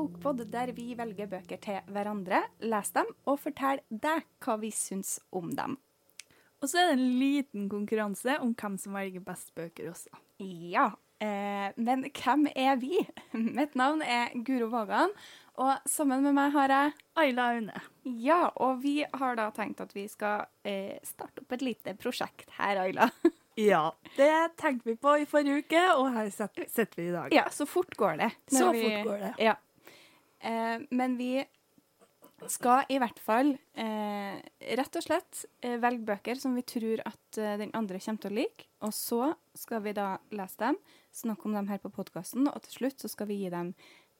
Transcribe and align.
bokpod 0.00 0.40
der 0.52 0.72
vi 0.76 0.94
velger 0.96 1.28
bøker 1.28 1.60
til 1.60 1.80
hverandre, 1.92 2.42
leser 2.64 3.02
dem 3.02 3.10
og 3.28 3.38
forteller 3.42 3.82
deg 3.90 4.24
hva 4.44 4.56
vi 4.62 4.70
syns 4.74 5.18
om 5.36 5.50
dem. 5.56 5.76
Og 6.60 6.68
så 6.68 6.80
er 6.82 6.90
det 6.90 6.96
en 6.98 7.18
liten 7.20 7.68
konkurranse 7.72 8.38
om 8.44 8.54
hvem 8.54 8.76
som 8.80 8.96
velger 8.96 9.22
best 9.24 9.52
bøker 9.56 9.90
også. 9.92 10.12
Ja, 10.40 10.90
eh, 11.20 11.70
men 11.80 12.04
hvem 12.08 12.48
er 12.54 12.76
vi? 12.80 13.00
Mitt 13.58 13.76
navn 13.80 14.02
er 14.04 14.32
Guro 14.44 14.68
Vågan, 14.72 15.12
og 15.60 15.88
sammen 15.88 16.22
med 16.24 16.36
meg 16.36 16.52
har 16.54 16.72
jeg 16.72 16.92
Aila 17.20 17.50
Aune. 17.54 17.80
Ja, 18.04 18.46
og 18.60 18.80
vi 18.84 19.02
har 19.04 19.36
da 19.36 19.50
tenkt 19.56 19.80
at 19.84 19.92
vi 19.96 20.06
skal 20.08 20.46
eh, 20.64 20.96
starte 21.04 21.44
opp 21.44 21.52
et 21.56 21.64
lite 21.64 21.96
prosjekt 22.00 22.48
her, 22.60 22.80
Aila. 22.86 23.10
Ja, 23.60 23.90
det 24.16 24.54
tenkte 24.56 24.86
vi 24.88 24.94
på 24.96 25.10
i 25.20 25.24
forrige 25.28 25.58
uke, 25.66 25.80
og 25.98 26.06
her 26.14 26.28
sitter 26.32 26.94
vi 26.96 27.08
i 27.10 27.12
dag. 27.12 27.32
Ja, 27.34 27.42
så 27.52 27.66
fort 27.68 27.90
går 27.98 28.14
det. 28.22 28.28
Så 28.48 28.70
vi- 28.72 28.84
fort 28.86 29.08
går 29.10 29.18
det. 29.26 29.32
Ja. 29.42 29.56
Eh, 30.40 30.78
men 30.90 31.16
vi 31.20 31.44
skal 32.48 32.88
i 32.88 32.98
hvert 33.00 33.18
fall 33.20 33.52
eh, 33.76 34.36
rett 34.78 34.96
og 34.96 35.04
slett 35.04 35.44
eh, 35.60 35.76
velge 35.80 36.06
bøker 36.08 36.38
som 36.40 36.54
vi 36.56 36.64
tror 36.64 37.02
at 37.04 37.38
eh, 37.40 37.56
den 37.60 37.72
andre 37.76 38.00
kommer 38.00 38.22
til 38.22 38.32
å 38.32 38.38
like. 38.38 38.68
Og 38.86 38.94
så 38.96 39.32
skal 39.58 39.82
vi 39.84 39.94
da 39.96 40.14
lese 40.34 40.60
dem, 40.62 40.78
snakke 41.12 41.48
om 41.48 41.56
dem 41.58 41.68
her 41.70 41.80
på 41.82 41.92
podkasten, 41.92 42.48
og 42.48 42.62
til 42.64 42.78
slutt 42.78 43.02
så 43.02 43.10
skal 43.12 43.28
vi 43.30 43.42
gi 43.42 43.52
dem 43.52 43.74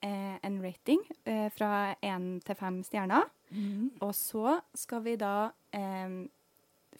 eh, 0.05 0.37
en 0.37 0.59
rating 0.63 1.01
eh, 1.25 1.47
fra 1.55 1.95
én 2.05 2.35
til 2.45 2.59
fem 2.59 2.81
stjerner. 2.87 3.29
Mhm. 3.51 3.93
Og 4.05 4.13
så 4.15 4.59
skal 4.77 5.03
vi 5.07 5.17
da 5.19 5.51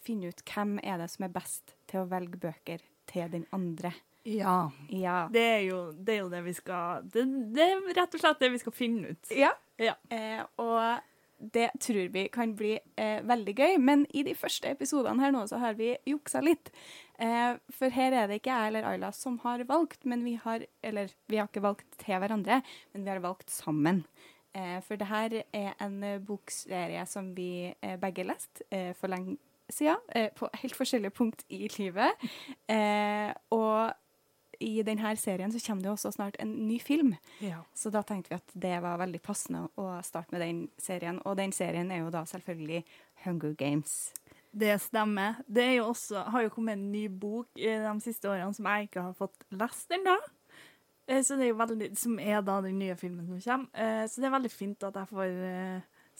finne 0.01 0.31
ut 0.31 0.41
hvem 0.47 0.77
er 0.83 0.97
det 0.99 1.09
som 1.11 1.25
er 1.27 1.33
best 1.35 1.75
til 1.91 2.01
å 2.01 2.09
velge 2.09 2.39
bøker 2.41 2.83
til 3.11 3.31
den 3.31 3.45
andre. 3.55 3.91
Ja. 4.23 4.71
Ja. 4.89 5.27
Det 5.33 5.41
er, 5.41 5.61
jo, 5.65 5.79
det 5.97 6.15
er 6.15 6.19
jo 6.21 6.29
det 6.29 6.41
vi 6.45 6.53
skal 6.53 7.05
det, 7.09 7.23
det 7.55 7.63
er 7.65 7.79
rett 7.97 8.17
og 8.17 8.21
slett 8.21 8.43
det 8.43 8.51
vi 8.53 8.59
skal 8.61 8.75
finne 8.75 9.15
ut. 9.15 9.31
Ja. 9.33 9.53
Ja. 9.81 9.95
Eh, 10.13 10.43
og 10.61 11.01
det 11.41 11.71
tror 11.81 12.09
vi 12.13 12.27
kan 12.29 12.53
bli 12.55 12.75
eh, 13.01 13.21
veldig 13.25 13.53
gøy, 13.57 13.77
men 13.81 14.03
i 14.13 14.21
de 14.27 14.35
første 14.37 14.69
episodene 14.75 15.23
her 15.23 15.33
nå 15.33 15.47
så 15.49 15.57
har 15.61 15.73
vi 15.79 15.95
juksa 16.05 16.41
litt. 16.45 16.69
Eh, 17.17 17.55
for 17.73 17.93
her 17.93 18.13
er 18.13 18.29
det 18.29 18.41
ikke 18.41 18.53
jeg 18.53 18.71
eller 18.71 18.89
Ayla 18.91 19.09
som 19.15 19.39
har 19.45 19.63
valgt, 19.69 20.05
men 20.05 20.25
vi 20.25 20.35
har 20.41 20.65
Eller 20.81 21.09
vi 21.27 21.37
har 21.37 21.49
ikke 21.49 21.65
valgt 21.65 21.87
til 21.97 22.21
hverandre, 22.21 22.61
men 22.93 23.03
vi 23.05 23.09
har 23.09 23.23
valgt 23.23 23.49
sammen. 23.49 24.03
Eh, 24.53 24.77
for 24.85 25.01
det 25.01 25.07
her 25.07 25.41
er 25.53 25.73
en 25.81 26.01
bokserie 26.25 27.05
som 27.07 27.33
vi 27.35 27.73
eh, 27.73 27.97
begge 27.97 28.27
leste 28.27 28.67
eh, 28.69 28.93
for 28.93 29.07
lenge 29.07 29.37
siden, 29.71 30.01
på 30.35 30.49
helt 30.59 30.75
forskjellige 30.75 31.15
punkt 31.15 31.45
i 31.47 31.69
livet. 31.77 32.11
Eh, 32.67 33.31
og 33.55 33.93
i 34.61 34.83
denne 34.87 35.11
serien 35.17 35.51
så 35.51 35.59
kommer 35.65 35.83
det 35.83 35.91
også 35.91 36.11
snart 36.15 36.37
en 36.39 36.53
ny 36.67 36.77
film. 36.79 37.15
Ja. 37.43 37.63
Så 37.75 37.91
da 37.93 38.01
tenkte 38.07 38.29
vi 38.33 38.39
at 38.39 38.53
det 38.65 38.75
var 38.83 38.99
veldig 39.01 39.21
passende 39.25 39.65
å 39.81 39.87
starte 40.05 40.31
med 40.35 40.41
den 40.45 40.61
serien. 40.81 41.19
Og 41.25 41.35
den 41.39 41.51
serien 41.55 41.91
er 41.91 42.03
jo 42.05 42.11
da 42.13 42.23
selvfølgelig 42.29 42.83
Hunger 43.25 43.53
Games. 43.59 43.95
Det 44.51 44.73
stemmer. 44.83 45.37
Det 45.47 45.69
jo 45.77 45.85
også, 45.93 46.25
har 46.33 46.43
jo 46.43 46.49
kommet 46.51 46.75
en 46.77 46.89
ny 46.91 47.05
bok 47.07 47.47
i 47.55 47.69
de 47.85 47.93
siste 48.03 48.27
årene 48.27 48.53
som 48.53 48.67
jeg 48.67 48.89
ikke 48.89 49.05
har 49.09 49.13
fått 49.17 49.45
lest 49.55 49.93
ennå. 49.95 50.17
Eh, 51.07 51.21
Så 51.23 51.37
det 51.39 51.45
er 51.47 51.53
jo 51.53 51.59
veldig, 51.61 51.87
som 51.97 52.19
er 52.19 52.41
da 52.41 52.59
den 52.61 52.77
nye 52.79 52.95
filmen 52.99 53.25
som 53.27 53.39
kommer. 53.39 53.69
Eh, 53.73 54.05
Så 54.07 54.19
det 54.21 54.27
er 54.27 54.35
veldig 54.37 54.51
fint 54.51 54.83
at 54.83 54.93
jeg 54.99 55.07
får 55.07 55.31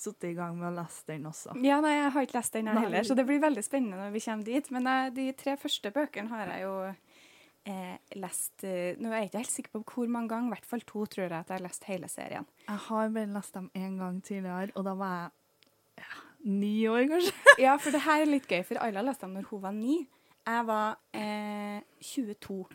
sittet 0.01 0.31
i 0.31 0.33
gang 0.33 0.55
med 0.57 0.71
å 0.71 0.75
lese 0.79 1.03
den 1.11 1.27
også. 1.29 1.53
Ja, 1.61 1.75
nei, 1.83 1.91
jeg 1.99 2.11
har 2.15 2.23
ikke 2.25 2.37
lest 2.39 2.53
den 2.55 2.67
heller, 2.71 3.03
så 3.05 3.13
det 3.15 3.25
blir 3.27 3.41
veldig 3.43 3.61
spennende 3.67 3.99
når 3.99 4.13
vi 4.15 4.21
kommer 4.23 4.47
dit. 4.47 4.71
Men 4.71 4.87
eh, 4.87 5.09
de 5.13 5.27
tre 5.37 5.57
første 5.61 5.91
bøkene 5.93 6.31
har 6.31 6.47
jeg 6.55 6.63
jo 6.63 6.71
eh, 7.65 7.97
lest 8.19 8.63
eh, 8.67 8.97
Nå 8.99 9.11
er 9.11 9.23
jeg 9.23 9.29
ikke 9.31 9.41
helt 9.43 9.53
sikker 9.53 9.75
på 9.75 9.83
hvor 9.95 10.11
mange 10.11 10.31
ganger, 10.31 10.49
i 10.51 10.55
hvert 10.55 10.69
fall 10.69 10.83
to 10.87 11.05
tror 11.05 11.27
jeg 11.27 11.33
at 11.35 11.51
jeg 11.51 11.59
har 11.59 11.65
lest 11.65 11.87
hele 11.89 12.09
serien. 12.11 12.47
Jeg 12.67 12.83
har 12.87 13.13
bare 13.13 13.33
lest 13.35 13.53
dem 13.57 13.69
én 13.77 13.99
gang 13.99 14.21
tidligere, 14.23 14.71
og 14.75 14.87
da 14.87 14.95
var 14.97 15.15
jeg 15.19 16.03
ja, 16.03 16.23
ni 16.61 16.73
år, 16.89 17.05
kanskje. 17.11 17.35
Ja, 17.65 17.75
for 17.77 17.93
det 17.93 18.03
her 18.07 18.23
er 18.23 18.31
litt 18.31 18.49
gøy, 18.49 18.63
for 18.67 18.81
Ayla 18.81 19.05
leste 19.05 19.27
dem 19.27 19.37
når 19.37 19.49
hun 19.51 19.63
var 19.63 19.75
ni. 19.77 20.01
Jeg 20.41 20.67
var 20.67 20.97
eh, 21.13 21.81
22. 22.01 22.65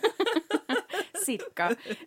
Cirka. 1.26 1.66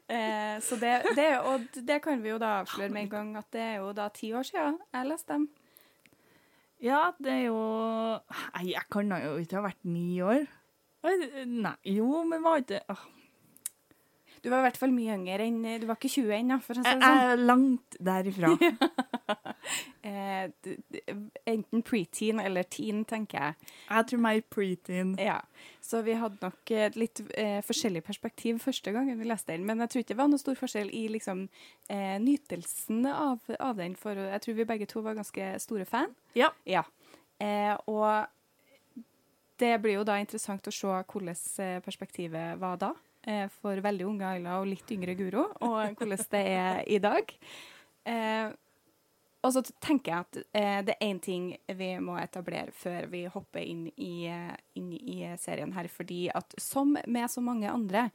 Eh, 0.09 0.55
så 0.65 0.77
det, 0.81 0.93
det, 1.15 1.27
og 1.45 1.67
det 1.77 1.99
kan 2.01 2.23
vi 2.23 2.31
jo 2.33 2.39
da 2.41 2.63
avsløre 2.63 2.89
med 2.89 3.05
en 3.05 3.11
gang 3.11 3.35
at 3.37 3.51
det 3.53 3.61
er 3.61 3.75
jo 3.83 3.91
da 3.93 4.07
ti 4.09 4.31
år 4.33 4.47
siden 4.47 4.79
jeg 4.89 5.11
leste 5.11 5.35
dem. 5.35 5.45
Ja, 6.83 7.13
det 7.21 7.31
er 7.31 7.45
jo 7.45 7.59
Nei, 8.57 8.73
jeg 8.73 8.83
kan 8.91 9.13
jo 9.13 9.37
ikke 9.39 9.61
ha 9.61 9.67
vært 9.69 9.85
ni 9.87 10.17
år. 10.25 10.49
Nei, 11.03 11.75
jo, 11.97 12.23
men 12.23 12.43
var 12.45 12.61
ikke 12.63 12.79
åh, 12.93 13.01
Du 14.43 14.49
var 14.51 14.61
i 14.61 14.65
hvert 14.67 14.77
fall 14.79 14.91
mye 14.95 15.15
yngre 15.17 15.43
enn 15.47 15.61
Du 15.81 15.85
var 15.89 15.97
ikke 15.99 16.11
20 16.13 16.31
ennå, 16.37 16.57
for 16.63 16.79
å 16.79 16.83
si 16.83 16.89
Jeg 16.93 16.99
det 17.01 17.09
sånn. 17.09 17.23
er 17.33 17.43
langt 17.49 17.99
derifra. 18.11 18.53
Eh, 20.03 20.49
enten 21.47 21.79
preteen 21.87 22.41
eller 22.43 22.65
teen, 22.67 23.05
tenker 23.07 23.39
jeg. 23.39 23.69
Jeg 23.87 24.07
tror 24.09 24.19
meg 24.25 24.41
preteen. 24.51 25.13
Ja. 25.15 25.37
Så 25.79 26.01
vi 26.03 26.17
hadde 26.19 26.41
nok 26.43 26.73
et 26.75 26.97
litt 26.99 27.21
eh, 27.39 27.61
forskjellig 27.63 28.01
perspektiv 28.03 28.59
første 28.65 28.91
gangen 28.91 29.15
vi 29.21 29.29
leste 29.29 29.53
den. 29.53 29.63
Men 29.65 29.79
jeg 29.79 29.93
tror 29.93 30.03
ikke 30.03 30.11
det 30.11 30.19
var 30.19 30.27
noe 30.33 30.41
stor 30.43 30.59
forskjell 30.59 30.91
i 30.91 31.05
liksom, 31.13 31.45
eh, 31.87 32.17
nytelsen 32.19 33.07
av, 33.13 33.39
av 33.63 33.79
den, 33.79 33.95
for 33.95 34.19
jeg 34.19 34.43
tror 34.43 34.59
vi 34.59 34.67
begge 34.73 34.89
to 34.91 35.05
var 35.07 35.15
ganske 35.21 35.53
store 35.63 35.87
fan. 35.87 36.11
Ja. 36.35 36.51
Ja. 36.67 36.83
Eh, 37.39 37.71
og 37.87 38.27
det 39.59 39.77
blir 39.81 39.99
jo 39.99 40.07
da 40.07 40.17
interessant 40.21 40.67
å 40.67 40.73
se 40.73 40.89
hvordan 40.89 41.37
eh, 41.61 41.77
perspektivet 41.85 42.59
var 42.61 42.79
da. 42.81 42.93
Eh, 43.23 43.45
for 43.61 43.79
veldig 43.79 44.07
unge 44.09 44.27
Ayla 44.27 44.57
og 44.59 44.67
litt 44.71 44.89
yngre 44.91 45.15
Guro, 45.19 45.47
og 45.63 45.95
hvordan 45.99 46.27
det 46.33 46.43
er 46.57 46.83
i 46.89 46.99
dag. 47.03 47.31
Eh, 48.09 48.51
og 49.43 49.51
så 49.51 49.59
tenker 49.83 50.07
jeg 50.07 50.23
at 50.23 50.37
det 50.87 50.93
er 50.93 51.01
én 51.03 51.17
ting 51.19 51.49
vi 51.75 51.89
må 51.99 52.13
etablere 52.15 52.71
før 52.79 53.09
vi 53.11 53.25
hopper 53.27 53.59
inn 53.59 53.89
i, 53.99 54.23
inn 54.79 54.93
i 54.95 55.17
serien 55.35 55.73
her. 55.75 55.89
Fordi 55.91 56.29
at 56.31 56.55
som 56.63 56.93
med 56.95 57.27
så 57.27 57.43
mange 57.43 57.67
andre 57.67 58.05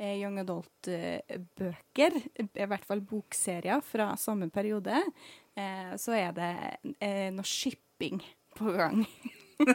young 0.00 0.40
adult-bøker, 0.40 2.16
i 2.40 2.68
hvert 2.72 2.88
fall 2.88 3.04
bokserier 3.04 3.84
fra 3.84 4.14
samme 4.16 4.48
periode, 4.48 5.02
så 6.00 6.16
er 6.16 6.32
det 6.40 6.54
noe 7.36 7.44
shipping 7.44 8.24
på 8.56 8.72
gang. 8.72 9.04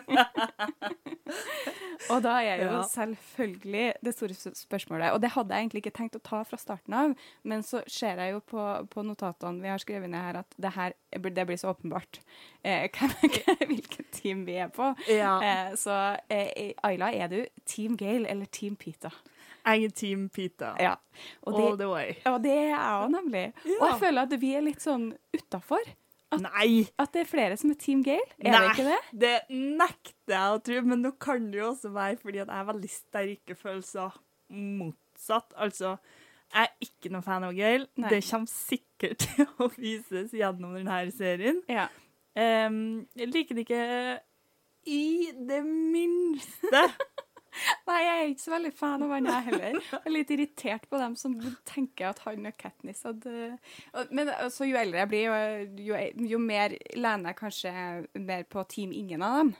og 2.12 2.22
da 2.24 2.34
er 2.44 2.62
jo 2.64 2.70
Ja. 2.72 2.82
selvfølgelig 2.90 3.94
det 4.06 4.14
store 4.16 4.34
spørsmålet, 4.56 5.12
og 5.12 5.22
det 5.22 5.30
hadde 5.32 5.53
jeg 5.56 5.64
egentlig 5.64 5.84
ikke 5.85 5.96
tenkt 5.97 6.16
å 6.18 6.22
ta 6.24 6.44
fra 6.44 6.58
starten 6.58 6.94
av, 6.94 7.16
men 7.44 7.64
så 7.64 7.82
ser 7.88 8.20
jeg 8.22 8.34
jo 8.35 8.40
på, 8.40 8.64
på 8.91 9.03
notatene 9.06 9.62
vi 9.64 9.68
har 9.72 9.80
skrevet 9.82 10.09
ned 10.09 10.22
her, 10.22 10.40
at 10.44 10.56
det 10.58 10.74
her 10.76 10.94
det 11.14 11.46
blir 11.47 11.58
så 11.58 11.72
åpenbart 11.74 12.20
eh, 12.64 12.90
hvilket 13.70 14.12
team 14.12 14.46
vi 14.46 14.58
er 14.64 14.70
på. 14.74 14.94
Ja. 15.09 15.38
Eh, 15.44 15.76
så 15.80 16.18
eh, 16.29 16.74
Ayla, 16.84 17.12
er 17.14 17.28
du 17.32 17.40
Team 17.66 17.96
Gale 17.97 18.28
eller 18.28 18.46
Team 18.46 18.76
Pita? 18.76 19.12
Jeg 19.64 19.86
er 19.86 19.90
Team 19.96 20.29
Pita. 20.29 20.74
Ja. 20.79 20.96
Og 21.47 21.56
All 21.56 21.78
the 21.79 21.88
way. 21.88 22.16
og 22.26 22.41
det 22.44 22.52
er 22.52 22.66
jeg 22.74 22.79
òg, 22.79 23.12
nemlig. 23.14 23.46
Og 23.79 23.86
jeg 23.88 24.00
føler 24.02 24.22
at 24.28 24.34
vi 24.41 24.50
er 24.58 24.66
litt 24.66 24.82
sånn 24.84 25.14
utafor. 25.34 25.79
Nei! 26.41 26.84
At 27.00 27.14
det 27.16 27.24
er 27.24 27.30
flere 27.30 27.58
som 27.59 27.72
er 27.74 27.80
Team 27.82 28.03
Gale. 28.06 28.26
Er 28.40 28.58
det 28.58 28.74
ikke 28.74 28.90
det? 28.90 29.00
det 29.24 29.34
nekter 29.53 30.35
jeg 30.35 30.58
å 30.58 30.62
tro, 30.66 30.82
men 30.90 31.03
nå 31.06 31.14
kan 31.22 31.50
det 31.52 31.62
jo 31.62 31.70
også 31.72 31.94
være 31.94 32.20
fordi 32.22 32.44
at 32.44 32.47
jeg 32.47 32.59
har 32.59 32.70
veldig 32.70 32.91
sterke 32.91 33.58
følelser 33.59 34.20
motsatt. 34.53 35.53
Altså, 35.56 35.96
jeg 36.53 36.70
er 36.70 36.88
ikke 36.88 37.12
noen 37.14 37.26
fan 37.26 37.47
av 37.47 37.56
Gale. 37.58 37.90
Nei. 37.97 38.14
Det 38.14 38.22
kommer 38.30 38.52
sikkert 38.52 39.20
til 39.26 39.50
å 39.58 39.70
vises 39.76 40.35
gjennom 40.38 40.78
denne 40.78 41.03
serien. 41.16 41.64
Ja. 41.72 41.90
Um, 42.34 43.03
jeg 43.18 43.29
liker 43.29 43.58
det 43.58 43.68
ikke 43.68 43.84
i 44.90 45.32
det 45.50 45.62
minste. 45.66 46.88
Nei, 47.88 48.00
jeg 48.02 48.14
er 48.14 48.32
ikke 48.32 48.44
så 48.44 48.53
veldig 48.55 48.72
fan 48.78 49.05
av 49.05 49.14
han, 49.14 49.29
jeg 49.29 49.47
heller. 49.50 49.78
Jeg 49.91 50.00
er 50.00 50.16
litt 50.16 50.34
irritert 50.34 50.88
på 50.90 51.02
dem 51.02 51.17
som 51.20 51.35
tenker 51.70 52.09
at 52.09 52.23
han 52.26 52.50
og 52.50 52.58
Katniss 52.59 53.03
hadde 53.08 53.58
Men 54.11 54.32
altså, 54.34 54.67
jo 54.70 54.79
eldre 54.79 55.03
jeg 55.03 55.11
blir, 55.11 55.28
jo, 55.28 55.91
jo, 55.91 56.02
jo 56.34 56.41
mer 56.41 56.78
lener 56.97 57.34
jeg 57.34 57.40
kanskje 57.40 57.73
mer 58.26 58.47
på 58.50 58.66
Team 58.73 58.96
ingen 58.96 59.26
av 59.26 59.41
dem. 59.41 59.53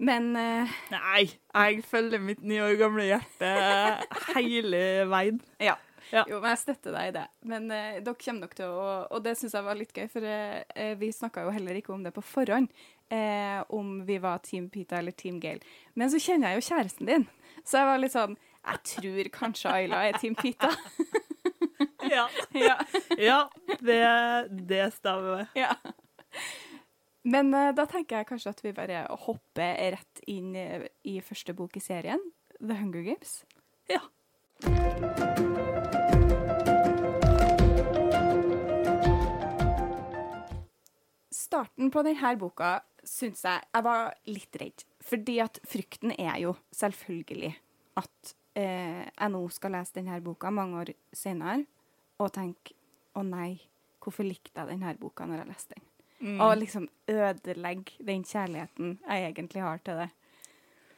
Men 0.00 0.32
uh, 0.32 0.80
Nei, 0.94 1.26
jeg 1.28 1.84
følger 1.84 2.22
mitt 2.24 2.40
ni 2.40 2.56
år 2.62 2.78
gamle 2.80 3.04
hjerte 3.10 3.52
hele 4.34 4.84
veien. 5.12 5.40
ja. 5.60 5.76
Ja. 6.10 6.24
Jo, 6.26 6.40
men 6.42 6.50
jeg 6.50 6.58
støtter 6.64 6.94
deg 6.96 7.10
i 7.10 7.12
det. 7.14 7.26
Men 7.46 7.68
uh, 7.70 7.98
dere 8.02 8.16
kommer 8.18 8.46
nok 8.46 8.54
til 8.58 8.72
å 8.72 8.86
Og 9.14 9.20
det 9.22 9.36
syns 9.38 9.54
jeg 9.54 9.66
var 9.66 9.78
litt 9.78 9.92
gøy, 9.94 10.08
for 10.10 10.24
uh, 10.26 10.94
vi 10.98 11.12
snakka 11.14 11.44
jo 11.46 11.52
heller 11.54 11.78
ikke 11.78 11.92
om 11.94 12.02
det 12.02 12.10
på 12.16 12.24
forhånd 12.24 12.72
eh, 13.10 13.60
om 13.68 13.98
vi 14.06 14.18
var 14.22 14.42
Team 14.46 14.70
Pita 14.70 14.98
eller 14.98 15.12
Team 15.12 15.40
Gale. 15.42 15.60
Men 15.94 16.10
så 16.10 16.20
kjenner 16.22 16.52
jeg 16.54 16.60
jo 16.60 16.68
kjæresten 16.70 17.10
din, 17.10 17.26
så 17.64 17.82
jeg 17.82 17.90
var 17.90 18.00
litt 18.02 18.16
sånn 18.16 18.38
Jeg 18.60 18.80
tror 18.84 19.28
kanskje 19.32 19.70
Ayla 19.72 20.02
er 20.08 20.18
Team 20.20 20.34
Pita. 20.36 20.68
ja. 22.10 22.28
ja. 22.50 22.78
ja. 23.18 23.50
det, 23.80 24.48
det 24.50 24.90
stemmer. 24.94 25.46
Ja. 25.54 25.76
Men 27.22 27.54
eh, 27.54 27.72
da 27.76 27.84
tenker 27.88 28.20
jeg 28.20 28.30
kanskje 28.30 28.54
at 28.54 28.62
vi 28.64 28.74
bare 28.76 29.04
hopper 29.26 29.76
rett 29.96 30.22
inn 30.30 30.54
i, 30.56 30.66
i 31.04 31.18
første 31.24 31.54
bok 31.56 31.76
i 31.76 31.84
serien, 31.84 32.22
The 32.60 32.78
Hunger 32.80 33.04
Games. 33.04 33.42
Ja. 33.90 34.00
Starten 41.30 41.90
på 41.90 42.02
denne 42.06 42.36
boka 42.38 42.78
syns 43.06 43.44
jeg 43.46 43.66
jeg 43.66 43.86
var 43.86 44.14
litt 44.28 44.60
redd. 44.60 44.84
Fordi 45.00 45.38
at 45.44 45.60
frykten 45.68 46.14
er 46.16 46.40
jo 46.42 46.54
selvfølgelig 46.76 47.52
at 48.00 48.34
eh, 48.58 49.04
jeg 49.06 49.32
nå 49.32 49.42
skal 49.54 49.76
lese 49.76 49.98
denne 49.98 50.20
boka 50.24 50.52
mange 50.54 50.82
år 50.82 50.92
senere 51.16 51.64
og 52.20 52.32
tenke 52.34 52.76
å 53.16 53.24
nei, 53.26 53.54
hvorfor 54.00 54.26
likte 54.26 54.54
jeg 54.54 54.70
denne 54.70 54.94
boka 55.00 55.26
når 55.26 55.42
jeg 55.42 55.50
leste 55.50 55.76
den? 55.76 55.86
Mm. 56.20 56.40
Og 56.44 56.54
liksom 56.60 56.86
ødelegge 57.08 58.04
den 58.04 58.24
kjærligheten 58.28 58.98
jeg 59.06 59.28
egentlig 59.30 59.62
har 59.64 59.80
til 59.84 60.02
det. 60.02 60.10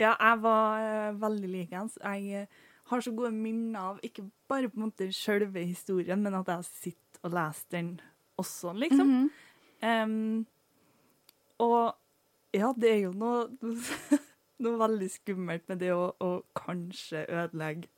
Ja, 0.01 0.17
jeg 0.17 0.41
var 0.43 0.83
uh, 0.83 1.21
veldig 1.23 1.51
likens. 1.53 1.99
Jeg 2.03 2.43
uh, 2.43 2.63
har 2.91 3.05
så 3.05 3.13
gode 3.15 3.31
minner 3.37 3.93
av 3.93 4.01
ikke 4.03 4.25
bare 4.51 4.71
på 4.71 4.81
en 4.81 4.89
måte 4.89 5.13
selve 5.15 5.63
historien, 5.63 6.23
men 6.25 6.35
at 6.41 6.51
jeg 6.51 6.67
sitter 6.71 7.23
og 7.23 7.37
leser 7.37 7.77
den 7.77 7.93
også, 8.41 8.75
liksom. 8.75 9.13
Mhm. 9.13 9.31
Em, 9.83 10.47
og 11.59 11.95
ja, 12.53 12.73
det 12.77 12.91
er 12.91 13.01
jo 13.07 13.13
noe, 13.17 13.49
noe 14.65 14.81
veldig 14.81 15.09
skummelt 15.13 15.67
med 15.73 15.83
det 15.85 15.93
å, 15.97 16.13
å 16.21 16.31
kanskje 16.59 17.25
ødelegge 17.29 17.89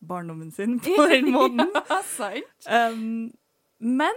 barndommen 0.00 0.50
sin 0.54 0.78
på 0.80 1.06
den 1.12 1.30
måten. 1.34 1.70
ja, 1.76 2.02
sant. 2.08 2.68
Um, 2.68 3.30
men 3.80 4.16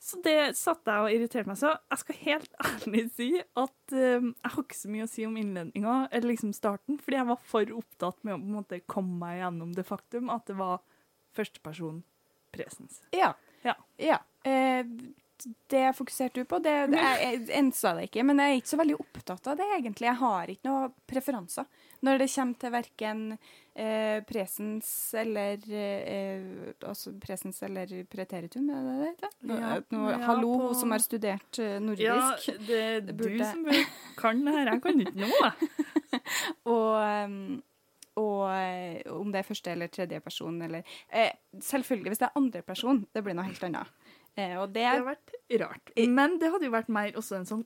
Så 0.04 0.18
det 0.20 0.52
satt 0.58 0.84
jeg 0.84 1.00
og 1.00 1.14
irriterte 1.14 1.48
meg. 1.48 1.56
Så 1.56 1.70
jeg 1.72 2.00
skal 2.02 2.18
helt 2.26 2.58
ærlig 2.68 3.04
si 3.16 3.28
at 3.40 3.94
eh, 3.96 4.26
jeg 4.26 4.52
har 4.52 4.64
ikke 4.66 4.76
så 4.76 4.90
mye 4.92 5.06
å 5.06 5.10
si 5.10 5.24
om 5.24 5.38
innledninga, 5.40 5.94
eller 6.10 6.32
liksom 6.34 6.52
starten, 6.56 6.98
fordi 7.00 7.20
jeg 7.20 7.30
var 7.30 7.40
for 7.48 7.76
opptatt 7.78 8.20
med 8.22 8.36
å 8.36 8.40
på 8.42 8.50
en 8.50 8.58
måte 8.58 8.82
komme 8.90 9.16
meg 9.22 9.40
gjennom 9.40 9.72
det 9.76 9.86
faktum 9.88 10.28
at 10.34 10.44
det 10.50 10.58
var 10.60 10.82
førsteperson 11.34 12.02
presens. 12.54 13.00
Ja. 13.16 13.32
Ja. 13.64 13.74
ja. 13.96 14.20
Eh, 14.44 14.84
det 15.68 15.82
fokuserte 15.96 16.40
du 16.42 16.44
på. 16.48 16.58
Det, 16.64 16.72
det, 16.92 17.00
jeg, 17.00 17.40
jeg 17.48 17.58
ensa 17.58 17.92
det 17.98 18.06
ikke, 18.08 18.22
men 18.24 18.38
jeg 18.40 18.52
er 18.54 18.60
ikke 18.60 18.70
så 18.72 18.78
veldig 18.80 18.96
opptatt 19.00 19.50
av 19.52 19.56
det, 19.60 19.66
egentlig. 19.78 20.06
Jeg 20.08 20.18
har 20.22 20.52
ikke 20.54 20.68
noen 20.70 20.94
preferanser 21.10 21.66
når 22.04 22.18
det 22.20 22.28
kommer 22.34 22.58
til 22.60 22.72
verken 22.74 23.20
eh, 23.32 24.18
presens 24.28 24.88
eller 25.16 25.62
eh, 25.72 26.48
altså 26.84 27.14
presens 27.22 27.62
eller 27.64 27.94
preteritum, 28.12 28.66
er 28.68 28.88
det 28.88 28.96
det 29.22 29.58
Ja, 29.60 29.70
nå, 29.94 30.02
ja, 30.12 30.18
hallo, 30.26 30.50
på- 30.66 30.74
som 30.82 30.92
har 30.92 31.00
studert 31.04 31.60
nordisk. 31.80 32.04
Ja, 32.04 32.58
det 32.68 32.80
er 32.90 33.00
du 33.08 33.14
burde- 33.22 33.50
som 33.50 33.64
kan 34.20 34.44
det 34.44 34.52
her. 34.58 34.72
Jeg 34.74 34.82
kan 34.84 35.00
ikke 35.06 35.22
noe. 35.24 35.52
Og, 36.70 36.90
um, 37.24 37.62
og 38.20 38.44
eh, 38.54 39.00
om 39.10 39.32
det 39.34 39.40
er 39.40 39.46
første 39.48 39.72
eller 39.72 39.88
tredje 39.90 40.20
person 40.22 40.60
eller 40.62 40.84
eh, 41.10 41.32
Selvfølgelig, 41.58 42.12
hvis 42.12 42.20
det 42.22 42.28
er 42.28 42.38
andre 42.38 42.62
person, 42.62 43.00
det 43.14 43.24
blir 43.26 43.34
noe 43.34 43.48
helt 43.48 43.64
annet. 43.66 43.90
Eh, 44.36 44.56
og 44.58 44.68
det, 44.74 44.82
Det 44.82 44.90
har 44.90 45.04
vært 45.06 45.38
rart. 45.62 45.94
Men 46.08 46.38
det 46.42 46.50
hadde 46.50 46.66
jo 46.66 46.74
vært 46.74 46.88
mer 46.92 47.12
også 47.20 47.36
en 47.38 47.46
sånn 47.46 47.64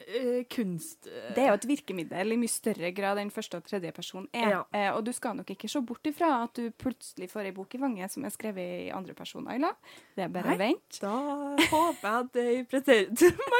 eh, 0.00 0.42
kunst... 0.52 1.06
eh, 1.08 1.30
det 1.36 1.42
er 1.44 1.48
jo 1.50 1.58
et 1.58 1.66
virkemiddel 1.70 2.34
i 2.34 2.38
mye 2.40 2.52
større 2.52 2.90
grad 2.96 3.18
enn 3.22 3.32
første 3.32 3.56
og 3.60 3.64
tredje 3.68 3.92
person 3.96 4.28
er. 4.36 4.50
Ja. 4.52 4.60
Eh, 4.76 4.90
og 4.96 5.04
du 5.08 5.12
skal 5.16 5.36
nok 5.38 5.50
ikke 5.54 5.68
se 5.72 5.80
bort 5.80 6.04
ifra 6.10 6.30
at 6.44 6.54
du 6.60 6.68
plutselig 6.76 7.30
får 7.32 7.48
ei 7.48 7.54
bok 7.56 7.74
i 7.74 7.80
fanget 7.80 8.12
som 8.12 8.24
er 8.28 8.34
skrevet 8.36 8.86
i 8.86 8.90
andre 8.92 9.16
person, 9.16 9.48
Ayla. 9.48 9.72
Det 10.16 10.26
er 10.26 10.34
bare 10.36 10.56
å 10.56 10.60
vente. 10.60 11.00
Da 11.00 11.14
håper 11.72 12.04
jeg 12.04 12.18
at 12.20 12.32
det 12.36 12.46
er 12.46 12.54
i 12.58 12.66
preteritum. 12.74 13.44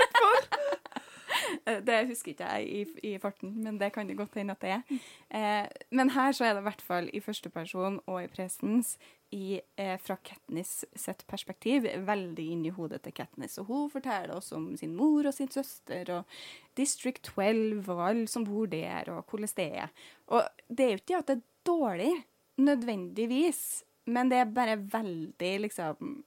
Eh, 1.66 1.78
Det 1.86 2.06
husker 2.08 2.32
ikke 2.32 2.46
jeg 2.56 2.66
i, 2.68 2.80
i 3.12 3.18
farten, 3.22 3.52
men 3.64 3.78
det 3.78 3.92
kan 3.94 4.06
det 4.08 4.16
godt 4.18 4.34
hende 4.38 4.52
at 4.56 4.60
det 4.64 4.70
er. 4.74 4.82
Eh, 5.30 5.84
men 5.94 6.10
her 6.14 6.32
så 6.36 6.44
er 6.46 6.54
det 6.56 6.62
i 6.64 6.66
hvert 6.66 6.82
fall 6.84 7.08
i 7.14 7.20
første 7.22 7.50
person 7.54 8.00
og 8.06 8.18
i 8.24 8.28
presens 8.32 8.96
i, 9.30 9.60
eh, 9.76 9.96
fra 9.98 10.16
Katniss 10.16 10.84
sitt 10.94 11.22
perspektiv 11.30 11.86
veldig 12.06 12.46
inn 12.52 12.64
i 12.66 12.72
hodet 12.74 13.02
til 13.04 13.14
Katniss. 13.14 13.58
Og 13.62 13.68
hun 13.70 13.90
forteller 13.92 14.34
oss 14.34 14.50
om 14.56 14.72
sin 14.76 14.96
mor 14.98 15.28
og 15.28 15.34
sin 15.34 15.50
søster 15.50 16.10
og 16.16 16.40
District 16.78 17.22
12 17.22 17.88
og 17.88 18.02
alle 18.08 18.26
som 18.30 18.46
bor 18.48 18.66
der, 18.70 19.10
og 19.12 19.24
hvordan 19.30 19.54
det 19.56 19.68
er. 19.84 19.94
Og 20.28 20.42
det 20.68 20.86
er 20.86 20.90
jo 20.90 21.02
ikke 21.02 21.20
at 21.22 21.30
det 21.30 21.38
er 21.38 21.46
dårlig, 21.70 22.12
nødvendigvis, 22.60 23.84
men 24.10 24.28
det 24.28 24.40
er 24.40 24.50
bare 24.52 24.76
veldig 24.92 25.52
liksom 25.62 26.24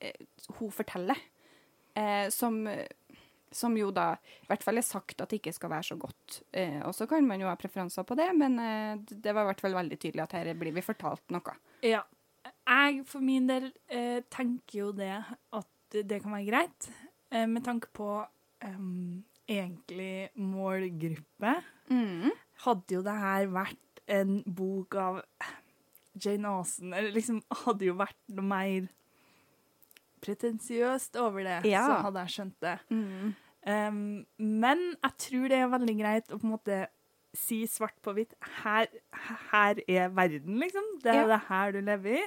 eh, 0.00 0.24
Hun 0.58 0.70
forteller. 0.70 1.18
Eh, 1.96 2.28
som 2.30 2.66
som 3.52 3.76
jo 3.78 3.90
da 3.94 4.12
i 4.16 4.48
hvert 4.50 4.64
fall 4.64 4.80
er 4.80 4.86
sagt 4.86 5.22
at 5.22 5.30
det 5.30 5.40
ikke 5.40 5.54
skal 5.54 5.72
være 5.72 5.88
så 5.90 5.96
godt. 6.00 6.40
Eh, 6.50 6.80
og 6.86 6.94
så 6.96 7.06
kan 7.10 7.26
man 7.26 7.42
jo 7.42 7.48
ha 7.50 7.56
preferanser 7.58 8.06
på 8.06 8.16
det, 8.18 8.28
men 8.36 8.58
eh, 8.62 8.98
det 9.10 9.34
var 9.34 9.46
i 9.46 9.50
hvert 9.52 9.64
fall 9.64 9.76
veldig 9.78 9.98
tydelig 10.02 10.24
at 10.26 10.36
her 10.38 10.52
blir 10.58 10.74
vi 10.76 10.84
fortalt 10.84 11.34
noe. 11.34 11.56
Ja. 11.86 12.02
Jeg 12.66 13.02
for 13.06 13.22
min 13.22 13.46
del 13.48 13.68
eh, 13.90 14.20
tenker 14.32 14.80
jo 14.80 14.90
det 14.94 15.14
at 15.14 15.96
det 15.96 16.20
kan 16.22 16.34
være 16.34 16.48
greit, 16.48 16.88
eh, 17.30 17.46
med 17.50 17.64
tanke 17.66 17.90
på 17.94 18.10
em, 18.66 19.22
egentlig 19.46 20.28
målgruppe. 20.34 21.54
Hadde 22.66 22.98
jo 22.98 23.04
det 23.06 23.14
her 23.20 23.50
vært 23.54 24.02
en 24.10 24.40
bok 24.46 24.96
av 24.98 25.22
Jane 26.22 26.48
Austen, 26.48 26.94
eller 26.94 27.14
liksom 27.14 27.42
hadde 27.64 27.88
jo 27.90 27.96
vært 27.98 28.18
noe 28.32 28.46
mer 28.46 28.86
pretensiøst 30.26 31.16
over 31.22 31.46
det, 31.46 31.60
Ja. 31.70 31.86
så 31.86 32.02
hadde 32.08 32.24
jeg 32.26 32.34
skjønt 32.36 32.60
det. 32.66 32.78
Mm. 32.90 33.34
Um, 33.66 34.26
men 34.38 34.82
jeg 35.02 35.16
tror 35.18 35.48
det 35.50 35.58
er 35.58 35.72
veldig 35.72 35.96
greit 35.98 36.28
å 36.30 36.38
på 36.38 36.46
en 36.46 36.52
måte 36.54 36.82
si 37.36 37.64
svart 37.68 37.96
på 38.04 38.14
hvitt 38.16 38.32
her, 38.62 38.86
her 39.50 39.80
er 39.90 40.12
verden, 40.14 40.58
liksom. 40.62 40.86
Det 41.02 41.12
er 41.12 41.24
Ja. 41.24 41.26
det 41.34 41.40
her 41.48 41.72
du 41.72 41.80
lever 41.80 42.20
i. 42.20 42.22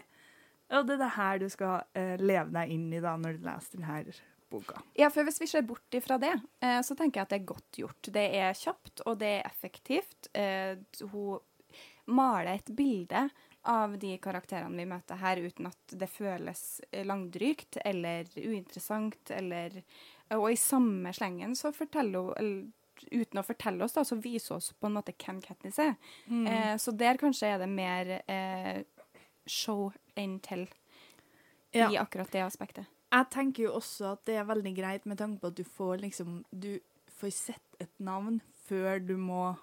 Og 0.72 0.86
det 0.86 1.00
er 1.00 1.04
det 1.06 1.14
her 1.16 1.40
du 1.42 1.48
skal 1.50 1.82
uh, 1.98 2.16
leve 2.22 2.52
deg 2.54 2.70
inn 2.76 2.92
i 2.94 3.00
da 3.02 3.16
når 3.18 3.40
du 3.40 3.48
leser 3.48 3.80
denne 3.80 4.14
boka. 4.52 4.82
Ja, 4.98 5.08
for 5.10 5.24
hvis 5.26 5.40
vi 5.42 5.48
ser 5.48 5.64
bort 5.66 5.90
ifra 5.98 6.20
det, 6.22 6.36
uh, 6.62 6.82
så 6.86 6.96
tenker 6.98 7.22
jeg 7.22 7.26
at 7.26 7.30
det 7.30 7.40
er 7.42 7.46
godt 7.56 7.80
gjort. 7.80 8.02
Det 8.14 8.26
er 8.38 8.54
kjapt, 8.54 9.02
og 9.08 9.18
det 9.22 9.32
er 9.40 9.50
effektivt. 9.50 10.30
Uh, 10.36 10.78
hun 11.10 11.40
maler 12.10 12.56
et 12.60 12.70
bilde 12.76 13.30
av 13.70 13.94
de 14.02 14.16
karakterene 14.22 14.78
vi 14.82 14.88
møter 14.90 15.20
her, 15.22 15.42
uten 15.46 15.70
at 15.70 15.94
det 16.02 16.10
føles 16.10 16.64
langdrygt 17.06 17.78
eller 17.86 18.30
uinteressant, 18.36 19.32
eller 19.36 19.82
Og 20.30 20.52
i 20.52 20.58
samme 20.62 21.10
slengen 21.14 21.56
så 21.58 21.72
forteller 21.74 22.34
hun 22.38 22.74
uten 23.12 23.40
å 23.40 23.46
fortelle 23.46 23.82
oss, 23.86 23.96
da, 23.96 24.04
så 24.06 24.18
viser 24.22 24.58
oss 24.58 24.74
på 24.78 24.90
en 24.90 24.94
måte 24.98 25.16
hvem 25.18 25.40
Katniss 25.42 25.80
er. 25.82 25.96
Mm. 26.28 26.44
Eh, 26.48 26.76
så 26.78 26.92
der 26.92 27.18
kanskje 27.18 27.48
er 27.48 27.62
det 27.64 27.70
mer 27.72 28.12
eh, 28.28 28.84
show 29.48 29.90
enn 30.20 30.40
tell 30.46 30.68
Ja. 31.72 31.90
i 31.90 31.98
akkurat 31.98 32.32
det 32.32 32.42
aspektet. 32.44 32.86
Jeg 33.10 33.30
tenker 33.34 33.64
jo 33.64 33.74
også 33.80 34.14
at 34.14 34.26
det 34.26 34.36
er 34.38 34.46
veldig 34.46 34.76
greit 34.78 35.06
med 35.10 35.18
tanke 35.18 35.42
på 35.42 35.50
at 35.50 35.58
du 35.58 35.64
får 35.64 36.02
liksom 36.04 36.44
Du 36.52 36.80
får 37.20 37.32
sett 37.34 37.82
et 37.82 37.94
navn 38.00 38.42
før 38.68 39.00
du 39.02 39.16
må 39.18 39.58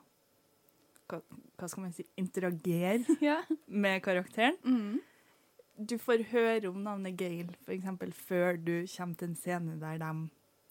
Hva, 1.09 1.21
hva 1.59 1.69
skal 1.71 1.83
man 1.87 1.93
si 1.95 2.05
interagere 2.19 3.05
Ja. 3.23 3.41
med 3.67 4.03
karakteren. 4.03 4.57
Mm. 4.65 5.01
Du 5.77 5.99
får 6.01 6.25
høre 6.33 6.71
om 6.71 6.79
navnet 6.83 7.21
for 7.65 7.73
eksempel, 7.75 8.13
før 8.13 8.57
du 8.57 8.87
kommer 8.97 9.15
til 9.21 9.29
en 9.29 9.37
scene 9.37 9.75
der 9.81 9.99
de 10.01 10.13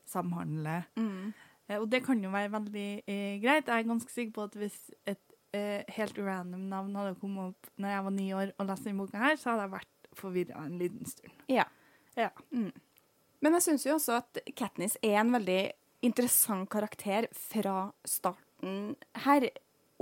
samhandler. 0.09 0.87
Mm. 0.97 1.33
Eh, 1.69 1.77
Og 1.79 1.89
det 1.91 2.03
kan 2.05 2.21
jo 2.23 2.29
være 2.33 2.51
veldig 2.51 3.03
eh, 3.07 3.39
greit. 3.41 3.67
Jeg 3.67 3.79
er 3.83 3.87
ganske 3.87 4.11
sikker 4.11 4.33
på 4.33 4.43
at 4.49 4.55
hvis 4.55 4.79
et 5.05 5.21
eh, 5.53 5.83
helt 5.95 6.17
random 6.17 6.65
navn 6.69 6.95
hadde 6.95 7.15
kommet 7.21 7.53
opp 7.53 7.69
når 7.77 7.89
jeg 7.93 8.03
var 8.03 8.11
ni 8.17 8.27
år 8.33 8.51
og 8.57 8.67
leste 8.67 8.89
denne 8.89 9.03
boka 9.05 9.17
her, 9.21 9.35
så 9.37 9.49
hadde 9.53 9.67
jeg 9.67 9.75
vært 9.77 10.09
forvirra 10.15 10.65
en 10.65 10.77
liten 10.79 11.05
stund. 11.05 11.31
Ja. 11.51 11.65
Ja. 12.17 12.29
Mm. 12.51 12.71
Men 13.43 13.53
jeg 13.57 13.61
syns 13.65 13.85
jo 13.85 13.95
også 13.97 14.17
at 14.23 14.39
Katniss 14.57 14.97
er 15.03 15.19
en 15.21 15.33
veldig 15.35 15.61
interessant 16.05 16.69
karakter 16.71 17.27
fra 17.33 17.91
starten 18.07 18.95
her. 19.25 19.49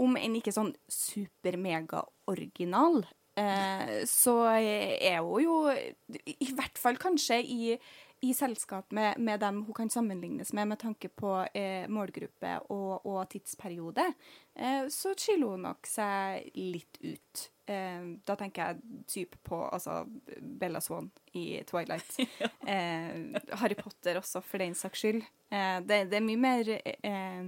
Om 0.01 0.17
enn 0.17 0.39
ikke 0.39 0.55
sånn 0.55 0.73
super-mega-original, 0.89 3.03
eh, 3.37 4.01
så 4.09 4.33
er 4.55 5.19
hun 5.21 5.43
jo 5.43 5.57
I 5.69 6.49
hvert 6.53 6.77
fall 6.81 6.97
kanskje 7.01 7.37
i, 7.43 7.77
i 8.23 8.31
selskap 8.33 8.91
med, 8.95 9.17
med 9.19 9.39
dem 9.43 9.63
hun 9.67 9.75
kan 9.77 9.89
sammenlignes 9.89 10.53
med 10.53 10.67
med 10.71 10.79
tanke 10.79 11.09
på 11.09 11.47
eh, 11.53 11.87
målgruppe 11.91 12.59
og, 12.73 13.05
og 13.05 13.29
tidsperiode, 13.29 14.13
eh, 14.55 14.87
så 14.89 15.13
skiller 15.17 15.47
hun 15.55 15.61
nok 15.67 15.87
seg 15.89 16.49
litt 16.55 16.97
ut. 17.03 17.49
Eh, 17.65 18.01
da 18.27 18.35
tenker 18.39 18.63
jeg 18.63 18.75
typ 19.07 19.35
på 19.43 19.59
altså, 19.67 20.05
Bella 20.39 20.81
Swan 20.83 21.11
i 21.33 21.63
Twilight. 21.67 22.17
eh, 22.73 23.11
Harry 23.59 23.75
Potter 23.79 24.15
også, 24.19 24.41
for 24.45 24.57
den 24.63 24.75
saks 24.75 24.99
skyld. 25.03 25.21
Eh, 25.51 25.79
det, 25.83 26.05
det 26.11 26.17
er 26.19 26.25
mye 26.25 26.41
mer 26.43 26.63
eh, 26.79 27.43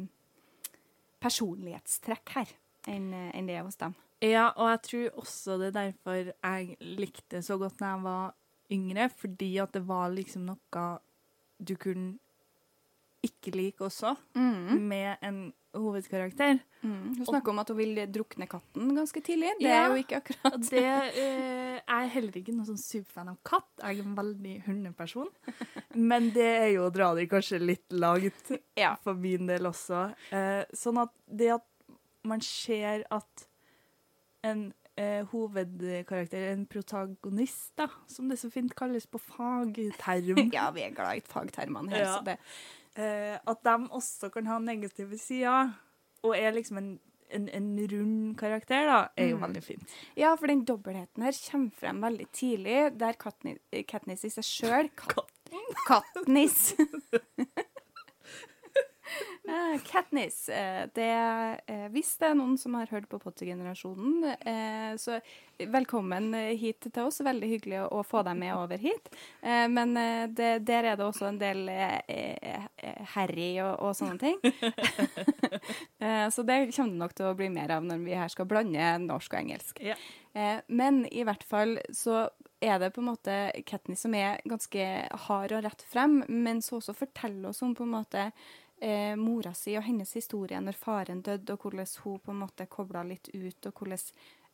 personlighetstrekk 1.26 2.36
her 2.38 2.54
enn 2.88 3.10
en 3.34 3.48
det 3.50 3.56
er 3.58 3.66
hos 3.66 3.80
dem. 3.82 3.96
Ja, 4.24 4.48
og 4.56 4.70
jeg 4.72 4.82
tror 4.88 5.20
også 5.26 5.58
det 5.62 5.72
er 5.72 5.78
derfor 5.80 6.30
jeg 6.32 6.78
likte 7.02 7.42
så 7.46 7.58
godt 7.62 7.82
når 7.82 7.88
jeg 7.96 8.04
var 8.06 8.36
yngre, 8.72 9.10
fordi 9.18 9.50
at 9.62 9.74
det 9.76 9.84
var 9.90 10.14
liksom 10.14 10.46
noe 10.48 10.86
du 11.60 11.76
kunne 11.80 12.16
ikke 13.26 13.52
like 13.56 13.82
også, 13.82 14.12
med 14.38 15.16
en 15.26 15.38
hovedkarakter. 15.74 16.60
Mm. 16.86 17.16
Hun 17.18 17.26
snakker 17.26 17.52
om 17.52 17.60
at 17.64 17.70
hun 17.74 17.78
vil 17.80 17.98
drukne 18.14 18.46
katten 18.48 18.92
ganske 18.96 19.22
tidlig. 19.26 19.50
Det 19.60 19.66
Ja. 19.66 19.80
er 19.86 19.88
jo 19.90 19.96
ikke 20.04 20.20
akkurat 20.22 20.60
det 20.70 20.84
eh, 20.86 21.65
Jeg 21.96 22.08
er 22.10 22.14
heller 22.16 22.38
ikke 22.42 22.52
noen 22.56 22.68
sånn 22.68 22.82
superfan 22.82 23.30
av 23.32 23.38
katt. 23.48 23.70
Jeg 23.80 24.00
er 24.02 24.04
en 24.08 24.16
veldig 24.18 24.56
hundeperson. 24.66 25.30
Men 25.96 26.30
det 26.36 26.48
er 26.60 26.70
jo 26.74 26.88
å 26.90 26.94
dra 26.94 27.14
det 27.16 27.28
kanskje 27.32 27.60
litt 27.64 27.96
langt 27.96 28.52
Ja. 28.84 28.96
for 29.04 29.16
min 29.16 29.48
del 29.48 29.70
også. 29.70 30.10
Eh, 30.36 30.64
sånn 30.76 31.00
at 31.06 31.14
det 31.30 31.54
at 31.56 31.68
man 32.26 32.42
ser 32.44 33.06
at 33.14 33.46
en 34.46 34.68
eh, 34.98 35.24
hovedkarakter, 35.32 36.50
en 36.52 36.66
protagonist, 36.70 37.72
da, 37.80 37.88
som 38.12 38.28
det 38.32 38.40
så 38.42 38.50
fint 38.54 38.74
kalles 38.78 39.06
på 39.10 39.20
fagterm 39.22 40.50
Ja, 40.56 40.68
vi 40.76 40.84
er 40.88 40.94
glad 40.96 41.22
i 41.22 41.24
fagtermene 41.26 41.94
her, 41.94 42.04
Ja. 42.06 42.14
så 42.18 42.26
det 42.28 42.38
eh, 42.98 43.38
At 43.46 43.64
de 43.66 43.76
også 43.94 44.30
kan 44.34 44.48
ha 44.52 44.60
negative 44.64 45.18
sider, 45.22 45.74
og 46.26 46.36
er 46.38 46.56
liksom 46.58 46.78
en, 46.82 46.92
en, 47.30 47.48
en 47.50 47.70
rund 47.92 48.38
karakter, 48.38 48.86
da, 48.86 49.00
er 49.18 49.30
jo 49.32 49.38
Mm. 49.38 49.42
veldig 49.48 49.64
fint. 49.64 49.96
Ja, 50.16 50.36
for 50.36 50.48
den 50.48 50.64
dobbeltheten 50.66 51.24
her 51.24 51.34
kommer 51.52 51.72
frem 51.80 52.02
veldig 52.02 52.28
tidlig, 52.32 52.98
der 52.98 53.14
Katniss 53.18 54.26
i 54.26 54.30
seg 54.30 54.44
sjøl 54.44 54.90
Katniss. 55.88 56.76
Eh, 59.48 59.80
Katniss. 59.92 60.50
Uh, 60.50 60.90
Det, 60.94 61.14
uh, 61.70 61.88
hvis 61.94 62.16
det 62.18 62.30
er 62.32 62.38
noen 62.38 62.58
som 62.58 62.74
har 62.80 62.90
hørt 62.90 63.08
på 63.10 63.20
Potter-generasjonen, 63.22 64.26
så 65.00 65.20
velkommen 65.60 66.34
hit 66.58 66.88
til 66.88 67.08
oss. 67.08 67.22
Veldig 67.24 67.48
hyggelig 67.50 67.78
å, 67.84 67.88
å 68.00 68.04
få 68.04 68.24
deg 68.26 68.38
med 68.40 68.54
over 68.56 68.80
hit. 68.82 69.08
Men 69.42 69.94
det, 70.36 70.50
der 70.68 70.90
er 70.92 70.98
det 71.00 71.06
også 71.06 71.30
en 71.30 71.40
del 71.40 71.70
Harry 73.14 73.54
og, 73.64 73.74
og 73.80 73.96
sånne 73.96 74.18
ting. 74.20 74.40
Så 76.36 76.44
det 76.44 76.58
kommer 76.76 76.92
det 76.92 77.00
nok 77.00 77.16
til 77.16 77.30
å 77.30 77.38
bli 77.40 77.48
mer 77.54 77.72
av 77.78 77.88
når 77.88 78.04
vi 78.04 78.18
her 78.20 78.32
skal 78.34 78.50
blande 78.50 78.90
norsk 79.06 79.32
og 79.32 79.40
engelsk. 79.40 79.80
Yeah. 79.84 80.60
Men 80.68 81.06
i 81.08 81.24
hvert 81.28 81.46
fall 81.48 81.78
så 81.96 82.26
er 82.66 82.80
det 82.82 82.92
på 82.96 83.04
en 83.04 83.10
måte 83.14 83.38
Katniss 83.68 84.04
som 84.06 84.16
er 84.18 84.44
ganske 84.48 84.86
hard 85.28 85.56
og 85.56 85.66
rett 85.66 85.88
frem, 85.88 86.22
men 86.28 86.62
så 86.66 86.80
også 86.80 86.96
forteller 86.98 87.52
oss 87.52 87.64
om 87.66 87.76
på 87.78 87.86
en 87.86 87.96
måte 87.96 88.30
eh, 88.82 89.16
mora 89.16 89.54
si 89.54 89.76
og 89.78 89.84
hennes 89.84 90.12
historie 90.14 90.60
når 90.62 90.74
faren 90.80 91.22
døde, 91.22 91.54
og 91.54 91.60
hvordan 91.66 91.88
hun 92.04 92.20
på 92.20 92.32
en 92.32 92.40
måte 92.44 92.68
kobla 92.68 93.04
litt 93.04 93.30
ut, 93.34 93.66
og 93.66 93.74
hvordan 93.74 94.00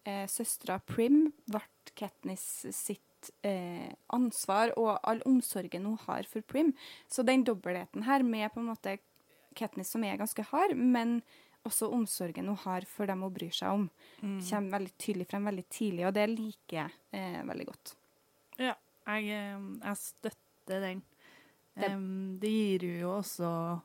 eh, 0.06 0.26
søstera 0.28 0.80
Prim 0.86 1.32
ble 1.50 1.62
Katniss 1.96 2.66
sitt 2.74 3.32
eh, 3.44 3.92
ansvar, 4.14 4.74
og 4.78 5.00
all 5.04 5.22
omsorgen 5.26 5.86
hun 5.86 5.98
har 6.08 6.24
for 6.30 6.42
Prim. 6.42 6.74
Så 7.08 7.24
den 7.26 7.44
dobbeltheten 7.44 8.04
her 8.08 8.24
med 8.24 8.52
på 8.54 8.60
en 8.62 8.70
måte 8.72 8.98
Katniss 9.56 9.92
som 9.92 10.04
er 10.04 10.18
ganske 10.18 10.44
hard, 10.52 10.76
men 10.78 11.22
også 11.68 11.92
omsorgen 11.94 12.48
hun 12.50 12.58
har 12.64 12.82
for 12.90 13.06
dem 13.06 13.22
hun 13.22 13.34
bryr 13.36 13.52
seg 13.54 13.70
om, 13.70 13.90
kommer 14.50 14.80
veldig 14.80 14.94
tydelig 14.98 15.28
frem 15.30 15.46
veldig 15.46 15.66
tidlig, 15.70 16.08
og 16.08 16.14
det 16.18 16.30
liker 16.32 16.78
jeg 16.80 16.92
eh, 17.14 17.42
veldig 17.46 17.66
godt. 17.68 17.92
Ja, 18.58 18.74
jeg, 19.06 19.28
eh, 19.30 19.60
jeg 19.84 19.98
støtter 19.98 20.82
den. 20.88 21.02
Det- 21.76 21.92
Um, 21.94 22.38
det 22.42 22.50
gir 22.52 22.84
jo 23.00 23.12
også 23.22 23.82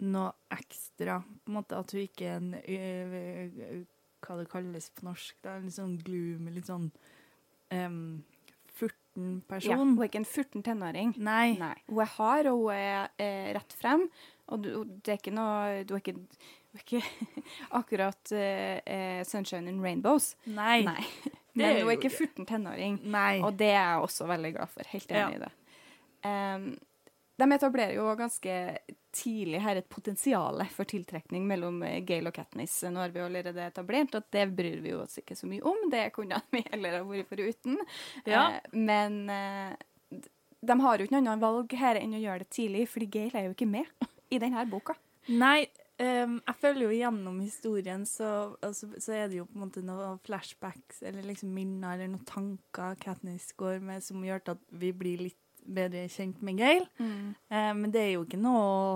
noe 0.00 0.32
ekstra, 0.56 1.20
på 1.44 1.50
en 1.52 1.56
måte 1.58 1.76
at 1.78 1.92
hun 1.94 2.00
ikke 2.04 2.26
er 2.28 2.36
en 2.40 2.54
ø, 2.60 3.84
Hva 4.20 4.36
det 4.40 4.48
kalles 4.52 4.90
på 4.96 5.06
norsk, 5.06 5.36
da, 5.44 5.58
litt 5.62 5.72
sånn 5.76 5.94
gloomy, 6.04 6.50
litt 6.52 6.66
sånn 6.68 6.90
em, 7.72 8.22
furten 8.76 9.38
Ja, 9.40 9.46
person. 9.48 9.78
hun 9.80 9.94
er 9.98 10.08
ikke 10.10 10.20
en 10.20 10.28
14 10.28 10.62
tenåring. 10.66 11.14
Nei. 11.16 11.54
Nei. 11.60 11.74
Hun 11.88 12.02
er 12.04 12.10
hard, 12.18 12.46
og 12.52 12.66
hun 12.66 12.74
er 12.74 13.08
eh, 13.18 13.52
rett 13.56 13.72
frem. 13.80 14.04
Og 14.50 14.62
du, 14.64 14.68
det 15.04 15.14
er 15.14 15.20
ikke 15.20 15.32
noe 15.34 15.84
Du 15.88 15.94
er 15.96 16.02
ikke, 16.02 16.14
du 16.20 16.78
er 16.78 16.84
ikke 16.84 17.02
akkurat 17.80 18.32
eh, 18.36 18.80
eh, 18.84 19.22
sunshine 19.24 19.68
and 19.72 19.82
rainbows. 19.82 20.34
Nei. 20.46 20.82
Nei. 20.86 21.04
Men 21.58 21.80
hun 21.80 21.88
er 21.90 21.96
ikke 21.96 22.10
ikke. 22.12 22.28
14 22.28 22.46
tenåring. 22.52 23.00
Nei. 23.10 23.40
Og 23.42 23.56
det 23.58 23.72
er 23.72 23.80
jeg 23.80 24.04
også 24.06 24.28
veldig 24.30 24.52
glad 24.58 24.68
for. 24.76 24.92
Helt 24.92 25.10
enig 25.10 25.20
Ja. 25.20 25.30
i 25.40 25.42
det. 25.46 25.52
Em, 26.28 26.68
de 27.40 27.52
etablerer 27.56 27.96
jo 27.96 28.06
ganske 28.18 28.54
tidlig 29.14 29.60
her 29.64 29.80
et 29.80 29.88
potensial 29.90 30.62
for 30.74 30.88
tiltrekning 30.88 31.46
mellom 31.48 31.82
eh, 31.86 32.00
Gale 32.06 32.30
og 32.30 32.36
Katniss. 32.36 32.76
Nå 32.86 33.02
har 33.02 33.14
vi 33.14 33.22
allerede 33.24 33.66
etablert 33.66 34.14
at 34.18 34.28
det 34.34 34.46
bryr 34.56 34.80
vi 34.84 34.94
oss 34.94 35.18
ikke 35.22 35.36
så 35.38 35.48
mye 35.50 35.64
om. 35.66 35.88
Det 35.92 36.08
kunne 36.16 36.40
vi 36.54 36.64
heller 36.70 37.00
ha 37.00 37.04
vært 37.06 37.30
foruten. 37.32 37.80
Ja. 38.28 38.46
Eh, 38.60 38.78
men 38.78 39.22
eh, 39.32 40.22
de 40.60 40.80
har 40.84 40.98
jo 40.98 41.08
ikke 41.08 41.16
noe 41.16 41.24
annet 41.24 41.44
valg 41.44 41.76
her 41.80 42.00
enn 42.00 42.16
å 42.16 42.22
gjøre 42.22 42.44
det 42.44 42.50
tidlig, 42.54 42.88
fordi 42.92 43.12
Gale 43.18 43.40
er 43.40 43.48
jo 43.48 43.56
ikke 43.56 43.70
med 43.70 44.10
i 44.30 44.40
denne 44.42 44.64
boka. 44.70 44.94
Nei, 45.30 45.66
um, 46.00 46.36
jeg 46.38 46.58
føler 46.60 46.84
jo 46.84 46.96
gjennom 46.96 47.40
historien 47.42 48.04
så, 48.08 48.30
altså, 48.64 48.88
så 49.00 49.14
er 49.16 49.30
det 49.30 49.40
jo 49.40 49.46
på 49.48 49.58
en 49.58 49.64
måte 49.64 49.82
noen 49.84 50.20
flashbacks 50.26 51.02
eller 51.06 51.26
liksom 51.28 51.52
minner 51.54 51.96
eller 51.96 52.12
noen 52.14 52.26
tanker 52.28 52.98
Katniss 53.02 53.50
går 53.60 53.80
med 53.84 54.04
som 54.04 54.24
gjør 54.24 54.42
at 54.54 54.64
vi 54.80 54.92
blir 54.96 55.24
litt 55.28 55.39
bedre 55.64 56.06
kjent 56.12 56.40
med 56.46 56.60
Gail. 56.60 56.86
Eh, 57.48 57.72
men 57.76 57.90
det 57.92 58.02
er 58.06 58.12
jo 58.14 58.24
ikke 58.26 58.40
noe 58.40 58.64
å 58.64 58.90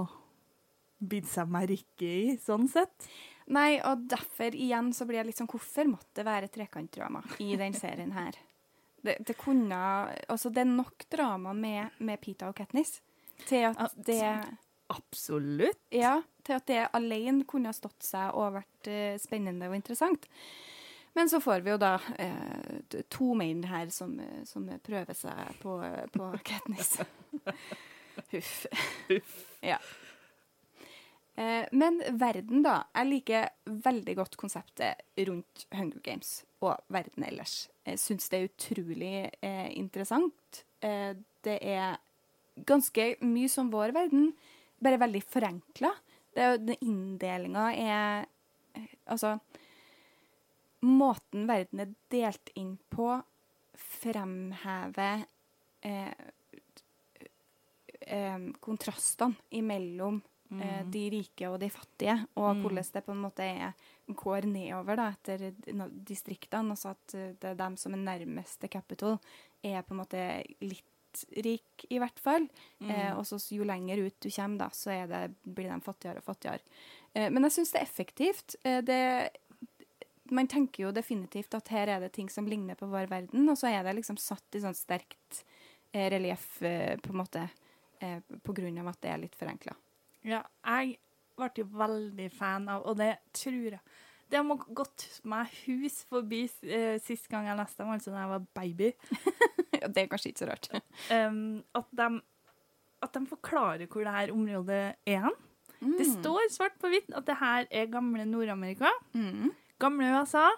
bite 1.04 1.28
seg 1.28 1.52
merke 1.52 2.08
i, 2.08 2.34
sånn 2.40 2.68
sett. 2.70 3.08
Nei, 3.52 3.76
og 3.84 4.06
derfor 4.08 4.56
igjen 4.56 4.92
så 4.96 5.04
blir 5.04 5.20
jeg 5.20 5.28
litt 5.28 5.40
sånn 5.42 5.50
Hvorfor 5.50 5.88
måtte 5.90 6.16
det 6.16 6.24
være 6.24 6.48
trekantdrama 6.48 7.20
i 7.44 7.50
den 7.60 7.74
serien 7.76 8.14
her? 8.16 8.38
Det, 9.04 9.18
det 9.20 9.34
kunne 9.36 9.76
Altså, 10.32 10.48
det 10.48 10.62
er 10.62 10.70
nok 10.70 11.04
drama 11.12 11.52
med, 11.52 11.92
med 12.00 12.22
Pita 12.24 12.48
og 12.48 12.56
Katniss 12.56 13.02
til 13.44 13.66
at 13.68 13.96
det 14.06 14.22
Absolutt. 14.92 15.80
Ja, 15.90 16.18
til 16.44 16.58
at 16.58 16.66
det 16.68 16.82
alene 16.94 17.46
kunne 17.48 17.70
ha 17.72 17.76
stått 17.76 18.04
seg 18.04 18.36
og 18.36 18.58
vært 18.58 18.90
uh, 18.92 19.14
spennende 19.18 19.70
og 19.70 19.76
interessant. 19.78 20.28
Men 21.14 21.30
så 21.30 21.40
får 21.40 21.62
vi 21.62 21.70
jo 21.70 21.78
da 21.78 21.94
eh, 22.18 23.02
to 23.12 23.34
menn 23.38 23.62
her 23.70 23.90
som, 23.94 24.16
eh, 24.20 24.42
som 24.48 24.66
prøver 24.82 25.14
seg 25.14 25.60
på, 25.62 25.76
på 26.14 26.30
Katniss. 26.48 26.96
Huff. 28.32 29.36
Ja. 29.62 29.78
Eh, 31.34 31.66
men 31.72 32.00
verden, 32.18 32.62
da. 32.62 32.80
Jeg 32.94 33.10
liker 33.10 33.48
veldig 33.86 34.16
godt 34.20 34.36
konseptet 34.38 35.02
rundt 35.26 35.66
Hunger 35.74 36.02
Games 36.04 36.40
og 36.64 36.78
verden 36.94 37.26
ellers. 37.26 37.68
Jeg 37.86 38.00
syns 38.00 38.30
det 38.30 38.40
er 38.40 38.50
utrolig 38.50 39.14
eh, 39.42 39.70
interessant. 39.74 40.64
Eh, 40.84 41.12
det 41.44 41.58
er 41.60 41.98
ganske 42.66 43.08
mye 43.26 43.50
som 43.50 43.72
vår 43.72 43.94
verden, 43.96 44.30
bare 44.82 45.00
veldig 45.02 45.22
forenkla. 45.26 45.90
Inndelinga 46.34 47.68
er 47.78 48.24
eh, 48.74 48.94
Altså 49.06 49.36
Måten 50.84 51.46
verden 51.48 51.82
er 51.84 51.94
delt 52.12 52.52
inn 52.60 52.76
på, 52.92 53.08
fremhever 53.74 55.24
eh, 55.82 56.12
eh, 58.06 58.46
kontrastene 58.62 59.34
imellom 59.58 60.20
eh, 60.60 60.82
de 60.86 61.04
rike 61.14 61.48
og 61.50 61.58
de 61.62 61.70
fattige, 61.72 62.18
og 62.38 62.62
hvordan 62.62 62.90
det 62.94 63.04
på 63.06 63.14
en 63.14 63.22
måte 63.24 63.48
er, 63.48 63.74
går 64.06 64.48
nedover 64.50 65.00
da, 65.00 65.10
etter 65.14 65.46
distriktene. 66.06 66.76
Altså 66.76 66.92
at 66.94 67.16
eh, 67.18 67.32
det 67.40 67.54
er 67.54 67.62
dem 67.64 67.78
som 67.80 67.96
er 67.96 68.04
nærmest 68.04 68.60
til 68.60 68.72
capital, 68.76 69.18
er 69.64 69.82
på 69.82 69.96
en 69.96 70.02
måte 70.04 70.26
litt 70.62 70.84
rik, 71.44 71.86
i 71.94 72.00
hvert 72.02 72.18
fall. 72.18 72.48
Eh, 72.82 73.12
og 73.14 73.26
så 73.28 73.38
jo 73.54 73.66
lenger 73.66 74.02
ut 74.02 74.16
du 74.20 74.30
kommer, 74.30 74.66
da, 74.66 74.68
så 74.74 74.96
det, 75.10 75.22
blir 75.44 75.70
de 75.70 75.80
fattigere 75.84 76.22
og 76.22 76.26
fattigere. 76.26 76.62
Eh, 77.14 77.30
men 77.30 77.46
jeg 77.46 77.58
syns 77.58 77.74
det 77.74 77.80
er 77.80 77.88
effektivt. 77.88 78.56
Eh, 78.64 78.80
det, 78.86 79.00
man 80.32 80.48
tenker 80.48 80.86
jo 80.86 80.92
definitivt 80.94 81.54
at 81.56 81.68
her 81.74 81.90
er 81.92 82.04
det 82.04 82.14
ting 82.16 82.30
som 82.32 82.46
ligner 82.48 82.78
på 82.78 82.88
vår 82.88 83.10
verden, 83.10 83.48
og 83.50 83.58
så 83.60 83.70
er 83.72 83.84
det 83.84 83.96
liksom 83.98 84.18
satt 84.20 84.56
i 84.56 84.62
sånn 84.62 84.76
sterkt 84.76 85.42
eh, 85.92 86.08
relieff, 86.12 86.62
eh, 86.62 86.96
på 87.02 87.12
en 87.12 87.20
måte, 87.20 87.44
eh, 88.00 88.20
på 88.20 88.56
grunn 88.56 88.80
av 88.80 88.92
at 88.94 89.00
det 89.04 89.12
er 89.12 89.22
litt 89.26 89.36
forenkla. 89.38 89.76
Ja, 90.24 90.40
jeg 90.64 90.96
ble 91.36 91.50
jo 91.60 91.68
veldig 91.76 92.30
fan 92.32 92.68
av, 92.72 92.84
og 92.88 92.98
det 93.00 93.16
tror 93.36 93.76
jeg 93.76 93.84
Det 94.32 94.40
har 94.40 94.62
gått 94.74 95.02
meg 95.28 95.50
hus 95.66 95.98
forbi 96.08 96.46
eh, 96.64 96.96
sist 97.04 97.28
gang 97.30 97.44
jeg 97.46 97.58
leste 97.58 97.82
dem, 97.82 97.92
altså 97.92 98.10
da 98.10 98.22
jeg 98.22 98.30
var 98.32 98.46
baby. 98.56 98.88
det 99.92 100.00
er 100.00 100.08
kanskje 100.08 100.32
ikke 100.32 100.42
så 100.42 100.48
rart. 100.48 100.70
Um, 101.12 101.60
at, 101.76 101.90
de, 101.92 102.06
at 103.04 103.12
de 103.14 103.22
forklarer 103.28 103.84
hvor 103.84 104.06
det 104.06 104.14
her 104.16 104.32
området 104.32 104.80
er 105.04 105.20
hen. 105.26 105.36
Det 105.84 106.06
står 106.08 106.48
svart 106.54 106.78
på 106.80 106.88
hvitt 106.88 107.12
at 107.12 107.26
det 107.28 107.36
her 107.36 107.68
er 107.68 107.92
gamle 107.92 108.24
Nord-Amerika. 108.24 108.88
Mm. 109.12 109.52
Gamle 109.84 110.10
USA. 110.16 110.48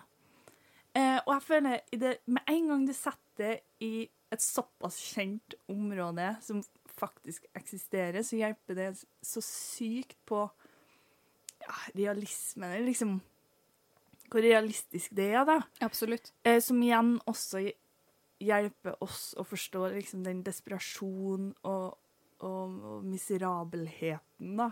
Eh, 0.97 1.19
og 1.25 1.33
jeg 1.35 1.45
føler 1.45 1.81
i 1.93 2.01
det, 2.01 2.17
med 2.31 2.49
en 2.49 2.71
gang 2.71 2.85
du 2.89 2.95
setter 2.97 3.59
i 3.85 4.07
et 4.33 4.43
såpass 4.43 4.97
kjent 5.13 5.57
område 5.71 6.33
som 6.43 6.63
faktisk 6.97 7.45
eksisterer, 7.57 8.25
så 8.25 8.39
hjelper 8.39 8.79
det 8.79 8.89
så 9.23 9.43
sykt 9.45 10.17
på 10.29 10.47
ja, 11.61 11.75
realismen. 11.95 12.71
Eller 12.71 12.89
liksom 12.89 13.19
hvor 14.31 14.43
realistisk 14.43 15.13
det 15.15 15.29
er, 15.35 15.45
da. 15.47 15.61
Absolutt. 15.85 16.33
Eh, 16.47 16.59
som 16.63 16.81
igjen 16.83 17.17
også 17.29 17.63
hjelper 18.43 18.99
oss 19.05 19.31
å 19.39 19.45
forstå 19.47 19.87
liksom, 19.95 20.25
den 20.27 20.43
desperasjonen 20.47 21.53
og, 21.69 21.97
og, 22.45 22.75
og 22.91 23.07
miserabelheten 23.07 24.57
da, 24.59 24.71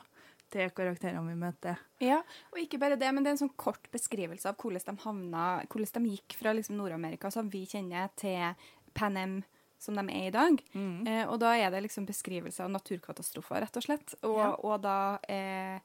til 0.55 0.71
karakterene 0.71 1.27
vi 1.27 1.35
møter. 1.41 1.81
Ja, 2.05 2.21
og 2.53 2.61
ikke 2.63 2.79
bare 2.79 2.97
det, 3.01 3.09
men 3.15 3.25
det 3.27 3.33
er 3.33 3.37
en 3.37 3.43
sånn 3.49 3.57
kort 3.59 3.91
beskrivelse 3.93 4.47
av 4.53 4.57
hvordan 4.63 4.95
de 4.95 5.03
havna, 5.05 5.49
hvordan 5.67 6.07
de 6.07 6.15
gikk 6.15 6.37
fra 6.39 6.55
liksom 6.55 6.79
Nord-Amerika, 6.79 7.31
som 7.35 7.51
vi 7.51 7.65
kjenner, 7.67 8.09
til 8.17 8.55
Panem 8.95 9.41
som 9.85 9.99
de 9.99 10.05
er 10.15 10.29
i 10.31 10.33
dag. 10.33 10.63
Eh, 10.79 11.25
og 11.29 11.37
da 11.43 11.51
er 11.61 11.69
det 11.75 11.83
liksom 11.85 12.07
beskrivelse 12.09 12.63
av 12.65 12.71
naturkatastrofer, 12.73 13.61
rett 13.67 13.77
og 13.77 13.85
slett. 13.85 14.15
Og, 14.25 14.39
Ja. 14.39 14.47
og 14.65 14.81
da 14.87 15.19
eh, 15.29 15.81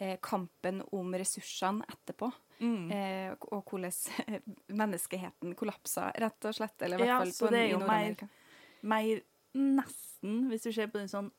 eh, 0.00 0.16
kampen 0.24 0.80
om 0.96 1.12
ressursene 1.14 1.84
etterpå. 1.92 2.32
Eh, 2.58 3.36
og 3.52 3.68
hvordan 3.70 3.92
menneskeheten 4.80 5.54
kollapsa, 5.54 6.08
rett 6.18 6.48
og 6.48 6.56
slett. 6.58 6.80
Eller 6.82 6.96
i 6.98 7.04
hvert 7.04 7.12
Ja, 7.12 7.18
fall 7.22 7.32
så 7.36 7.46
på, 7.46 7.52
det 7.54 7.62
i 7.68 7.70
jo 7.74 7.78
mer- 7.78 7.86
Nord-Amerika. 7.86 8.28
Mer 8.82 9.20
nesten, 9.54 10.48
hvis 10.50 10.66
du 10.66 10.72
ser 10.72 10.88
på 10.90 10.98
den 11.00 11.08
sånn 11.12 11.30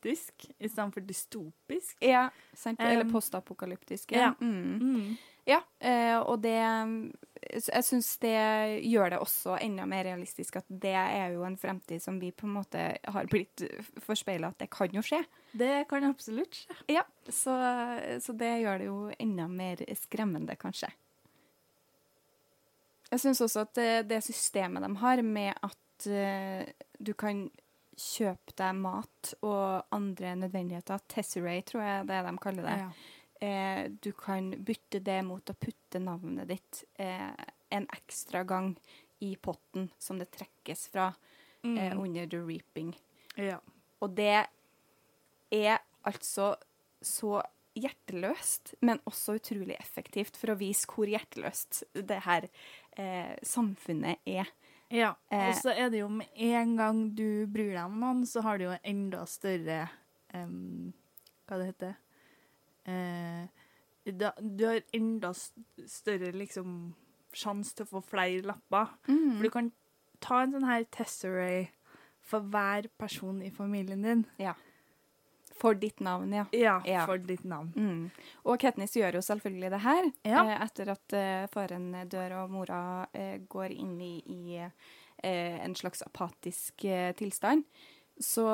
apokalyptisk 0.00 0.50
i 0.58 0.68
stedet 0.68 0.94
for 0.94 1.00
dystopisk. 1.00 1.96
Ja, 2.00 2.30
sant? 2.54 2.80
Eller 2.80 3.04
Um, 3.04 3.12
postapokalyptisk. 3.12 4.12
ja. 4.12 4.18
Ja. 4.18 4.34
Mm. 4.40 4.78
Mm. 4.80 5.16
Ja, 5.46 5.62
eh, 5.80 6.18
og 6.18 6.42
det 6.42 7.12
Jeg 7.64 7.84
syns 7.84 8.18
det 8.18 8.82
gjør 8.84 9.10
det 9.10 9.18
også 9.18 9.56
enda 9.60 9.86
mer 9.86 10.04
realistisk 10.04 10.56
at 10.56 10.64
det 10.68 10.94
er 10.94 11.32
jo 11.32 11.42
en 11.42 11.56
fremtid 11.56 12.00
som 12.02 12.20
vi 12.20 12.30
på 12.30 12.46
en 12.46 12.52
måte 12.52 12.98
har 13.04 13.26
blitt 13.26 13.62
forspeila 13.98 14.48
at 14.48 14.58
det 14.58 14.68
kan 14.70 14.88
jo 14.92 15.00
skje. 15.00 15.24
Det 15.52 15.88
kan 15.88 16.04
absolutt 16.04 16.54
skje. 16.54 16.76
Ja, 16.88 17.02
så, 17.28 17.56
så 18.20 18.32
det 18.32 18.60
gjør 18.60 18.78
det 18.78 18.86
jo 18.86 19.10
enda 19.18 19.48
mer 19.48 19.76
skremmende, 19.96 20.54
kanskje. 20.56 20.92
Jeg 23.10 23.20
syns 23.20 23.40
også 23.40 23.60
at 23.64 23.74
det, 23.74 24.08
det 24.08 24.22
systemet 24.22 24.82
de 24.84 24.96
har 24.96 25.22
med 25.22 25.54
at 25.62 26.06
eh, 26.06 26.68
du 27.00 27.14
kan 27.14 27.48
kjøpe 28.00 28.54
deg 28.56 28.76
mat 28.80 29.34
og 29.44 29.84
andre 29.92 30.34
nødvendigheter, 30.40 31.02
Tesseray 31.10 31.60
tror 31.68 31.82
jeg 31.84 32.06
det 32.08 32.16
er 32.16 32.28
de 32.30 32.38
kaller 32.40 32.62
det, 32.68 32.76
Ja. 32.78 32.90
eh, 33.46 33.88
du 34.00 34.10
kan 34.12 34.50
bytte 34.64 35.00
det 35.04 35.18
mot 35.24 35.44
å 35.52 35.54
putte 35.60 36.00
navnet 36.00 36.48
ditt 36.48 36.84
eh, 36.98 37.30
en 37.70 37.86
ekstra 37.92 38.42
gang 38.48 38.72
i 39.20 39.34
potten 39.36 39.90
som 39.98 40.18
det 40.18 40.30
trekkes 40.32 40.88
fra 40.94 41.10
eh, 41.62 41.92
Mm. 41.92 41.98
under 42.00 42.26
the 42.26 42.38
reaping. 42.40 42.94
ja. 43.36 43.58
Og 44.00 44.14
det 44.16 44.46
er 45.52 45.78
altså 46.06 46.54
så 47.02 47.42
hjerteløst, 47.76 48.74
men 48.80 48.98
også 49.06 49.34
utrolig 49.38 49.76
effektivt 49.78 50.36
for 50.40 50.52
å 50.54 50.58
vise 50.58 50.86
hvor 50.88 51.06
hjerteløst 51.06 51.82
det 51.94 52.22
her 52.24 52.48
eh, 52.96 53.36
samfunnet 53.42 54.18
er. 54.26 54.48
Ja, 54.90 55.14
Eh. 55.30 55.48
og 55.48 55.54
så 55.54 55.70
er 55.70 55.90
det 55.90 56.00
jo 56.00 56.08
med 56.08 56.26
en 56.34 56.76
gang 56.76 57.14
du 57.14 57.46
bryr 57.46 57.74
deg 57.76 57.84
om 57.84 58.00
noen, 58.00 58.24
så 58.26 58.42
har 58.42 58.58
du 58.58 58.64
jo 58.64 58.76
enda 58.82 59.24
større 59.26 59.88
um, 60.34 60.92
Hva 61.46 61.58
det 61.60 61.66
heter 61.70 61.94
da, 64.10 64.32
Du 64.40 64.64
har 64.66 64.80
enda 64.96 65.30
større 65.34 66.32
liksom 66.34 66.94
sjanse 67.36 67.76
til 67.76 67.86
å 67.86 67.90
få 67.92 68.00
flere 68.02 68.42
lapper. 68.42 68.88
For 69.36 69.42
du 69.46 69.50
kan 69.54 69.68
ta 70.20 70.40
en 70.42 70.52
sånn 70.56 70.66
her 70.66 70.84
Tesseray 70.90 71.68
for 72.20 72.40
hver 72.50 72.88
person 72.98 73.40
i 73.42 73.50
familien 73.54 74.02
din. 74.02 74.24
Ja. 74.38 74.54
For 75.60 75.74
ditt 75.76 76.00
navn, 76.00 76.32
ja. 76.32 76.46
Ja, 76.56 76.78
Ja. 76.88 77.04
for 77.06 77.18
ditt 77.18 77.44
navn. 77.44 77.70
Mm. 77.76 78.10
Og 78.48 78.58
Katniss 78.62 78.94
gjør 78.96 79.18
jo 79.18 79.20
selvfølgelig 79.26 79.70
det 79.74 79.80
her. 79.84 80.10
Ja. 80.24 80.44
Eh, 80.46 80.62
etter 80.64 80.90
at 80.94 81.12
eh, 81.16 81.46
faren 81.52 81.90
dør 82.08 82.38
og 82.44 82.50
mora 82.54 82.80
eh, 83.12 83.38
går 83.48 83.74
inn 83.76 83.98
i, 84.00 84.14
i 84.24 84.56
eh, 84.62 85.58
en 85.64 85.74
slags 85.76 86.00
apatisk 86.06 86.84
eh, 86.88 87.10
tilstand. 87.18 87.64
Så 88.20 88.46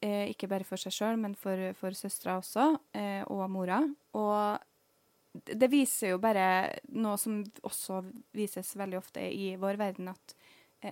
eh, 0.00 0.28
ikke 0.32 0.48
bare 0.48 0.64
for 0.64 0.80
seg 0.80 0.92
sjøl, 0.96 1.16
men 1.20 1.34
for, 1.36 1.56
for 1.76 1.96
søstera 1.96 2.38
også, 2.40 2.68
eh, 2.96 3.22
og 3.28 3.48
mora. 3.52 3.80
Og 4.16 4.58
det 5.48 5.68
viser 5.72 6.12
jo 6.14 6.18
bare 6.20 6.46
noe 6.92 7.16
som 7.20 7.42
også 7.64 8.02
vises 8.36 8.74
veldig 8.76 8.98
ofte 9.00 9.24
i 9.32 9.54
vår 9.60 9.80
verden, 9.80 10.08
at 10.12 10.34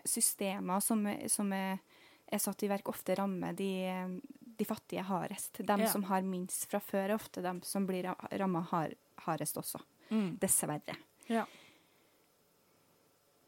systemer 0.09 0.81
som, 0.85 1.03
som 1.29 1.49
er, 1.53 1.81
er 2.31 2.39
satt 2.41 2.63
i 2.63 2.69
verk, 2.71 2.89
ofte 2.93 3.17
rammer 3.19 3.57
de, 3.59 3.71
de 4.61 4.67
fattige 4.69 5.03
hardest. 5.09 5.63
De 5.65 5.79
Ja. 5.81 5.89
som 5.91 6.05
har 6.11 6.23
minst 6.27 6.69
fra 6.71 6.81
før, 6.85 7.09
er 7.11 7.17
ofte 7.17 7.43
de 7.43 7.55
som 7.67 7.87
blir 7.89 8.07
ramma 8.39 8.61
hard, 8.71 8.95
hardest 9.27 9.57
også. 9.61 9.81
Mm. 10.11 10.37
Dessverre. 10.43 10.97
Ja. 11.31 11.47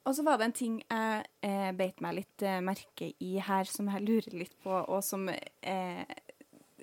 Og 0.02 0.16
så 0.16 0.24
var 0.26 0.38
det 0.40 0.48
en 0.48 0.56
ting 0.58 0.80
jeg 0.90 1.26
eh, 1.46 1.70
beit 1.78 2.00
meg 2.02 2.16
litt 2.18 2.42
eh, 2.42 2.58
merke 2.64 3.12
i 3.22 3.36
her, 3.38 3.68
som 3.70 3.86
jeg 3.92 4.02
lurer 4.02 4.34
litt 4.40 4.56
på, 4.64 4.72
og 4.90 4.98
som, 5.06 5.28
eh, 5.30 6.02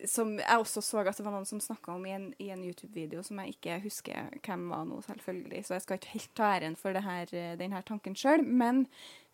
som 0.08 0.38
jeg 0.40 0.62
også 0.62 0.80
så 0.86 1.02
at 1.04 1.18
det 1.20 1.26
var 1.26 1.36
noen 1.36 1.48
som 1.50 1.60
snakka 1.60 1.98
om 1.98 2.06
i 2.08 2.14
en, 2.16 2.30
en 2.40 2.64
YouTube-video 2.64 3.24
som 3.28 3.42
jeg 3.44 3.58
ikke 3.58 3.82
husker 3.84 4.30
hvem 4.46 4.70
var 4.72 4.86
nå, 4.88 5.02
selvfølgelig, 5.04 5.66
så 5.68 5.76
jeg 5.76 5.84
skal 5.84 6.00
ikke 6.00 6.14
helt 6.16 6.34
ta 6.40 6.52
æren 6.56 6.78
for 6.80 6.96
det 6.96 7.04
her, 7.04 7.34
eh, 7.36 7.58
denne 7.60 7.84
tanken 7.84 8.16
sjøl. 8.16 8.46
Men 8.48 8.86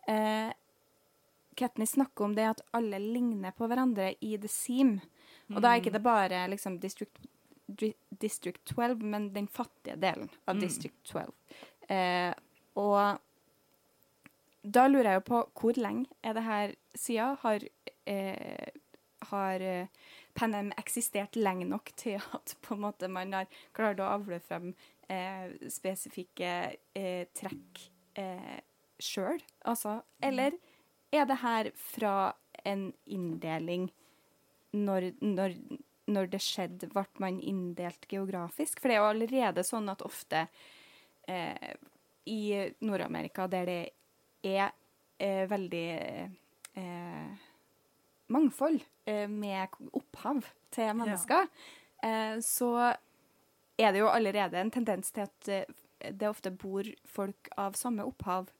eh, 0.10 0.50
Katniss 1.56 1.96
snakker 1.96 2.28
om 2.28 2.36
det 2.36 2.48
at 2.50 2.64
alle 2.76 3.00
ligner 3.00 3.56
på 3.56 3.68
hverandre 3.70 4.14
i 4.22 4.36
The 4.42 4.52
Seam. 4.52 4.98
Og 5.54 5.62
da 5.62 5.72
er 5.72 5.82
ikke 5.82 5.94
det 5.96 6.04
bare 6.06 6.46
liksom 6.52 6.80
District, 6.84 7.22
District 8.10 8.62
12, 8.74 9.04
men 9.04 9.30
den 9.36 9.48
fattige 9.48 9.98
delen 10.02 10.30
av 10.50 10.60
District 10.60 10.98
12. 11.12 11.32
Eh, 11.94 12.34
og 12.82 13.22
da 14.66 14.88
lurer 14.90 15.12
jeg 15.12 15.22
jo 15.22 15.28
på 15.30 15.42
hvor 15.62 15.80
lenge 15.80 16.10
er 16.26 16.36
det 16.38 16.44
her 16.46 16.76
siden? 16.98 17.38
Har, 17.44 17.66
eh, 18.10 18.70
har 19.30 19.62
eh, 19.62 19.88
Panem 20.36 20.72
eksistert 20.76 21.38
lenge 21.40 21.68
nok 21.70 21.92
til 21.96 22.20
at 22.36 22.56
på 22.66 22.76
en 22.76 22.84
måte 22.88 23.08
man 23.08 23.34
har 23.38 23.50
klart 23.76 24.02
å 24.04 24.10
avle 24.18 24.42
frem 24.44 24.74
eh, 25.08 25.54
spesifikke 25.72 26.54
eh, 26.98 27.28
trekk 27.38 27.86
eh, 28.20 28.58
sjøl? 29.00 29.40
Altså, 29.64 30.02
eller 30.24 30.58
er 31.16 31.28
det 31.30 31.40
her 31.42 31.72
fra 31.80 32.16
en 32.66 32.88
inndeling 33.06 33.90
når, 34.76 35.12
når, 35.24 35.56
når 36.12 36.32
det 36.34 36.42
skjedde, 36.44 36.90
ble 36.92 37.06
man 37.24 37.40
inndelt 37.40 38.08
geografisk? 38.12 38.82
For 38.82 38.92
det 38.92 38.98
er 38.98 39.04
jo 39.04 39.12
allerede 39.14 39.66
sånn 39.68 39.92
at 39.94 40.04
ofte 40.06 40.46
eh, 41.30 41.74
i 42.26 42.42
Nord-Amerika, 42.86 43.48
der 43.48 43.70
det 43.70 43.82
er 44.46 44.72
eh, 45.22 45.46
veldig 45.50 45.88
eh, 46.76 47.46
mangfold 48.28 48.82
eh, 49.06 49.30
med 49.30 49.68
opphav 49.94 50.46
til 50.74 50.94
mennesker, 50.98 51.48
eh, 52.04 52.38
så 52.44 52.72
er 53.78 53.92
det 53.92 54.02
jo 54.02 54.12
allerede 54.12 54.60
en 54.60 54.72
tendens 54.74 55.12
til 55.14 55.26
at 55.28 55.52
eh, 55.52 55.74
det 56.12 56.30
ofte 56.30 56.52
bor 56.52 56.86
folk 57.10 57.50
av 57.58 57.78
samme 57.80 58.06
opphav 58.06 58.52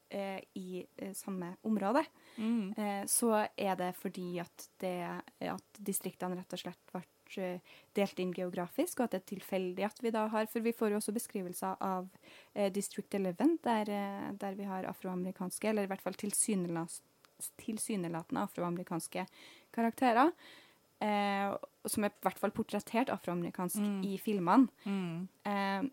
i 0.56 0.80
samme 1.18 1.50
område. 1.68 2.06
Mm. 2.38 2.74
Eh, 2.78 3.06
så 3.12 3.48
er 3.58 3.76
det 3.80 3.96
fordi 4.00 4.40
at, 4.40 4.70
det, 4.82 4.96
at 5.42 5.80
distriktene 5.80 6.36
rett 6.40 6.54
og 6.54 6.60
slett 6.60 6.92
ble 6.92 7.02
eh, 7.42 7.60
delt 7.98 8.20
inn 8.20 8.34
geografisk, 8.36 9.00
og 9.00 9.06
at 9.06 9.12
det 9.16 9.22
er 9.22 9.30
tilfeldig 9.36 9.86
at 9.88 10.04
vi 10.04 10.12
da 10.14 10.28
har 10.32 10.46
For 10.52 10.60
vi 10.62 10.72
får 10.76 10.90
jo 10.92 10.98
også 11.02 11.14
beskrivelser 11.16 11.76
av 11.82 12.08
eh, 12.54 12.72
District 12.72 13.14
11, 13.14 13.58
der, 13.64 13.90
eh, 13.90 14.30
der 14.42 14.54
vi 14.56 14.64
har 14.70 14.84
afroamerikanske, 14.92 15.70
eller 15.70 15.84
i 15.84 15.88
hvert 15.92 16.02
fall 16.06 16.14
tilsynelatende 17.58 18.44
afroamerikanske 18.46 19.26
karakterer. 19.76 20.32
Eh, 21.04 21.56
som 21.86 22.04
er 22.08 22.14
i 22.14 22.24
hvert 22.24 22.40
fall 22.40 22.54
portrettert 22.56 23.10
afroamerikansk 23.12 23.78
Mm. 23.82 24.04
i 24.08 24.18
filmene. 24.18 24.68
Mm. 24.86 25.28
Eh, 25.46 25.84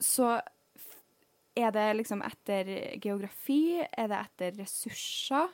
så 0.00 0.40
er 1.54 1.72
det 1.74 1.88
liksom 1.98 2.22
etter 2.24 2.70
geografi? 3.02 3.82
Er 3.82 4.08
det 4.12 4.20
etter 4.20 4.56
ressurser? 4.62 5.52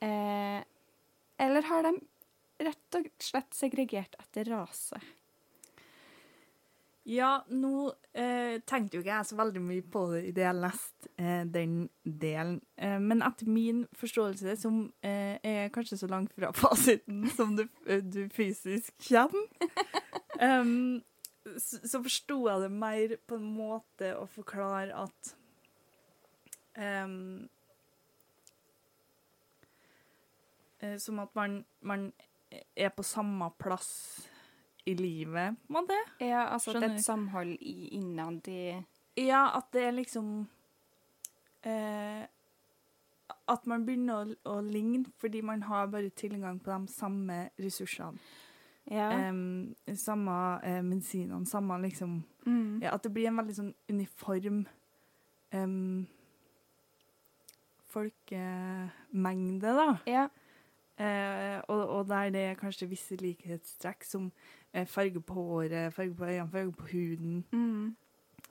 Eh, 0.00 0.60
eller 1.40 1.68
har 1.68 1.86
de 1.88 1.94
rett 2.60 2.98
og 2.98 3.08
slett 3.22 3.56
segregert 3.56 4.18
etter 4.20 4.50
rase? 4.52 5.00
Ja, 7.08 7.40
nå 7.48 7.88
eh, 8.12 8.60
tenkte 8.68 8.98
jo 8.98 9.00
ikke 9.00 9.14
jeg 9.14 9.28
så 9.30 9.36
veldig 9.38 9.60
mye 9.64 9.84
på 9.88 10.02
det 10.12 10.20
idet 10.28 10.44
jeg 10.44 10.58
leste 10.60 11.10
eh, 11.16 11.42
den 11.48 11.78
delen. 12.04 12.58
Eh, 12.76 12.98
men 13.00 13.24
etter 13.24 13.48
min 13.48 13.86
forståelse, 13.96 14.54
som 14.60 14.82
eh, 15.02 15.40
er 15.40 15.72
kanskje 15.74 15.98
så 16.02 16.10
langt 16.12 16.34
fra 16.36 16.52
fasiten 16.60 17.24
som 17.32 17.56
du, 17.56 17.64
eh, 17.88 18.04
du 18.04 18.26
fysisk 18.34 18.92
kommer, 19.08 19.48
em, 20.50 21.00
så, 21.58 22.02
forsto 22.02 22.42
jeg 22.48 22.64
det 22.64 22.72
mer 22.72 23.14
på 23.28 23.38
en 23.40 23.46
måte 23.56 24.12
å 24.18 24.26
forklare 24.28 24.92
at 25.06 25.30
eh, 26.76 27.08
Som 31.00 31.18
at 31.20 31.34
man, 31.36 31.58
man 31.84 32.06
er 32.50 32.92
på 32.96 33.04
samme 33.04 33.50
plass 33.60 33.90
i 34.88 34.94
livet, 34.94 35.56
på 35.66 35.72
en 35.72 35.76
måte. 35.76 35.98
Ja, 36.18 36.46
altså 36.54 36.72
at 36.72 36.80
det 36.80 36.88
er 36.88 36.94
et 36.96 37.04
samhold 37.04 37.56
i, 37.60 37.90
innad 37.98 38.48
i 38.48 38.62
Ja, 39.20 39.50
at 39.58 39.68
det 39.74 39.84
er 39.84 39.92
liksom 39.92 40.30
uh, 41.66 42.22
At 43.50 43.66
man 43.68 43.84
begynner 43.84 44.22
å, 44.22 44.54
å 44.56 44.60
ligne 44.64 45.12
fordi 45.20 45.42
man 45.44 45.66
har 45.68 45.90
bare 45.92 46.10
tilgang 46.16 46.60
på 46.64 46.72
de 46.72 46.92
samme 46.92 47.42
ressursene. 47.60 48.18
Ja. 48.90 49.28
Um, 49.30 49.76
samme 49.94 50.32
uh, 50.66 50.80
medisinene, 50.82 51.46
samme 51.46 51.76
liksom 51.82 52.24
mm. 52.46 52.80
ja, 52.82 52.94
At 52.94 53.04
det 53.04 53.12
blir 53.14 53.28
en 53.30 53.38
veldig 53.38 53.54
sånn 53.54 53.74
uniform 53.86 54.64
um, 55.54 56.06
folkemengde, 57.90 59.74
da. 59.78 59.88
ja. 60.10 60.28
Uh, 61.00 61.62
og, 61.72 61.88
og 61.88 62.08
der 62.10 62.30
det 62.30 62.40
er 62.44 62.58
kanskje 62.60 62.90
visse 62.90 63.16
likhetstrekk 63.16 64.04
som 64.04 64.26
uh, 64.76 64.84
farge 64.84 65.22
på 65.24 65.34
håret, 65.34 65.94
farge 65.94 66.14
på 66.14 66.26
øynene, 66.28 66.50
farge 66.50 66.72
på 66.72 66.90
huden. 66.92 67.44
Mm. 67.52 67.96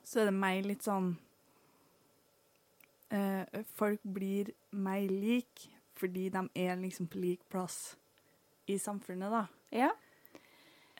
så 0.04 0.20
er 0.20 0.24
det 0.24 0.34
meg 0.34 0.64
litt 0.66 0.82
sånn 0.82 1.12
uh, 3.14 3.44
Folk 3.76 4.02
blir 4.02 4.50
meg 4.72 5.12
lik 5.12 5.68
fordi 6.00 6.28
de 6.32 6.42
er 6.56 6.80
liksom 6.80 7.06
på 7.12 7.20
lik 7.20 7.42
plass 7.52 7.96
i 8.66 8.78
samfunnet, 8.78 9.30
da. 9.30 9.44
ja. 9.70 9.90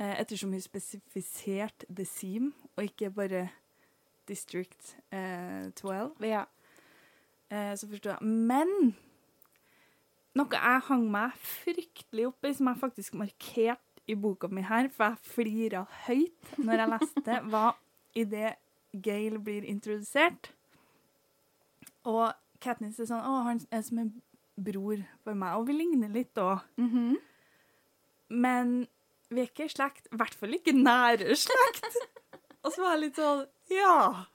Eh, 0.00 0.20
ettersom 0.20 0.52
hun 0.54 0.62
spesifiserte 0.64 1.84
The 1.92 2.04
Seam, 2.08 2.54
og 2.76 2.86
ikke 2.86 3.10
bare 3.12 3.48
District 4.28 4.94
eh, 5.12 5.68
12, 5.76 6.14
ja. 6.24 6.44
eh, 7.50 7.76
så 7.76 7.88
forstår 7.88 8.14
jeg. 8.16 8.22
Men 8.22 8.94
noe 10.38 10.56
jeg 10.56 10.84
hang 10.86 11.04
meg 11.12 11.34
fryktelig 11.44 12.30
opp 12.30 12.48
i, 12.48 12.52
som 12.56 12.70
jeg 12.70 12.80
faktisk 12.80 13.18
markerte 13.20 14.04
i 14.08 14.16
boka 14.16 14.48
mi 14.48 14.64
her, 14.64 14.88
for 14.94 15.10
jeg 15.10 15.34
flira 15.34 15.82
høyt 16.06 16.54
når 16.56 16.80
jeg 16.80 16.92
leste, 16.94 17.34
var 17.54 17.76
idet 18.16 18.54
Gail 19.04 19.36
blir 19.38 19.66
introdusert. 19.68 20.48
Og 22.08 22.32
Katniss 22.60 22.98
er 22.98 23.10
sånn 23.10 23.20
Å, 23.22 23.42
han 23.46 23.60
er 23.70 23.84
som 23.84 24.00
en 24.00 24.14
bror 24.56 25.04
for 25.22 25.36
meg. 25.36 25.60
Og 25.60 25.68
vi 25.68 25.76
ligner 25.76 26.10
litt 26.14 26.40
òg. 26.40 26.64
Mhm. 26.80 27.20
Men 28.30 28.72
vi 29.30 29.42
er 29.42 29.48
ikke 29.48 29.68
i 29.68 29.72
slekt. 29.72 30.10
I 30.10 30.20
hvert 30.20 30.36
fall 30.36 30.58
ikke 30.58 30.76
nære 30.76 31.38
slekt. 31.38 31.88
Og 32.64 32.74
så 32.74 32.82
var 32.82 32.96
jeg 32.96 33.06
litt 33.06 33.18
sånn 33.20 33.46
Ja. 33.72 34.26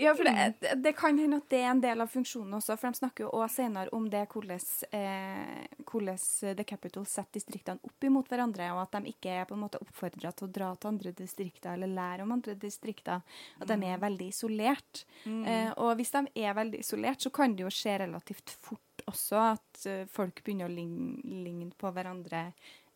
Ja, 0.00 0.14
for 0.16 0.24
det, 0.24 0.72
det 0.80 0.94
kan 0.96 1.18
hende 1.20 1.36
at 1.42 1.50
det 1.52 1.58
er 1.60 1.68
en 1.68 1.80
del 1.82 2.00
av 2.00 2.08
funksjonen 2.08 2.56
også, 2.56 2.78
for 2.80 2.88
de 2.88 3.00
snakker 3.02 3.26
jo 3.26 3.32
også 3.36 3.60
senere 3.60 3.92
om 3.92 4.06
det 4.10 4.22
hvordan, 4.32 4.62
eh, 4.96 5.82
hvordan 5.84 6.56
The 6.56 6.64
Capital 6.64 7.04
setter 7.08 7.36
distriktene 7.36 7.84
opp 7.84 8.06
imot 8.08 8.30
hverandre, 8.32 8.70
og 8.72 8.80
at 8.86 8.96
de 8.96 9.12
ikke 9.12 9.34
er 9.36 9.48
på 9.48 9.56
en 9.56 9.62
måte 9.66 9.80
oppfordra 9.84 10.32
til 10.32 10.48
å 10.48 10.52
dra 10.56 10.70
til 10.80 10.94
andre 10.94 11.12
distrikter 11.18 11.74
eller 11.74 11.92
lære 11.92 12.24
om 12.24 12.32
andre 12.38 12.56
distrikter. 12.56 13.20
At 13.60 13.68
de 13.68 13.78
er 13.90 14.00
veldig 14.00 14.30
isolert. 14.32 15.04
Eh, 15.28 15.70
og 15.76 15.94
hvis 16.00 16.16
de 16.16 16.24
er 16.40 16.56
veldig 16.56 16.80
isolert, 16.80 17.20
så 17.20 17.34
kan 17.34 17.52
det 17.56 17.66
jo 17.66 17.76
skje 17.76 18.00
relativt 18.06 18.56
fort 18.64 19.04
også 19.12 19.44
at 19.52 19.86
eh, 19.90 20.04
folk 20.10 20.40
begynner 20.44 20.70
å 20.70 20.72
ligne, 20.72 21.20
ligne 21.44 21.72
på 21.76 21.92
hverandre 21.92 22.46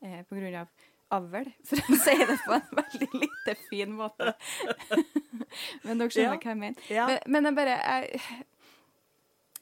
eh, 0.00 0.22
på 0.24 0.38
grunn 0.38 0.62
av 0.62 0.86
avl, 1.14 1.50
for 1.68 1.78
å 1.92 1.98
si 2.02 2.14
det 2.18 2.38
på 2.44 2.56
en 2.56 2.72
veldig 2.80 3.08
lite 3.22 3.54
fin 3.68 3.92
måte. 3.94 4.32
Men 5.84 6.00
dere 6.00 6.10
skjønner 6.10 6.32
Ja. 6.34 6.40
hva 6.40 6.50
jeg 6.54 6.58
mener. 6.62 6.88
Ja. 6.90 7.06
Men, 7.06 7.20
men 7.36 7.50
jeg 7.50 7.56
bare 7.60 7.76
jeg, 7.76 8.22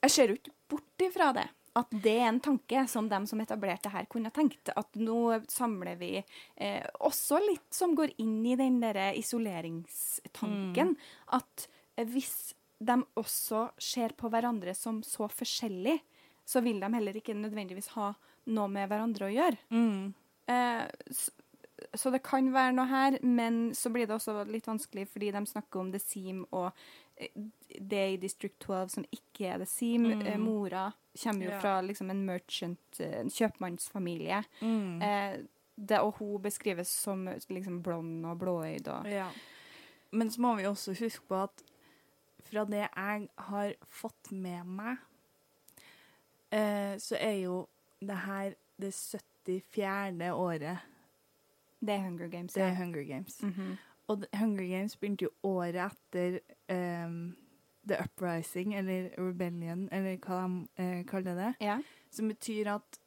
jeg 0.05 0.11
ser 0.15 0.33
jo 0.33 0.39
ikke 0.41 0.55
bort 0.75 1.05
ifra 1.09 1.33
det. 1.37 1.47
At 1.75 1.91
det 1.91 2.13
er 2.23 2.29
en 2.31 2.39
tanke 2.39 2.85
som 2.87 3.09
de 3.11 3.19
som 3.27 3.41
etablerte 3.43 3.91
her, 3.91 4.07
kunne 4.07 4.31
tenkt. 4.31 4.71
At 4.79 4.95
nå 4.95 5.41
samler 5.51 5.97
vi 5.99 6.13
eh, 6.23 6.85
også 7.03 7.41
litt 7.43 7.67
som 7.75 7.97
går 7.99 8.13
inn 8.23 8.37
i 8.47 8.55
den 8.61 8.77
derre 8.83 9.09
isoleringstanken. 9.19 10.95
At 11.35 11.67
eh, 11.97 12.07
hvis 12.07 12.55
de 12.79 12.97
også 13.19 13.69
ser 13.81 14.15
på 14.19 14.31
hverandre 14.31 14.75
som 14.77 15.03
så 15.03 15.27
forskjellig, 15.31 15.99
så 16.47 16.61
vil 16.63 16.79
de 16.83 16.91
heller 16.95 17.17
ikke 17.19 17.35
nødvendigvis 17.35 17.91
ha 17.97 18.13
noe 18.55 18.69
med 18.69 18.89
hverandre 18.91 19.27
å 19.27 19.33
gjøre. 19.35 19.59
Mm. 19.73 20.13
Eh, 20.47 20.85
så 21.95 22.11
det 22.11 22.23
kan 22.23 22.53
være 22.55 22.73
noe 22.73 22.87
her, 22.87 23.19
men 23.23 23.75
så 23.75 23.91
blir 23.93 24.07
det 24.07 24.15
også 24.17 24.45
litt 24.49 24.67
vanskelig 24.67 25.09
fordi 25.11 25.31
de 25.35 25.43
snakker 25.47 25.81
om 25.81 25.91
The 25.93 25.99
Seam 26.01 26.45
og 26.53 26.71
eh, 27.17 27.29
det 27.81 28.05
i 28.15 28.21
District 28.23 28.57
12 28.61 28.89
som 28.89 29.05
ikke 29.13 29.49
er 29.53 29.59
The 29.59 29.67
Seam. 29.69 30.07
Mm. 30.11 30.23
Eh, 30.27 30.39
mora 30.39 30.93
kommer 31.23 31.45
jo 31.45 31.51
Ja. 31.51 31.61
fra 31.61 31.81
liksom 31.81 32.11
en 32.11 32.25
merchant, 32.27 33.01
en 33.01 33.31
kjøpmannsfamilie. 33.31 34.43
Mm. 34.63 35.03
Eh, 35.03 35.37
det, 35.77 35.99
og 36.01 36.17
hun 36.19 36.43
beskrives 36.43 36.89
som 36.89 37.27
liksom 37.51 37.83
blond 37.83 38.27
og 38.27 38.39
blåøyd 38.39 38.89
og 38.89 39.07
Ja. 39.11 39.29
Men 40.13 40.31
så 40.31 40.41
må 40.41 40.55
vi 40.57 40.63
også 40.67 40.95
huske 40.99 41.27
på 41.29 41.43
at 41.43 41.63
fra 42.45 42.65
det 42.65 42.89
jeg 42.95 43.29
har 43.39 43.73
fått 43.91 44.31
med 44.31 44.65
meg, 44.67 44.97
eh, 46.53 46.95
så 46.99 47.17
er 47.19 47.39
jo 47.45 47.67
det 48.01 48.17
her 48.27 48.55
det 48.81 48.93
74. 49.47 50.33
året 50.33 50.79
Det 51.81 51.95
er 51.95 51.99
Hunger 52.05 52.29
Games. 52.29 52.53
det 52.53 52.63
er 52.63 52.69
ja. 52.69 52.75
Hunger 52.75 53.03
Games. 53.03 53.43
Mhm. 53.43 53.77
Og 54.09 54.25
Hunger 54.41 54.65
Games 54.69 54.97
begynte 54.97 55.25
jo 55.25 55.31
året 55.43 55.77
etter 55.81 56.39
um, 57.07 57.37
The 57.89 57.97
Uprising, 58.05 58.75
eller 58.75 59.09
Rebellion, 59.19 59.89
eller 59.93 60.17
hva 60.17 60.43
de 60.47 60.67
uh, 61.01 61.05
kaller 61.07 61.35
det. 61.35 61.55
ja. 61.61 61.79
Som 62.11 62.29
betyr 62.29 62.69
at 62.75 63.01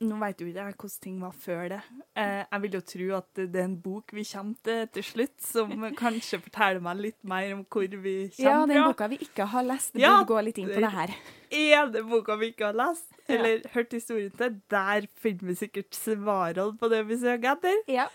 Nå 0.00 0.16
vet 0.16 0.38
jo 0.40 0.46
ikke 0.48 0.62
jeg 0.64 0.74
hvordan 0.80 1.00
ting 1.04 1.16
var 1.20 1.32
før 1.36 1.66
det. 1.74 1.78
Eh, 2.16 2.38
jeg 2.46 2.60
vil 2.62 2.76
jo 2.78 2.80
tro 2.88 3.08
at 3.18 3.40
det 3.52 3.58
er 3.60 3.66
en 3.68 3.74
bok 3.84 4.14
vi 4.16 4.22
kommer 4.24 4.54
til 4.64 4.86
til 4.94 5.04
slutt, 5.04 5.34
som 5.44 5.74
kanskje 6.00 6.38
forteller 6.40 6.80
meg 6.86 7.02
litt 7.04 7.18
mer 7.28 7.50
om 7.52 7.66
hvor 7.68 7.84
vi 8.00 8.14
ja, 8.40 8.54
den 8.64 8.78
fra. 8.78 8.86
boka 8.88 9.08
vi 9.12 9.18
ikke 9.26 9.44
har 9.52 9.66
lest, 9.68 9.92
det 9.92 10.00
Ja, 10.06 10.14
burde 10.22 10.30
gå 10.32 10.40
litt 10.46 10.58
inn 10.62 10.70
på 10.72 10.80
det 10.80 10.92
her. 10.94 11.12
ene 11.52 12.02
boka 12.08 12.38
vi 12.40 12.48
ikke 12.54 12.70
har 12.70 12.78
lest, 12.80 13.06
Ja. 13.28 13.36
eller 13.36 13.68
hørt 13.74 13.92
historien 13.92 14.32
til, 14.40 14.56
der 14.72 15.04
finner 15.20 15.50
vi 15.52 15.54
sikkert 15.60 15.94
svarene 15.94 16.78
på 16.80 16.88
det 16.90 17.02
vi 17.06 17.20
søker 17.20 17.52
etter. 17.58 17.76
Ja. 17.86 18.08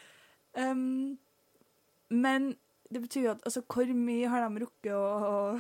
Um, 0.58 1.18
men 2.10 2.56
det 2.92 3.02
betyr 3.06 3.28
jo 3.28 3.32
at 3.36 3.46
altså, 3.46 3.62
hvor 3.62 3.86
mye 3.94 4.28
har 4.34 4.50
de 4.50 4.66
rukket 4.66 4.94
å 4.98 5.60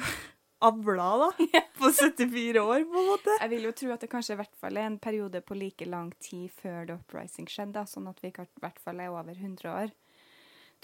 avla, 0.60 1.10
da? 1.18 1.32
På 1.80 1.92
74 1.92 2.62
år, 2.62 2.84
på 2.84 3.00
en 3.00 3.10
måte? 3.10 3.36
Jeg 3.42 3.52
vil 3.52 3.68
jo 3.68 3.74
tro 3.76 3.92
at 3.96 4.06
det 4.06 4.10
kanskje 4.12 4.36
i 4.36 4.40
hvert 4.40 4.56
fall 4.60 4.80
er 4.80 4.88
en 4.88 5.00
periode 5.02 5.42
på 5.44 5.58
like 5.58 5.86
lang 5.90 6.14
tid 6.24 6.48
før 6.62 6.88
The 6.88 6.96
Uprising 7.02 7.50
skjedde, 7.52 7.76
da, 7.76 7.84
sånn 7.90 8.08
at 8.12 8.22
vi 8.24 8.32
i 8.32 8.48
hvert 8.64 8.80
fall 8.82 9.02
er 9.04 9.12
over 9.12 9.36
100 9.36 9.70
år. 9.74 9.94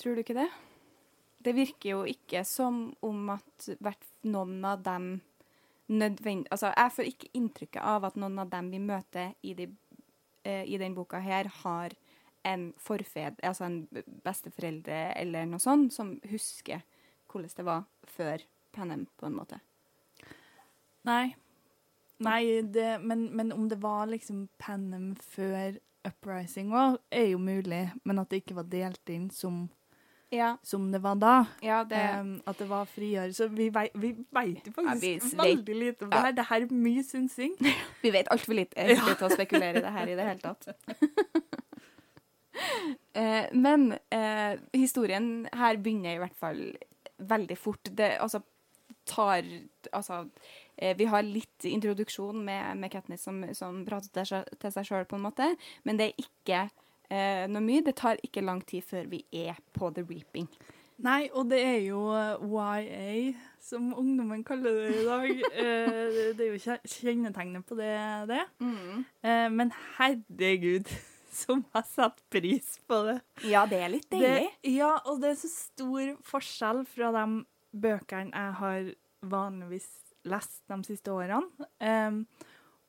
Tror 0.02 0.18
du 0.18 0.24
ikke 0.24 0.38
det? 0.38 0.50
Det 1.42 1.56
virker 1.58 1.94
jo 1.94 2.04
ikke 2.10 2.44
som 2.46 2.84
om 3.06 3.32
at 3.34 3.70
noen 4.28 4.66
av 4.68 4.84
dem 4.86 5.12
nødvendig... 5.92 6.52
Altså, 6.52 6.72
jeg 6.76 6.96
får 6.96 7.10
ikke 7.10 7.32
inntrykket 7.38 7.82
av 7.84 8.06
at 8.08 8.20
noen 8.20 8.40
av 8.44 8.52
dem 8.52 8.70
vi 8.74 8.80
møter 8.84 9.34
i, 9.42 9.56
de, 9.58 9.68
eh, 10.44 10.64
i 10.68 10.80
den 10.82 10.96
boka 10.98 11.20
her, 11.24 11.50
har 11.64 11.96
en 12.48 12.72
forfed, 12.82 13.38
altså 13.46 13.68
en 13.68 13.84
besteforeldre 14.26 15.12
eller 15.20 15.46
noe 15.50 15.62
sånt, 15.62 15.94
som 15.94 16.16
husker 16.32 16.82
hvordan 17.32 17.54
det 17.58 17.66
var 17.68 17.86
før 18.16 18.44
Panem, 18.72 19.06
på 19.20 19.26
en 19.30 19.36
måte. 19.38 19.60
Nei. 21.08 21.36
Nei, 22.22 22.62
det, 22.62 23.00
men, 23.02 23.28
men 23.36 23.52
om 23.56 23.68
det 23.70 23.80
var 23.82 24.06
liksom 24.12 24.44
Panem 24.62 25.16
før 25.34 25.80
Uprising 26.06 26.70
òg, 26.74 27.00
er 27.14 27.32
jo 27.32 27.40
mulig. 27.42 27.88
Men 28.06 28.20
at 28.22 28.30
det 28.30 28.44
ikke 28.44 28.56
var 28.60 28.68
delt 28.70 29.10
inn 29.14 29.30
som, 29.34 29.64
Ja, 30.32 30.54
som 30.64 30.86
det 30.94 31.02
var 31.04 31.18
da. 31.20 31.34
ja 31.66 31.82
det 31.84 32.02
Um, 32.22 32.30
at 32.48 32.58
det 32.62 32.68
var 32.70 32.86
friere. 32.90 33.34
Så 33.34 33.48
vi 33.50 33.70
vei- 33.74 33.92
vi 33.96 34.14
veit 34.32 34.66
jo 34.70 34.72
Ja, 34.78 34.92
faktisk 34.94 35.34
vi 35.34 35.38
veldig 35.42 35.76
lite 35.82 36.06
om 36.06 36.14
det 36.14 36.22
her. 36.28 36.32
Det 36.38 36.46
her 36.50 36.62
er 36.68 36.74
mye 36.74 37.04
synsing. 37.04 37.58
Vi 38.02 38.10
vet 38.14 38.30
altfor 38.34 38.54
lite 38.58 38.78
egentlig 38.82 39.18
til 39.18 39.28
å 39.28 39.34
spekulere 39.34 39.78
i 39.78 39.82
det 39.84 39.92
her 39.98 40.08
i 40.10 40.16
det 40.18 40.30
hele 40.30 40.40
tatt. 40.42 40.68
Eh, 43.14 43.46
men 43.54 43.94
eh, 44.12 44.60
historien 44.76 45.48
her 45.56 45.78
begynner 45.82 46.16
i 46.18 46.20
hvert 46.22 46.36
fall 46.38 46.60
veldig 47.32 47.58
fort. 47.58 47.90
Det 47.96 48.18
altså 48.22 48.42
tar 49.10 49.44
Altså 49.94 50.30
eh, 50.78 50.96
Vi 50.98 51.06
har 51.10 51.24
litt 51.26 51.66
introduksjon 51.66 52.44
med, 52.46 52.78
med 52.78 52.92
Katniss 52.94 53.24
som, 53.28 53.42
som 53.58 53.82
prater 53.88 54.10
til 54.20 54.26
seg, 54.30 54.52
til 54.62 54.72
seg 54.76 54.86
sjøl, 54.88 55.06
på 55.10 55.18
en 55.20 55.26
måte, 55.30 55.48
men 55.84 55.98
det 56.00 56.12
er 56.12 56.22
ikke 56.26 56.60
eh, 57.10 57.48
noe 57.52 57.64
mye. 57.66 57.82
Det 57.86 57.96
tar 58.00 58.22
ikke 58.24 58.44
lang 58.46 58.62
tid 58.70 58.86
før 58.88 59.10
vi 59.12 59.24
er 59.32 59.58
på 59.76 59.90
The 59.96 60.06
Reaping. 60.08 60.48
Nei, 61.02 61.32
og 61.34 61.48
det 61.50 61.58
er 61.66 61.80
jo 61.82 62.02
eh, 62.14 62.44
YA, 62.46 63.32
som 63.66 63.88
ungdommen 63.98 64.44
kaller 64.46 64.76
det 64.84 65.00
i 65.00 65.06
dag. 65.08 65.32
Eh, 65.62 66.12
det- 66.38 66.46
er 66.46 66.52
jo 66.54 66.76
kjennetegnet 66.86 67.66
på 67.66 67.76
det. 67.80 67.94
det. 68.30 68.44
Eh, 69.26 69.48
men 69.50 69.72
herregud, 69.98 70.90
som 71.42 71.64
jeg 71.74 71.88
setter 71.90 72.24
pris 72.34 72.76
på 72.90 73.02
det. 73.08 73.18
Ja, 73.50 73.66
det 73.70 73.80
er 73.82 73.94
litt 73.96 74.10
deilig. 74.14 74.50
det. 74.62 74.76
Ja, 74.76 74.94
og 75.10 75.22
det 75.24 75.34
er 75.34 75.40
så 75.42 75.50
stor 75.52 76.14
forskjell 76.28 76.84
fra 76.92 77.10
de 77.18 77.26
bøkene 77.74 78.32
jeg 78.36 78.58
har 78.60 78.90
vanligvis 79.32 79.88
lest 80.28 80.62
de 80.70 80.78
siste 80.86 81.14
årene. 81.14 81.48
Um, 81.82 82.26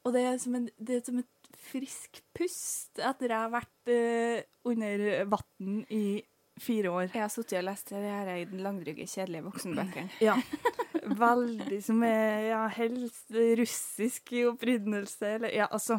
og 0.02 0.12
det 0.16 0.24
er, 0.26 0.36
som 0.42 0.56
en, 0.58 0.68
det 0.78 0.98
er 0.98 1.06
som 1.06 1.20
et 1.22 1.48
frisk 1.70 2.22
pust 2.34 2.98
etter 2.98 3.30
jeg 3.30 3.38
har 3.38 3.52
vært 3.52 3.92
uh, 3.92 4.42
under 4.72 5.04
vann 5.30 5.82
i 5.92 6.22
fire 6.60 6.90
år. 6.92 7.06
Jeg 7.14 7.22
har 7.22 7.32
sittet 7.32 7.58
og 7.62 7.66
lest 7.70 7.92
det 7.94 8.02
her 8.04 8.30
i 8.34 8.44
den 8.48 8.60
langdryge, 8.64 9.06
kjedelige 9.08 9.46
voksenbøkene. 9.48 10.10
Ja. 10.28 10.36
Veldig 11.02 11.80
som 11.82 12.02
er 12.06 12.44
ja, 12.52 12.60
helst 12.70 13.32
russisk 13.58 14.30
i 14.38 14.44
opprinnelse, 14.46 15.32
eller 15.34 15.50
Ja, 15.50 15.66
altså 15.74 15.96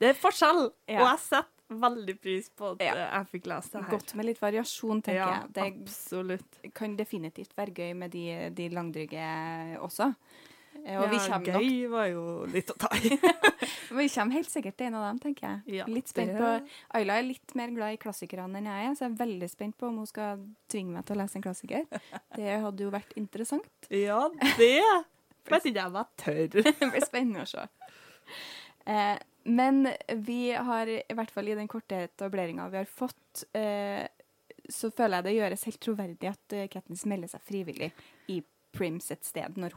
Det 0.00 0.10
er 0.10 0.18
forskjell, 0.18 0.66
Ja. 0.90 0.98
og 1.00 1.06
jeg 1.06 1.20
setter 1.22 1.51
veldig 1.80 2.14
pris 2.20 2.48
på 2.56 2.72
at 2.74 2.80
Ja. 2.84 2.94
eh, 2.94 3.10
jeg 3.18 3.26
fikk 3.32 3.46
lese 3.52 3.72
det 3.72 3.82
her. 3.84 3.90
Godt 3.96 4.14
med 4.18 4.26
litt 4.26 4.40
variasjon, 4.42 5.02
tenker 5.02 5.20
ja, 5.20 5.34
jeg. 5.40 5.52
Det 5.52 5.66
absolutt. 5.82 6.62
kan 6.74 6.96
definitivt 6.96 7.56
være 7.56 7.74
gøy 7.74 7.92
med 7.94 8.10
de, 8.10 8.50
de 8.50 8.68
langdryge 8.68 9.26
også. 9.80 10.14
Eh, 10.84 10.96
Og 10.98 11.10
vi 11.10 11.16
ja, 11.16 11.26
kommer 11.28 11.52
nok 11.52 11.62
gøy 11.62 11.88
var 11.92 12.06
jo 12.08 12.22
litt 12.48 12.70
å 12.72 12.76
ta 12.80 12.88
i. 12.96 13.10
Vi 13.92 14.06
kommer 14.08 14.32
helt 14.32 14.48
sikkert 14.48 14.78
til 14.78 14.86
en 14.88 14.94
av 14.96 15.02
dem, 15.10 15.18
tenker 15.20 15.44
jeg. 15.46 15.74
Ja, 15.76 15.84
litt 15.86 16.08
spent 16.08 16.32
på 16.32 16.48
Ayla 16.96 17.18
er 17.20 17.26
litt 17.26 17.52
mer 17.54 17.68
glad 17.76 17.92
i 17.92 17.98
klassikerne 18.00 18.56
enn 18.56 18.64
jeg 18.70 18.86
er, 18.88 18.94
så 18.96 19.04
jeg 19.04 19.12
er 19.12 19.18
veldig 19.18 19.48
spent 19.52 19.76
på 19.76 19.90
om 19.90 19.98
hun 20.00 20.08
skal 20.08 20.40
tvinge 20.72 20.94
meg 20.96 21.04
til 21.04 21.14
å 21.14 21.20
lese 21.20 21.36
en 21.36 21.44
klassiker. 21.44 21.84
Det 22.34 22.54
hadde 22.64 22.86
jo 22.86 22.88
vært 22.94 23.12
interessant. 23.20 23.68
ja, 24.06 24.22
det 24.56 24.80
vet 25.52 25.68
ikke 25.68 25.76
jeg 25.84 25.92
var 25.92 26.08
tørr. 26.24 26.48
Det 26.56 26.64
blir 26.80 27.04
spennende 27.04 27.44
å 27.44 27.50
se. 27.52 27.66
Eh, 28.88 29.18
men 29.44 29.88
vi 30.24 30.52
har, 30.52 30.88
i 30.88 31.14
hvert 31.16 31.30
fall 31.34 31.48
i 31.48 31.56
den 31.58 31.68
korte 31.70 32.04
etableringa 32.06 32.68
vi 32.72 32.80
har 32.82 32.90
fått, 32.90 33.44
eh, 33.56 34.06
så 34.68 34.90
føler 34.94 35.18
jeg 35.18 35.26
det 35.26 35.36
gjøres 35.36 35.64
helt 35.68 35.82
troverdig 35.82 36.30
at 36.30 36.56
eh, 36.56 36.68
Katniss 36.70 37.04
melder 37.10 37.32
seg 37.32 37.44
frivillig 37.46 37.90
i 38.32 38.42
Prims 38.72 39.10
et 39.12 39.24
sted 39.28 39.58
når, 39.60 39.74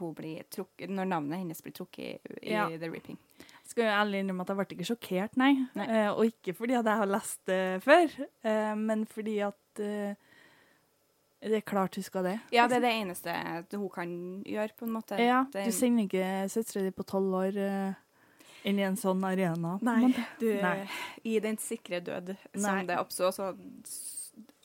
trukket, 0.54 0.88
når 0.88 1.10
navnet 1.10 1.41
hennes 1.41 1.60
blir 1.63 1.73
trukket 1.75 2.06
i, 2.06 2.38
i 2.47 2.54
Ja. 2.54 2.67
The 2.80 2.88
Reaping. 2.88 3.17
Skal 3.67 3.88
jo 3.89 3.91
ærlig 3.91 4.21
innrømme 4.23 4.45
at 4.45 4.54
jeg 4.54 4.60
ble 4.60 4.67
ikke 4.78 4.88
sjokkert, 4.88 5.36
nei. 5.41 5.51
Nei. 5.75 5.88
Eh, 5.89 6.12
og 6.13 6.30
ikke 6.30 6.54
fordi 6.56 6.78
at 6.78 6.88
jeg 6.88 7.01
har 7.01 7.12
lest 7.12 7.41
det 7.49 7.60
før, 7.84 8.15
eh, 8.45 8.71
men 8.80 9.04
fordi 9.10 9.36
at 9.43 9.84
eh, 9.84 10.15
det 11.45 11.60
er 11.60 11.65
klart 11.67 11.97
hun 11.99 12.06
skal 12.06 12.25
det. 12.25 12.38
Ja, 12.56 12.69
det 12.69 12.80
er 12.80 12.86
det 12.86 12.93
eneste 13.01 13.34
hun 13.75 13.89
kan 13.93 14.15
gjøre, 14.47 14.78
på 14.80 14.88
en 14.88 14.95
måte. 14.95 15.19
Ja, 15.21 15.43
du 15.51 15.71
sender 15.75 16.08
ikke 16.08 16.30
søstera 16.49 16.86
di 16.86 16.93
på 16.95 17.06
tolv 17.06 17.36
år 17.41 17.60
eh, 17.62 17.99
inn 18.65 18.80
i 18.82 18.86
en 18.88 18.97
sånn 18.99 19.23
arena. 19.28 19.75
Nei. 19.86 20.12
du, 20.41 20.49
Nei. 20.62 20.88
i 21.23 21.38
den 21.43 21.60
sikre 21.62 22.01
død, 22.06 22.34
Nei. 22.36 22.62
som 22.63 22.88
det 22.89 22.99
oppstår, 23.01 23.36
så, 23.36 23.51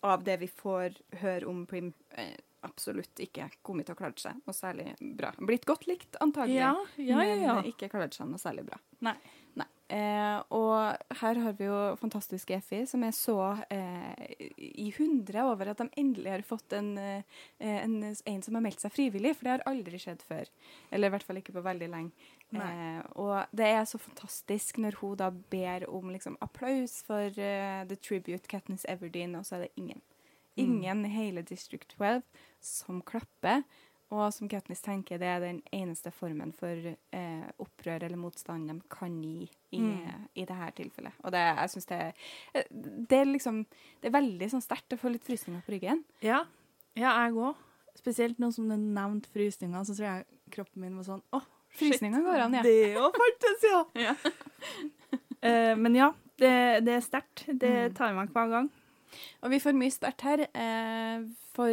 av 0.09 0.25
det 0.25 0.39
vi 0.41 0.49
får 0.49 0.97
høre 1.21 1.49
om 1.51 1.67
Prim, 1.69 1.93
eh, 2.17 2.39
absolutt 2.65 3.21
ikke 3.25 3.49
kommet 3.65 3.89
til 3.89 3.97
å 3.97 3.99
klare 4.01 4.21
seg 4.21 4.41
noe 4.45 4.57
særlig 4.57 4.95
bra. 5.17 5.33
Blitt 5.41 5.69
godt 5.69 5.87
likt, 5.89 6.17
antagelig, 6.21 6.61
Ja, 6.61 6.75
ja, 6.97 7.21
ja, 7.25 7.37
ja. 7.37 7.55
men 7.61 7.71
ikke 7.73 7.89
klart 7.93 8.17
seg 8.17 8.29
noe 8.29 8.41
særlig 8.41 8.67
bra. 8.69 8.81
Nei. 9.05 9.17
Nei. 9.59 9.67
Eh, 9.91 10.37
og 10.55 11.17
her 11.19 11.39
har 11.43 11.55
vi 11.59 11.67
jo 11.67 11.79
fantastiske 11.99 12.55
Effi, 12.55 12.85
som 12.87 13.03
er 13.03 13.15
så 13.17 13.39
eh, 13.75 14.37
i 14.57 14.93
hundre 14.95 15.43
over 15.51 15.73
at 15.73 15.81
de 15.83 15.89
endelig 15.99 16.31
har 16.31 16.45
fått 16.47 16.77
en, 16.79 16.93
en, 17.01 17.25
en, 17.59 17.97
en 18.15 18.45
som 18.47 18.55
har 18.57 18.63
meldt 18.63 18.85
seg 18.85 18.95
frivillig, 18.95 19.35
for 19.37 19.49
det 19.49 19.57
har 19.57 19.67
aldri 19.73 19.99
skjedd 19.99 20.23
før. 20.29 20.53
Eller 20.93 21.11
i 21.11 21.17
hvert 21.17 21.27
fall 21.27 21.41
ikke 21.43 21.57
på 21.57 21.65
veldig 21.67 21.91
lenge. 21.91 22.31
Eh, 22.59 23.03
og 23.15 23.47
det 23.55 23.67
er 23.67 23.85
så 23.87 23.99
fantastisk 23.99 24.79
når 24.83 24.97
hun 25.01 25.17
da 25.17 25.31
ber 25.31 25.85
om 25.89 26.11
liksom, 26.11 26.37
applaus 26.41 27.03
for 27.07 27.29
uh, 27.31 27.85
The 27.87 27.97
Tribute 27.97 28.49
Katniss 28.51 28.85
Everdeen, 28.89 29.35
og 29.39 29.45
så 29.47 29.57
er 29.57 29.67
det 29.69 29.73
ingen. 29.77 30.01
Ingen 30.57 31.05
i 31.07 31.09
hele 31.09 31.43
District 31.47 31.89
12 31.97 32.23
som 32.61 33.01
klapper. 33.03 33.63
Og 34.11 34.33
som 34.35 34.49
Katniss 34.51 34.83
tenker, 34.83 35.19
det 35.23 35.29
er 35.31 35.39
den 35.45 35.61
eneste 35.73 36.11
formen 36.11 36.51
for 36.53 36.75
eh, 36.91 37.45
opprør 37.63 38.03
eller 38.03 38.19
motstand 38.19 38.67
de 38.69 38.81
kan 38.91 39.21
gi 39.23 39.45
i, 39.71 39.79
Mm. 39.79 40.27
i 40.35 40.45
dette 40.45 40.73
tilfellet. 40.83 41.13
Og 41.23 41.31
det, 41.31 41.39
jeg 41.39 41.71
synes 41.71 41.87
det, 41.87 42.01
er- 42.01 42.67
det 43.07 43.19
er 43.21 43.25
liksom 43.31 43.67
Det 44.03 44.09
er 44.11 44.19
veldig 44.21 44.49
sånn 44.51 44.63
sterkt 44.67 44.91
å 44.93 44.99
få 44.99 45.13
litt 45.13 45.23
frysninger 45.25 45.63
på 45.63 45.77
ryggen. 45.77 46.03
Ja, 46.21 46.45
ja 46.97 47.15
jeg 47.29 47.35
òg. 47.39 47.55
Spesielt 47.97 48.39
nå 48.41 48.51
som 48.53 48.69
du 48.69 48.75
nevnte 48.77 49.29
frysninger, 49.31 49.85
så 49.87 49.95
tror 49.95 50.07
jeg 50.09 50.27
kroppen 50.51 50.81
min 50.83 50.97
var 50.97 51.05
sånn 51.05 51.23
Å, 51.33 51.41
shit, 51.41 51.60
Frysninger 51.79 52.23
går 52.27 52.41
an, 52.47 52.55
ja. 52.59 52.63
Det 52.63 52.97
òg 52.99 53.17
fantes, 53.21 53.63
ja! 53.71 53.85
Ja. 54.07 54.15
Eh, 55.43 55.77
men 55.77 55.95
ja, 55.97 56.11
det, 56.37 56.85
det 56.85 56.97
er 56.99 57.05
sterkt. 57.05 57.47
Det 57.49 57.71
Mm. 57.91 57.95
tar 57.95 58.13
man 58.15 58.29
hver 58.29 58.51
gang. 58.51 58.71
Og 59.43 59.51
vi 59.51 59.59
får 59.61 59.73
mye 59.79 59.91
sterkt 59.95 60.21
her. 60.27 60.43
Eh, 60.55 61.23
for 61.55 61.73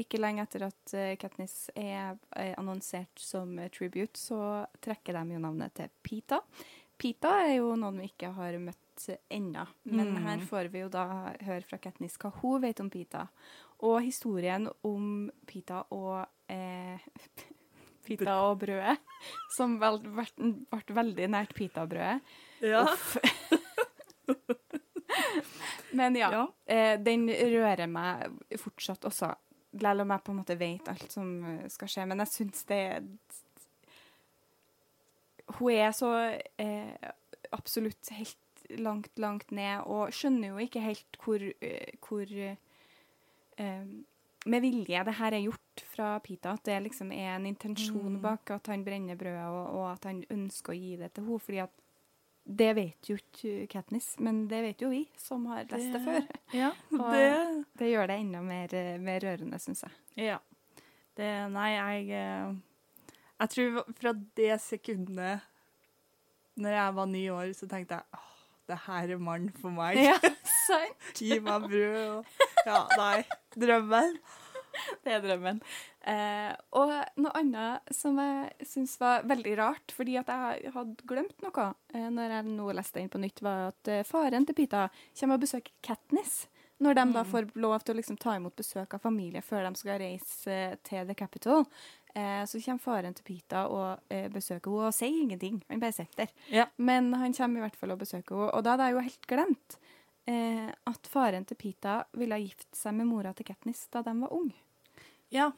ikke 0.00 0.20
lenge 0.22 0.42
etter 0.46 0.62
at 0.68 0.94
eh, 0.94 1.16
Katniss 1.20 1.70
er 1.76 2.14
eh, 2.36 2.54
annonsert 2.56 3.18
som 3.20 3.56
tribute, 3.74 4.16
så 4.16 4.66
trekker 4.80 5.18
de 5.18 5.34
jo 5.34 5.40
navnet 5.42 5.74
til 5.76 5.90
Pita. 6.06 6.38
Pita 7.00 7.34
er 7.48 7.56
jo 7.58 7.74
noen 7.80 7.98
vi 8.00 8.08
ikke 8.12 8.30
har 8.36 8.56
møtt 8.62 9.08
ennå, 9.32 9.66
men 9.84 10.14
Mm. 10.14 10.22
her 10.26 10.38
får 10.44 10.68
vi 10.70 10.80
jo 10.84 10.88
da 10.92 11.04
høre 11.40 11.62
fra 11.64 11.78
Katniss 11.78 12.18
hva 12.20 12.30
hun 12.42 12.60
vet 12.62 12.80
om 12.80 12.90
Pita. 12.92 13.26
Og 13.82 14.02
historien 14.04 14.68
om 14.84 15.30
Pita 15.46 15.82
og 15.90 16.26
eh, 16.48 16.98
Pita 18.06 18.36
og 18.48 18.58
brødet, 18.62 18.96
som 19.52 19.76
vel, 19.80 20.00
ble, 20.02 20.80
veldig 20.96 21.28
nært 21.30 21.54
pitabrødet. 21.56 22.20
Ja. 22.64 22.86
Men 25.98 26.16
ja, 26.16 26.30
Ja. 26.32 26.42
Eh, 26.70 26.96
den 27.02 27.28
rører 27.28 27.86
meg 27.90 28.30
fortsatt 28.60 29.04
også. 29.08 29.32
Selv 29.70 30.02
om 30.02 30.10
jeg 30.10 30.24
på 30.26 30.32
en 30.32 30.38
måte 30.40 30.58
vet 30.58 30.88
alt 30.90 31.12
som 31.12 31.30
eh, 31.46 31.66
skal 31.70 31.90
skje. 31.90 32.06
Men 32.10 32.22
jeg 32.24 32.32
syns 32.34 32.64
det 32.70 32.82
Hun 35.58 35.72
er 35.74 35.90
så 35.94 36.12
eh, 36.62 37.10
absolutt 37.50 38.12
helt 38.14 38.38
langt, 38.78 39.10
langt 39.18 39.50
ned, 39.50 39.82
og 39.90 40.12
skjønner 40.14 40.52
jo 40.52 40.58
ikke 40.62 40.82
helt 40.84 41.18
hvor, 41.24 41.42
eh, 41.42 41.90
hvor 42.06 42.30
eh, 42.30 43.88
med 44.46 44.62
vilje 44.62 45.04
det 45.08 45.16
her 45.18 45.34
er 45.34 45.42
gjort 45.48 45.69
fra 45.86 46.18
Pita. 46.20 46.52
At 46.56 46.64
det 46.64 46.78
liksom 46.88 47.12
er 47.12 47.34
en 47.36 47.46
intensjon 47.46 48.16
Mm. 48.16 48.20
bak 48.22 48.50
at 48.50 48.66
han 48.66 48.84
brenner 48.84 49.16
brødet, 49.16 49.44
og, 49.46 49.74
og 49.78 49.86
at 49.92 50.04
han 50.04 50.24
ønsker 50.30 50.72
å 50.72 50.78
gi 50.78 50.96
det 50.96 51.12
til 51.14 51.24
henne. 51.24 51.40
fordi 51.40 51.58
at 51.62 51.70
det 52.50 52.74
vet 52.74 53.08
jo 53.10 53.14
ikke 53.16 53.66
Katniss, 53.70 54.14
men 54.18 54.48
det 54.48 54.62
vet 54.64 54.80
jo 54.82 54.88
vi 54.90 55.04
som 55.16 55.44
har 55.46 55.64
lest 55.70 55.92
det 55.92 56.00
før. 56.04 56.24
Ja, 56.56 56.70
det 57.12 57.64
Det 57.78 57.90
gjør 57.92 58.06
det 58.08 58.16
enda 58.20 58.40
mer, 58.42 58.72
mer 58.98 59.20
rørende, 59.20 59.58
syns 59.60 59.82
jeg. 59.84 59.92
Ja. 60.16 60.38
Det, 61.16 61.28
nei, 61.52 61.68
jeg 61.76 62.10
eh, 62.16 62.54
Jeg 63.40 63.50
tror 63.50 63.84
fra 64.00 64.12
det 64.36 64.60
sekundet 64.60 65.40
når 66.60 66.70
jeg 66.76 66.94
var 66.94 67.06
ni 67.06 67.22
år, 67.30 67.52
så 67.56 67.68
tenkte 67.68 67.94
jeg 68.00 68.04
åh, 68.18 68.26
det 68.68 68.76
her 68.86 69.10
er 69.14 69.18
mann 69.18 69.48
for 69.60 69.70
meg. 69.70 69.96
Ja, 70.00 70.16
sant? 70.66 71.12
Gi 71.20 71.38
meg 71.40 71.68
brød 71.68 72.00
og 72.08 72.26
Ja, 72.66 72.82
nei. 72.98 73.22
Drømmen. 73.56 74.18
Det 75.04 75.14
er 75.14 75.24
drømmen. 75.24 75.60
Eh, 76.10 76.52
og 76.78 76.92
noe 77.20 77.32
annet 77.38 77.92
som 77.94 78.18
jeg 78.20 78.68
syns 78.68 78.96
var 79.00 79.26
veldig 79.28 79.56
rart, 79.60 79.94
fordi 79.96 80.16
at 80.20 80.30
jeg 80.32 80.72
hadde 80.74 81.08
glemt 81.08 81.44
noe 81.44 81.66
eh, 81.94 82.08
når 82.12 82.36
jeg 82.36 82.54
nå 82.54 82.70
leste 82.76 83.02
inn 83.02 83.12
på 83.12 83.20
nytt, 83.22 83.42
var 83.44 83.70
at 83.72 83.92
eh, 83.92 84.06
faren 84.08 84.48
til 84.48 84.58
Pita 84.58 84.88
kommer 85.18 85.38
og 85.38 85.44
besøker 85.46 85.76
Katniss. 85.84 86.44
Når 86.80 86.94
de 86.96 87.02
da 87.12 87.22
får 87.28 87.50
lov 87.60 87.82
til 87.84 87.92
å 87.92 87.98
liksom 87.98 88.16
ta 88.16 88.38
imot 88.38 88.56
besøk 88.56 88.94
av 88.96 89.02
familie 89.04 89.42
før 89.44 89.66
de 89.66 89.76
skal 89.76 89.98
reise 90.00 90.54
eh, 90.54 90.78
til 90.86 91.04
The 91.10 91.16
Capital, 91.18 91.66
eh, 92.14 92.40
så 92.48 92.60
kommer 92.64 92.84
faren 92.86 93.16
til 93.16 93.26
Pita 93.26 93.66
og 93.68 94.00
eh, 94.08 94.30
besøker 94.32 94.72
henne 94.72 94.88
og 94.88 94.96
sier 94.96 95.18
ingenting. 95.26 95.60
Han 95.68 95.82
bare 95.82 95.98
sitter 95.98 96.24
der. 96.24 96.32
Ja. 96.48 96.66
Men 96.80 97.12
han 97.20 97.36
kommer 97.36 97.60
i 97.60 97.66
hvert 97.66 97.76
fall 97.76 97.92
og 97.92 98.00
besøker 98.00 98.38
henne. 98.38 98.54
Og 98.56 98.64
da 98.64 98.74
hadde 98.74 98.88
jeg 98.88 98.96
jo 98.96 99.06
helt 99.10 99.28
glemt 99.34 99.76
eh, 100.30 100.68
at 100.90 101.10
faren 101.10 101.44
til 101.48 101.58
Pita 101.60 101.98
ville 102.18 102.36
ha 102.38 102.42
gift 102.42 102.68
seg 102.78 102.94
med 103.00 103.08
mora 103.10 103.32
til 103.36 103.48
Katniss 103.48 103.86
da 103.92 104.02
de 104.06 104.14
var 104.22 104.32
unge. 104.36 104.56
Ja. 105.34 105.50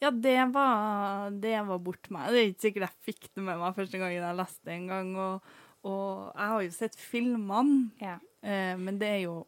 Ja, 0.00 0.08
det 0.10 0.36
var, 0.54 1.28
det 1.44 1.58
var 1.68 1.78
bort 1.84 2.08
meg. 2.14 2.30
Det 2.32 2.40
er 2.40 2.46
ikke 2.54 2.64
sikkert 2.64 2.86
jeg 2.86 3.04
fikk 3.10 3.26
det 3.36 3.42
med 3.44 3.58
meg 3.60 3.74
første 3.76 3.98
gangen 4.00 4.16
jeg 4.22 4.38
leste 4.38 4.64
det 4.64 4.76
en 4.78 4.86
gang. 4.88 5.10
Og, 5.20 5.50
og 5.84 6.30
jeg 6.30 6.52
har 6.54 6.62
jo 6.64 6.70
sett 6.78 6.96
filmene, 6.96 7.90
Ja. 8.00 8.14
eh, 8.40 8.76
men 8.80 8.98
det 9.00 9.08
er 9.18 9.22
jo 9.26 9.38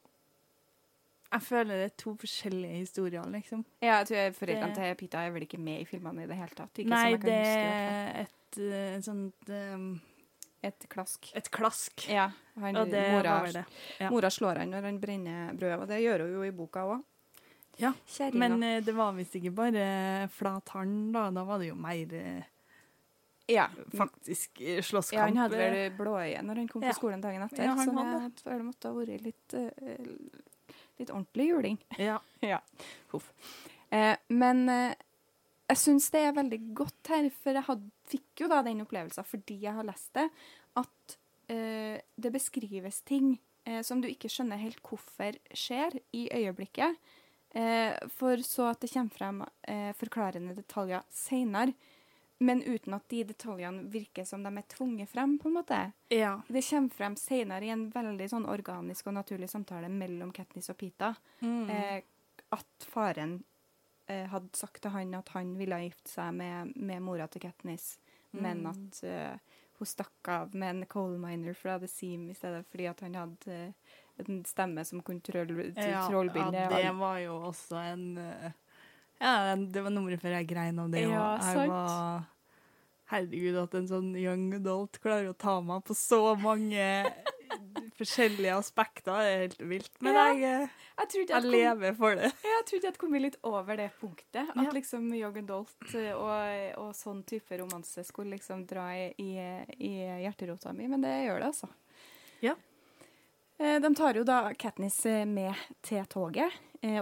Jeg 1.32 1.40
føler 1.46 1.78
det 1.80 1.84
er 1.88 1.94
to 1.96 2.10
forskjellige 2.20 2.82
historier, 2.82 3.24
liksom. 3.32 3.62
Ja, 3.80 4.02
jeg 4.02 4.10
tror 4.10 4.34
Foreldrene 4.36 4.74
til 4.76 4.96
Pita 5.00 5.22
er 5.24 5.30
vel 5.32 5.46
ikke 5.46 5.56
med 5.64 5.80
i 5.80 5.86
filmene 5.88 6.26
i 6.26 6.28
det 6.28 6.36
hele 6.36 6.52
tatt. 6.58 6.76
Ikke 6.76 6.92
Nei, 6.92 7.04
som 7.06 7.12
jeg 7.14 7.20
kan 7.22 7.30
det 7.30 7.38
er 7.56 8.26
et 8.26 8.58
eh, 8.66 8.98
sånt 9.06 9.52
um, 9.56 9.86
Et 10.62 10.86
klask. 10.88 11.32
Et 11.34 11.48
klask. 11.50 12.04
Ja, 12.08 12.28
han, 12.54 12.76
Og 12.76 12.90
det 12.90 13.02
mora, 13.10 13.40
var 13.42 13.56
det. 13.56 13.64
Ja. 13.98 14.10
mora 14.12 14.30
slår 14.30 14.62
han 14.62 14.70
når 14.70 14.86
han 14.88 15.00
brenner 15.02 15.56
brødet, 15.58 15.80
og 15.82 15.90
det 15.90 15.98
gjør 16.04 16.24
hun 16.26 16.36
jo 16.36 16.44
i 16.46 16.52
boka 16.54 16.84
òg. 16.86 17.02
Ja, 17.80 17.92
Kjæringa. 18.06 18.38
Men 18.38 18.62
eh, 18.62 18.78
det 18.84 18.94
var 18.94 19.14
visst 19.16 19.34
ikke 19.38 19.54
bare 19.56 19.84
flat 20.30 20.74
hånd, 20.74 21.12
da. 21.14 21.26
Da 21.34 21.44
var 21.48 21.62
det 21.62 21.70
jo 21.70 21.76
mer 21.80 22.14
eh, 22.14 22.50
ja. 23.50 23.66
faktisk 23.96 24.60
eh, 24.60 24.82
slåsskamp. 24.84 25.18
ja, 25.18 25.26
han 25.30 25.40
hadde 25.40 25.58
vel 25.58 25.96
blåøye 25.96 26.42
når 26.44 26.62
han 26.62 26.68
kom 26.70 26.84
på 26.84 26.94
skolen 26.94 27.24
dagen 27.24 27.42
etter, 27.48 27.64
Ja, 27.64 27.76
så 27.80 27.96
det, 27.96 28.44
det 28.44 28.62
måtte 28.66 28.92
ha 28.92 28.98
vært 29.00 29.24
litt, 29.24 29.56
litt 31.00 31.10
ordentlig 31.10 31.48
juling. 31.50 31.80
Ja. 31.98 32.20
Ja. 32.52 32.58
Huff. 33.12 33.32
Eh, 33.92 34.16
men 34.28 34.68
eh, 34.68 34.94
jeg 35.72 35.80
syns 35.80 36.10
det 36.14 36.20
er 36.26 36.34
veldig 36.36 36.60
godt 36.76 37.10
her, 37.12 37.30
for 37.42 37.56
jeg 37.56 37.66
had, 37.68 37.86
fikk 38.12 38.44
jo 38.44 38.50
da 38.52 38.60
den 38.66 38.84
opplevelsen 38.84 39.24
fordi 39.28 39.58
jeg 39.64 39.74
har 39.78 39.86
lest 39.88 40.12
det, 40.18 40.28
at 40.80 41.16
eh, 41.52 41.96
det 42.16 42.32
beskrives 42.34 43.00
ting 43.08 43.34
eh, 43.64 43.80
som 43.86 44.00
du 44.02 44.08
ikke 44.10 44.30
skjønner 44.32 44.60
helt 44.60 44.82
hvorfor 44.84 45.38
skjer 45.56 45.96
i 46.16 46.26
øyeblikket, 46.34 47.00
eh, 47.56 47.96
for 48.18 48.40
så 48.46 48.70
at 48.72 48.84
det 48.84 48.92
kommer 48.92 49.16
frem 49.16 49.42
eh, 49.68 49.90
forklarende 49.98 50.54
detaljer 50.60 51.02
seinere. 51.12 51.74
Men 52.42 52.58
uten 52.66 52.96
at 52.96 53.04
de 53.12 53.20
detaljene 53.28 53.84
virker 53.92 54.24
som 54.26 54.42
de 54.42 54.50
er 54.50 54.64
tvunget 54.66 55.06
frem, 55.12 55.36
på 55.38 55.46
en 55.46 55.54
måte. 55.60 55.76
ja. 56.10 56.32
Det 56.50 56.64
kommer 56.66 56.90
frem 56.90 57.14
senere 57.14 57.68
i 57.68 57.70
en 57.70 57.84
veldig 57.92 58.26
sånn 58.32 58.48
organisk 58.50 59.06
og 59.06 59.14
naturlig 59.14 59.46
samtale 59.52 59.86
mellom 59.88 60.32
Katniss 60.34 60.72
og 60.72 60.76
Pita 60.80 61.12
Mm. 61.40 61.70
eh, 61.70 62.02
at 62.50 62.88
faren 62.90 63.36
eh, 64.08 64.26
hadde 64.32 64.56
sagt 64.56 64.82
til 64.82 64.90
han 64.94 65.14
at 65.14 65.28
han 65.34 65.54
ville 65.58 65.78
gifte 65.84 66.10
seg 66.10 66.34
med, 66.34 66.72
med 66.76 67.02
mora 67.02 67.26
til 67.28 67.40
Katniss, 67.44 67.98
men 68.32 68.62
Mm. 68.62 68.70
at 68.70 69.02
eh, 69.04 69.58
hun 69.78 69.86
stakk 69.86 70.28
av 70.28 70.54
med 70.54 70.70
en 70.76 70.86
coal 70.86 71.18
miner 71.18 71.54
fra 71.54 71.78
The 71.78 71.88
Seam 71.88 72.28
i 72.30 72.34
stedet, 72.34 72.64
fordi 72.70 72.86
at 72.90 73.00
han 73.00 73.14
hadde 73.14 73.52
eh, 73.52 73.72
en 74.22 74.42
stemme 74.44 74.84
som 74.84 75.00
kunne 75.02 75.20
troll, 75.24 75.48
ja, 75.76 76.06
trollbinde 76.08 76.60
ja, 76.66 76.68
det 76.70 76.92
var 76.98 77.18
jo 77.18 77.38
også 77.50 77.76
en 77.92 78.18
eh, 78.18 78.52
Ja, 79.22 79.54
det 79.56 79.82
var 79.82 79.90
nummeret 79.90 80.20
før 80.20 80.34
jeg 80.38 80.48
grein 80.50 80.78
av 80.82 80.90
det. 80.90 81.02
Ja, 81.06 81.38
jeg 81.38 81.68
var 81.70 82.24
Herregud, 83.12 83.56
at 83.60 83.74
en 83.76 83.88
sånn 83.90 84.12
young 84.16 84.46
adult 84.56 84.96
klarer 85.02 85.28
å 85.30 85.36
ta 85.36 85.58
meg 85.60 85.82
på 85.84 85.92
så 85.94 86.32
mange 86.40 86.86
forskjellige 87.98 88.54
aspekter, 88.56 89.12
det 89.12 89.28
er 89.32 89.40
helt 89.42 89.62
vilt. 89.70 89.90
Men 90.00 90.14
Ja, 90.14 90.24
jeg, 90.32 90.42
eh, 90.62 90.68
Jeg 91.02 91.28
jeg 91.28 91.42
lever 91.44 91.94
for 91.96 92.14
det. 92.14 92.32
jeg 92.44 92.64
trodde 92.66 92.82
jeg 92.90 92.98
kom 92.98 93.14
litt 93.14 93.36
over 93.44 93.76
det 93.76 93.90
punktet. 94.00 94.48
At 94.48 94.56
Ja. 94.56 94.70
liksom 94.72 95.12
Young 95.14 95.36
Adult 95.38 95.94
eh, 95.94 96.12
og, 96.12 96.78
og 96.78 96.92
sånn 96.94 97.22
type 97.24 97.58
romanse 97.58 98.04
skulle 98.04 98.36
liksom 98.36 98.66
dra 98.66 98.88
i, 98.94 99.12
i, 99.18 99.92
hjerterota 100.24 100.72
mi, 100.72 100.86
men 100.88 101.00
det 101.00 101.14
gjør 101.26 101.38
det, 101.40 101.46
altså. 101.52 101.68
Ja. 102.42 102.54
Eh, 103.58 103.78
De 103.80 103.94
tar 103.94 104.14
jo 104.14 104.24
da 104.24 104.52
Katniss 104.54 105.04
med 105.26 105.54
til 105.82 106.04
toget, 106.06 106.52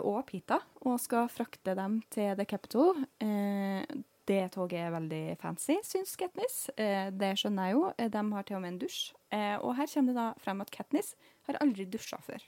og 0.03 0.26
Pita, 0.26 0.59
og 0.85 0.98
skal 1.00 1.29
frakte 1.29 1.74
dem 1.74 2.03
til 2.11 2.35
The 2.37 2.44
Capitol. 2.44 2.94
Det 4.31 4.40
toget 4.55 4.79
er 4.87 4.93
veldig 4.95 5.23
fancy, 5.43 5.79
syns 5.87 6.12
Katniss. 6.21 6.59
Eh, 6.79 7.09
Det 7.11 7.33
skjønner 7.40 7.71
jeg 7.71 7.79
jo. 7.79 7.87
Eh, 7.99 8.09
De 8.14 8.25
har 8.37 8.47
til 8.47 8.57
og 8.61 8.62
med 8.62 8.75
en 8.77 8.83
dusj. 8.85 9.01
Eh, 9.35 9.57
Og 9.59 9.75
her 9.77 9.87
kommer 9.90 10.14
det 10.14 10.21
da 10.21 10.29
frem 10.45 10.61
at 10.62 10.71
Katniss 10.75 11.14
har 11.49 11.59
aldri 11.64 11.87
dusja 11.90 12.19
før. 12.23 12.45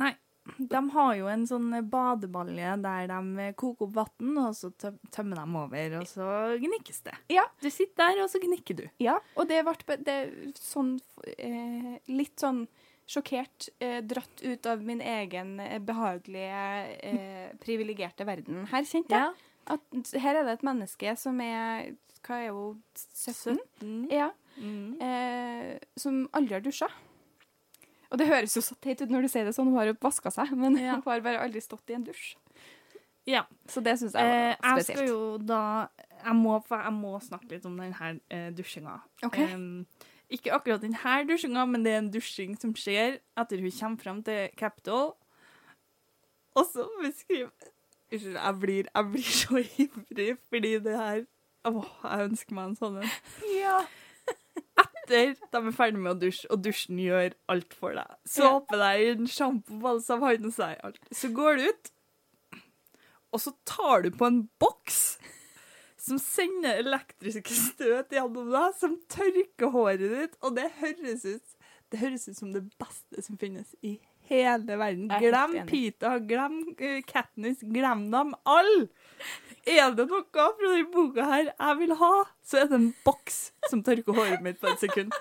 Nei. 0.00 0.14
De 0.62 0.78
har 0.94 1.14
jo 1.18 1.26
en 1.26 1.42
sånn 1.50 1.72
badebalje 1.90 2.76
der 2.80 3.08
de 3.10 3.46
koker 3.58 3.88
opp 3.88 3.94
vann, 3.96 4.36
og 4.38 4.52
så 4.54 4.68
tømmer 5.10 5.40
de 5.40 5.56
over, 5.58 5.96
og 5.98 6.04
så 6.06 6.28
gnikkes 6.62 7.00
det. 7.02 7.16
Ja, 7.34 7.42
Du 7.60 7.66
sitter 7.68 7.96
der, 8.14 8.22
og 8.22 8.30
så 8.30 8.38
gnikker 8.38 8.76
du. 8.78 8.84
Ja, 9.02 9.16
og 9.36 9.48
det 9.50 9.64
ble 9.66 9.96
det, 10.06 10.16
sånn 10.54 11.00
eh, 11.36 11.98
litt 12.06 12.36
sånn 12.38 12.68
sjokkert, 13.10 13.68
eh, 13.80 13.98
dratt 14.06 14.40
ut 14.46 14.66
av 14.70 14.86
min 14.86 15.00
egen 15.02 15.58
eh, 15.60 15.80
behagelige, 15.82 16.62
eh, 17.02 17.50
privilegerte 17.58 18.24
verden. 18.24 18.66
Her 18.70 18.82
kjente 18.86 19.18
jeg 19.18 19.34
at 19.66 20.12
her 20.22 20.36
er 20.40 20.44
det 20.46 20.52
et 20.58 20.66
menneske 20.66 21.16
som 21.18 21.40
er 21.40 21.92
Hva 22.26 22.40
er 22.42 22.50
hun? 22.54 22.80
17? 23.14 23.58
17. 23.80 24.08
Ja. 24.10 24.30
Mm. 24.58 24.96
Eh, 25.02 25.76
som 26.00 26.24
aldri 26.34 26.56
har 26.56 26.64
dusja. 26.64 26.88
Og 28.10 28.18
det 28.18 28.26
høres 28.30 28.54
jo 28.56 28.62
så 28.62 28.74
teit 28.82 29.02
ut 29.02 29.10
når 29.10 29.26
du 29.26 29.28
sier 29.30 29.44
det 29.46 29.52
sånn, 29.54 29.68
hun 29.70 29.78
har 29.78 29.86
jo 29.90 29.96
vaska 30.02 30.30
seg, 30.34 30.50
men 30.56 30.76
Ja. 30.78 30.94
hun 30.96 31.02
har 31.06 31.20
bare 31.22 31.42
aldri 31.44 31.60
stått 31.62 31.90
i 31.90 31.94
en 31.98 32.04
dusj. 32.06 32.34
Ja. 33.26 33.44
Så 33.66 33.82
det 33.82 33.96
syns 33.98 34.14
jeg 34.14 34.22
Eh, 34.22 34.56
var 34.62 34.76
jeg 34.78 34.84
skal 34.86 34.96
spesielt. 34.96 35.08
jo 35.08 35.38
da 35.38 35.88
jeg 36.24 36.34
må, 36.34 36.56
jeg 36.70 36.92
må 36.94 37.14
snakke 37.22 37.50
litt 37.50 37.66
om 37.66 37.76
denne 37.76 38.20
eh, 38.30 38.50
dusjinga. 38.54 39.00
Okay. 39.26 39.52
Um, 39.54 39.86
ikke 40.30 40.50
akkurat 40.54 40.80
denne 40.82 41.16
dusjinga, 41.28 41.66
men 41.68 41.82
det 41.84 41.92
er 41.92 41.98
en 41.98 42.10
dusjing 42.10 42.56
som 42.58 42.72
skjer 42.74 43.20
etter 43.36 43.60
hun 43.62 43.70
kommer 43.70 44.02
fram 44.02 44.22
til 44.26 44.48
Capitol. 44.56 45.14
Og 46.56 46.64
så 46.72 46.86
beskriver 47.02 47.50
jeg 48.10 48.54
blir, 48.60 48.88
jeg 48.94 49.10
blir 49.12 49.30
så 49.34 49.62
ivrig 49.84 50.36
fordi 50.48 50.78
det 50.84 50.96
her 50.98 51.24
Åh, 51.66 51.86
jeg 52.04 52.26
ønsker 52.28 52.54
meg 52.54 52.68
en 52.68 52.76
sånn 52.78 52.98
en. 53.00 53.14
Ja. 53.50 53.80
Etter 54.78 55.32
de 55.34 55.58
er 55.58 55.74
ferdig 55.74 55.98
med 55.98 56.12
å 56.12 56.20
dusje, 56.20 56.46
og 56.54 56.60
dusjen 56.62 57.00
gjør 57.02 57.34
alt 57.50 57.74
for 57.74 57.96
deg. 57.98 58.12
Såpe 58.30 58.78
deg 58.78 59.02
inn, 59.08 59.26
sjampo, 59.26 59.80
balsam, 59.82 60.22
hånd 60.22 60.46
seg, 60.54 60.76
alt. 60.86 61.00
Så 61.10 61.32
går 61.34 61.58
du 61.58 61.64
ut, 61.66 61.90
og 63.34 63.42
så 63.42 63.50
tar 63.66 64.06
du 64.06 64.12
på 64.14 64.28
en 64.30 64.44
boks 64.62 65.00
som 66.06 66.22
sender 66.22 66.78
elektriske 66.84 67.58
støt 67.58 68.14
gjennom 68.14 68.54
deg, 68.54 68.78
som 68.78 68.94
tørker 69.10 69.74
håret 69.74 70.06
ditt, 70.06 70.38
og 70.46 70.54
det 70.60 70.70
høres 70.78 71.26
ut 71.26 71.56
det 71.92 72.00
høres 72.00 72.28
ut 72.28 72.38
som 72.38 72.52
det 72.54 72.64
beste 72.80 73.22
som 73.22 73.38
finnes 73.38 73.74
i 73.86 73.96
hele 74.28 74.78
verden. 74.78 75.10
Er 75.10 75.22
Glem. 75.22 75.56
Pita, 75.66 76.16
glem 76.18 76.60
uh, 76.74 77.00
Katniss, 77.06 77.62
glem 77.62 78.08
dem 78.12 78.34
alle! 78.44 78.88
Er 79.66 79.90
det 79.98 80.06
noe 80.06 80.22
fra 80.30 80.50
denne 80.60 80.84
boka 80.92 81.24
her 81.26 81.48
jeg 81.50 81.78
vil 81.80 81.94
ha, 81.98 82.12
så 82.46 82.60
er 82.60 82.68
det 82.70 82.78
en 82.78 82.90
boks 83.06 83.38
som 83.70 83.82
tørker 83.86 84.14
håret 84.14 84.44
mitt 84.44 84.60
på 84.62 84.70
et 84.70 84.84
sekund. 84.84 85.14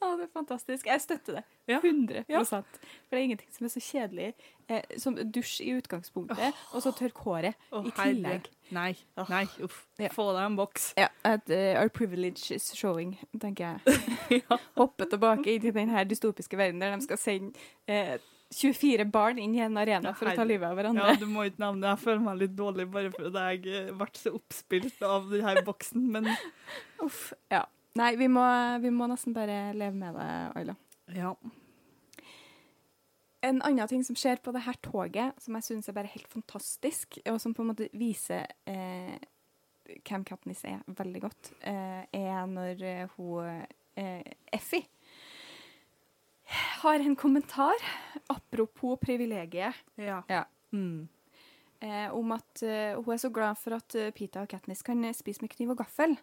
Å, 0.00 0.14
det 0.16 0.24
er 0.24 0.32
fantastisk. 0.32 0.86
Jeg 0.88 1.02
støtter 1.04 1.40
det. 1.40 1.42
100 1.76 2.24
Ja. 2.30 2.40
For 2.44 2.64
det 3.12 3.18
er 3.18 3.26
ingenting 3.26 3.50
som 3.52 3.66
er 3.68 3.72
så 3.74 3.82
kjedelig 3.84 4.30
eh, 4.68 4.96
som 4.98 5.18
dusj 5.18 5.60
i 5.66 5.74
utgangspunktet, 5.76 6.62
og 6.72 6.82
så 6.84 6.92
tørk 6.96 7.20
håret 7.26 7.68
oh, 7.68 7.84
i 7.84 7.92
herre. 7.92 8.14
tillegg. 8.14 8.48
Nei, 8.72 8.94
nei, 9.28 9.44
uff. 9.66 9.82
Ja. 10.00 10.08
Få 10.14 10.30
deg 10.32 10.46
en 10.46 10.56
boks. 10.56 10.92
Ja, 10.98 11.10
at 11.26 11.50
uh, 11.52 11.82
Our 11.82 11.92
privilege 11.92 12.54
is 12.54 12.70
showing, 12.78 13.18
tenker 13.42 13.76
jeg. 13.76 14.42
Hoppe 14.80 15.08
tilbake 15.10 15.52
inn 15.52 15.64
til 15.66 15.76
denne 15.76 16.04
dystopiske 16.08 16.58
verden 16.58 16.80
der 16.80 16.96
de 16.96 17.04
skal 17.04 17.20
sende 17.20 17.68
eh, 17.90 18.16
24 18.50 19.04
barn 19.06 19.38
inn 19.38 19.52
i 19.54 19.60
en 19.62 19.76
arena 19.78 20.14
for 20.16 20.30
å 20.30 20.34
ta 20.34 20.46
livet 20.46 20.66
av 20.66 20.78
hverandre. 20.78 21.12
Ja, 21.12 21.18
du 21.20 21.28
må 21.30 21.44
ikke 21.46 21.62
nevne 21.62 21.84
det. 21.84 21.92
Jeg 21.92 22.02
føler 22.06 22.24
meg 22.24 22.40
litt 22.40 22.56
dårlig 22.58 22.86
bare 22.90 23.12
fordi 23.14 23.44
jeg 23.44 23.76
eh, 23.78 23.92
ble 24.00 24.08
så 24.18 24.32
oppspilt 24.40 25.04
av 25.06 25.28
denne 25.30 25.62
boksen, 25.66 26.08
men 26.16 26.32
Uff. 27.06 27.28
Ja. 27.52 27.66
Nei, 27.98 28.12
vi 28.16 28.28
må, 28.30 28.44
vi 28.82 28.90
må 28.94 29.08
nesten 29.10 29.34
bare 29.34 29.72
leve 29.74 29.96
med 29.98 30.14
det, 30.14 30.28
Ayla. 30.60 30.76
ja. 31.16 31.34
En 33.42 33.62
annen 33.64 33.88
ting 33.88 34.02
som 34.04 34.16
skjer 34.20 34.36
på 34.44 34.52
det 34.52 34.60
her 34.66 34.76
toget, 34.84 35.38
som 35.40 35.56
jeg 35.56 35.64
syns 35.64 35.88
er 35.88 35.94
bare 35.96 36.10
helt 36.12 36.28
fantastisk, 36.28 37.16
og 37.24 37.38
som 37.40 37.54
på 37.56 37.64
en 37.64 37.70
måte 37.70 37.86
viser 37.96 38.44
eh, 38.68 39.14
hvem 40.04 40.26
Katniss 40.28 40.60
er 40.68 40.82
veldig 40.86 41.22
godt, 41.24 41.48
eh, 41.64 42.02
er 42.12 42.42
når 42.50 42.84
eh, 42.84 43.14
hun 43.16 43.62
eh, 43.96 44.28
Effie 44.52 44.84
har 46.82 47.00
en 47.00 47.16
kommentar 47.16 47.80
apropos 48.28 49.00
privilegiet. 49.00 49.74
Ja. 49.96 50.20
Ja. 50.28 50.44
Mm. 50.76 51.08
eh, 51.80 52.12
om 52.14 52.32
at 52.36 52.62
eh, 52.62 52.92
hun 53.00 53.14
er 53.14 53.22
så 53.24 53.30
glad 53.32 53.56
for 53.58 53.78
at 53.78 53.94
eh, 53.96 54.12
Pita 54.14 54.44
og 54.44 54.52
Katniss 54.52 54.84
kan 54.84 55.00
spise 55.16 55.40
med 55.40 55.50
kniv 55.56 55.72
og 55.72 55.80
gaffel. 55.80 56.18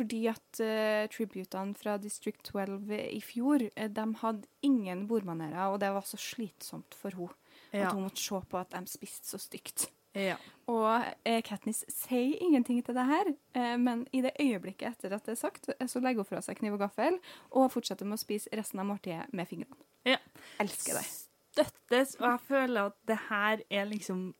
Fordi 0.00 0.20
at 0.30 0.60
uh, 0.64 1.04
tributene 1.12 1.76
fra 1.76 1.98
District 2.00 2.40
12 2.46 2.92
i 3.12 3.20
fjor, 3.20 3.66
eh, 3.76 3.90
de 3.92 4.06
hadde 4.22 4.48
ingen 4.64 5.04
bordmanerer, 5.10 5.66
og 5.68 5.80
det 5.82 5.90
var 5.92 6.06
så 6.08 6.16
slitsomt 6.16 6.96
for 6.96 7.12
henne. 7.12 7.36
Ja. 7.70 7.86
At 7.86 7.92
hun 7.92 8.06
måtte 8.06 8.22
se 8.22 8.40
på 8.50 8.58
at 8.58 8.72
de 8.72 8.80
spiste 8.88 9.28
så 9.28 9.38
stygt. 9.38 9.90
ja. 10.14 10.38
Og 10.70 11.04
uh, 11.04 11.40
Katniss 11.44 11.84
sier 11.90 12.38
ingenting 12.40 12.80
til 12.86 12.96
det 12.96 13.04
her, 13.06 13.32
uh, 13.58 13.76
men 13.78 14.06
i 14.12 14.22
det 14.24 14.32
øyeblikket 14.40 14.94
etter 14.94 15.16
at 15.16 15.26
det 15.26 15.36
er 15.36 15.42
sagt, 15.42 15.68
så 15.86 16.00
legger 16.00 16.24
hun 16.24 16.30
fra 16.32 16.40
seg 16.42 16.58
kniv 16.58 16.78
og 16.78 16.86
gaffel 16.86 17.20
og 17.50 17.72
fortsetter 17.74 18.08
med 18.08 18.16
å 18.16 18.22
spise 18.24 18.50
resten 18.56 18.80
av 18.80 18.88
måltidet 18.88 19.28
med 19.36 19.50
fingrene. 19.50 19.84
Ja. 20.08 20.16
Elsker 20.62 20.96
det. 20.96 21.04
Støttes, 21.50 22.16
og 22.22 22.28
jeg 22.30 22.46
føler 22.46 22.88
at 22.88 22.96
det 23.10 23.18
her 23.28 23.66
er 23.68 23.90
liksom 23.90 24.30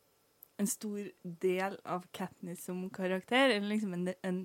en 0.61 0.70
stor 0.70 1.11
del 1.22 1.76
av 1.84 2.06
Katniss 2.16 2.64
som 2.64 2.82
karakter, 2.92 3.50
eller 3.56 3.68
liksom 3.68 3.94
en, 3.96 4.08
en, 4.22 4.40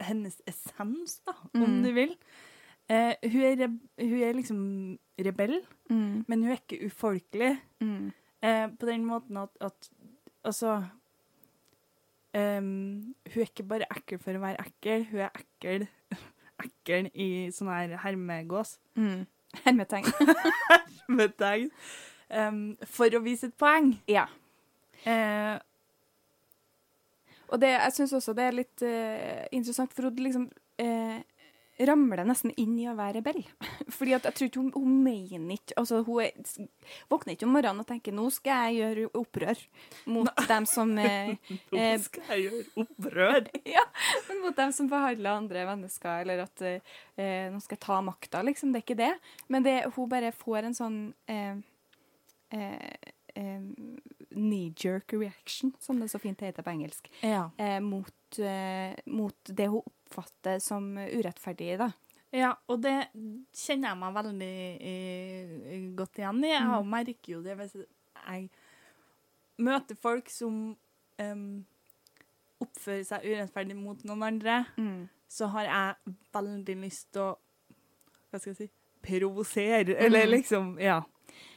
hennes 0.00 0.40
essens, 0.48 1.18
da, 1.26 1.32
om 1.54 1.60
Mm. 1.66 1.82
du 1.84 1.92
vil. 1.92 2.16
Eh, 2.90 3.14
hun, 3.22 3.42
er 3.42 3.66
hun 4.00 4.22
er 4.22 4.32
liksom 4.34 4.60
rebell, 5.18 5.60
Mm. 5.90 6.24
men 6.28 6.42
hun 6.42 6.50
er 6.50 6.56
ikke 6.60 6.86
ufolkelig. 6.86 7.58
Mm. 7.80 8.12
Eh, 8.42 8.68
på 8.80 8.86
den 8.86 9.04
måten 9.04 9.36
at, 9.36 9.50
at 9.60 9.90
Altså 10.44 10.78
um, 12.34 13.14
Hun 13.34 13.42
er 13.42 13.46
ikke 13.48 13.66
bare 13.68 13.84
ekkel 13.90 14.18
for 14.22 14.32
å 14.38 14.40
være 14.40 14.62
ekkel, 14.64 15.04
hun 15.10 15.20
er 15.26 15.30
ekkel 15.36 15.86
ekkel 16.64 17.10
i 17.14 17.26
sånn 17.52 17.68
her 17.72 17.94
hermegås. 18.02 18.78
Mm. 18.96 19.26
Hermetegn. 19.64 20.04
Med 21.16 21.32
deg. 21.40 21.70
For 22.86 23.16
å 23.16 23.22
vise 23.24 23.48
et 23.50 23.56
poeng. 23.58 23.94
ja. 24.08 24.26
Eh, 25.08 25.56
Og 27.50 27.60
det, 27.62 27.74
jeg 27.74 27.96
syns 27.96 28.16
også 28.20 28.34
det 28.38 28.46
er 28.46 28.56
litt 28.56 28.86
uh, 28.86 29.44
interessant, 29.56 29.92
for 29.94 30.08
hun 30.08 30.22
liksom 30.22 30.48
uh, 30.82 31.18
ramler 31.86 32.26
nesten 32.28 32.52
inn 32.60 32.74
i 32.80 32.86
å 32.90 32.94
være 32.98 33.20
rebell. 33.20 33.40
Fordi 33.96 34.14
at 34.16 34.26
jeg 34.28 34.36
tror 34.36 34.50
ikke 34.50 34.62
hun, 34.62 34.70
hun 34.74 34.98
mener 35.04 35.56
ikke 35.56 35.76
Altså, 35.80 36.00
hun 36.06 36.24
er, 36.24 36.68
våkner 37.10 37.36
ikke 37.36 37.46
om 37.48 37.54
morgenen 37.56 37.82
og 37.84 37.88
tenker 37.88 38.14
'nå 38.14 38.26
skal 38.34 38.68
jeg 38.68 38.80
gjøre 38.80 39.10
opprør' 39.20 39.62
mot 40.10 40.42
dem 40.50 40.66
som 40.68 40.92
eh, 40.98 41.36
Nå 41.72 41.80
Eh, 41.80 41.96
skal 42.02 42.34
jeg 42.34 42.48
gjøre 42.48 42.84
opprør. 42.84 43.48
Ja, 43.76 43.84
men 44.28 44.42
mot 44.44 44.56
dem 44.56 44.72
som 44.76 44.90
behandler 44.90 45.38
andre 45.38 45.64
mennesker, 45.68 46.24
eller 46.24 46.44
at 46.44 46.66
eh, 46.66 47.48
'nå 47.52 47.60
skal 47.62 47.78
jeg 47.78 47.86
ta 47.86 48.00
makta', 48.04 48.44
liksom. 48.44 48.72
Det 48.72 48.82
er 48.82 48.86
ikke 48.86 49.00
det. 49.00 49.14
Men 49.48 49.64
det, 49.64 49.78
hun 49.94 50.08
bare 50.10 50.32
får 50.32 50.68
en 50.68 50.76
sånn 50.76 51.00
eh, 51.30 51.56
knee-jerk 54.34 55.12
reaction, 55.12 55.72
som 55.80 55.98
det 56.00 56.10
så 56.10 56.18
fint 56.20 56.40
heter 56.40 56.62
på 56.62 56.70
engelsk, 56.70 57.08
Ja. 57.22 57.50
eh, 57.58 57.80
mot, 57.80 58.38
eh, 58.38 58.94
mot 59.06 59.34
det 59.44 59.68
hun 59.68 59.82
oppfatter 59.82 60.58
som 60.60 60.94
urettferdig, 60.96 61.78
da. 61.78 61.90
ja, 62.32 62.54
og 62.68 62.80
det 62.82 63.08
kjenner 63.52 63.88
jeg 63.90 63.98
meg 63.98 64.14
veldig 64.14 64.54
eh, 64.80 65.94
godt 65.96 66.14
igjen 66.18 66.44
i. 66.44 66.48
Jeg 66.48 66.62
Mm. 66.62 66.90
merker 66.90 67.32
jo 67.32 67.42
det 67.42 67.56
hvis 67.58 67.74
jeg 68.26 68.50
møter 69.58 69.96
folk 69.96 70.28
som 70.30 70.76
oppfører 72.60 73.04
seg 73.06 73.24
urettferdig 73.24 73.76
mot 73.76 74.02
noen 74.04 74.22
andre. 74.22 74.66
så 75.30 75.46
har 75.46 75.62
jeg 75.64 76.14
veldig 76.34 76.74
lyst 76.82 77.12
til 77.12 77.22
å 77.22 77.36
Hva 78.32 78.38
skal 78.40 78.52
jeg 78.54 78.56
si 78.56 78.70
provosere. 79.02 79.96
Eller 79.98 80.26
Mhm. 80.26 80.30
liksom 80.30 80.78
Ja. 80.80 81.00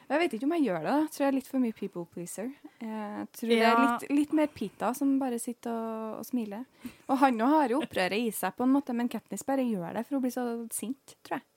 Jeg 0.10 0.20
vet 0.20 0.34
ikke 0.36 0.48
om 0.48 0.54
jeg 0.58 0.66
gjør 0.68 0.84
det. 0.86 0.96
Jeg 1.00 1.12
tror 1.14 1.24
jeg 1.24 1.30
er 1.32 1.38
litt 1.38 1.50
for 1.50 1.64
mye 1.64 1.76
people 1.78 2.04
pleaser. 2.12 2.50
Jeg 2.84 3.28
tror 3.38 3.54
det 3.54 3.60
er 3.64 3.80
litt, 3.80 4.06
litt 4.12 4.36
mer 4.36 4.50
Pita 4.54 4.92
som 4.98 5.16
bare 5.22 5.40
sitter 5.42 5.72
og, 5.72 6.20
og 6.20 6.28
smiler. 6.28 6.66
Og 7.08 7.22
han 7.22 7.40
òg 7.46 7.56
har 7.56 7.74
jo 7.76 7.80
opprøret 7.86 8.28
i 8.28 8.34
seg, 8.36 8.56
på 8.58 8.68
en 8.68 8.74
måte, 8.76 8.96
men 8.98 9.12
Katniss 9.12 9.46
bare 9.48 9.66
gjør 9.66 10.00
det 10.00 10.06
for 10.08 10.18
hun 10.18 10.26
blir 10.26 10.36
så 10.36 10.46
sint, 10.76 11.16
tror 11.24 11.40
jeg. 11.40 11.48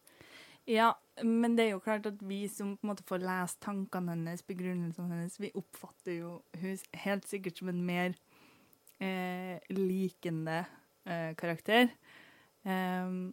ja, 0.79 0.93
men 1.25 1.57
det 1.57 1.67
er 1.67 1.75
jo 1.75 1.83
klart 1.85 2.07
at 2.11 2.23
vi 2.29 2.43
som 2.53 2.75
på 2.77 2.87
en 2.87 2.93
måte 2.93 3.07
får 3.09 3.25
lest 3.25 3.61
tankene 3.65 4.15
hennes, 4.15 4.45
begrunnelsene 4.47 5.11
hennes, 5.15 5.41
vi 5.41 5.53
oppfatter 5.57 6.19
jo 6.19 6.33
hun 6.61 6.79
helt 7.07 7.29
sikkert 7.29 7.63
som 7.63 7.73
en 7.73 7.83
mer 7.87 8.17
eh, 9.01 9.57
likende 9.73 10.63
eh, 11.07 11.33
karakter. 11.39 11.91
Um, 12.67 13.33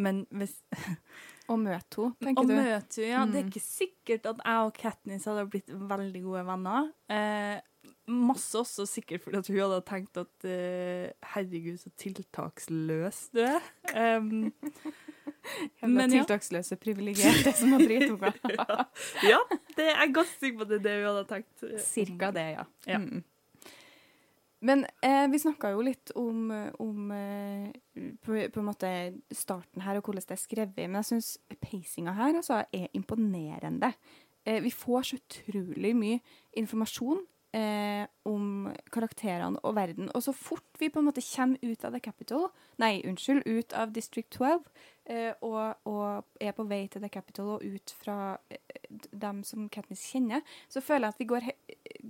men 0.00 0.24
hvis 0.30 0.56
Og 1.50 1.58
møte 1.58 1.98
henne, 1.98 2.14
Å 2.14 2.24
tenker 2.24 2.46
du. 2.46 2.54
møte 2.54 3.00
henne, 3.02 3.08
ja. 3.10 3.24
Det 3.26 3.40
er 3.40 3.42
Mm. 3.42 3.50
ikke 3.50 3.64
sikkert 3.64 4.26
at 4.30 4.40
jeg 4.44 4.66
og 4.68 4.74
Katniss 4.78 5.24
hadde 5.26 5.48
blitt 5.50 5.66
veldig 5.90 6.22
gode 6.22 6.44
venner. 6.46 6.90
Eh, 7.10 7.60
masse 8.10 8.54
også 8.58 8.84
sikkert 8.86 9.22
fordi 9.24 9.38
at 9.40 9.48
hun 9.50 9.58
hadde 9.58 9.80
tenkt 9.88 10.16
at 10.20 10.44
eh, 10.46 11.10
herregud, 11.34 11.78
så 11.82 11.90
tiltaksløs 11.98 13.30
du 13.34 13.40
er. 13.42 13.60
Um, 13.94 14.52
Men 15.82 16.10
ja. 16.12 16.20
tiltaksløse 16.22 16.76
privilegerte 16.80 17.52
som 17.58 17.72
har 17.74 17.80
dritunger. 17.86 18.34
ja, 19.24 19.38
det 19.76 19.86
er 19.88 19.96
jeg 20.04 20.14
ganske 20.14 20.38
sikker 20.42 20.58
på 20.58 20.66
at 20.66 20.72
det 20.74 20.78
er 20.80 20.84
det 20.86 20.96
hun 21.00 21.08
hadde 21.10 21.26
tenkt. 21.34 21.62
eh, 21.66 21.78
Cirka 21.82 22.30
det, 22.36 22.46
ja. 22.58 22.64
Ja. 22.86 22.98
Mm. 22.98 23.24
Men 24.60 24.84
eh, 25.02 25.26
vi 25.32 25.40
snakka 25.40 25.70
jo 25.72 25.84
litt 25.84 26.12
om, 26.20 26.50
om 26.84 27.12
eh, 27.16 27.70
på, 28.20 28.36
på 28.52 28.60
en 28.60 28.68
måte 28.68 28.90
starten 29.32 29.84
her 29.86 29.98
og 29.98 30.08
hvordan 30.08 30.26
det 30.28 30.36
er 30.36 30.42
skrevet. 30.42 30.82
Men 30.84 31.00
jeg 31.00 31.10
syns 31.10 31.30
pacinga 31.62 32.16
her 32.18 32.34
altså, 32.34 32.62
er 32.72 32.90
imponerende. 32.96 33.94
Eh, 34.44 34.60
vi 34.64 34.72
får 34.74 35.08
så 35.08 35.20
utrolig 35.20 35.94
mye 35.96 36.20
informasjon 36.60 37.24
eh, 37.56 38.06
om 38.28 38.70
karakterene 38.92 39.60
og 39.62 39.74
verden. 39.76 40.10
Og 40.14 40.22
så 40.22 40.32
fort 40.36 40.80
vi 40.80 40.88
på 40.88 41.00
en 41.00 41.08
måte 41.08 41.24
kommer 41.24 41.58
ut 41.62 41.84
av 41.84 41.94
The 41.94 42.00
Capital, 42.00 42.48
nei, 42.78 43.00
unnskyld, 43.06 43.46
ut 43.46 43.72
av 43.76 43.94
District 43.94 44.30
12, 44.30 44.60
eh, 45.10 45.32
og, 45.40 45.80
og 45.84 46.24
er 46.40 46.56
på 46.56 46.66
vei 46.70 46.86
til 46.88 47.02
The 47.02 47.12
Capital 47.12 47.56
og 47.56 47.64
ut 47.64 47.94
fra 48.02 48.36
eh, 48.50 48.60
dem 49.12 49.42
som 49.44 49.68
Katniss 49.72 50.06
kjenner, 50.12 50.44
så 50.68 50.82
føler 50.84 51.08
jeg 51.08 51.16
at 51.16 51.22
vi 51.22 51.30
går, 51.32 51.50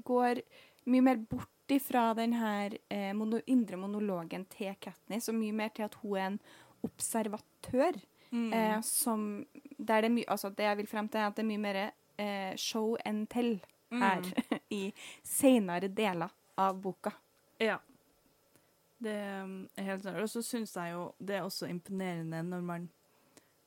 går 0.05 0.43
mye 0.87 1.05
mer 1.05 1.21
bort 1.31 1.71
ifra 1.71 2.15
den 2.19 2.33
her 2.35 2.75
eh, 2.91 3.11
mono, 3.15 3.41
indre 3.47 3.79
monologen 3.79 4.47
til 4.51 4.75
Katniss, 4.81 5.29
og 5.29 5.37
mye 5.39 5.55
mer 5.55 5.75
til 5.75 5.87
at 5.87 5.99
hun 6.03 6.17
er 6.17 6.27
en 6.27 6.41
observatør. 6.87 8.01
Mm. 8.31 8.53
Eh, 8.55 8.79
som, 8.87 9.47
der 9.79 10.05
det, 10.05 10.11
er 10.11 10.15
mye, 10.15 10.31
altså 10.31 10.51
det 10.55 10.65
jeg 10.65 10.77
vil 10.77 10.91
frem 10.91 11.09
til, 11.09 11.21
er 11.21 11.31
at 11.31 11.37
det 11.37 11.45
er 11.45 11.51
mye 11.51 11.63
mer 11.63 11.81
eh, 11.83 12.57
show 12.57 12.97
and 13.05 13.27
tell 13.31 13.59
her 13.91 14.23
Mm. 14.23 14.59
i 14.69 14.93
senere 15.23 15.89
deler 15.89 16.31
av 16.55 16.81
boka. 16.81 17.13
Ja. 17.59 17.81
Det 18.99 19.43
um, 19.43 19.69
er 19.77 19.83
helt 19.83 20.05
sant. 20.05 20.19
Og 20.21 20.31
så 20.31 20.43
syns 20.45 20.77
jeg 20.77 20.93
jo 20.93 21.07
det 21.19 21.39
er 21.39 21.47
også 21.47 21.67
imponerende 21.67 22.43
når 22.45 22.61
man 22.61 22.91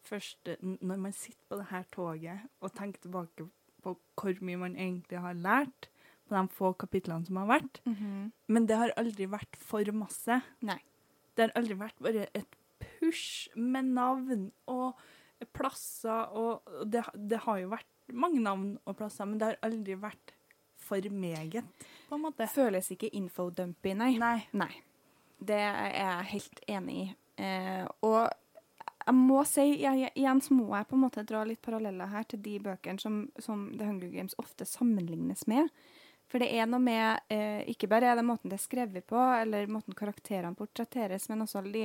først 0.04 0.50
Når 0.62 0.98
man 1.00 1.14
sitter 1.14 1.46
på 1.50 1.58
det 1.58 1.66
her 1.70 1.84
toget 1.92 2.40
og 2.60 2.74
tenker 2.76 3.02
tilbake 3.02 3.48
på 3.84 3.98
hvor 4.16 4.42
mye 4.42 4.58
man 4.58 4.76
egentlig 4.76 5.20
har 5.20 5.34
lært 5.34 5.90
på 6.28 6.36
de 6.36 6.44
få 6.56 6.74
kapitlene 6.80 7.28
som 7.28 7.40
har 7.42 7.50
vært. 7.50 7.82
Men 8.48 8.68
det 8.70 8.80
har 8.80 8.94
aldri 9.00 9.28
vært 9.32 9.58
for 9.60 9.90
masse. 9.98 10.40
Nei. 10.62 10.80
Det 11.34 11.48
har 11.48 11.56
aldri 11.60 11.78
vært 11.80 12.00
bare 12.04 12.28
et 12.34 12.60
push 12.84 13.50
med 13.56 13.94
navn 13.96 14.52
og 14.72 15.00
plasser 15.56 16.32
og 16.40 16.70
det, 16.88 17.04
det 17.16 17.42
har 17.44 17.60
jo 17.60 17.72
vært 17.74 17.90
mange 18.14 18.40
navn 18.44 18.78
og 18.86 18.96
plasser, 19.00 19.28
men 19.28 19.40
det 19.40 19.52
har 19.52 19.60
aldri 19.66 19.96
vært 20.00 20.36
for 20.84 21.10
meget, 21.10 21.64
på 22.10 22.18
en 22.18 22.24
måte. 22.26 22.48
Føles 22.52 22.90
ikke 22.92 23.12
infodumpy, 23.16 23.94
nei. 23.96 24.14
Nei. 24.20 24.38
Nei. 24.60 24.72
Det 25.40 25.60
er 25.60 25.94
jeg 25.96 26.32
helt 26.34 26.64
enig 26.72 26.98
i. 27.00 27.06
Eh, 27.44 27.86
og 28.06 28.28
jeg 29.04 29.16
må 29.18 29.42
si, 29.48 29.66
jeg, 29.82 30.12
igjen 30.16 30.42
så 30.44 30.56
må 30.56 30.70
jeg 30.76 30.88
på 30.90 30.98
en 30.98 31.04
måte 31.04 31.26
dra 31.28 31.44
litt 31.48 31.62
paralleller 31.64 32.12
her 32.12 32.28
til 32.30 32.44
de 32.44 32.58
bøkene 32.64 33.02
som, 33.02 33.24
som 33.42 33.66
The 33.74 33.88
Hunger 33.88 34.12
Games 34.14 34.36
ofte 34.40 34.68
sammenlignes 34.68 35.48
med. 35.52 35.72
For 36.34 36.42
det 36.42 36.50
er 36.50 36.66
noe 36.66 36.82
med 36.82 37.28
eh, 37.30 37.62
Ikke 37.70 37.86
bare 37.92 38.10
er 38.10 38.18
det 38.18 38.26
måten 38.26 38.50
det 38.50 38.58
er 38.58 38.64
skrevet 38.64 39.06
på, 39.06 39.20
eller 39.22 39.70
måten 39.70 39.94
karakterene 39.94 40.58
portretteres, 40.58 41.28
men 41.30 41.46
også 41.46 41.62
de, 41.68 41.84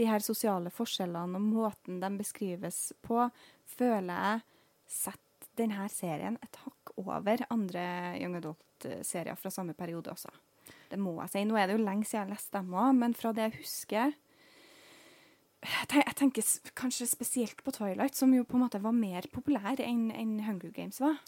de 0.00 0.06
her 0.08 0.24
sosiale 0.24 0.72
forskjellene 0.72 1.36
og 1.36 1.44
måten 1.44 2.00
de 2.00 2.10
beskrives 2.16 2.94
på, 3.04 3.26
føler 3.76 4.08
jeg 4.14 4.40
setter 4.88 5.52
denne 5.60 5.84
serien 5.92 6.40
et 6.42 6.56
hakk 6.64 6.94
over 6.98 7.44
andre 7.52 7.84
Young 8.16 8.40
Adult-serier 8.40 9.36
fra 9.36 9.52
samme 9.52 9.76
periode 9.76 10.10
også. 10.10 10.32
Det 10.88 10.96
må 10.98 11.12
jeg 11.20 11.34
si. 11.34 11.44
Nå 11.44 11.60
er 11.60 11.68
det 11.68 11.76
jo 11.76 11.84
lenge 11.84 12.08
siden 12.08 12.22
jeg 12.22 12.24
har 12.24 12.32
lest 12.32 12.56
dem 12.56 12.72
òg, 12.72 12.90
men 12.96 13.14
fra 13.14 13.36
det 13.36 13.50
jeg 13.50 13.58
husker 13.60 14.16
jeg 15.64 16.16
tenker 16.18 16.44
kanskje 16.76 17.06
spesielt 17.08 17.60
på 17.64 17.72
Twilight, 17.72 18.16
som 18.16 18.32
jo 18.36 18.44
på 18.44 18.58
en 18.58 18.64
måte 18.66 18.80
var 18.84 18.96
mer 18.96 19.24
populær 19.32 19.80
enn 19.80 20.36
Hunger 20.44 20.72
Games 20.72 21.00
var. 21.00 21.20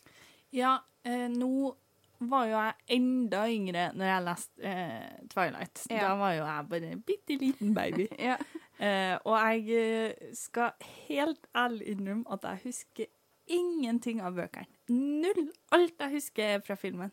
Ja, 0.53 0.79
eh, 1.05 1.29
nå 1.33 1.73
var 2.19 2.47
jo 2.49 2.55
jeg 2.57 2.97
enda 2.97 3.43
yngre 3.53 3.89
når 3.97 4.11
jeg 4.11 4.25
leste 4.27 4.71
eh, 4.71 5.19
Twilight. 5.33 5.83
Ja. 5.91 6.07
Da 6.07 6.15
var 6.21 6.33
jo 6.37 6.45
jeg 6.45 6.69
bare 6.71 6.93
en 6.93 7.03
bitte 7.07 7.37
liten 7.41 7.75
baby. 7.77 8.09
Ja. 8.29 8.39
eh, 8.79 9.19
og 9.25 9.37
jeg 9.37 9.77
eh, 9.83 10.33
skal 10.37 10.73
helt 11.09 11.47
ærlig 11.57 11.93
innrømme 11.95 12.25
at 12.33 12.49
jeg 12.49 12.65
husker 12.65 13.13
ingenting 13.47 14.23
av 14.25 14.35
bøkene. 14.39 14.67
Null. 14.89 15.51
Alt 15.75 16.01
jeg 16.01 16.17
husker 16.19 16.57
er 16.57 16.65
fra 16.67 16.77
filmen. 16.79 17.13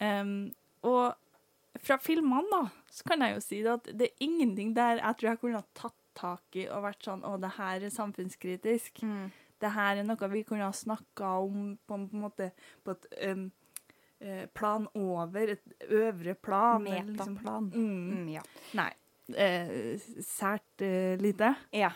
Um, 0.00 0.52
og 0.86 1.16
fra 1.82 1.96
filmene, 2.02 2.46
da, 2.52 2.68
så 2.90 3.06
kan 3.08 3.22
jeg 3.24 3.34
jo 3.34 3.40
si 3.42 3.58
at 3.66 3.88
det 3.98 4.08
er 4.08 4.24
ingenting 4.24 4.70
der 4.76 5.00
jeg 5.00 5.18
tror 5.18 5.28
jeg 5.28 5.40
kunne 5.42 5.60
ha 5.60 5.66
tatt 5.74 5.96
tak 6.18 6.58
i 6.58 6.64
og 6.66 6.82
vært 6.82 7.06
sånn 7.06 7.24
Å, 7.26 7.36
det 7.38 7.52
her 7.58 7.84
er 7.86 7.94
samfunnskritisk. 7.94 9.02
Mm. 9.06 9.28
Det 9.58 9.70
her 9.74 10.00
er 10.00 10.06
noe 10.06 10.30
vi 10.32 10.44
kunne 10.46 10.66
ha 10.66 10.74
snakka 10.74 11.36
om 11.44 11.76
på 11.86 11.98
på 12.08 12.16
en 12.18 12.24
måte 12.24 12.50
på 12.86 12.94
et 12.94 13.08
um, 13.30 13.48
plan 14.54 14.88
over, 14.94 15.48
et 15.54 15.62
øvre 15.90 16.34
plan. 16.34 16.86
eller 16.86 17.12
liksom- 17.12 17.36
plan. 17.38 17.72
Mm. 17.74 18.10
Mm, 18.14 18.28
ja. 18.28 18.40
Nei. 18.74 18.90
Eh, 19.36 19.98
sært 20.24 20.80
eh, 20.80 21.16
lite. 21.20 21.54
ja. 21.72 21.90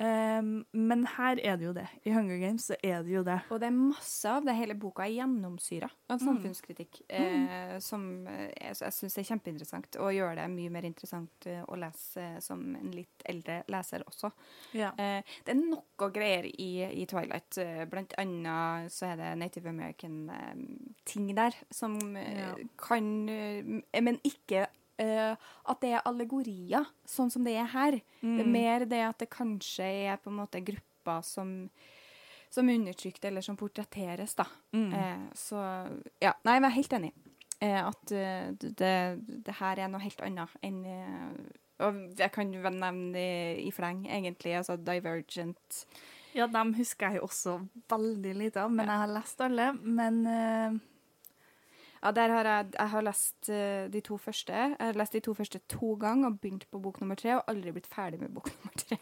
Um, 0.00 0.64
men 0.72 1.00
her 1.16 1.40
er 1.42 1.56
det 1.58 1.64
jo 1.66 1.72
det. 1.74 1.86
I 2.06 2.12
Hunger 2.14 2.38
Games 2.38 2.68
så 2.70 2.76
er 2.86 3.02
det 3.02 3.10
jo 3.16 3.22
det. 3.26 3.40
Og 3.50 3.58
det 3.58 3.66
er 3.66 3.74
masse 3.74 4.30
av 4.30 4.44
det. 4.46 4.54
Hele 4.54 4.76
boka 4.78 5.02
er 5.02 5.16
gjennomsyra 5.16 5.88
av 6.08 6.20
samfunnskritikk. 6.22 7.00
Eh, 7.10 7.78
som 7.82 8.04
eh, 8.30 8.44
jeg, 8.54 8.76
jeg 8.84 8.94
syns 8.94 9.18
er 9.18 9.26
kjempeinteressant, 9.32 9.98
og 9.98 10.12
gjør 10.14 10.38
det 10.38 10.46
mye 10.54 10.70
mer 10.70 10.86
interessant 10.86 11.48
eh, 11.50 11.64
å 11.66 11.78
lese 11.82 12.22
eh, 12.22 12.38
som 12.44 12.62
en 12.78 12.92
litt 12.94 13.26
eldre 13.26 13.60
leser 13.74 14.06
også. 14.06 14.30
Ja. 14.78 14.92
Eh, 15.02 15.26
det 15.44 15.56
er 15.56 15.60
noe 15.64 16.10
greier 16.14 16.46
i, 16.46 16.70
i 17.02 17.06
Twilight. 17.10 17.58
Eh, 17.58 17.82
blant 17.90 18.14
annet 18.22 18.94
så 18.94 19.10
er 19.10 19.18
det 19.18 19.32
Native 19.42 19.68
American-ting 19.74 21.34
der 21.36 21.58
som 21.74 21.98
eh, 22.16 22.38
Ja. 22.38 22.54
kan 22.78 23.28
eh, 23.28 24.00
Men 24.02 24.18
ikke 24.22 24.66
eh, 24.98 25.34
at 25.68 25.80
det 25.84 25.92
er 25.94 26.08
allegorier, 26.08 26.88
sånn 27.08 27.30
som 27.30 27.46
det 27.46 27.56
er 27.58 27.70
her. 27.72 28.00
Det 28.20 28.42
er 28.44 28.50
mer 28.50 28.84
det 28.88 29.04
at 29.06 29.22
det 29.22 29.30
kanskje 29.32 29.86
er 30.08 30.20
på 30.22 30.32
en 30.32 30.40
måte 30.42 30.64
grupper 30.64 31.22
som 31.26 31.54
som 32.50 32.68
er 32.68 32.78
undertrykt, 32.78 33.24
eller 33.28 33.44
som 33.44 33.58
portretteres, 33.60 34.34
da. 34.38 34.46
Mm. 34.72 34.92
Eh, 34.92 35.24
så 35.36 35.60
ja. 36.22 36.32
Nei, 36.48 36.54
jeg 36.56 36.64
er 36.64 36.76
helt 36.76 36.94
enig. 36.96 37.10
Eh, 37.60 37.80
at 37.82 38.12
eh, 38.14 38.50
det, 38.56 38.92
det 39.44 39.56
her 39.58 39.82
er 39.82 39.90
noe 39.90 40.00
helt 40.00 40.20
annet 40.22 40.52
enn 40.62 40.76
eh, 40.86 41.32
Og 41.82 41.96
jeg 42.18 42.30
kan 42.30 42.52
vel 42.62 42.76
nevne 42.78 43.10
det 43.14 43.64
i 43.66 43.72
fleng, 43.74 44.04
egentlig. 44.06 44.56
Altså 44.58 44.78
Divergent. 44.80 45.82
Ja, 46.36 46.46
dem 46.50 46.72
husker 46.78 47.08
jeg 47.08 47.20
jo 47.20 47.26
også 47.28 47.58
veldig 47.90 48.34
lite 48.38 48.64
av, 48.64 48.72
men 48.74 48.90
jeg 48.90 49.02
har 49.02 49.12
lest 49.12 49.44
alle. 49.44 49.68
Men 49.82 50.22
eh, 50.26 50.78
Ja, 52.02 52.12
der 52.14 52.34
har 52.34 52.48
jeg, 52.48 52.66
jeg 52.74 52.92
har 52.94 53.06
lest 53.06 53.48
eh, 53.50 53.86
de 53.92 54.02
to 54.04 54.18
første. 54.22 54.52
Jeg 54.52 54.76
har 54.80 54.98
lest 54.98 55.16
de 55.16 55.22
to 55.24 55.34
første 55.34 55.60
to 55.70 55.94
ganger 56.00 56.30
og 56.30 56.40
begynt 56.42 56.68
på 56.70 56.80
bok 56.82 57.00
nummer 57.02 57.18
tre, 57.18 57.36
og 57.36 57.50
aldri 57.50 57.74
blitt 57.74 57.90
ferdig 57.90 58.20
med 58.22 58.34
bok 58.34 58.50
nummer 58.54 58.76
tre. 58.78 59.00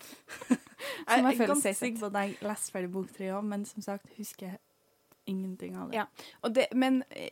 jeg 0.49 1.25
er 1.25 1.43
ganske 1.53 1.75
sikker 1.75 2.01
på 2.01 2.11
at 2.13 2.23
jeg 2.23 2.39
leste 2.49 2.75
ferdig 2.75 2.93
bok 2.95 3.13
tre 3.17 3.35
òg, 3.37 3.45
men 3.45 3.67
som 3.69 3.85
sagt 3.85 4.17
husker 4.17 4.51
jeg 4.51 4.63
ingenting 5.27 5.77
av 5.77 5.91
det. 5.91 5.97
Ja. 5.97 6.07
Det, 6.49 6.67
men 6.73 7.03
eh, 7.11 7.31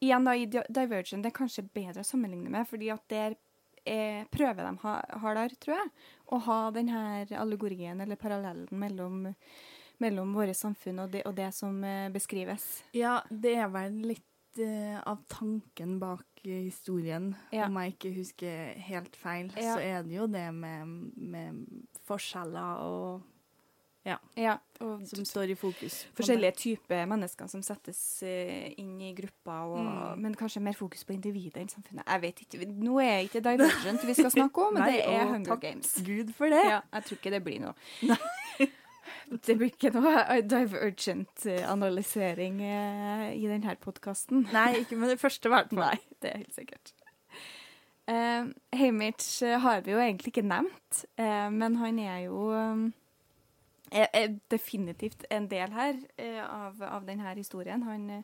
igjen, 0.00 0.24
da, 0.24 0.34
i 0.36 0.46
Divergent 0.48 1.22
det 1.22 1.30
er 1.30 1.38
kanskje 1.38 1.66
bedre 1.68 2.02
å 2.02 2.08
sammenligne 2.08 2.50
med, 2.52 2.66
fordi 2.68 2.90
at 2.94 3.04
der 3.12 3.36
eh, 3.84 4.24
prøver 4.32 4.64
de 4.64 4.74
ha, 4.82 4.98
har 5.22 5.38
der, 5.38 5.56
tror 5.60 5.76
jeg, 5.78 5.94
å 6.32 6.40
ha 6.48 6.58
den 6.74 6.90
her 6.92 7.32
allegorien 7.38 8.00
eller 8.00 8.20
parallellen 8.20 8.68
mellom, 8.80 9.26
mellom 10.02 10.36
våre 10.36 10.56
samfunn 10.56 11.04
og 11.04 11.12
det, 11.12 11.24
og 11.28 11.36
det 11.38 11.50
som 11.56 11.76
eh, 11.84 12.08
beskrives. 12.14 12.68
Ja, 12.96 13.20
det 13.28 13.58
er 13.60 13.68
vel 13.72 14.00
litt 14.14 14.26
av 15.06 15.18
tanken 15.28 15.98
bak 15.98 16.24
eh, 16.44 16.64
historien. 16.70 17.34
Ja. 17.52 17.66
Om 17.66 17.76
jeg 17.82 17.94
ikke 17.96 18.14
husker 18.16 18.74
helt 18.88 19.16
feil, 19.16 19.52
Ja. 19.56 19.74
så 19.76 19.80
er 19.82 20.02
det 20.02 20.12
jo 20.16 20.26
det 20.26 20.54
med, 20.54 20.86
med 21.16 21.66
forskjeller 22.06 22.76
og 22.84 23.22
Ja, 24.06 24.18
Ja, 24.36 24.58
og 24.80 25.06
som 25.08 25.24
står 25.24 25.48
i 25.50 25.54
fokus. 25.54 26.04
forskjellige 26.14 26.52
typer 26.56 27.06
mennesker 27.08 27.46
som 27.48 27.62
settes 27.62 28.22
eh, 28.22 28.74
inn 28.76 29.00
i 29.00 29.14
grupper, 29.16 29.62
og, 29.72 29.78
Mm. 29.80 30.18
men 30.20 30.34
kanskje 30.34 30.60
mer 30.60 30.74
fokus 30.76 31.04
på 31.04 31.14
individet 31.14 31.56
enn 31.56 31.68
samfunnet. 31.72 32.04
Jeg 32.06 32.20
vet 32.20 32.40
ikke. 32.44 32.66
Nå 32.68 32.98
er 33.00 33.22
ikke 33.24 33.40
Divergent 33.40 34.04
vi 34.04 34.12
skal 34.14 34.30
snakke 34.38 34.58
om, 34.66 34.74
men 34.74 34.82
Nei, 34.82 34.90
det 34.92 35.06
er 35.08 35.24
Hunger 35.32 35.56
Games. 35.56 35.94
Gud 36.04 36.34
for 36.34 36.46
det. 36.52 36.60
Ja, 36.68 36.80
jeg 36.92 37.04
tror 37.04 37.16
ikke 37.16 37.30
det 37.30 37.44
blir 37.44 37.60
noe. 37.60 37.74
Det 39.28 39.58
blir 39.58 39.70
ikke 39.72 39.90
noe 39.94 40.40
divergent-analysering 40.48 42.62
eh, 42.64 43.34
i 43.38 43.46
denne 43.48 43.76
podkasten. 43.80 44.48
Nei, 44.52 44.80
ikke 44.82 44.96
med 45.00 45.08
det 45.14 45.20
første, 45.22 45.48
i 45.48 45.50
hvert 45.54 45.70
fall. 45.72 45.84
Nei, 45.84 45.98
det 46.22 46.28
er 46.30 46.38
helt 46.42 46.56
sikkert. 46.58 46.86
Uh, 48.04 48.44
Hamish 48.76 49.42
eh, 49.46 49.60
har 49.64 49.78
vi 49.80 49.90
jo 49.94 50.00
egentlig 50.02 50.30
ikke 50.34 50.44
nevnt, 50.44 50.92
uh, 51.16 51.48
men 51.48 51.76
han 51.80 51.96
er 52.04 52.18
jo 52.26 52.38
um, 52.52 52.92
er, 53.88 54.12
er 54.12 54.36
definitivt 54.52 55.24
en 55.32 55.48
del 55.48 55.72
her 55.72 55.96
uh, 56.20 56.44
av, 56.44 56.76
av 56.84 57.08
denne 57.08 57.32
historien. 57.38 57.80
Han 57.88 58.02
uh, 58.10 58.20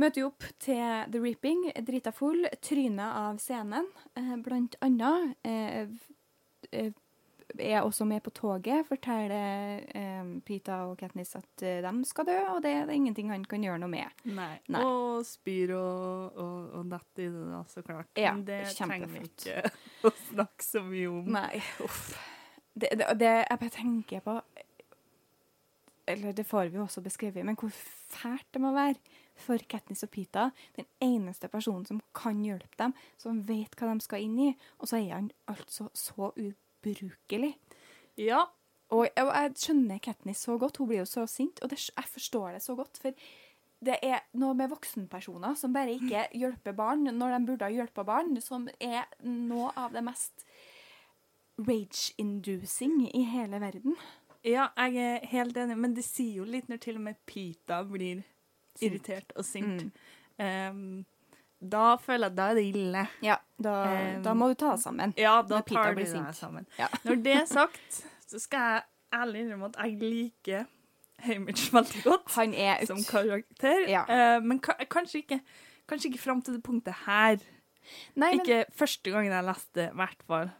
møter 0.00 0.22
jo 0.22 0.30
opp 0.30 0.46
til 0.62 1.10
The 1.12 1.22
Reaping, 1.22 1.70
drita 1.86 2.12
full, 2.14 2.46
tryna 2.64 3.10
av 3.26 3.40
scenen, 3.42 3.88
eh, 4.16 4.34
blant 4.44 4.76
annet. 4.84 5.36
Er 7.54 7.84
også 7.86 8.04
med 8.04 8.20
på 8.24 8.32
toget, 8.34 8.82
forteller 8.88 9.84
eh, 9.94 10.30
Pita 10.44 10.80
og 10.88 10.96
Katniss 10.98 11.36
at 11.38 11.62
eh, 11.62 11.78
de 11.84 12.08
skal 12.08 12.26
dø, 12.26 12.36
og 12.56 12.58
det 12.64 12.72
er 12.74 12.90
ingenting 12.90 13.30
han 13.30 13.44
kan 13.46 13.62
gjøre 13.62 13.78
noe 13.80 13.92
med. 13.92 14.24
Nei. 14.26 14.56
Nei. 14.74 14.82
Og 14.82 15.22
spyr 15.24 15.72
og, 15.76 16.40
og, 16.42 16.56
og 16.80 16.90
detter 16.90 17.28
i 17.28 17.30
det, 17.30 17.44
da, 17.52 17.60
så 17.70 17.84
klart. 17.86 18.10
Ja, 18.18 18.34
Men 18.34 18.42
det 18.48 18.58
trenger 18.74 19.12
vi 19.12 19.22
ikke 19.28 19.62
å 20.10 20.12
snakke 20.32 20.66
så 20.66 20.82
mye 20.84 21.12
om. 21.12 21.30
Nei, 21.38 21.62
uff. 21.86 22.10
Det, 22.74 22.90
det, 22.98 23.06
det 23.22 23.30
jeg 23.30 23.60
bare 23.62 23.72
tenker 23.72 24.20
på 24.20 24.32
Eller 26.12 26.34
det 26.36 26.44
får 26.44 26.68
vi 26.68 26.76
jo 26.76 26.82
også 26.84 27.00
beskrevet, 27.06 27.46
men 27.46 27.56
hvor 27.56 27.72
fælt 27.72 28.50
det 28.52 28.60
må 28.62 28.74
være 28.74 28.98
for 29.36 29.60
Katniss 29.68 30.04
og 30.04 30.12
Pita, 30.12 30.50
den 30.76 30.86
eneste 31.02 31.48
personen 31.52 31.86
som 31.88 32.02
kan 32.16 32.38
hjelpe 32.44 32.78
dem, 32.78 32.94
som 33.20 33.42
vet 33.48 33.74
hva 33.76 33.90
de 33.90 34.04
skal 34.04 34.22
inn 34.24 34.38
i, 34.48 34.52
og 34.80 34.90
så 34.90 35.00
er 35.00 35.10
han 35.14 35.32
altså 35.50 35.90
så 35.96 36.30
ubrukelig. 36.86 37.56
Ja. 38.20 38.44
Og, 38.94 39.08
jeg, 39.08 39.26
jeg 39.26 39.56
skjønner 39.58 39.98
Katniss 40.02 40.44
så 40.46 40.54
godt, 40.62 40.78
hun 40.78 40.90
blir 40.90 41.02
jo 41.02 41.08
så 41.10 41.26
sint, 41.30 41.58
og 41.62 41.72
det, 41.72 41.80
jeg 41.90 42.10
forstår 42.12 42.54
det 42.54 42.62
så 42.62 42.76
godt, 42.78 43.00
for 43.02 43.26
det 43.86 43.96
er 44.06 44.22
noe 44.40 44.54
med 44.56 44.70
voksenpersoner 44.72 45.56
som 45.58 45.74
bare 45.74 45.96
ikke 45.98 46.22
hjelper 46.38 46.76
barn 46.76 47.04
når 47.10 47.34
de 47.34 47.40
burde 47.50 47.66
ha 47.66 47.74
hjulpet 47.74 48.08
barn, 48.08 48.32
som 48.40 48.68
er 48.80 49.04
noe 49.26 49.72
av 49.76 49.92
det 49.92 50.04
mest 50.06 50.46
rage-inducing 51.60 53.02
i 53.10 53.24
hele 53.32 53.60
verden. 53.60 53.96
ja, 54.44 54.68
jeg 54.76 54.96
er 55.02 55.28
helt 55.32 55.56
enig, 55.58 55.76
men 55.82 55.94
det 55.96 56.04
sier 56.06 56.40
jo 56.40 56.48
litt 56.48 56.70
når 56.70 56.80
til 56.84 57.00
og 57.00 57.06
med 57.08 57.20
Pita 57.26 57.82
blir 57.88 58.22
irritert 58.84 59.32
og 59.36 59.44
sint. 59.44 59.88
Um, 60.38 61.04
da 61.60 61.96
føler 62.00 62.26
jeg 62.26 62.32
at 62.32 62.36
da 62.36 62.46
er 62.50 62.58
det 62.58 62.64
ille. 62.68 63.06
Ja, 63.24 63.36
da, 63.56 63.74
Um, 63.86 64.22
da 64.22 64.34
må 64.36 64.48
du 64.52 64.54
ta 64.60 64.74
deg 64.74 64.82
sammen. 64.82 65.14
Ja, 65.16 65.38
da 65.42 65.62
tar 65.64 65.94
du 65.94 66.02
deg 66.02 66.34
sammen. 66.36 66.66
Ja. 66.78 66.88
Når 67.06 67.22
det 67.24 67.36
er 67.40 67.46
sagt, 67.48 68.02
så 68.28 68.40
skal 68.42 68.66
jeg 68.74 68.82
ærlig 69.16 69.44
innrømme 69.44 69.70
at 69.72 69.78
jeg 69.84 69.96
liker 70.02 70.66
Hamish 71.24 71.70
veldig 71.72 72.02
godt 72.04 72.34
Han 72.36 72.52
er 72.52 72.82
ut... 72.82 72.90
som 72.90 73.00
karakter. 73.08 73.86
Ja. 73.88 74.04
Uh, 74.04 74.44
men 74.44 74.60
ka 74.60 74.76
kanskje 74.92 75.22
ikke, 75.24 75.40
kanskje 75.88 76.12
ikke 76.12 76.20
fram 76.20 76.42
til 76.44 76.58
det 76.58 76.62
punktet 76.66 77.06
her. 77.06 77.40
Nei, 78.18 78.34
men, 78.34 78.40
Ikke 78.42 78.64
første 78.74 79.12
gangen 79.14 79.32
jeg 79.32 79.46
leste, 79.46 79.88
i 79.88 79.96
hvert 79.96 80.22
fall. 80.26 80.50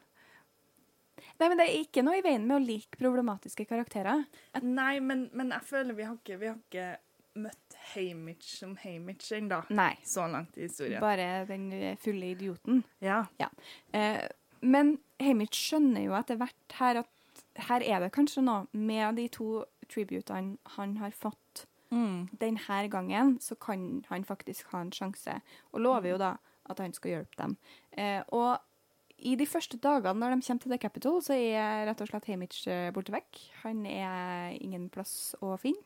nei, 1.40 1.48
men 1.48 1.58
det 1.58 1.66
er 1.66 1.80
ikke 1.82 2.04
noe 2.06 2.20
i 2.20 2.22
veien 2.24 2.46
med 2.46 2.56
å 2.56 2.62
like 2.64 3.00
problematiske 3.00 3.66
karakterer. 3.68 4.22
Nei, 4.62 5.00
men, 5.02 5.26
men 5.36 5.50
jeg 5.52 5.66
føler 5.66 5.98
vi 5.98 6.06
har 6.06 6.14
ikke, 6.16 6.38
vi 6.40 6.48
har 6.52 6.56
ikke 6.56 6.86
møtt 7.42 7.65
Hamish 7.94 8.58
som 8.58 8.76
Hamish 8.82 9.32
ennå. 9.36 9.62
Så 10.04 10.26
langt 10.32 10.56
i 10.58 10.66
historien. 10.66 11.00
Bare 11.00 11.44
den 11.48 11.96
fulle 12.02 12.32
idioten. 12.34 12.82
Ja. 13.00 13.24
Eh, 13.92 14.26
men 14.62 14.98
Hamish 15.20 15.58
skjønner 15.68 16.04
jo 16.06 16.16
etter 16.18 16.36
hvert 16.40 16.78
her 16.80 17.02
at 17.04 17.08
her 17.68 17.80
er 17.84 18.00
det 18.04 18.12
kanskje 18.12 18.42
noe 18.44 18.66
med 18.72 19.16
de 19.16 19.28
to 19.32 19.64
tributene 19.88 20.56
han 20.76 20.96
har 21.00 21.10
fått 21.16 21.66
Mm. 21.92 22.28
denne 22.40 22.88
gangen, 22.90 23.38
så 23.40 23.54
kan 23.54 24.04
han 24.08 24.24
faktisk 24.24 24.66
ha 24.72 24.80
en 24.80 24.90
sjanse. 24.90 25.40
Og 25.72 25.80
lover 25.80 26.10
jo 26.10 26.16
da 26.18 26.32
at 26.68 26.78
han 26.82 26.92
skal 26.92 27.10
hjelpe 27.12 27.36
dem. 27.38 27.56
Eh, 27.96 28.22
og 28.34 28.58
i 29.18 29.36
de 29.36 29.46
første 29.46 29.78
dagene 29.78 30.18
når 30.18 30.34
de 30.34 30.46
kommer 30.46 30.62
til 30.64 30.70
The 30.72 30.78
Capital, 30.82 31.20
så 31.22 31.32
er 31.38 31.86
rett 31.86 32.00
og 32.02 32.08
slett 32.10 32.26
Hamish 32.26 32.66
eh, 32.68 32.90
borte 32.92 33.12
vekk. 33.14 33.38
Han 33.62 33.86
er 33.86 34.58
ingen 34.60 34.88
plass 34.90 35.36
å 35.40 35.54
finne. 35.62 35.78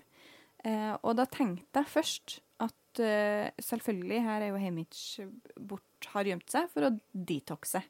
Eh, 0.65 0.95
og 1.03 1.17
da 1.17 1.25
tenkte 1.31 1.81
jeg 1.81 1.89
først 1.89 2.39
at 2.61 3.01
eh, 3.01 3.51
selvfølgelig, 3.63 4.23
her 4.27 4.43
er 4.45 4.51
jo 4.53 4.59
Hamish 4.61 5.21
bort, 5.57 5.85
har 6.13 6.25
gjemt 6.29 6.51
seg 6.53 6.69
for 6.73 6.89
å 6.89 6.95
detoxe, 7.13 7.81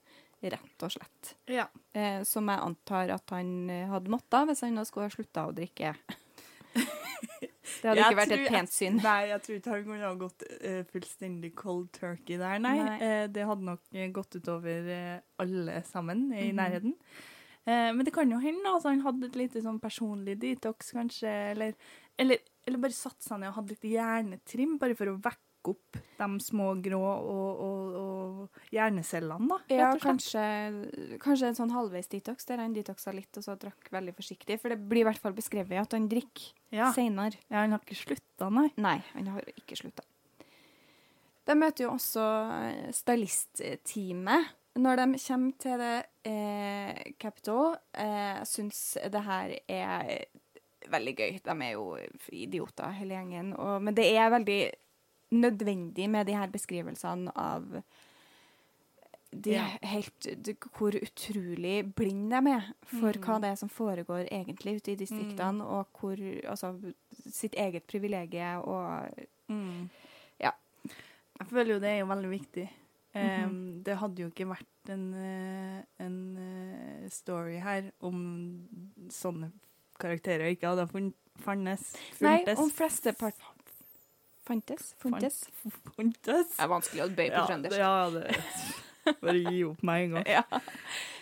rett 0.42 0.84
og 0.86 0.92
slett. 0.94 1.34
ja. 1.50 1.66
Eh, 1.92 2.22
som 2.24 2.46
jeg 2.48 2.62
antar 2.62 3.10
at 3.16 3.30
han 3.34 3.70
eh, 3.70 3.88
hadde 3.90 4.10
måttet 4.12 4.46
hvis 4.48 4.62
han 4.62 4.74
nå 4.78 4.84
skulle 4.86 5.08
ha 5.10 5.14
slutta 5.14 5.48
å 5.50 5.54
drikke. 5.56 5.94
Det 7.80 7.86
hadde 7.88 8.00
Jeg 8.00 8.10
ikke 8.10 8.18
vært 8.18 8.30
tror- 8.32 8.42
et 8.44 8.52
pent 8.52 8.72
syn. 8.74 8.96
Nei, 9.00 9.20
jeg 9.30 9.42
tror 9.44 9.56
ikke 9.56 9.70
han 9.72 9.84
kunne 9.86 10.04
ha 10.08 10.14
gått 10.18 10.42
uh, 10.50 10.80
fullstendig 10.90 11.50
cold 11.56 11.86
turkey 11.96 12.36
der, 12.40 12.58
nei. 12.60 12.74
Nei. 12.82 12.96
Eh, 13.06 13.26
det 13.32 13.44
hadde 13.46 13.64
nok 13.68 13.84
gått 14.16 14.36
utover 14.40 14.88
uh, 14.90 15.20
alle 15.40 15.78
sammen 15.88 16.26
i 16.34 16.48
Mhm. 16.50 16.56
nærheten. 16.58 16.94
Eh, 17.66 17.92
men 17.94 18.04
det 18.04 18.12
kan 18.12 18.30
jo 18.30 18.40
hende 18.42 18.74
at 18.76 18.82
han 18.88 19.00
hadde 19.04 19.26
et 19.30 19.36
lite 19.38 19.62
sånn 19.62 19.78
personlig 19.80 20.38
detox, 20.42 20.92
kanskje, 20.96 21.30
eller, 21.52 21.74
eller, 22.18 22.38
eller 22.70 22.80
bare 22.86 22.96
satt 22.96 23.20
seg 23.26 23.42
ned 23.42 23.50
og 23.52 23.58
hadde 23.60 23.74
litt 23.76 23.86
hjernetrim, 23.90 24.76
bare 24.80 24.96
for 24.98 25.10
å 25.12 25.18
vekke 25.20 25.46
opp 25.70 25.98
de 26.16 26.26
små 26.40 26.70
grå 26.80 26.98
og, 27.04 27.58
og, 27.66 27.96
og 28.00 28.60
hjernecellene, 28.72 29.44
da. 29.50 29.58
Ja, 29.76 29.88
kanskje, 30.00 30.44
kanskje 31.20 31.50
en 31.50 31.58
sånn 31.58 31.74
halvveis 31.74 32.08
detox, 32.08 32.46
der 32.48 32.62
han 32.62 32.72
detoxa 32.72 33.12
litt 33.12 33.36
og 33.36 33.44
så 33.44 33.58
drakk 33.60 33.90
veldig 33.92 34.14
forsiktig. 34.16 34.56
For 34.62 34.72
det 34.72 34.78
blir 34.88 35.02
i 35.04 35.08
hvert 35.10 35.20
fall 35.20 35.36
beskrevet 35.36 35.82
at 35.82 35.92
han 35.98 36.08
drikker 36.08 36.54
Ja. 36.72 36.88
senere. 36.96 37.36
ja, 37.50 37.60
han 37.66 37.74
har 37.76 37.84
ikke 37.84 37.98
slutta, 38.06 38.48
nei. 38.56 38.70
Nei, 38.80 38.96
han 39.12 39.28
har 39.34 39.44
ikke 39.52 39.76
slutta. 39.76 40.06
De 41.50 41.56
møter 41.58 41.84
jo 41.84 41.92
også 41.96 42.24
eh, 42.54 42.90
stylistteamet. 42.96 44.50
Når 44.80 44.96
de 45.00 45.06
kommer 45.18 45.52
til 45.60 45.80
det 45.82 45.94
eh, 46.30 47.00
Capitol, 47.20 47.74
eh, 47.98 48.38
syns 48.46 48.94
det 49.10 49.22
her 49.26 49.56
er 49.66 50.12
veldig 50.88 51.16
gøy. 51.16 51.40
De 51.44 51.50
er 51.62 51.72
jo 51.72 51.96
idioter, 52.32 52.90
hele 52.92 53.14
gjengen. 53.14 53.52
Og, 53.58 53.82
men 53.82 53.94
det 53.94 54.06
er 54.16 54.30
veldig 54.30 54.60
nødvendig 55.32 56.08
med 56.10 56.26
de 56.26 56.34
her 56.34 56.48
beskrivelsene 56.50 57.30
av 57.36 57.82
de 59.32 59.52
Ja. 59.54 59.66
helt, 59.86 60.26
de, 60.44 60.54
hvor 60.74 60.90
utrolig 60.98 61.94
blinde 61.94 62.40
de 62.42 62.50
er 62.50 62.64
for 62.82 63.12
Mm. 63.12 63.20
hva 63.22 63.40
det 63.40 63.50
er 63.52 63.54
som 63.56 63.68
foregår 63.68 64.26
egentlig 64.32 64.76
ute 64.80 64.92
i 64.92 64.96
distriktene, 64.96 65.62
og 65.64 65.86
hvor 66.00 66.16
Altså 66.50 66.74
sitt 67.30 67.54
eget 67.54 67.86
privilegium 67.86 68.62
og 68.64 69.08
Ja. 70.40 70.50
Jeg 71.38 71.46
føler 71.46 71.74
jo 71.74 71.78
det 71.80 71.88
er 71.88 71.98
jo 72.00 72.06
veldig 72.06 72.30
viktig. 72.30 72.68
Um, 73.14 73.82
Det 73.82 73.96
hadde 73.98 74.18
jo 74.22 74.28
ikke 74.30 74.46
vært 74.48 74.88
en, 74.88 75.14
eh, 75.14 75.82
en 76.00 76.36
eh, 76.36 77.08
story 77.08 77.58
her 77.58 77.90
om 78.02 78.66
sånne 79.08 79.52
karakterer 80.00 80.50
ikke 80.54 80.70
hadde 80.72 80.86
funn- 80.90 81.14
fantes. 81.44 81.90
Nei, 82.24 82.38
om 82.56 82.70
flestepart... 82.74 83.38
Fantes? 84.50 84.94
Funtes? 84.98 85.44
Funtes. 85.94 86.54
Det 86.56 86.64
er 86.64 86.70
vanskelig 86.72 87.04
å 87.04 87.10
bøye 87.14 87.28
på 87.30 87.36
Ja, 87.38 87.46
trøndersk. 87.46 87.78
ja, 87.78 88.10
det 88.10 89.18
Bare 89.20 89.38
gi 89.44 89.60
opp 89.64 89.82
med 89.86 90.04
en 90.08 90.16
gang. 90.16 90.26
Ja. 90.36 90.42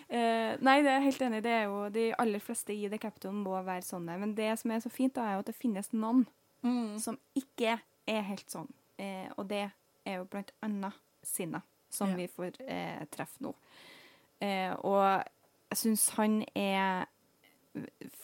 Eh, 0.08 0.54
nei, 0.64 0.78
det 0.86 0.88
er 0.94 1.02
helt 1.04 1.20
enig. 1.26 1.42
Det 1.44 1.52
er 1.52 1.66
jo, 1.68 1.82
de 1.92 2.06
aller 2.16 2.40
fleste 2.40 2.72
i 2.72 2.86
The 2.88 2.96
Capitol 3.02 3.34
må 3.36 3.58
være 3.66 3.84
sånne. 3.84 4.14
Men 4.22 4.32
det 4.38 4.54
som 4.62 4.72
er 4.72 4.80
så 4.80 4.88
fint, 4.90 5.12
da, 5.18 5.26
er 5.28 5.36
jo 5.36 5.42
at 5.44 5.50
det 5.52 5.58
finnes 5.58 5.90
noen 5.92 6.24
Mm. 6.64 6.96
som 6.98 7.14
ikke 7.38 7.76
er 8.10 8.22
helt 8.26 8.48
sånn. 8.50 8.66
Eh, 8.98 9.28
og 9.38 9.44
det 9.46 9.60
er 10.08 10.16
jo 10.16 10.24
blant 10.32 10.48
annet 10.66 10.96
Sinna, 11.22 11.60
som 11.92 12.10
Ja. 12.10 12.16
vi 12.16 12.26
får 12.32 12.56
eh, 12.66 13.04
treffe 13.14 13.38
nå. 13.44 13.52
Eh, 14.42 14.72
og 14.82 15.22
jeg 15.70 15.78
syns 15.78 16.08
han 16.16 16.40
er 16.56 17.06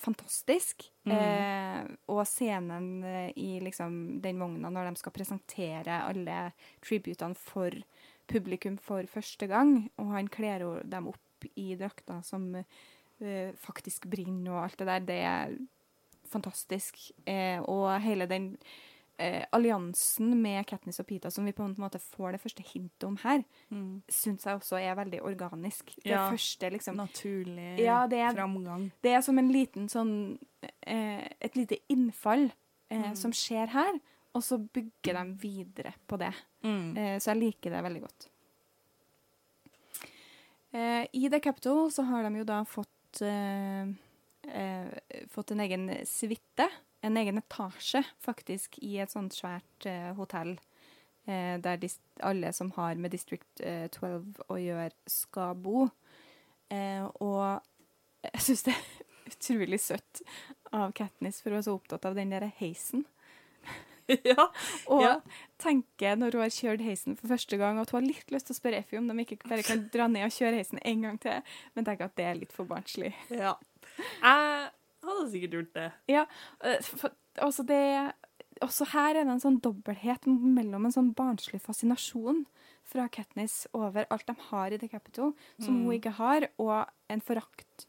fantastisk. 0.00 0.86
Mm. 1.08 1.12
Eh, 1.16 1.92
og 2.12 2.22
scenen 2.28 2.88
eh, 3.04 3.30
i 3.36 3.58
liksom 3.64 4.20
den 4.24 4.40
vogna 4.42 4.70
når 4.72 4.90
de 4.90 5.02
skal 5.02 5.14
presentere 5.14 6.00
alle 6.08 6.38
tributene 6.84 7.38
for 7.38 7.76
publikum 8.30 8.78
for 8.80 9.04
første 9.10 9.48
gang, 9.50 9.76
og 10.00 10.14
han 10.14 10.30
kler 10.32 10.64
dem 10.88 11.10
opp 11.12 11.48
i 11.60 11.74
drakter 11.76 12.22
som 12.24 12.48
eh, 12.56 13.50
faktisk 13.60 14.08
brenner 14.10 14.54
og 14.54 14.62
alt 14.64 14.80
det 14.80 14.88
der, 14.88 15.06
det 15.10 15.20
er 15.28 15.56
fantastisk. 16.30 16.98
Eh, 17.28 17.60
og 17.60 17.90
hele 18.04 18.28
den 18.30 18.54
eh, 19.18 19.44
alliansen 19.52 20.32
med 20.42 20.66
Katniss 20.66 20.98
og 21.00 21.06
Pita 21.06 21.30
som 21.30 21.44
vi 21.44 21.52
på 21.52 21.62
en 21.64 21.74
måte 21.78 22.00
får 22.00 22.32
det 22.32 22.40
første 22.42 22.62
hintet 22.66 23.04
om 23.06 23.16
her, 23.22 23.44
Mm. 23.70 24.02
syns 24.08 24.44
jeg 24.44 24.56
også 24.58 24.80
er 24.80 24.94
veldig 24.96 25.20
organisk. 25.22 25.94
Det 26.02 26.10
Ja. 26.12 26.30
første 26.30 26.70
liksom 26.72 26.96
Naturlig 26.96 27.78
Ja, 27.78 28.06
det 28.06 28.18
er- 28.18 28.34
framgang. 28.34 28.90
det 29.02 29.12
er 29.12 29.20
som 29.22 29.38
en 29.38 29.52
liten 29.52 29.88
sånn 29.88 30.38
eh, 30.86 31.28
Et 31.40 31.54
lite 31.56 31.78
innfall 31.90 32.50
eh, 32.90 33.02
Mm. 33.10 33.16
som 33.16 33.30
skjer 33.32 33.68
her, 33.68 34.00
og 34.34 34.42
så 34.42 34.58
bygger 34.58 35.14
de 35.14 35.34
videre 35.38 35.94
på 36.08 36.18
det. 36.18 36.34
Mm. 36.62 36.96
Eh, 36.96 37.18
så 37.18 37.32
jeg 37.34 37.38
liker 37.54 37.70
det 37.70 37.82
veldig 37.84 38.00
godt. 38.02 38.28
Eh, 40.72 41.06
I 41.12 41.28
The 41.28 41.40
Capital 41.40 41.90
så 41.90 42.02
har 42.04 42.22
de 42.28 42.38
jo 42.40 42.44
da 42.44 42.64
fått 42.64 43.22
eh, 43.22 43.86
eh, 44.50 44.88
fått 45.30 45.52
en 45.54 45.60
egen 45.60 45.88
suite, 46.04 46.66
en 47.04 47.16
egen 47.20 47.38
etasje, 47.40 48.02
faktisk, 48.24 48.78
i 48.82 48.96
et 49.02 49.12
sånt 49.12 49.34
svært 49.36 49.86
eh, 49.90 50.10
hotell. 50.18 50.54
Eh, 51.26 51.56
der 51.64 51.80
alle 52.24 52.50
som 52.52 52.70
har 52.76 52.98
med 53.00 53.12
District 53.14 53.60
eh, 53.64 53.86
12 53.92 54.42
å 54.52 54.58
gjøre, 54.60 54.90
skal 55.08 55.54
bo. 55.56 55.86
Eh, 56.72 57.04
og 57.24 57.62
jeg 58.24 58.44
syns 58.48 58.66
det 58.68 58.74
er 58.76 58.84
utrolig 59.32 59.80
søtt 59.80 60.22
av 60.74 60.92
Katniss 60.96 61.40
for 61.42 61.52
å 61.52 61.58
være 61.58 61.66
så 61.68 61.76
opptatt 61.78 62.04
av 62.08 62.16
den 62.18 62.32
der 62.34 62.48
heisen. 62.60 63.04
ja. 64.28 64.50
Og 64.92 65.00
Ja. 65.00 65.14
tenker 65.62 66.18
når 66.20 66.36
hun 66.36 66.42
har 66.44 66.52
kjørt 66.52 66.82
heisen 66.84 67.16
for 67.16 67.30
første 67.32 67.56
gang, 67.60 67.78
at 67.80 67.88
hun 67.94 68.02
har 68.02 68.08
litt 68.10 68.32
lyst 68.34 68.50
til 68.50 68.56
å 68.56 68.60
spørre 68.60 68.82
Effie 68.82 69.00
om 69.00 69.08
de 69.08 69.16
ikke 69.24 69.38
bare 69.48 69.64
kan 69.64 69.86
dra 69.94 70.08
ned 70.12 70.26
og 70.26 70.34
kjøre 70.36 70.58
heisen 70.60 70.80
en 70.84 71.06
gang 71.06 71.20
til, 71.24 71.40
men 71.76 71.86
tenker 71.88 72.10
at 72.10 72.16
det 72.20 72.26
er 72.28 72.40
litt 72.42 72.52
for 72.52 72.68
barnslig. 72.68 73.14
ja. 73.32 73.54
Jeg 74.20 74.70
hadde 75.20 75.30
sikkert 75.32 75.56
gjort 75.58 75.72
det. 75.74 75.86
Ja, 76.08 76.26
eh, 76.62 76.80
for, 76.82 77.10
altså 77.38 77.66
det 77.66 78.12
Også 78.62 78.86
her 78.92 79.16
er 79.18 79.24
det 79.24 79.32
en 79.32 79.40
sånn 79.42 79.56
dobbelthet 79.60 80.26
mellom 80.30 80.84
en 80.86 80.92
sånn 80.94 81.08
barnslig 81.18 81.58
fascinasjon 81.60 82.44
fra 82.86 83.08
Katniss 83.08 83.66
over 83.74 84.06
alt 84.14 84.26
de 84.28 84.34
har 84.50 84.70
i 84.70 84.78
The 84.78 84.86
Capital, 84.88 85.32
som 85.58 85.74
Mm. 85.74 85.84
hun 85.84 85.94
ikke 85.98 86.12
har, 86.12 86.46
og 86.58 86.86
en 87.10 87.20
forakt 87.20 87.86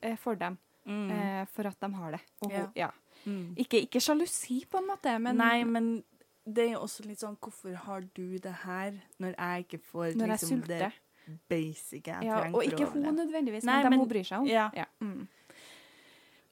eh, 0.00 0.14
for 0.16 0.36
dem, 0.36 0.56
Mm. 0.86 1.10
eh, 1.10 1.44
for 1.46 1.66
at 1.66 1.80
de 1.80 1.90
har 1.96 2.12
det. 2.12 2.20
Og 2.42 2.52
hun, 2.52 2.70
ja. 2.76 2.90
Mm. 3.26 3.56
Ikke, 3.58 3.82
ikke 3.88 3.98
sjalusi, 4.00 4.64
på 4.70 4.78
en 4.78 4.86
måte, 4.86 5.18
men 5.20 5.36
Nei, 5.36 5.64
men 5.64 6.04
det 6.46 6.68
er 6.68 6.72
jo 6.74 6.84
også 6.86 7.04
litt 7.04 7.18
sånn 7.18 7.36
Hvorfor 7.36 7.74
har 7.74 8.00
du 8.14 8.38
det 8.38 8.52
her, 8.64 8.92
når 9.18 9.34
jeg 9.36 9.66
ikke 9.66 9.80
får 9.82 10.14
når 10.14 10.26
jeg 10.26 10.28
liksom, 10.38 10.62
sulter. 10.62 10.78
det 11.26 11.38
basic 11.48 12.04
jeg 12.06 12.22
Ja, 12.24 12.40
trenger 12.40 12.54
og 12.54 12.62
ikke 12.62 12.86
å 12.86 12.92
hun 12.92 13.04
overleve? 13.04 13.26
nødvendigvis, 13.26 13.64
Nei, 13.64 13.82
men 13.82 13.90
dem 13.90 13.98
hun 14.00 14.08
bryr 14.08 14.24
seg 14.24 14.38
om. 14.38 14.46
ja. 14.46 14.70
Mm. 15.02 15.26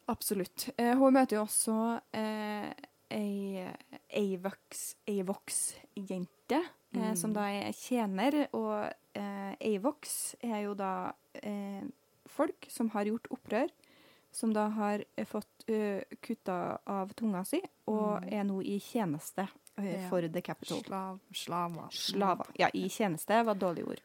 Absolutt. 0.09 0.69
Eh, 0.79 0.95
hun 0.99 1.13
møter 1.17 1.37
jo 1.37 1.43
også 1.45 2.01
eh, 2.15 2.73
ei 3.11 3.67
Avox- 4.15 4.95
Avox-jente, 5.09 6.61
eh, 6.61 6.73
Mm. 6.97 7.17
som 7.17 7.33
da 7.35 7.43
er 7.51 7.73
tjener. 7.73 8.47
Og 8.55 8.87
eh, 9.15 9.55
Avox 9.75 10.35
er 10.41 10.61
jo 10.65 10.75
da 10.75 11.13
eh, 11.43 11.83
folk 12.27 12.67
som 12.71 12.89
har 12.95 13.05
gjort 13.05 13.27
opprør, 13.31 13.69
som 14.33 14.53
da 14.53 14.69
har 14.69 15.03
eh, 15.17 15.25
fått 15.27 15.65
uh, 15.71 16.01
kutta 16.23 16.79
av 16.87 17.13
tunga 17.17 17.45
si, 17.45 17.61
og 17.89 18.23
Mm. 18.23 18.33
er 18.33 18.45
nå 18.45 18.61
i 18.63 18.79
tjeneste 18.81 19.49
Ja. 19.79 20.09
for 20.09 20.21
The 20.29 20.41
Capital. 20.43 20.83
Slav, 20.85 21.19
slaver. 21.35 21.89
Slaver. 21.91 22.47
Ja, 22.59 22.69
i 22.75 22.89
tjeneste 22.89 23.43
var 23.45 23.55
et 23.55 23.61
dårlig 23.61 23.85
ord. 23.89 24.01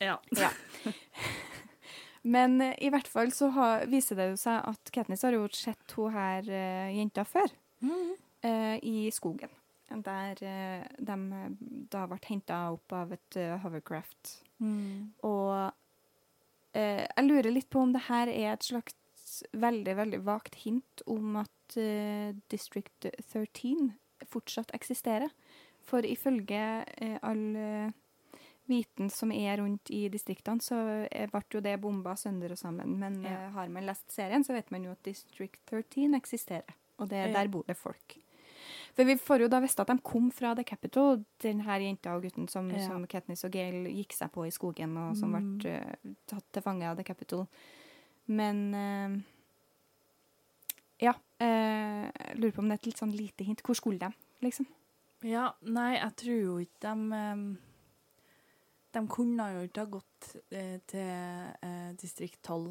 Ja. 0.00 0.18
Ja. 0.30 0.50
Men 2.26 2.58
eh, 2.60 2.74
i 2.82 2.90
hvert 2.92 3.08
fall 3.10 3.30
så 3.34 3.50
ha, 3.54 3.68
viser 3.90 4.18
det 4.18 4.30
jo 4.32 4.40
seg 4.40 4.64
at 4.72 4.92
Katniss 4.94 5.24
har 5.26 5.36
jo 5.36 5.46
sett 5.54 5.96
hun 5.96 6.14
her 6.14 6.48
eh, 6.50 6.96
jenta 6.98 7.26
før 7.28 7.52
eh, 8.42 8.76
i 8.82 9.06
skogen. 9.14 9.52
Der 10.02 10.40
eh, 10.42 10.86
de 10.98 11.16
da 11.92 12.06
ble 12.10 12.18
henta 12.26 12.64
opp 12.74 12.94
av 12.96 13.14
et 13.14 13.38
eh, 13.38 13.54
hovercraft. 13.62 14.40
Mm. 14.58 15.12
Og 15.28 15.70
eh, 16.74 17.04
jeg 17.04 17.28
lurer 17.28 17.52
litt 17.54 17.70
på 17.70 17.84
om 17.84 17.94
det 17.94 18.08
her 18.08 18.32
er 18.32 18.56
et 18.56 18.66
slags 18.66 18.96
veldig, 19.54 19.94
veldig 19.98 20.20
vagt 20.26 20.58
hint 20.64 21.04
om 21.06 21.38
at 21.42 21.78
eh, 21.78 22.34
District 22.50 23.06
13 23.30 23.92
fortsatt 24.26 24.74
eksisterer. 24.74 25.30
For 25.86 26.02
ifølge 26.02 26.82
eh, 26.98 27.18
all 27.22 27.44
eh, 27.54 27.94
viten 28.68 29.08
som 29.10 29.30
er 29.32 29.56
rundt 29.60 29.90
i 29.90 30.08
distriktene, 30.12 30.60
så 30.62 31.06
eh, 31.10 31.26
ble 31.30 31.42
jo 31.52 31.60
det 31.60 31.76
bomba 31.80 32.14
sønder 32.16 32.50
og 32.52 32.58
sammen. 32.58 32.96
Men 32.98 33.22
Ja. 33.22 33.30
eh, 33.46 33.50
har 33.52 33.68
man 33.68 33.86
lest 33.86 34.10
serien, 34.10 34.44
så 34.44 34.52
vet 34.54 34.70
man 34.70 34.84
jo 34.84 34.90
at 34.92 35.02
District 35.02 35.58
13 35.66 36.14
eksisterer. 36.14 36.74
Og 36.98 37.08
det, 37.08 37.32
der 37.34 37.48
bor 37.48 37.62
det 37.68 37.76
folk. 37.76 38.16
For 38.96 39.04
vi 39.04 39.14
får 39.20 39.40
jo 39.44 39.48
da 39.48 39.60
visst 39.60 39.78
at 39.80 39.86
de 39.88 39.98
kom 40.02 40.30
fra 40.32 40.54
The 40.56 40.64
Capitol, 40.64 41.18
den 41.44 41.60
her 41.60 41.78
jenta 41.80 42.14
og 42.16 42.22
gutten 42.24 42.48
som, 42.48 42.70
Ja. 42.70 42.78
som 42.88 43.06
Katniss 43.06 43.44
og 43.44 43.52
Gail 43.52 43.84
gikk 43.92 44.12
seg 44.16 44.32
på 44.32 44.46
i 44.46 44.50
skogen, 44.50 44.96
og 44.96 45.16
som 45.16 45.30
Mm. 45.32 45.58
ble 45.58 45.74
uh, 45.76 46.14
tatt 46.26 46.44
til 46.52 46.62
fange 46.62 46.82
av 46.88 46.96
The 46.96 47.04
Capitol. 47.04 47.46
Men 48.26 48.74
uh, 48.74 49.20
ja. 51.02 51.12
Uh, 51.40 52.08
jeg 52.08 52.38
lurer 52.40 52.52
på 52.56 52.62
om 52.64 52.68
det 52.70 52.78
er 52.78 52.80
et 52.80 52.86
litt 52.88 53.00
sånn 53.02 53.12
lite 53.16 53.44
hint. 53.44 53.60
Hvor 53.62 53.76
skulle 53.76 53.98
de, 54.00 54.08
liksom? 54.42 54.66
Ja, 55.26 55.50
nei, 55.62 55.96
jeg 55.98 56.16
tror 56.16 56.40
jo 56.40 56.56
ikke 56.64 56.80
de 56.80 57.16
em, 57.18 57.58
De 58.96 59.02
kunne 59.12 59.46
jo 59.52 59.64
ikke 59.68 59.82
ha 59.84 59.88
gått 59.92 60.28
eh, 60.56 60.78
til 60.88 61.00
eh, 61.62 61.90
distrikt 62.00 62.40
12. 62.48 62.70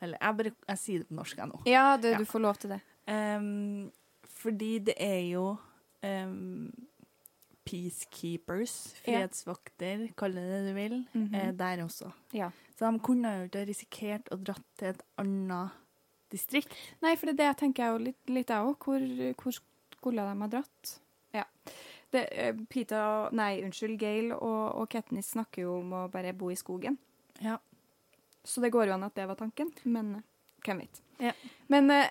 Eller 0.00 0.16
jeg 0.22 0.36
bare 0.38 0.52
jeg 0.70 0.78
sier 0.80 1.02
det 1.02 1.08
på 1.10 1.16
norsk, 1.18 1.36
jeg 1.42 1.50
nå. 1.50 1.58
Ja, 1.68 1.82
det, 2.00 2.14
Ja. 2.14 2.18
du 2.22 2.24
får 2.30 2.40
lov 2.46 2.56
til 2.62 2.70
det. 2.72 2.80
Um, 3.10 3.90
fordi 4.40 4.70
det 4.86 4.94
er 5.04 5.18
jo 5.34 5.42
um, 6.02 6.70
peacekeepers, 7.68 8.94
Ja. 9.04 9.20
fredsvakter, 9.26 10.08
kall 10.16 10.32
det 10.34 10.44
det 10.48 10.62
du 10.68 10.74
vil, 10.74 11.06
Mhm. 11.14 11.34
eh, 11.34 11.52
der 11.52 11.84
også. 11.84 12.12
Ja. 12.32 12.50
Så 12.78 12.90
de 12.90 12.98
kunne 13.00 13.28
jo 13.38 13.44
ikke 13.48 13.58
ha 13.58 13.64
risikert 13.66 14.28
å 14.32 14.42
dratt 14.42 14.64
til 14.78 14.88
et 14.88 15.02
annet 15.18 15.70
distrikt. 16.30 16.72
Nei, 17.02 17.14
for 17.16 17.26
det 17.26 17.40
er 17.40 17.52
det 17.52 17.56
tenker 17.58 17.84
jeg 17.84 17.92
jo 17.98 18.04
litt, 18.04 18.26
litt 18.28 18.48
jeg 18.48 18.64
òg. 18.64 18.78
Hvor, 18.78 19.34
hvor 19.34 19.52
skulle 19.52 20.22
de 20.34 20.40
ha 20.40 20.46
dratt? 20.48 20.98
Ja. 21.34 21.44
Det, 22.10 22.24
eh, 22.32 22.54
Pita, 22.68 23.28
nei, 23.32 23.62
unnskyld, 23.62 23.98
Gail 24.00 24.32
og, 24.32 24.74
og 24.80 24.88
Katniss 24.90 25.30
snakker 25.36 25.62
jo 25.62 25.76
om 25.80 25.92
å 25.92 26.08
bare 26.10 26.32
bo 26.34 26.50
i 26.50 26.56
skogen. 26.58 26.96
Ja. 27.40 27.58
Så 28.44 28.60
det 28.64 28.72
går 28.74 28.86
jo 28.88 28.94
an 28.96 29.04
at 29.06 29.14
det 29.14 29.28
var 29.28 29.38
tanken, 29.38 29.70
men 29.84 30.14
eh, 30.16 30.22
hvem 30.66 30.82
vet. 30.82 31.00
Ja. 31.22 31.32
Men 31.68 31.90
eh, 31.94 32.08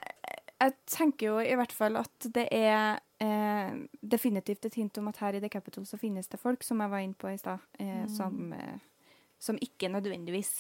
jeg 0.60 0.76
tenker 0.86 1.28
jo 1.34 1.38
i 1.44 1.56
hvert 1.60 1.72
fall 1.76 1.98
at 2.00 2.28
det 2.36 2.48
er 2.56 3.00
eh, 3.20 3.76
definitivt 4.02 4.66
et 4.70 4.76
hint 4.80 4.98
om 5.02 5.08
at 5.12 5.18
her 5.24 5.36
i 5.36 5.44
The 5.44 5.50
Capital 5.52 5.86
så 5.90 5.98
finnes 6.00 6.28
det 6.32 6.40
folk, 6.40 6.64
som 6.64 6.80
jeg 6.84 6.92
var 6.94 7.04
inne 7.04 7.20
på 7.20 7.32
i 7.34 7.38
stad, 7.42 7.60
eh, 7.80 8.04
Mm. 8.06 8.10
som, 8.16 8.54
eh, 8.54 8.80
som 9.40 9.58
ikke 9.60 9.90
nødvendigvis 9.92 10.54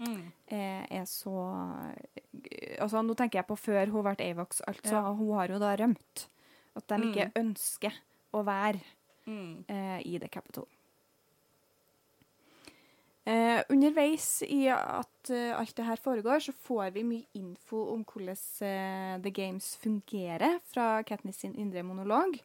mm. 0.00 0.22
er 0.50 1.04
så 1.06 1.34
Altså, 2.80 3.00
nå 3.04 3.14
tenker 3.16 3.38
jeg 3.38 3.46
på 3.46 3.56
før 3.56 3.86
hun 3.92 4.02
ble 4.02 4.24
Avox, 4.30 4.60
altså. 4.66 4.96
Ja. 4.96 5.12
Hun 5.14 5.30
har 5.38 5.52
jo 5.52 5.58
da 5.62 5.74
rømt. 5.78 6.24
At 6.74 6.88
de 6.90 6.96
ikke 7.06 7.28
Mm. 7.30 7.34
ønsker 7.44 7.92
å 8.34 8.44
være 8.46 8.82
Mm. 9.24 9.64
eh, 9.72 10.00
i 10.04 10.18
The 10.20 10.28
Capitol. 10.28 10.66
Eh, 13.24 13.62
underveis 13.72 14.42
i 14.44 14.66
at 14.68 15.30
uh, 15.32 15.54
alt 15.56 15.72
det 15.78 15.86
her 15.86 15.96
foregår, 15.96 16.42
så 16.44 16.52
får 16.52 16.90
vi 16.92 17.06
mye 17.08 17.40
info 17.40 17.78
om 17.94 18.02
hvordan 18.04 18.36
uh, 18.36 19.22
The 19.24 19.32
Games 19.32 19.70
fungerer 19.80 20.58
fra 20.68 20.98
Katniss 21.08 21.40
sin 21.40 21.54
indre 21.56 21.80
monolog. 21.88 22.36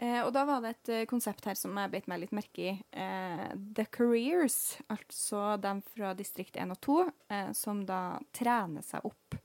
Eh, 0.00 0.18
og 0.24 0.32
da 0.32 0.46
var 0.48 0.62
det 0.64 0.70
et 0.72 0.90
uh, 0.94 1.04
konsept 1.10 1.44
her 1.46 1.54
som 1.58 1.76
jeg 1.76 1.92
beit 1.92 2.06
meg 2.08 2.22
litt 2.22 2.34
merke 2.34 2.62
i. 2.72 2.74
Eh, 2.90 3.46
the 3.76 3.84
Careers, 3.92 4.78
altså 4.88 5.58
dem 5.60 5.82
fra 5.92 6.14
distrikt 6.16 6.56
1 6.56 6.72
og 6.72 6.80
2, 6.86 6.98
eh, 7.36 7.50
som 7.58 7.82
da 7.86 8.18
trener 8.32 8.82
seg 8.86 9.04
opp 9.04 9.36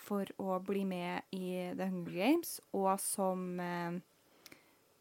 for 0.00 0.26
å 0.42 0.58
bli 0.66 0.82
med 0.88 1.30
i 1.36 1.70
The 1.78 1.86
Hunger 1.92 2.16
Games, 2.16 2.56
og 2.74 2.96
som 3.00 3.60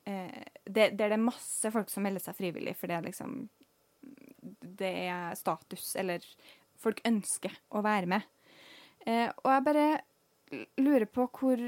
eh, 0.09 0.45
det, 0.65 0.91
det 0.97 1.07
er 1.07 1.21
masse 1.21 1.71
folk 1.73 1.91
som 1.91 2.05
melder 2.05 2.23
seg 2.23 2.37
frivillig, 2.37 2.75
for 2.77 2.89
det 2.89 2.97
er 2.97 3.07
liksom 3.07 3.41
Det 4.79 4.91
er 5.11 5.35
status, 5.37 5.91
eller 5.99 6.23
folk 6.79 7.01
ønsker 7.07 7.53
å 7.75 7.83
være 7.83 8.09
med. 8.09 8.27
Eh, 9.05 9.27
og 9.43 9.51
jeg 9.51 9.65
bare 9.65 9.87
lurer 10.79 11.05
på 11.11 11.27
hvor 11.27 11.61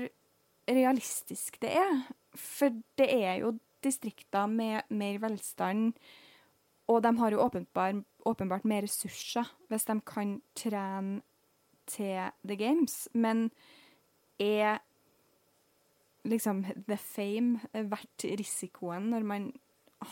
realistisk 0.71 1.59
det 1.61 1.73
er. 1.81 1.99
For 2.37 2.73
det 2.99 3.09
er 3.11 3.41
jo 3.41 3.57
distrikter 3.83 4.47
med 4.47 4.87
mer 4.93 5.19
velstand, 5.19 5.97
og 6.87 7.01
de 7.03 7.11
har 7.17 7.33
jo 7.33 7.41
åpenbar, 7.43 8.01
åpenbart 8.27 8.65
mer 8.67 8.85
ressurser 8.85 9.47
hvis 9.71 9.87
de 9.87 9.97
kan 10.05 10.35
trene 10.57 11.21
til 11.89 12.31
The 12.47 12.57
Games. 12.59 13.07
Men 13.13 13.49
er 14.39 14.81
liksom 16.27 16.63
the 16.87 16.97
fame 16.97 17.59
verdt 17.73 18.27
risikoen 18.39 19.09
når 19.13 19.27
man 19.27 19.51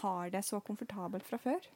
har 0.02 0.30
det 0.34 0.44
så 0.46 0.60
komfortabelt 0.62 1.26
fra 1.28 1.40
før? 1.42 1.70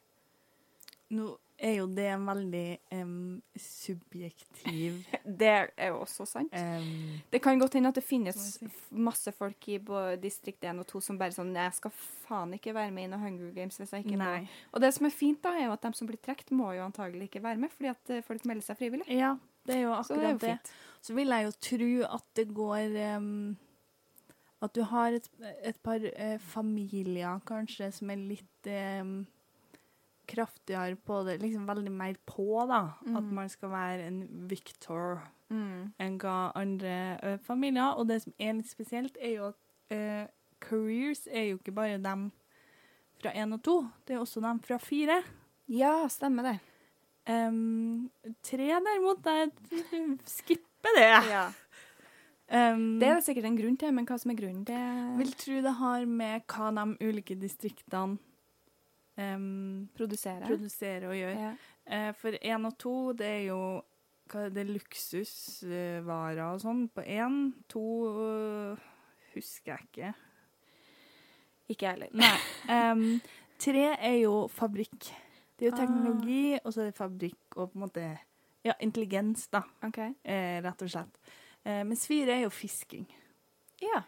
Nå 1.14 1.34
er 1.58 1.76
jo 1.78 1.86
det 1.94 2.06
en 2.10 2.24
veldig 2.26 2.78
um, 2.98 3.42
subjektiv 3.60 5.04
Det 5.40 5.50
er 5.50 5.90
jo 5.92 6.00
også 6.02 6.26
sant. 6.26 6.54
Um, 6.54 7.20
Det 7.30 7.40
kan 7.42 7.58
godt 7.60 7.76
hende 7.78 7.92
at 7.92 7.98
det 7.98 8.04
finnes 8.04 8.58
masse 8.90 9.32
folk 9.36 9.68
i 9.70 9.78
distrikt 10.22 10.64
1 10.64 10.82
og 10.82 10.88
2 10.90 11.02
som 11.08 11.18
bare 11.20 11.36
sånn 11.36 11.54
Jeg 11.54 11.76
skal 11.78 11.94
faen 12.26 12.56
ikke 12.56 12.74
være 12.74 12.90
med 12.94 13.06
i 13.06 13.12
noen 13.12 13.26
Hunger 13.26 13.52
Games 13.54 13.78
hvis 13.78 13.94
jeg 13.94 14.06
ikke 14.06 14.18
må. 14.20 14.32
Og 14.72 14.82
det 14.82 14.92
som 14.96 15.06
er 15.06 15.14
fint, 15.14 15.42
da, 15.44 15.54
er 15.54 15.68
jo 15.68 15.76
at 15.76 15.84
de 15.84 15.92
som 15.94 16.08
blir 16.10 16.20
trukket, 16.22 16.50
må 16.56 16.72
jo 16.74 16.86
antagelig 16.86 17.28
ikke 17.28 17.44
være 17.44 17.60
med, 17.62 17.72
fordi 17.74 17.92
at 17.92 18.14
eh, 18.16 18.24
folk 18.24 18.46
melder 18.48 18.66
seg 18.66 18.80
frivillig. 18.80 19.06
Ja, 19.12 19.34
det 19.68 19.76
er 19.76 19.84
jo 19.84 19.94
Så 20.02 20.16
det 20.16 20.24
er 20.24 20.32
akkurat 20.34 20.42
jo 20.42 20.48
det. 20.48 20.74
Så 21.04 21.14
vil 21.14 21.34
jeg 21.36 21.46
jo 21.46 21.54
tro 21.68 21.92
at 22.16 22.26
det 22.40 22.46
går 22.56 22.98
em, 23.04 23.30
At 24.62 24.72
du 24.74 24.82
har 24.82 25.12
et, 25.12 25.28
et 25.62 25.76
par 25.82 26.00
eh, 26.16 26.38
familier 26.38 27.40
kanskje 27.46 27.90
som 27.92 28.10
er 28.10 28.16
litt 28.16 28.66
eh, 28.70 29.04
kraftigere 30.26 30.96
på 31.04 31.18
det, 31.26 31.38
liksom 31.42 31.66
veldig 31.68 31.92
mer 31.92 32.14
på, 32.26 32.46
da. 32.68 32.82
At 33.16 33.22
Mm. 33.24 33.34
man 33.34 33.48
skal 33.48 33.68
være 33.70 34.06
en 34.06 34.48
Victor 34.48 35.20
Mm. 35.50 35.92
enn 36.00 36.18
hva 36.18 36.52
andre 36.56 37.18
eh, 37.22 37.36
familier. 37.38 37.94
Og 37.98 38.08
det 38.08 38.22
som 38.22 38.32
er 38.38 38.52
litt 38.54 38.70
spesielt, 38.70 39.16
er 39.20 39.34
jo 39.36 39.46
at 39.48 39.56
eh, 39.90 40.26
careers 40.60 41.26
er 41.30 41.50
jo 41.50 41.58
ikke 41.58 41.74
bare 41.74 41.98
dem 41.98 42.32
fra 43.20 43.30
én 43.32 43.52
og 43.52 43.62
to, 43.62 43.86
det 44.06 44.16
er 44.16 44.20
også 44.20 44.40
dem 44.40 44.60
fra 44.60 44.78
fire. 44.78 45.22
Ja, 45.68 46.06
stemmer 46.08 46.42
det. 46.42 46.60
Um, 47.28 48.10
tre 48.42 48.66
derimot, 48.84 49.24
jeg 49.24 49.50
skipper 50.26 50.96
det. 50.96 51.28
Ja. 51.30 51.52
Em, 52.54 52.84
Det 53.00 53.08
er 53.08 53.14
det 53.18 53.24
sikkert 53.26 53.48
en 53.48 53.56
grunn 53.58 53.76
til, 53.80 53.92
men 53.96 54.06
hva 54.06 54.18
som 54.20 54.30
er 54.30 54.38
grunnen, 54.38 54.64
det 54.68 55.18
vil 55.18 55.32
tro 55.40 55.56
det 55.64 55.72
har 55.80 56.04
med 56.06 56.44
hva 56.46 56.68
de 56.76 56.84
ulike 57.08 57.34
distriktene 57.40 58.18
um, 59.18 59.88
produserer. 59.96 60.46
produserer 60.46 61.08
og 61.10 61.16
gjør. 61.18 61.34
Ja. 61.40 61.54
Uh, 61.90 62.12
for 62.20 62.38
én 62.38 62.66
og 62.68 62.78
to, 62.78 62.94
det 63.18 63.26
er 63.26 63.42
jo 63.48 63.58
hva 64.30 64.46
er 64.46 64.54
det, 64.54 64.64
luksusvarer 64.70 66.44
og 66.46 66.62
sånn 66.62 66.86
på 66.94 67.02
én. 67.04 67.52
To 67.68 67.82
øh, 68.08 68.84
husker 69.34 69.74
jeg 69.74 69.84
ikke. 69.84 70.12
Ikke 71.74 71.84
jeg 71.84 71.92
heller. 71.98 72.14
Nei. 72.16 72.30
Em, 72.72 73.04
tre 73.60 73.84
er 73.98 74.16
jo 74.22 74.46
fabrikk. 74.48 75.10
Det 75.58 75.66
er 75.66 75.70
jo 75.70 75.74
Ah. 75.76 75.80
teknologi, 75.82 76.58
og 76.64 76.72
så 76.72 76.80
er 76.80 76.84
det 76.88 76.96
fabrikk 76.96 77.56
og 77.56 77.70
på 77.72 77.76
en 77.78 77.84
måte 77.84 78.06
ja, 78.64 78.72
intelligens, 78.80 79.46
da, 79.52 79.60
OK. 79.84 79.98
eh, 80.24 80.62
rett 80.64 80.82
og 80.82 80.88
slett. 80.90 81.20
Eh, 81.64 81.82
mens 81.88 82.06
fire 82.08 82.36
er 82.36 82.44
jo 82.44 82.52
fisking. 82.52 83.06
Ja. 83.82 84.02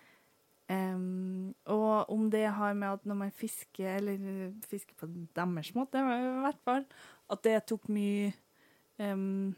Um, 0.66 1.54
og 1.70 2.10
om 2.10 2.24
det 2.30 2.48
har 2.50 2.74
med 2.74 2.88
at 2.96 3.04
når 3.06 3.14
man 3.20 3.30
fisker, 3.30 3.96
eller 4.00 4.14
eh, 4.18 4.54
fisker 4.66 4.96
på 4.98 5.06
deres 5.36 5.74
måte, 5.76 6.00
i 6.02 6.42
hvert 6.42 6.58
fall, 6.66 6.84
at 7.30 7.44
det 7.46 7.60
tok 7.70 7.88
mye 7.88 8.32
um, 8.98 9.54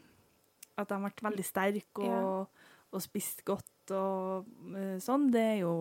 At 0.77 0.89
de 0.89 0.99
ble 1.01 1.25
veldig 1.25 1.43
sterke 1.43 2.07
og, 2.07 2.47
og 2.91 3.01
spist 3.03 3.41
godt 3.45 3.91
og 3.91 4.45
uh, 4.69 4.95
sånn, 5.01 5.27
det 5.33 5.41
er 5.41 5.57
jo 5.65 5.73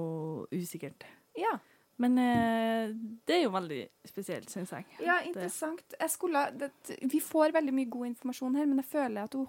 usikkert. 0.50 1.04
ja. 1.38 1.58
Men 1.98 2.18
eh, 2.22 2.92
det 3.26 3.34
er 3.34 3.42
jo 3.42 3.50
veldig 3.50 3.80
spesielt, 4.06 4.50
syns 4.52 4.70
jeg. 4.70 4.84
Ja, 5.02 5.16
interessant. 5.26 5.96
Skulle, 6.12 6.44
det, 6.54 6.70
vi 7.10 7.18
får 7.20 7.50
veldig 7.56 7.74
mye 7.74 7.90
god 7.90 8.06
informasjon 8.12 8.54
her, 8.54 8.68
men 8.70 8.78
jeg 8.78 8.90
føler 8.92 9.24
at 9.26 9.34
hun, 9.34 9.48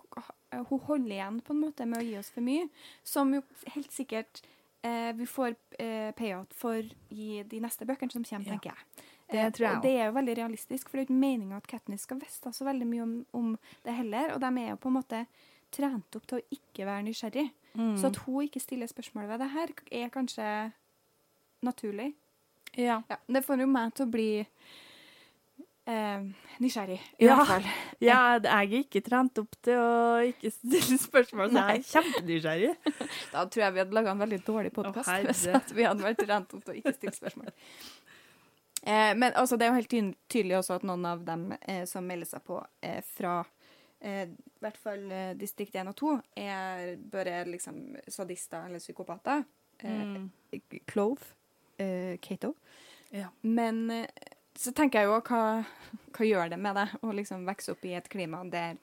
hun 0.71 0.79
holder 0.87 1.13
igjen 1.13 1.37
på 1.45 1.53
en 1.53 1.61
måte 1.61 1.85
med 1.85 2.01
å 2.01 2.07
gi 2.07 2.15
oss 2.17 2.31
for 2.33 2.41
mye. 2.45 2.65
Som 3.05 3.35
jo 3.37 3.43
helt 3.75 3.93
sikkert 3.93 4.41
eh, 4.81 5.11
vi 5.19 5.27
får 5.29 5.53
eh, 5.77 6.09
payout 6.17 6.55
for 6.57 6.81
i 7.13 7.43
de 7.45 7.61
neste 7.61 7.85
bøkene 7.85 8.11
som 8.17 8.25
kommer, 8.25 8.49
Ja. 8.49 8.57
tenker 8.57 8.73
jeg. 8.73 9.05
Det 9.29 9.37
Eh, 9.37 9.51
tror 9.53 9.65
jeg 9.67 9.75
og 9.77 9.83
det 9.83 9.91
er 9.93 10.05
jo 10.07 10.13
veldig 10.17 10.35
realistisk, 10.39 10.89
for 10.89 10.97
det 10.97 11.03
er 11.03 11.05
jo 11.05 11.13
ikke 11.13 11.21
meninga 11.21 11.57
at 11.61 11.67
Katniss 11.69 12.07
skal 12.07 12.17
vite 12.17 12.49
så 12.55 12.65
veldig 12.65 12.87
mye 12.89 13.03
om, 13.03 13.11
om 13.37 13.51
det 13.85 13.93
heller. 13.93 14.33
Og 14.33 14.41
de 14.41 14.49
er 14.57 14.71
jo 14.71 14.79
på 14.81 14.89
en 14.89 14.95
måte 14.97 15.19
trent 15.69 16.15
opp 16.17 16.25
til 16.25 16.39
å 16.39 16.47
ikke 16.57 16.87
være 16.89 17.05
nysgjerrig. 17.05 17.51
Mm. 17.77 17.93
Så 18.01 18.09
at 18.09 18.17
hun 18.25 18.47
ikke 18.47 18.59
stiller 18.63 18.89
spørsmål 18.89 19.27
ved 19.29 19.43
det 19.43 19.51
her, 19.53 19.75
er 20.01 20.09
kanskje 20.09 20.47
naturlig. 21.61 22.15
Ja. 22.77 23.01
Ja, 23.09 23.17
det 23.27 23.43
får 23.45 23.59
jo 23.63 23.67
meg 23.67 23.93
til 23.97 24.05
å 24.05 24.11
bli 24.11 24.29
eh, 25.89 26.21
nysgjerrig, 26.59 26.99
i 27.19 27.25
Ja. 27.25 27.35
hvert 27.35 27.47
fall. 27.47 27.69
ja, 28.09 28.19
jeg 28.39 28.73
er 28.73 28.83
ikke 28.83 29.01
trent 29.05 29.37
opp 29.41 29.55
til 29.65 29.77
å 29.79 30.19
ikke 30.29 30.51
stille 30.53 30.97
spørsmål, 31.01 31.51
så 31.51 31.63
jeg 31.63 31.79
er 31.79 31.87
kjempenysgjerrig. 31.93 32.73
Da 33.33 33.45
tror 33.45 33.63
jeg 33.65 33.73
vi 33.77 33.83
hadde 33.83 33.97
laga 33.97 34.11
en 34.13 34.23
veldig 34.25 34.41
dårlig 34.45 34.73
podkast 34.75 35.09
hvis 35.25 35.73
vi 35.75 35.87
hadde 35.87 36.05
vært 36.05 36.21
trent 36.25 36.53
opp 36.57 36.63
til 36.65 36.75
å 36.75 36.79
ikke 36.81 36.93
stille 36.97 37.15
spørsmål. 37.17 37.53
Eh, 38.83 39.13
men 39.19 39.33
altså, 39.35 39.57
det 39.59 39.65
er 39.67 39.73
jo 39.73 39.79
helt 39.81 40.19
tydelig 40.31 40.55
også 40.61 40.77
at 40.79 40.85
noen 40.87 41.05
av 41.05 41.23
dem 41.27 41.49
eh, 41.61 41.83
som 41.89 42.05
melder 42.07 42.29
seg 42.29 42.45
på 42.47 42.61
eh, 42.85 43.01
fra 43.17 43.33
eh, 43.99 44.29
i 44.29 44.61
hvert 44.63 44.77
fall 44.79 45.03
eh, 45.11 45.33
distrikt 45.39 45.75
1 45.75 45.89
og 45.91 45.97
2, 45.99 46.13
er 46.39 46.93
bare 47.11 47.41
liksom 47.49 47.81
sadister 48.07 48.69
eller 48.69 48.79
psykopater. 48.79 49.43
Mm. 49.83 50.29
Clove. 50.91 51.23
Eh, 51.79 52.17
Cato. 52.21 52.53
Ja. 53.15 53.29
Men 53.41 53.85
uh, 53.91 54.05
så 54.59 54.73
tenker 54.75 54.99
jeg 55.01 55.09
jo 55.09 55.19
hva, 55.23 55.43
hva 56.13 56.25
gjør 56.27 56.51
det 56.51 56.59
med 56.59 56.75
deg 56.75 56.97
å 57.01 57.13
liksom 57.15 57.45
vokse 57.47 57.73
opp 57.73 57.85
i 57.87 57.95
et 57.97 58.09
klima 58.11 58.43
der 58.51 58.77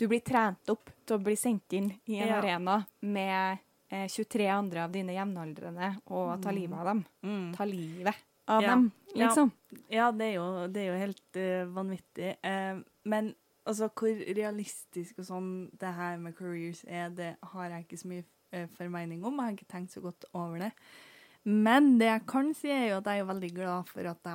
du 0.00 0.06
blir 0.08 0.22
trent 0.24 0.70
opp 0.72 0.88
til 1.04 1.18
å 1.18 1.20
bli 1.20 1.34
sendt 1.36 1.74
inn 1.76 1.90
i 2.08 2.20
en 2.22 2.30
Ja. 2.30 2.38
arena 2.38 2.78
med 3.04 3.58
eh, 3.90 4.06
23 4.08 4.46
andre 4.48 4.86
av 4.86 4.94
dine 4.94 5.12
jevnaldrende 5.12 5.90
og 6.06 6.40
ta 6.40 6.54
livet 6.54 6.78
av 6.78 6.86
dem. 6.88 7.02
Mm. 7.26 7.50
Ta 7.58 7.66
livet 7.68 8.22
av 8.48 8.62
Ja. 8.62 8.70
dem, 8.70 8.86
liksom. 9.12 9.50
Ja, 9.90 10.10
det 10.12 10.30
er 10.30 10.34
jo, 10.38 10.46
det 10.72 10.80
er 10.80 10.88
jo 10.88 11.02
helt 11.02 11.36
uh, 11.36 11.74
vanvittig. 11.74 12.30
Uh, 12.46 12.80
men 13.04 13.34
altså, 13.66 13.90
hvor 13.92 14.24
realistisk 14.40 15.20
og 15.20 15.28
sånn 15.28 15.50
det 15.78 15.92
her 15.98 16.16
med 16.22 16.36
careers 16.38 16.84
er, 16.88 17.10
det 17.10 17.34
har 17.52 17.68
jeg 17.68 17.84
ikke 17.84 18.00
så 18.00 18.10
mye 18.14 18.24
eh, 18.52 18.66
formening 18.78 19.24
om. 19.24 19.36
Jeg 19.36 19.44
har 19.44 19.58
ikke 19.58 19.72
tenkt 19.74 19.92
så 19.92 20.00
godt 20.04 20.24
over 20.32 20.64
det. 20.64 20.72
Men 21.48 21.94
det 22.00 22.10
jeg 22.10 22.26
kan 22.28 22.50
si, 22.56 22.68
er 22.72 22.90
jo 22.90 22.98
at 23.00 23.08
jeg 23.08 23.22
er 23.22 23.30
veldig 23.30 23.50
glad 23.56 23.88
for 23.88 24.10
at 24.10 24.20
de 24.26 24.34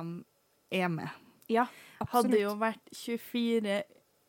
er 0.80 0.88
med. 0.90 1.22
Ja, 1.52 1.68
absolutt. 2.00 2.32
Hadde 2.32 2.40
jo 2.42 2.54
vært 2.58 2.94
24 2.96 3.76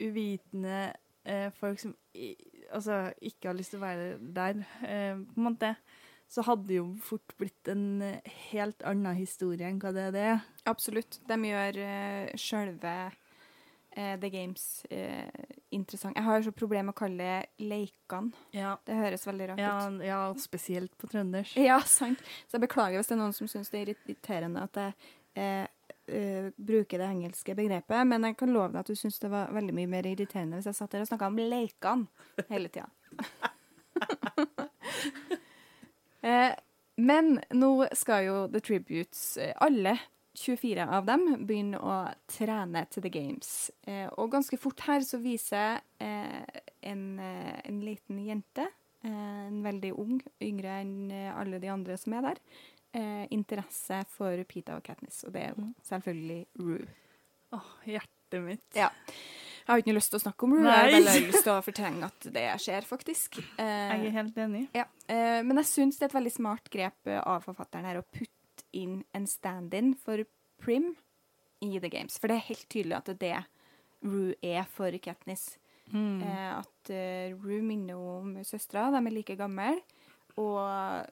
uvitende 0.06 0.82
eh, 1.26 1.48
folk 1.58 1.82
som 1.82 1.96
i, 2.14 2.36
altså, 2.70 3.08
ikke 3.26 3.50
har 3.50 3.58
lyst 3.58 3.74
til 3.74 3.82
å 3.82 3.86
være 3.88 4.12
der, 4.22 4.62
eh, 4.86 5.16
på 5.18 5.42
en 5.42 5.48
måte, 5.50 5.74
så 6.30 6.44
hadde 6.44 6.68
det 6.68 6.78
jo 6.78 6.88
fort 7.02 7.34
blitt 7.40 7.70
en 7.72 8.04
helt 8.52 8.84
annen 8.86 9.16
historie 9.16 9.70
enn 9.70 9.80
hva 9.82 9.94
det 9.96 10.10
det. 10.14 10.26
er. 10.36 10.44
Absolutt. 10.70 11.22
De 11.30 11.38
gjør 11.50 11.80
eh, 11.86 12.36
sjølve 12.38 12.96
The 13.98 14.30
Games 14.30 14.86
eh, 14.94 15.26
interessant. 15.74 16.16
Jeg 16.16 16.24
har 16.28 16.42
så 16.46 16.52
problemer 16.54 16.86
med 16.90 16.94
å 16.96 17.00
kalle 17.00 17.18
det 17.24 17.66
leikene. 17.66 18.30
Ja. 18.54 18.76
Det 18.86 18.96
høres 18.98 19.26
veldig 19.28 19.48
rart 19.52 19.60
Ja, 19.62 19.72
ut. 19.90 20.04
ja, 20.06 20.20
spesielt 20.42 20.94
på 20.98 21.06
trøndersk. 21.12 21.58
Ja, 21.70 21.80
sant. 21.82 22.22
Så 22.46 22.52
jeg 22.58 22.64
beklager 22.68 22.98
hvis 23.00 23.10
det 23.10 23.16
er 23.18 23.22
noen 23.24 23.34
som 23.36 23.48
syns 23.50 23.70
det 23.74 23.80
er 23.82 23.88
irriterende 23.96 24.60
at 24.68 24.76
jeg 24.82 24.92
eh, 25.38 25.66
uh, 26.14 26.48
bruker 26.56 26.98
det 27.02 27.10
engelske 27.10 27.52
begrepet, 27.58 28.02
men 28.08 28.20
jeg 28.30 28.38
kan 28.40 28.54
love 28.54 28.72
deg 28.76 28.82
at 28.84 28.92
du 28.92 28.96
syns 29.00 29.18
det 29.24 29.30
var 29.34 29.46
veldig 29.56 29.76
mye 29.80 29.90
mer 29.98 30.06
irriterende 30.10 30.56
hvis 30.60 30.70
jeg 30.72 30.78
satt 30.78 30.92
der 30.94 31.04
og 31.04 31.10
snakka 31.10 31.26
om 31.32 31.42
leikene 31.42 32.06
hele 32.52 32.70
tida. 32.74 32.90
eh, 36.22 36.54
men 36.98 37.38
nå 37.54 37.72
skal 37.98 38.26
jo 38.26 38.38
The 38.54 38.62
Tributes, 38.62 39.38
eh, 39.42 39.54
alle 39.62 39.98
24 40.38 40.86
av 40.94 41.06
dem, 41.10 41.24
begynner 41.50 41.82
å 41.82 41.96
trene 42.30 42.84
til 42.94 43.04
The 43.08 43.10
Games. 43.14 43.52
Eh, 43.90 44.06
og 44.18 44.30
ganske 44.36 44.60
fort 44.62 44.84
her 44.86 45.02
så 45.06 45.18
viser 45.24 45.80
eh, 46.04 46.62
en, 46.86 47.06
eh, 47.20 47.56
en 47.66 47.80
liten 47.82 48.20
jente, 48.26 48.68
eh, 49.04 49.48
en 49.48 49.64
veldig 49.66 49.94
ung, 49.98 50.20
yngre 50.46 50.76
enn 50.84 51.00
alle 51.34 51.58
de 51.64 51.72
andre 51.74 51.98
som 51.98 52.14
er 52.20 52.30
der, 52.30 52.44
eh, 52.94 53.26
interesse 53.34 54.04
for 54.14 54.44
Pita 54.46 54.78
og 54.78 54.86
Katniss. 54.86 55.24
Og 55.26 55.34
det 55.34 55.48
er 55.48 55.58
jo 55.58 55.72
selvfølgelig 55.90 56.40
Rue. 56.62 56.86
Åh, 57.58 57.74
hjertet 57.88 58.42
mitt. 58.44 58.66
Ja. 58.76 58.92
Jeg 59.68 59.74
har 59.74 59.82
ikke 59.82 59.92
noe 59.92 59.98
lyst 60.00 60.12
til 60.14 60.20
å 60.22 60.24
snakke 60.24 60.46
om 60.48 60.54
Rue, 60.56 60.64
jeg 60.64 60.80
har 60.80 60.94
bare 60.94 61.20
lyst 61.28 61.44
til 61.44 61.52
å 61.52 61.60
fortrenge 61.72 62.08
at 62.08 62.28
det 62.38 62.46
skjer, 62.64 62.86
faktisk. 62.88 63.42
Eh, 63.58 63.66
Jeg 63.98 64.06
er 64.14 64.18
helt 64.22 64.38
enig. 64.46 64.68
ja, 64.78 64.86
eh, 65.10 65.42
men 65.44 65.58
jeg 65.64 65.66
syns 65.74 65.98
det 65.98 66.06
er 66.06 66.12
et 66.14 66.20
veldig 66.22 66.32
smart 66.38 66.70
grep 66.72 67.10
av 67.26 67.42
forfatteren 67.44 67.90
her 67.90 68.00
å 68.00 68.06
putte 68.06 68.32
inn 68.74 69.04
en 69.14 69.28
stand-in 69.28 69.94
for 69.96 70.24
Prim 70.60 70.96
i 71.62 71.80
The 71.80 71.90
Games. 71.90 72.18
For 72.20 72.28
det 72.28 72.36
er 72.38 72.48
helt 72.50 72.68
tydelig 72.70 72.98
at 72.98 73.06
det 73.06 73.16
er 73.16 73.22
det 73.22 73.46
Rue 74.08 74.36
er 74.44 74.64
for 74.70 74.92
Katniss. 75.02 75.58
Mm. 75.92 76.22
Eh, 76.22 76.60
at 76.60 76.90
uh, 76.92 77.38
Rue 77.44 77.62
minner 77.64 77.96
om 77.98 78.36
søstera, 78.44 78.92
de 78.92 79.00
er 79.08 79.12
like 79.16 79.36
gamle. 79.40 79.80
Og, 80.38 81.08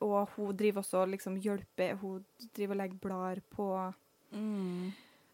og 0.00 0.28
hun 0.36 0.56
driver 0.56 0.80
også 0.82 1.02
og 1.04 1.10
liksom 1.12 1.36
hjelper 1.44 1.94
Hun 2.00 2.24
driver 2.56 2.74
og 2.74 2.80
legger 2.82 3.00
blader 3.02 3.42
på 3.54 3.68
Mm. 4.34 4.90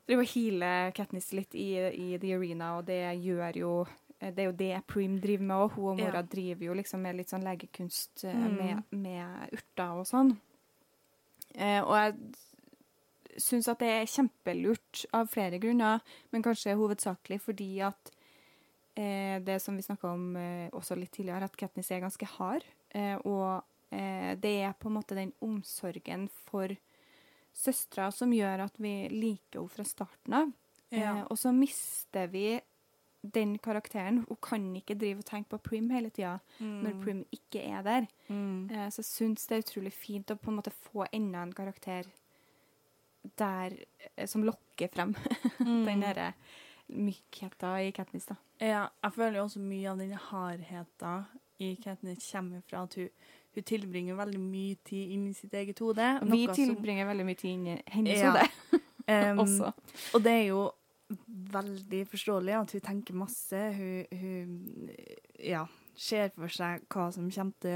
driver 0.06 0.20
og 0.26 0.28
healer 0.34 0.90
Katniss 0.92 1.30
litt 1.32 1.54
i, 1.54 1.70
i 1.78 2.18
The 2.20 2.34
Arena, 2.36 2.74
og 2.76 2.84
det 2.90 2.98
gjør 3.22 3.56
jo 3.56 3.70
eh, 4.20 4.28
det 4.34 4.42
er 4.42 4.48
jo 4.50 4.56
det 4.58 4.82
Prim 4.86 5.14
driver 5.22 5.44
med 5.48 5.56
òg. 5.56 5.70
Hun 5.78 5.86
og 5.94 5.96
mora 6.02 6.20
Ja. 6.20 6.22
driver 6.22 6.64
jo 6.66 6.74
liksom 6.74 7.00
med 7.00 7.16
litt 7.16 7.30
sånn 7.30 7.44
legekunst 7.46 8.24
Mm. 8.24 8.56
med, 8.58 8.82
med 8.90 9.54
urter 9.56 9.94
og 10.02 10.04
sånn. 10.06 10.34
Eh, 11.54 11.80
og 11.82 11.94
jeg 11.96 13.40
syns 13.40 13.68
at 13.70 13.80
det 13.82 13.90
er 13.94 14.10
kjempelurt 14.10 15.04
av 15.16 15.30
flere 15.32 15.60
grunner, 15.62 16.02
men 16.30 16.44
kanskje 16.44 16.76
hovedsakelig 16.78 17.40
fordi 17.44 17.70
at 17.86 18.12
eh, 18.98 19.38
det 19.44 19.60
som 19.62 19.78
vi 19.78 19.86
snakka 19.86 20.12
om 20.12 20.36
eh, 20.38 20.68
også 20.76 20.98
litt 20.98 21.12
tidligere, 21.16 21.48
at 21.48 21.58
Katniss 21.58 21.90
er 21.94 22.04
ganske 22.04 22.30
hard. 22.38 22.66
Og 23.24 23.66
det 23.90 24.50
er 24.62 24.74
på 24.78 24.86
en 24.86 24.94
måte 24.96 25.16
den 25.18 25.30
omsorgen 25.42 26.24
for 26.46 26.70
søstera 27.54 28.08
som 28.14 28.30
gjør 28.34 28.64
at 28.64 28.76
vi 28.82 28.92
liker 29.10 29.60
henne 29.60 29.70
fra 29.74 29.86
starten 29.86 30.34
av. 30.34 30.52
Ja. 30.94 31.12
Og 31.30 31.38
så 31.38 31.52
mister 31.54 32.26
vi 32.30 32.58
den 33.22 33.58
karakteren. 33.58 34.24
Hun 34.28 34.36
kan 34.42 34.76
ikke 34.76 34.94
drive 34.98 35.18
og 35.18 35.26
tenke 35.28 35.48
på 35.50 35.58
Prim 35.62 35.90
hele 35.90 36.10
tida 36.10 36.38
når 36.60 36.92
Mm. 36.94 37.02
Prim 37.04 37.24
ikke 37.32 37.62
er 37.68 37.82
der. 37.82 38.06
Mm. 38.28 38.70
Eh, 38.70 38.88
så 38.90 39.02
jeg 39.02 39.04
syns 39.10 39.46
det 39.46 39.56
er 39.58 39.62
utrolig 39.66 39.92
fint 39.92 40.30
å 40.30 40.36
på 40.40 40.48
en 40.50 40.56
måte 40.56 40.72
få 40.72 41.06
enda 41.12 41.42
en 41.42 41.52
karakter 41.52 42.04
der 43.36 43.74
eh, 44.16 44.26
som 44.26 44.42
lokker 44.44 44.88
frem 44.92 45.14
Mm. 45.60 45.84
den 45.84 46.00
derre 46.00 46.32
mykheta 46.90 47.76
i 47.84 47.90
Katniss, 47.94 48.24
da. 48.26 48.34
Ja, 48.60 48.86
jeg 49.04 49.12
føler 49.14 49.36
jo 49.38 49.44
også 49.44 49.60
mye 49.62 49.90
av 49.92 49.98
den 50.00 50.12
hardheten 50.16 51.26
i 51.60 51.74
Katniss 51.84 52.24
kommer 52.32 52.62
fra 52.66 52.82
at 52.82 52.94
hun, 52.98 53.10
hun 53.54 53.62
tilbringer 53.68 54.16
veldig 54.18 54.40
mye 54.40 54.76
tid 54.88 55.12
inni 55.14 55.34
sitt 55.36 55.52
eget 55.54 55.78
hode. 55.84 56.06
Vi 56.24 56.46
noe 56.46 56.54
som- 56.56 56.74
tilbringer 56.74 57.06
veldig 57.06 57.26
mye 57.28 57.36
tid 57.38 57.50
inni 57.58 57.76
hennes 57.86 58.18
Ja. 58.18 58.32
hode 58.32 58.80
um, 59.32 59.38
også. 59.44 59.72
Og 60.14 60.22
det 60.24 60.32
er 60.32 60.46
jo 60.48 60.70
veldig 61.52 62.04
forståelig 62.10 62.56
at 62.56 62.72
hun 62.76 62.82
tenker 62.84 63.16
masse. 63.18 63.60
Hun, 63.76 64.04
hun 64.20 64.90
ja, 65.42 65.64
ser 66.00 66.30
for 66.32 66.52
seg 66.52 66.86
hva 66.92 67.08
som 67.12 67.28
kommer 67.32 67.56
til 67.62 67.74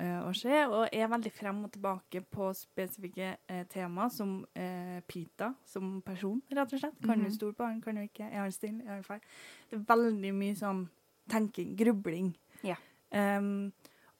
eh, 0.00 0.20
å 0.22 0.32
skje, 0.36 0.62
og 0.70 0.86
er 0.94 1.10
veldig 1.12 1.32
frem 1.34 1.60
og 1.66 1.72
tilbake 1.74 2.22
på 2.32 2.48
spesifikke 2.56 3.34
uh, 3.50 3.62
tema, 3.70 4.08
som 4.12 4.38
eh, 4.56 5.00
Pita 5.08 5.52
som 5.68 5.98
person, 6.06 6.40
rett 6.52 6.72
og 6.72 6.82
slett. 6.82 6.98
Kan 7.02 7.20
hun 7.20 7.28
du 7.28 7.34
stole 7.34 7.56
på 7.58 7.66
han, 7.66 7.82
kan 7.84 7.98
du 7.98 8.06
ikke? 8.06 8.28
Er 8.30 8.44
han 8.44 8.54
stille? 8.54 8.84
Er 8.86 8.96
han 8.96 9.06
feil? 9.06 9.22
Det 9.68 9.78
er 9.78 9.86
veldig 9.92 10.34
mye 10.38 10.58
sånn 10.58 10.84
tenking, 11.32 11.74
grubling. 11.78 12.32
Ja. 12.66 12.78
Um, 13.12 13.72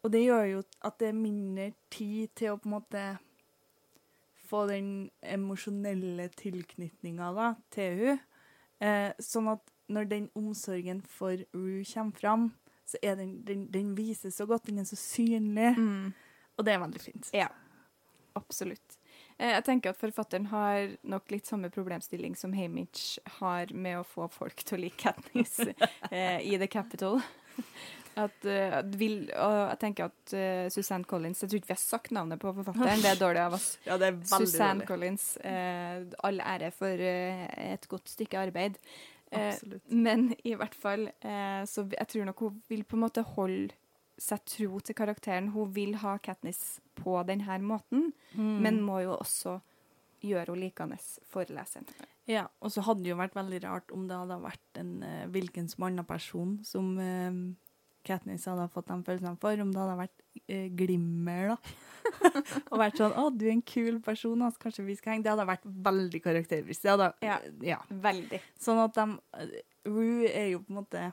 og 0.02 0.12
det 0.12 0.24
gjør 0.24 0.48
jo 0.50 0.64
at 0.84 0.98
det 1.00 1.12
er 1.12 1.16
mindre 1.16 1.70
tid 1.92 2.32
til 2.36 2.52
å 2.52 2.58
på 2.60 2.68
en 2.68 2.74
måte 2.74 3.04
få 4.52 4.66
den 4.68 4.88
emosjonelle 5.24 6.28
tilknytninga 6.36 7.54
til 7.72 8.00
hun. 8.00 8.22
Eh, 8.82 9.12
sånn 9.22 9.46
at 9.52 9.62
når 9.92 10.08
den 10.10 10.24
omsorgen 10.38 11.02
for 11.06 11.38
Rue 11.54 11.84
kommer 11.86 12.18
fram, 12.18 12.48
så 12.88 12.98
er 13.02 13.14
den, 13.20 13.36
den, 13.46 13.66
den 13.70 13.92
vises 13.96 14.34
så 14.40 14.46
godt, 14.50 14.66
den 14.66 14.80
er 14.82 14.88
så 14.88 14.96
synlig, 14.98 15.76
Mm. 15.78 16.12
og 16.58 16.64
det 16.66 16.74
er 16.74 16.80
veldig 16.82 17.00
fint. 17.00 17.28
Ja, 17.36 17.46
absolutt. 18.34 18.98
Eh, 19.38 19.52
Jeg 19.54 19.64
tenker 19.64 19.90
at 19.94 20.00
forfatteren 20.00 20.46
har 20.50 20.96
nok 21.04 21.30
litt 21.30 21.46
samme 21.46 21.70
problemstilling 21.70 22.34
som 22.36 22.52
Hamish 22.56 23.18
har 23.38 23.70
med 23.72 23.98
å 24.00 24.04
få 24.06 24.26
folk 24.32 24.64
til 24.64 24.78
å 24.78 24.82
like 24.82 24.98
Katniss 24.98 25.58
eh, 26.10 26.40
i 26.42 26.58
The 26.58 26.66
Capital. 26.68 27.20
At, 28.16 28.34
uh, 28.44 28.78
at 28.82 28.90
vil, 29.00 29.30
og 29.40 29.54
jeg 29.70 29.78
tenker 29.80 30.10
at 30.10 30.32
uh, 30.36 30.66
Suzanne 30.68 31.04
Collins 31.08 31.40
Jeg 31.40 31.48
tror 31.48 31.56
ikke 31.62 31.70
vi 31.70 31.76
har 31.76 31.80
sagt 31.80 32.10
navnet 32.12 32.38
på 32.42 32.52
forfatteren, 32.58 33.00
det 33.00 33.08
er 33.14 33.20
dårlig 33.20 33.40
av 33.40 33.56
oss. 33.56 33.68
Ja, 33.88 33.96
det 33.96 34.10
er 34.10 34.18
veldig 34.18 34.48
Suzanne 34.48 34.82
dårlig. 34.82 34.88
Collins. 34.90 35.28
Uh, 35.40 36.04
all 36.28 36.40
ære 36.44 36.70
for 36.76 37.06
et 37.06 37.88
godt 37.88 38.12
stykke 38.12 38.38
arbeid. 38.42 38.76
Men 39.88 40.34
i 40.44 40.52
hvert 40.60 40.74
fall, 40.76 41.06
så 41.64 41.86
jeg 41.88 42.08
tror 42.10 42.26
nok 42.28 42.40
hun 42.44 42.58
vil 42.68 42.82
på 42.84 42.98
en 42.98 43.04
måte 43.06 43.22
holde 43.24 43.72
seg 44.20 44.42
tro 44.44 44.80
til 44.84 44.94
karakteren. 44.98 45.48
Hun 45.54 45.70
vil 45.72 45.94
ha 46.02 46.18
Katniss 46.20 46.80
på 47.00 47.14
denne 47.24 47.56
måten, 47.64 48.10
Mm. 48.36 48.60
men 48.64 48.82
må 48.84 49.00
jo 49.02 49.14
også 49.16 49.54
gjøre 50.20 50.52
henne 50.52 50.60
likende 50.66 50.98
for 51.32 51.48
leseren. 51.48 51.88
Ja, 52.28 52.44
og 52.60 52.70
så 52.72 52.84
hadde 52.84 53.02
det 53.02 53.10
jo 53.10 53.16
vært 53.18 53.34
veldig 53.34 53.62
rart 53.64 53.90
om 53.92 54.04
det 54.08 54.16
hadde 54.20 54.38
vært 54.44 54.78
en 54.84 54.92
hvilken 55.32 55.68
som 55.68 55.84
annen 55.88 56.04
person 56.04 56.58
som 56.64 56.92
Katniss 58.06 58.46
hadde 58.50 58.68
fått 58.72 58.88
de 58.90 58.96
følelsene 59.06 59.36
for, 59.40 59.62
om 59.62 59.72
det 59.72 59.80
hadde 59.82 59.96
vært 60.00 60.44
eh, 60.46 60.68
Glimmer, 60.78 61.52
da. 61.54 61.56
og 62.70 62.78
vært 62.80 62.98
sånn 63.00 63.14
'Å, 63.14 63.28
du 63.34 63.46
er 63.46 63.54
en 63.54 63.64
kul 63.66 64.00
person, 64.04 64.42
altså, 64.42 64.60
kanskje 64.66 64.86
vi 64.86 64.96
skal 64.98 65.14
henge'. 65.14 65.24
Det 65.26 65.32
hadde 65.34 65.48
vært 65.48 65.66
veldig 65.88 66.22
karakteristisk. 66.24 66.88
Hadde, 66.90 67.12
Ja. 67.24 67.40
ja. 67.62 67.80
Veldig. 67.88 68.40
Sånn 68.60 68.80
at 68.82 68.96
de 68.98 69.06
eh, 69.38 69.60
Rue 69.86 70.30
er 70.30 70.48
jo 70.52 70.62
på 70.62 70.74
en 70.74 70.80
måte 70.82 71.12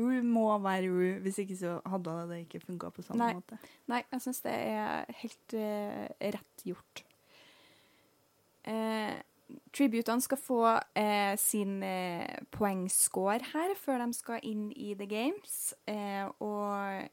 Rue 0.00 0.22
må 0.24 0.46
være 0.64 0.88
Rue, 0.88 1.16
hvis 1.20 1.42
ikke 1.42 1.56
så 1.58 1.74
hadde 1.84 2.14
det 2.30 2.38
ikke 2.46 2.62
funka 2.64 2.88
på 2.96 3.02
samme 3.04 3.26
Nei. 3.26 3.34
måte. 3.36 3.58
Nei, 3.92 4.00
jeg 4.14 4.22
syns 4.24 4.40
det 4.46 4.54
er 4.56 5.18
helt 5.20 5.56
uh, 5.58 6.06
rett 6.32 6.64
gjort. 6.64 7.02
Eh, 8.64 9.12
tributene 9.74 10.24
skal 10.24 10.40
få 10.40 10.60
eh, 10.98 11.34
sin 11.40 11.82
eh, 11.86 12.42
poengscore 12.54 13.52
her 13.52 13.74
før 13.78 14.04
de 14.04 14.16
skal 14.16 14.44
inn 14.46 14.70
i 14.72 14.92
The 14.98 15.08
Games. 15.10 15.74
Eh, 15.86 16.26
og 16.42 17.08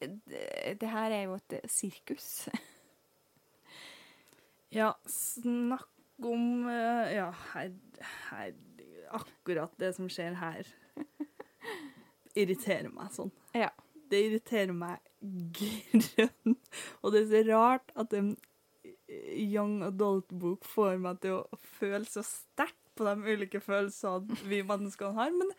det, 0.00 0.78
det 0.80 0.92
her 0.92 1.14
er 1.14 1.26
jo 1.28 1.40
et 1.40 1.60
sirkus. 1.70 2.48
Ja, 4.74 4.88
snakk 5.06 5.86
om 6.26 6.66
eh, 6.66 7.12
Ja, 7.14 7.28
her, 7.52 7.68
her 8.30 8.54
Akkurat 9.14 9.70
det 9.78 9.92
som 9.94 10.08
skjer 10.10 10.34
her, 10.40 10.66
irriterer 12.40 12.88
meg 12.90 13.12
sånn. 13.14 13.30
Ja. 13.54 13.68
Det 14.10 14.18
irriterer 14.26 14.74
meg 14.74 14.98
grønn. 15.60 16.56
Og 17.02 17.14
det 17.14 17.20
er 17.20 17.28
så 17.30 17.42
rart 17.52 17.94
at 17.94 18.16
en 18.18 18.32
young 19.38 19.82
adult-bok 19.86 20.66
får 20.68 20.98
meg 21.02 21.20
til 21.24 21.40
å 21.40 21.58
føle 21.78 22.04
så 22.08 22.24
sterkt 22.26 22.78
på 22.94 23.06
de 23.08 23.34
ulike 23.34 23.60
følelsene 23.62 24.38
vi 24.46 24.60
menneskene 24.66 25.16
har. 25.16 25.32
Men 25.34 25.50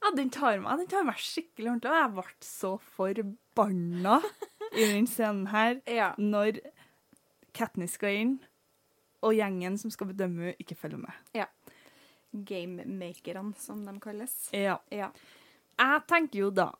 ja, 0.00 0.12
den 0.16 0.30
tar 0.32 0.60
meg, 0.62 0.80
den 0.80 0.90
tar 0.90 1.06
meg 1.06 1.20
skikkelig 1.20 1.74
ordentlig. 1.74 1.90
Og 1.90 1.98
jeg 2.00 2.12
ble 2.16 2.50
så 2.50 2.74
forbanna 2.96 4.20
i 4.70 4.86
den 4.94 5.08
scenen 5.10 5.50
her 5.52 5.80
ja. 6.00 6.12
når 6.18 6.62
Katniss 7.56 7.98
skal 7.98 8.16
inn, 8.16 8.36
og 9.20 9.34
gjengen 9.36 9.76
som 9.76 9.92
skal 9.92 10.08
bedømme 10.12 10.50
henne, 10.50 10.60
ikke 10.62 10.78
følger 10.78 11.02
med. 11.02 11.24
Ja. 11.36 11.48
Gamemakerne, 12.30 13.52
som 13.58 13.82
de 13.84 13.96
kalles. 14.00 14.36
Ja. 14.56 14.78
Ja. 14.94 15.10
Jeg 15.80 16.06
tenker 16.08 16.46
jo 16.46 16.52
da 16.54 16.70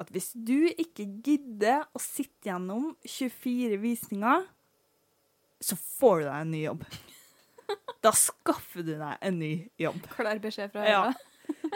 at 0.00 0.10
hvis 0.10 0.32
du 0.34 0.66
ikke 0.70 1.06
gidder 1.22 1.84
å 1.94 2.00
sitte 2.02 2.50
gjennom 2.50 2.94
24 3.06 3.78
visninger, 3.82 4.46
så 5.64 5.76
får 5.80 6.20
du 6.20 6.24
deg 6.28 6.40
en 6.40 6.50
ny 6.54 6.62
jobb. 6.66 6.84
Da 8.04 8.10
skaffer 8.12 8.84
du 8.84 8.92
deg 9.00 9.14
en 9.24 9.38
ny 9.40 9.52
jobb. 9.80 10.02
Klar 10.12 10.40
beskjed 10.42 10.72
fra 10.74 10.84
Ja. 10.88 11.04
Eva. 11.06 11.14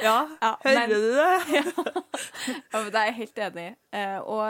Ja, 0.03 0.19
Ja, 0.43 0.51
hører 0.65 0.79
men- 0.81 0.91
du 0.91 1.15
det? 1.17 1.63
Ja, 2.73 2.83
men 2.83 2.91
det 2.93 3.01
er 3.01 3.09
jeg 3.11 3.17
helt 3.23 3.41
enig 3.47 3.65
i. 3.65 3.75
Eh, 3.97 4.19
og 4.21 4.45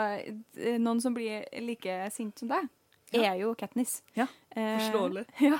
eh, 0.59 0.77
noen 0.79 1.01
som 1.03 1.15
blir 1.15 1.43
like 1.63 1.95
sint 2.15 2.39
som 2.39 2.51
deg, 2.51 2.67
Ja. 3.15 3.31
er 3.31 3.39
jo 3.45 3.53
Katniss. 3.59 4.01
Ja, 4.15 4.27
Eh, 4.55 4.77
forståelig. 4.79 5.25
Ja. 5.49 5.59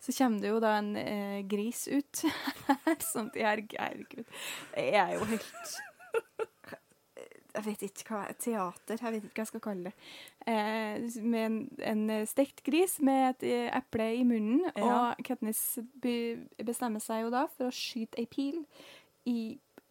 Så 0.00 0.12
kommer 0.12 0.40
det 0.44 0.50
jo 0.52 0.58
da 0.62 0.74
en 0.78 0.92
eh, 1.00 1.40
gris 1.48 1.86
ut 1.88 2.20
som 3.02 3.30
Herregud. 3.34 4.26
Det 4.74 4.84
er 4.94 5.14
jo 5.16 5.24
helt 5.24 5.72
Jeg 7.56 7.64
vet 7.66 7.82
ikke 7.88 8.06
hva 8.12 8.22
Teater, 8.38 8.98
jeg 9.00 9.12
vet 9.16 9.24
ikke 9.26 9.40
hva 9.40 9.44
jeg 9.46 9.50
skal 9.52 9.64
kalle 9.64 9.90
det. 9.90 9.94
Eh, 10.46 11.20
med 11.24 11.42
en, 11.46 11.58
en 11.92 12.26
stekt 12.28 12.60
gris 12.66 12.98
med 13.00 13.30
et 13.32 13.46
eh, 13.48 13.68
eple 13.80 14.10
i 14.18 14.24
munnen. 14.28 14.66
Ja. 14.76 14.86
Og 15.16 15.24
Katniss 15.24 15.78
bestemmer 16.02 17.00
seg 17.02 17.24
jo 17.26 17.30
da 17.34 17.46
for 17.56 17.70
å 17.70 17.74
skyte 17.74 18.20
ei 18.22 18.26
pil 18.30 18.62
i 19.26 19.38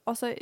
Altså 0.06 0.36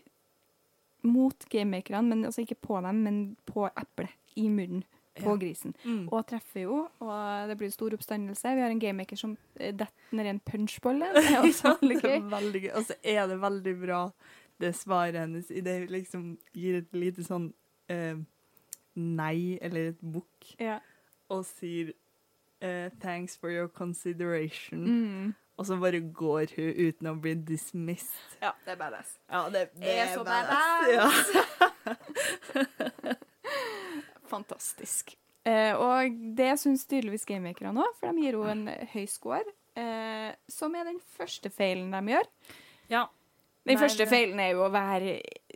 mot 1.07 1.45
gamemakerne, 1.51 2.03
men 2.09 2.26
altså 2.28 2.43
ikke 2.43 2.57
på 2.63 2.82
dem, 2.84 2.97
men 3.05 3.21
på 3.47 3.63
eplet 3.80 4.11
i 4.39 4.49
munnen 4.51 4.84
på 5.15 5.30
Ja. 5.30 5.36
grisen. 5.38 5.76
Mm. 5.86 6.07
Og 6.11 6.24
treffer 6.28 6.63
jo, 6.65 6.78
og 6.99 7.47
det 7.47 7.57
blir 7.59 7.69
stor 7.71 7.93
oppstandelse. 7.93 8.55
Vi 8.57 8.63
har 8.63 8.71
en 8.74 8.80
gamemaker 8.82 9.15
som 9.19 9.38
eh, 9.59 9.71
detter 9.71 10.15
ned 10.17 10.26
i 10.26 10.32
en 10.34 10.39
punchbolle. 10.39 11.05
Det 11.15 11.24
er 11.36 11.43
også 11.43 11.76
veldig 12.32 12.61
gøy. 12.63 12.71
Og 12.80 12.88
så 12.88 12.95
er 13.03 13.28
det 13.30 13.38
veldig 13.43 13.76
bra, 13.86 13.99
det 14.60 14.76
svaret 14.76 15.16
hennes 15.20 15.49
i 15.51 15.62
det 15.62 15.80
hun 15.80 15.88
liksom 15.93 16.26
gir 16.54 16.76
et 16.82 16.93
lite 16.93 17.24
sånn 17.26 17.54
eh, 17.89 18.16
nei, 18.95 19.58
eller 19.62 19.89
et 19.93 20.01
bukk, 20.01 20.56
Ja. 20.60 20.80
og 21.30 21.45
sier 21.45 21.93
eh, 22.62 22.89
'thanks 22.99 23.36
for 23.38 23.49
your 23.49 23.68
consideration'. 23.68 24.86
Mm. 24.88 25.34
Og 25.58 25.66
så 25.66 25.78
bare 25.78 25.99
går 26.01 26.49
hun 26.56 26.74
uten 26.88 27.08
å 27.08 27.20
bli 27.22 27.34
dismissed. 27.36 28.38
ja, 28.41 28.51
det 28.66 28.72
er 28.72 28.76
badass. 28.76 29.20
Ja, 29.30 29.49
det, 29.49 29.70
det 29.78 29.99
er 29.99 30.08
så 30.16 30.24
Ja. 30.93 31.10
Fantastisk. 34.34 35.18
Eh, 35.45 35.76
og 35.76 36.16
det 36.38 36.54
syns 36.62 36.86
tydeligvis 36.88 37.26
gamemakerne 37.28 37.84
òg, 37.84 37.95
for 37.99 38.12
de 38.16 38.24
gir 38.24 38.38
henne 38.47 38.72
en 38.80 38.88
høy 38.93 39.06
score. 39.12 39.43
Eh, 39.76 40.32
som 40.49 40.74
er 40.76 40.84
den 40.86 40.99
første 41.18 41.49
feilen 41.54 41.91
de 41.91 42.14
gjør. 42.16 42.28
ja. 42.89 43.08
Den 43.64 43.80
første 43.80 44.05
feilen 44.09 44.39
er 44.43 44.49
jo 44.51 44.66
å 44.66 44.72
være 44.74 45.14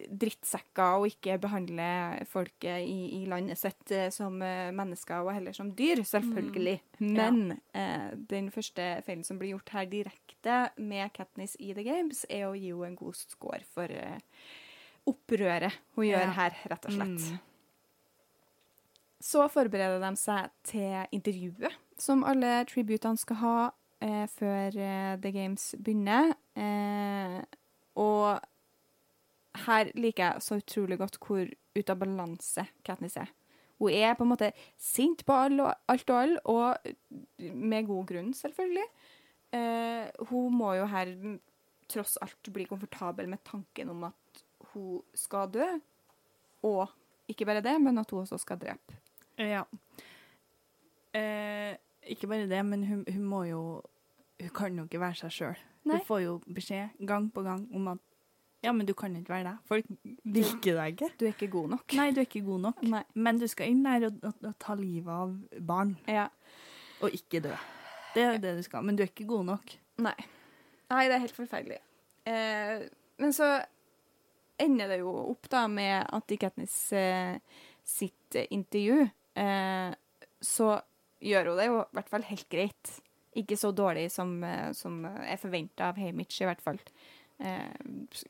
drittsekker 0.07 1.01
og 1.01 1.09
ikke 1.09 1.35
behandle 1.43 1.87
folket 2.29 2.85
i, 2.87 3.19
i 3.19 3.25
landet 3.27 3.59
sitt 3.59 3.91
eh, 3.91 4.07
som 4.15 4.37
eh, 4.45 4.69
mennesker 4.75 5.25
og 5.25 5.33
heller 5.35 5.55
som 5.55 5.73
dyr, 5.75 6.03
selvfølgelig. 6.07 6.77
Men 7.03 7.57
eh, 7.75 8.13
den 8.29 8.47
første 8.53 8.85
feilen 9.03 9.25
som 9.27 9.41
blir 9.41 9.57
gjort 9.57 9.73
her 9.75 9.89
direkte 9.91 10.61
med 10.79 11.11
Katniss 11.17 11.57
i 11.59 11.73
The 11.75 11.83
Games, 11.83 12.23
er 12.29 12.47
å 12.47 12.55
gi 12.55 12.71
henne 12.71 12.93
en 12.93 12.95
god 12.99 13.19
score 13.19 13.59
for 13.75 13.91
eh, 13.91 14.21
opprøret 15.07 15.75
hun 15.97 16.07
gjør 16.07 16.33
her, 16.39 16.55
rett 16.71 16.87
og 16.87 16.95
slett. 16.95 17.27
Mm. 17.27 17.43
Så 19.27 19.47
forbereder 19.51 19.99
de 19.99 20.13
seg 20.19 20.51
til 20.69 21.15
intervjuet 21.15 21.75
som 21.99 22.23
alle 22.27 22.61
tributene 22.69 23.17
skal 23.19 23.39
ha 23.41 23.55
eh, 24.03 24.25
før 24.29 24.75
eh, 24.77 25.13
The 25.21 25.31
Games 25.33 25.71
begynner. 25.81 26.35
Eh, 26.55 27.39
og 27.97 28.37
her 29.65 29.91
liker 29.97 30.23
jeg 30.23 30.45
så 30.45 30.59
utrolig 30.61 30.99
godt 31.01 31.17
hvor 31.21 31.47
ut 31.47 31.91
av 31.91 31.99
balanse 32.01 32.65
Katniss 32.85 33.17
er. 33.19 33.31
Hun 33.77 33.93
er 33.93 34.15
på 34.17 34.25
en 34.25 34.31
måte 34.31 34.51
sint 34.81 35.23
på 35.25 35.35
alt 35.37 35.61
og 35.61 36.13
alle, 36.17 36.39
og 36.49 36.77
med 37.37 37.85
god 37.89 38.07
grunn, 38.09 38.31
selvfølgelig. 38.33 38.85
Eh, 39.53 40.07
hun 40.31 40.55
må 40.57 40.73
jo 40.79 40.87
her 40.89 41.13
tross 41.87 42.17
alt 42.21 42.49
bli 42.53 42.65
komfortabel 42.67 43.29
med 43.29 43.43
tanken 43.45 43.93
om 43.93 44.07
at 44.09 44.41
hun 44.73 45.03
skal 45.15 45.51
dø. 45.53 45.67
Og 46.67 46.89
ikke 47.29 47.45
bare 47.45 47.61
det, 47.61 47.75
men 47.81 48.01
at 48.01 48.11
hun 48.11 48.25
også 48.25 48.39
skal 48.41 48.59
drepe. 48.61 48.97
Ja. 49.37 49.61
Eh, 51.13 51.77
ikke 52.09 52.29
bare 52.31 52.49
det, 52.49 52.63
men 52.65 52.83
hun, 52.87 53.05
hun 53.05 53.29
må 53.29 53.43
jo 53.45 53.61
Hun 54.41 54.49
kan 54.53 54.75
jo 54.77 54.83
ikke 54.85 54.99
være 55.01 55.17
seg 55.23 55.31
sjøl. 55.33 55.61
Hun 55.87 56.01
får 56.05 56.19
jo 56.25 56.33
beskjed 56.53 56.99
gang 57.07 57.29
på 57.33 57.41
gang 57.45 57.63
om 57.75 57.87
at 57.95 58.03
ja, 58.65 58.71
men 58.73 58.87
du 58.89 58.93
kan 58.97 59.13
ikke 59.15 59.29
være 59.31 59.45
deg. 59.51 59.57
Folk 59.69 59.85
liker 60.25 60.75
deg 60.79 60.95
ikke. 60.95 61.09
Du 61.19 61.25
er 61.27 61.33
ikke 61.35 61.47
god 61.53 61.69
nok. 61.75 61.93
Nei, 61.95 62.07
du 62.11 62.19
er 62.19 62.25
ikke 62.27 62.41
god 62.45 62.63
nok. 62.65 62.81
Nei. 62.89 63.03
Men 63.13 63.37
du 63.39 63.45
skal 63.47 63.69
inn 63.71 63.83
der 63.85 64.07
og, 64.09 64.17
og, 64.25 64.33
og 64.49 64.55
ta 64.59 64.75
livet 64.75 65.13
av 65.13 65.35
barn, 65.69 65.93
Ja. 66.09 66.27
og 67.01 67.13
ikke 67.13 67.39
dø. 67.45 67.53
Det 68.15 68.23
er 68.25 68.39
det 68.41 68.55
du 68.57 68.63
skal. 68.65 68.83
Men 68.83 68.97
du 68.97 69.03
er 69.05 69.11
ikke 69.11 69.27
god 69.29 69.45
nok. 69.45 69.75
Nei. 70.01 70.15
Nei, 70.89 71.03
det 71.07 71.15
er 71.19 71.23
helt 71.27 71.37
forferdelig. 71.37 71.77
Eh, 72.27 72.87
men 73.21 73.33
så 73.37 73.51
ender 74.59 74.89
det 74.89 74.99
jo 75.03 75.13
opp 75.29 75.47
da 75.53 75.67
med 75.69 76.07
at 76.17 76.33
i 76.33 76.39
Katniss 76.41 76.77
eh, 76.97 77.37
sitt 77.87 78.35
intervju, 78.49 79.03
eh, 79.37 79.91
så 80.41 80.71
gjør 81.23 81.51
hun 81.53 81.59
det 81.61 81.67
jo 81.69 81.77
i 81.85 81.93
hvert 81.99 82.09
fall 82.11 82.25
helt 82.27 82.49
greit. 82.51 82.97
Ikke 83.37 83.57
så 83.59 83.71
dårlig 83.75 84.09
som, 84.11 84.43
eh, 84.43 84.71
som 84.73 85.03
er 85.05 85.37
forventa 85.41 85.91
av 85.91 85.99
Hamish, 86.01 86.41
i 86.41 86.49
hvert 86.49 86.63
fall. 86.63 86.79
Eh, 87.39 87.73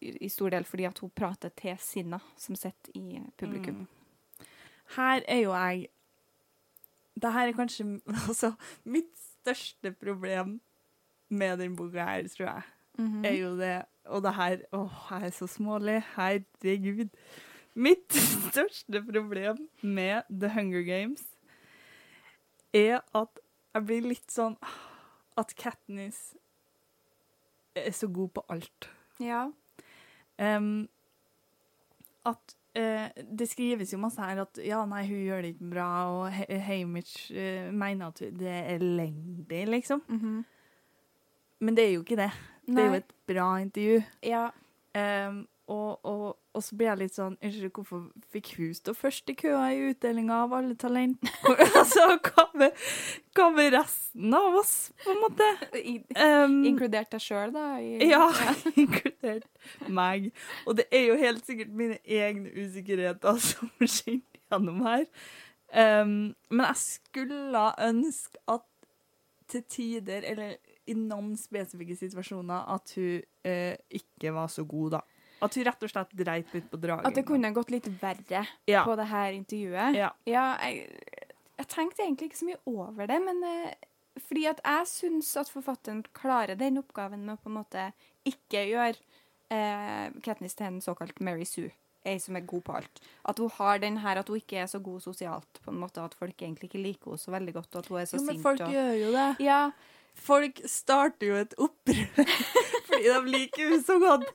I 0.01 0.29
stor 0.29 0.51
del 0.51 0.65
fordi 0.67 0.87
at 0.87 0.99
hun 0.99 1.11
prater 1.15 1.53
til 1.55 1.77
Sinna, 1.79 2.19
som 2.35 2.55
sitter 2.55 2.95
i 2.95 3.21
publikum. 3.39 3.85
Mm. 3.85 4.47
Her 4.97 5.21
er 5.27 5.41
jo 5.43 5.51
jeg 5.53 5.87
Det 7.17 7.31
her 7.33 7.47
er 7.47 7.53
kanskje 7.57 8.01
altså, 8.29 8.53
mitt 8.85 9.09
største 9.17 9.91
problem 9.91 10.59
med 11.29 11.57
den 11.57 11.75
boka 11.75 12.03
her, 12.05 12.27
tror 12.27 12.45
jeg. 12.47 12.61
Mhm. 12.97 13.25
er 13.25 13.33
jo 13.33 13.57
det 13.57 13.85
Og 14.05 14.23
det 14.23 14.33
her 14.33 14.57
Å, 14.73 14.89
jeg 15.09 15.25
er 15.25 15.29
så 15.29 15.47
smålig. 15.47 16.03
Herregud. 16.15 17.09
Mitt 17.75 18.13
største 18.51 19.03
problem 19.03 19.67
med 19.81 20.23
The 20.29 20.49
Hunger 20.49 20.81
Games 20.81 21.23
er 22.73 23.01
at 23.15 23.39
jeg 23.73 23.85
blir 23.85 24.01
litt 24.01 24.31
sånn 24.31 24.55
At 25.37 25.53
Katniss 25.55 26.33
er 27.77 27.91
så 27.93 28.07
god 28.09 28.29
på 28.33 28.43
alt. 28.49 28.87
Ja. 29.21 29.43
Um, 30.41 30.87
at 32.25 32.55
uh, 32.77 33.07
Det 33.39 33.47
skrives 33.49 33.93
jo 33.93 33.99
masse 34.01 34.21
her 34.21 34.41
at 34.43 34.59
ja, 34.65 34.83
nei, 34.89 35.03
hun 35.07 35.21
gjør 35.25 35.41
det 35.45 35.51
ikke 35.55 35.69
bra, 35.71 35.87
og 36.13 36.31
He- 36.33 36.59
Hamish 36.67 37.31
uh, 37.31 37.69
mener 37.73 38.07
at 38.11 38.19
det 38.39 38.49
er 38.53 38.75
elendig, 38.79 39.63
liksom. 39.67 40.01
Mhm. 40.07 40.45
Men 41.59 41.73
det 41.77 41.87
er 41.87 41.93
jo 41.95 42.01
ikke 42.03 42.15
det. 42.19 42.31
Det 42.67 42.77
er 42.77 42.85
jo 42.91 42.97
et 42.99 43.13
bra 43.27 43.45
intervju. 43.57 44.01
Ja. 44.23 44.43
Em, 44.93 45.39
og, 45.67 46.05
og, 46.07 46.37
og 46.55 46.63
så 46.63 46.77
blir 46.79 46.87
jeg 46.87 46.99
litt 47.01 47.15
sånn 47.15 47.33
Unnskyld, 47.43 47.71
hvorfor 47.75 48.03
fikk 48.31 48.53
hun 48.55 48.75
stå 48.77 48.93
først 48.95 49.31
i 49.33 49.35
køa 49.35 49.65
i 49.75 49.81
utdelinga 49.89 50.37
av 50.45 50.55
alle 50.55 50.77
talent? 50.79 51.19
Altså, 51.77 52.05
hva 52.23 52.45
med, 52.57 52.85
hva 53.35 53.49
med 53.53 53.73
resten 53.75 54.33
av 54.37 54.55
oss, 54.61 54.75
på 55.03 55.11
en 55.13 55.19
måte? 55.21 55.49
Em, 55.75 56.55
inkludert 56.71 57.11
deg 57.13 57.23
sjøl, 57.23 57.51
da? 57.55 57.65
I, 57.83 58.09
ja, 58.09 58.23
inkludert 58.83 59.89
meg. 59.91 60.31
Og 60.65 60.79
det 60.79 60.87
er 60.91 61.09
jo 61.09 61.19
helt 61.19 61.43
sikkert 61.47 61.75
mine 61.75 61.99
egne 62.03 62.53
usikkerheter 62.55 63.43
som 63.49 63.71
skinner 63.83 64.41
gjennom 64.47 64.81
her. 64.87 65.05
Um, 65.67 66.31
men 66.47 66.63
jeg 66.69 66.83
skulle 66.85 67.67
ønske 67.83 68.39
at 68.47 68.63
til 69.47 69.63
tider, 69.69 70.23
eller 70.27 70.55
i 70.87 70.95
noen 70.95 71.35
spesifikke 71.39 71.95
situasjoner, 71.95 72.67
at 72.73 72.93
hun 72.95 73.21
eh, 73.47 73.75
ikke 73.99 74.33
var 74.35 74.51
så 74.51 74.65
god, 74.67 74.97
da. 74.97 75.01
At 75.41 75.55
hun 75.57 75.67
rett 75.67 75.83
og 75.85 75.91
slett 75.91 76.13
dreit 76.17 76.53
litt 76.55 76.69
på 76.71 76.79
dragen. 76.81 77.05
At 77.05 77.17
det 77.17 77.25
kunne 77.27 77.51
gått 77.53 77.69
litt 77.73 77.87
verre 78.01 78.45
Ja. 78.69 78.83
på 78.87 78.95
det 78.97 79.05
her 79.11 79.31
intervjuet. 79.35 79.97
Ja. 79.97 80.11
jeg, 80.25 80.87
jeg 81.57 81.67
tenkte 81.67 82.03
egentlig 82.05 82.31
ikke 82.31 82.41
så 82.41 82.49
mye 82.49 82.61
over 82.65 83.09
det, 83.09 83.19
men 83.21 83.43
eh, 83.45 83.73
fordi 84.27 84.47
at 84.49 84.61
jeg 84.65 84.87
syns 84.89 85.33
at 85.37 85.51
forfatteren 85.53 86.03
klarer 86.17 86.57
den 86.57 86.79
oppgaven 86.81 87.25
med 87.25 87.37
å 87.37 87.41
på 87.43 87.51
en 87.51 87.59
måte 87.59 87.89
ikke 88.25 88.63
gjøre 88.71 88.97
eh, 89.53 90.07
Katniss 90.25 90.57
til 90.57 90.71
en 90.71 90.81
såkalt 90.81 91.19
Mary 91.21 91.45
Sue. 91.45 91.69
Ei 92.07 92.17
som 92.23 92.37
er 92.39 92.45
god 92.47 92.63
på 92.63 92.73
alt. 92.79 93.01
At 93.27 93.37
hun 93.41 93.51
har 93.57 93.81
den 93.83 93.97
her 93.99 94.21
at 94.21 94.29
hun 94.31 94.39
ikke 94.39 94.61
er 94.63 94.69
så 94.71 94.79
god 94.79 95.03
sosialt, 95.03 95.59
på 95.63 95.73
en 95.73 95.81
måte 95.81 96.01
at 96.01 96.15
folk 96.17 96.39
egentlig 96.41 96.69
ikke 96.71 96.81
liker 96.81 97.11
henne 97.13 97.21
så 97.21 97.33
veldig 97.35 97.53
godt, 97.59 97.69
og 97.75 97.79
at 97.83 97.91
hun 97.91 97.99
er 98.01 98.09
så 98.09 98.17
Jo, 98.17 98.25
men 98.29 98.41
folk 98.41 98.63
og... 98.63 98.73
gjør 98.73 98.93
jo 99.03 99.13
det. 99.13 99.29
Ja, 99.43 99.61
Folk 100.17 100.61
starter 100.65 101.27
jo 101.29 101.35
et 101.37 101.51
opprør 101.61 102.29
fordi 102.87 103.03
de 103.05 103.17
liker 103.29 103.67
henne 103.67 103.83
så 103.85 103.99
godt. 104.01 104.31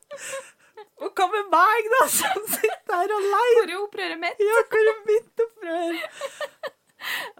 Og 1.03 1.11
hva 1.18 1.26
med 1.32 1.50
meg, 1.53 1.88
da, 1.96 2.05
som 2.12 2.46
sitter 2.46 2.94
her 2.94 3.16
alene? 3.16 3.57
hvor 3.57 3.72
er 3.72 3.80
opprøret 3.80 4.22
mitt? 4.22 4.44
Ja, 4.46 4.62
hvor 4.70 4.92
er 4.92 5.03
mitt 5.09 5.44
opprør? 5.48 5.98
Nei. 5.98 6.70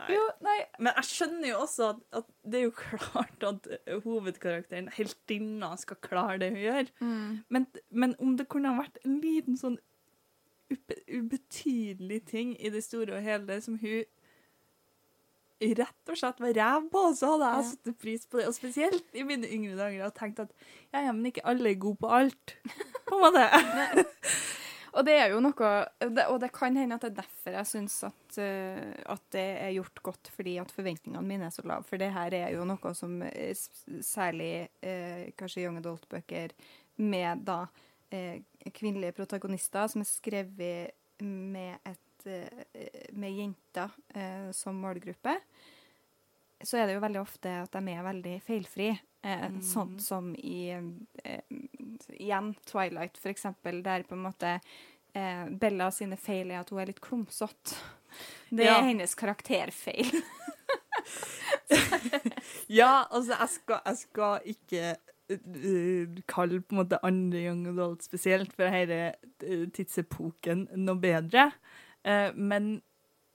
Jo, 0.11 0.23
nei. 0.43 0.57
Men 0.83 0.97
jeg 0.99 1.07
skjønner 1.07 1.53
jo 1.53 1.59
også 1.63 1.85
at, 1.93 1.99
at 2.19 2.25
det 2.51 2.59
er 2.59 2.65
jo 2.65 2.73
klart 2.75 3.45
at 3.47 3.69
hovedkarakteren, 4.03 4.89
heltinna, 4.91 5.69
skal 5.79 6.01
klare 6.03 6.41
det 6.43 6.49
hun 6.51 6.65
gjør. 6.65 6.91
Mm. 6.99 7.29
Men, 7.47 7.67
men 7.91 8.17
om 8.19 8.33
det 8.41 8.49
kunne 8.51 8.73
ha 8.73 8.81
vært 8.83 8.99
en 9.07 9.21
liten 9.23 9.59
sånn 9.61 9.79
ube, 10.73 10.99
ubetydelig 11.07 12.25
ting 12.33 12.57
i 12.59 12.73
det 12.75 12.83
store 12.85 13.21
og 13.21 13.23
hele 13.23 13.61
som 13.63 13.79
hun 13.83 14.03
rett 15.79 16.11
og 16.13 16.19
slett 16.19 16.41
var 16.43 16.57
ræv 16.59 16.89
på, 16.93 17.03
så 17.19 17.35
hadde 17.35 17.51
jeg 17.53 17.69
satt 17.71 17.93
pris 18.03 18.27
på 18.27 18.41
det. 18.41 18.49
Og 18.51 18.57
spesielt 18.57 19.19
i 19.19 19.27
mine 19.27 19.49
yngre 19.49 19.77
dager 19.79 20.09
og 20.09 20.17
tenkt 20.17 20.43
at 20.43 20.53
ja, 20.93 21.05
ja, 21.07 21.13
men 21.13 21.29
ikke 21.31 21.45
alle 21.49 21.73
er 21.73 21.81
gode 21.83 22.01
på 22.03 22.11
alt. 22.13 22.57
På 23.09 23.19
en 23.19 23.25
måte. 23.27 23.47
Og 24.93 25.07
det 25.07 25.15
er 25.17 25.31
jo 25.33 25.41
noe 25.41 25.71
Og 26.31 26.39
det 26.43 26.51
kan 26.55 26.77
hende 26.77 26.97
at 26.97 27.05
det 27.05 27.13
er 27.13 27.21
derfor 27.23 27.57
jeg 27.57 27.69
syns 27.71 27.97
at, 28.09 28.39
eh, 28.41 28.93
at 29.09 29.23
det 29.35 29.47
er 29.65 29.75
gjort 29.79 30.03
godt, 30.05 30.31
fordi 30.35 30.59
at 30.61 30.73
forventningene 30.73 31.25
mine 31.27 31.49
er 31.49 31.55
så 31.55 31.65
lave. 31.65 31.87
For 31.89 32.01
det 32.01 32.13
her 32.13 32.37
er 32.37 32.53
jo 32.57 32.67
noe 32.69 32.93
som 32.97 33.23
eh, 33.25 33.55
særlig 34.05 34.69
eh, 34.85 35.33
kanskje 35.39 35.65
young 35.65 35.81
adult-bøker 35.81 36.57
med 37.03 37.47
da 37.49 37.65
kvinnelige 38.77 39.15
protagonister 39.17 39.87
som 39.89 40.03
er 40.03 40.09
skrevet 40.11 41.23
med 41.25 41.79
et 41.89 42.12
med 42.27 43.33
jenter 43.37 43.91
eh, 44.15 44.51
som 44.55 44.77
målgruppe, 44.83 45.37
så 46.63 46.79
er 46.79 46.87
det 46.87 46.95
jo 46.95 47.03
veldig 47.03 47.21
ofte 47.23 47.51
at 47.65 47.73
de 47.75 47.91
er 47.97 48.05
veldig 48.07 48.37
feilfrie. 48.47 48.99
Eh, 49.23 49.49
Mm. 49.49 49.61
Sånn 49.63 49.99
som 50.03 50.33
i 50.35 50.71
eh, 50.71 51.41
igjen 52.19 52.53
Twilight, 52.67 53.19
for 53.19 53.31
eksempel, 53.31 53.83
der 53.83 54.03
på 54.07 54.15
en 54.17 54.25
måte 54.29 54.57
eh, 55.15 55.45
Bella 55.49 55.91
sine 55.95 56.17
feil 56.19 56.51
er 56.51 56.61
at 56.63 56.71
hun 56.71 56.81
er 56.83 56.87
litt 56.91 57.01
klumsete. 57.05 57.77
Det 58.51 58.65
Ja. 58.67 58.79
er 58.79 58.89
hennes 58.91 59.15
karakterfeil. 59.15 60.11
Ja, 62.69 63.07
altså, 63.11 63.35
jeg 63.39 63.49
skal, 63.49 63.81
jeg 63.87 63.97
skal 63.97 64.41
ikke 64.53 64.83
uh, 65.33 66.21
kalle 66.29 66.61
på 66.61 66.75
en 66.75 66.81
måte 66.83 66.99
andre 67.05 67.41
young 67.47 67.67
adult 67.73 68.05
spesielt 68.05 68.53
for 68.57 68.69
denne 68.69 69.13
tidsepoken 69.77 70.67
noe 70.81 70.99
bedre. 71.01 71.51
Eh, 72.05 72.31
men 72.35 72.75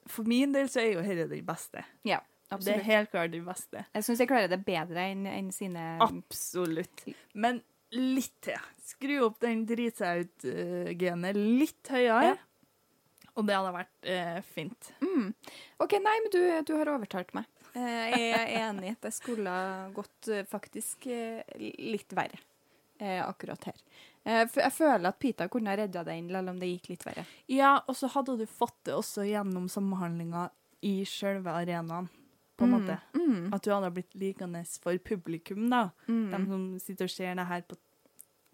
for 0.07 0.27
min 0.27 0.53
del 0.55 0.69
så 0.71 0.81
er 0.83 0.93
jo 0.95 1.03
dette 1.05 1.29
den 1.31 1.45
beste. 1.47 1.83
Ja, 2.07 2.21
Det 2.49 2.77
er 2.77 2.83
helt 2.87 3.11
klart 3.11 3.31
den 3.33 3.43
beste. 3.47 3.85
Jeg 3.93 4.03
syns 4.07 4.19
jeg 4.23 4.29
klarer 4.29 4.47
det 4.51 4.61
bedre 4.65 5.09
enn 5.11 5.25
en 5.27 5.49
sine 5.51 5.97
Absolutt. 6.03 7.03
Men 7.35 7.61
litt 7.91 8.35
til. 8.43 8.59
Skru 8.87 9.17
opp 9.25 9.39
den 9.43 9.65
drite 9.67 9.97
seg 9.99 10.27
ut-genet 10.27 11.35
litt 11.37 11.87
høyere. 11.91 12.33
Ja. 12.33 12.37
Og 13.37 13.45
det 13.45 13.53
hadde 13.53 13.73
vært 13.75 14.07
eh, 14.09 14.39
fint. 14.41 14.91
Mm. 15.03 15.27
OK, 15.83 15.93
nei, 16.01 16.15
men 16.23 16.31
du, 16.33 16.39
du 16.65 16.73
har 16.79 16.89
overtalt 16.95 17.35
meg. 17.37 17.45
Eh, 17.77 18.15
Jeg 18.15 18.31
er 18.33 18.53
enig 18.63 18.87
i 18.89 18.93
at 18.95 19.03
det 19.05 19.11
skulle 19.13 19.53
gått 19.93 20.31
eh, 20.33 20.45
faktisk 20.49 21.05
eh, 21.13 21.43
litt 21.59 22.15
verre 22.17 22.39
akkurat 22.97 23.61
her. 23.69 23.75
Eh, 24.27 24.43
Jeg 24.59 24.73
føler 24.75 25.07
at 25.07 25.19
Pita 25.19 25.47
kunne 25.47 25.71
ha 25.71 25.77
redda 25.79 26.03
den, 26.03 26.27
selv 26.29 26.51
om 26.51 26.59
det 26.59 26.67
gikk 26.73 26.89
litt 26.91 27.05
verre. 27.07 27.25
Ja, 27.47 27.77
og 27.87 27.95
så 27.95 28.09
hadde 28.11 28.37
du 28.41 28.45
fått 28.49 28.75
det 28.87 28.95
også 28.97 29.23
gjennom 29.27 29.69
samhandlinga 29.71 30.49
i 30.85 31.05
selve 31.07 31.53
arenaen, 31.55 32.09
på 32.57 32.65
en 32.65 32.73
måte. 32.73 32.97
Mm. 33.15 33.53
At 33.53 33.63
du 33.63 33.71
hadde 33.71 33.91
blitt 33.95 34.15
likende 34.17 34.63
for 34.83 34.97
publikum, 34.97 35.69
da. 35.71 35.89
Mm. 36.09 36.25
De 36.33 36.41
som 36.49 36.65
sitter 36.81 37.07
og 37.07 37.13
ser 37.13 37.37
det 37.39 37.45
her 37.47 37.63
på 37.69 37.77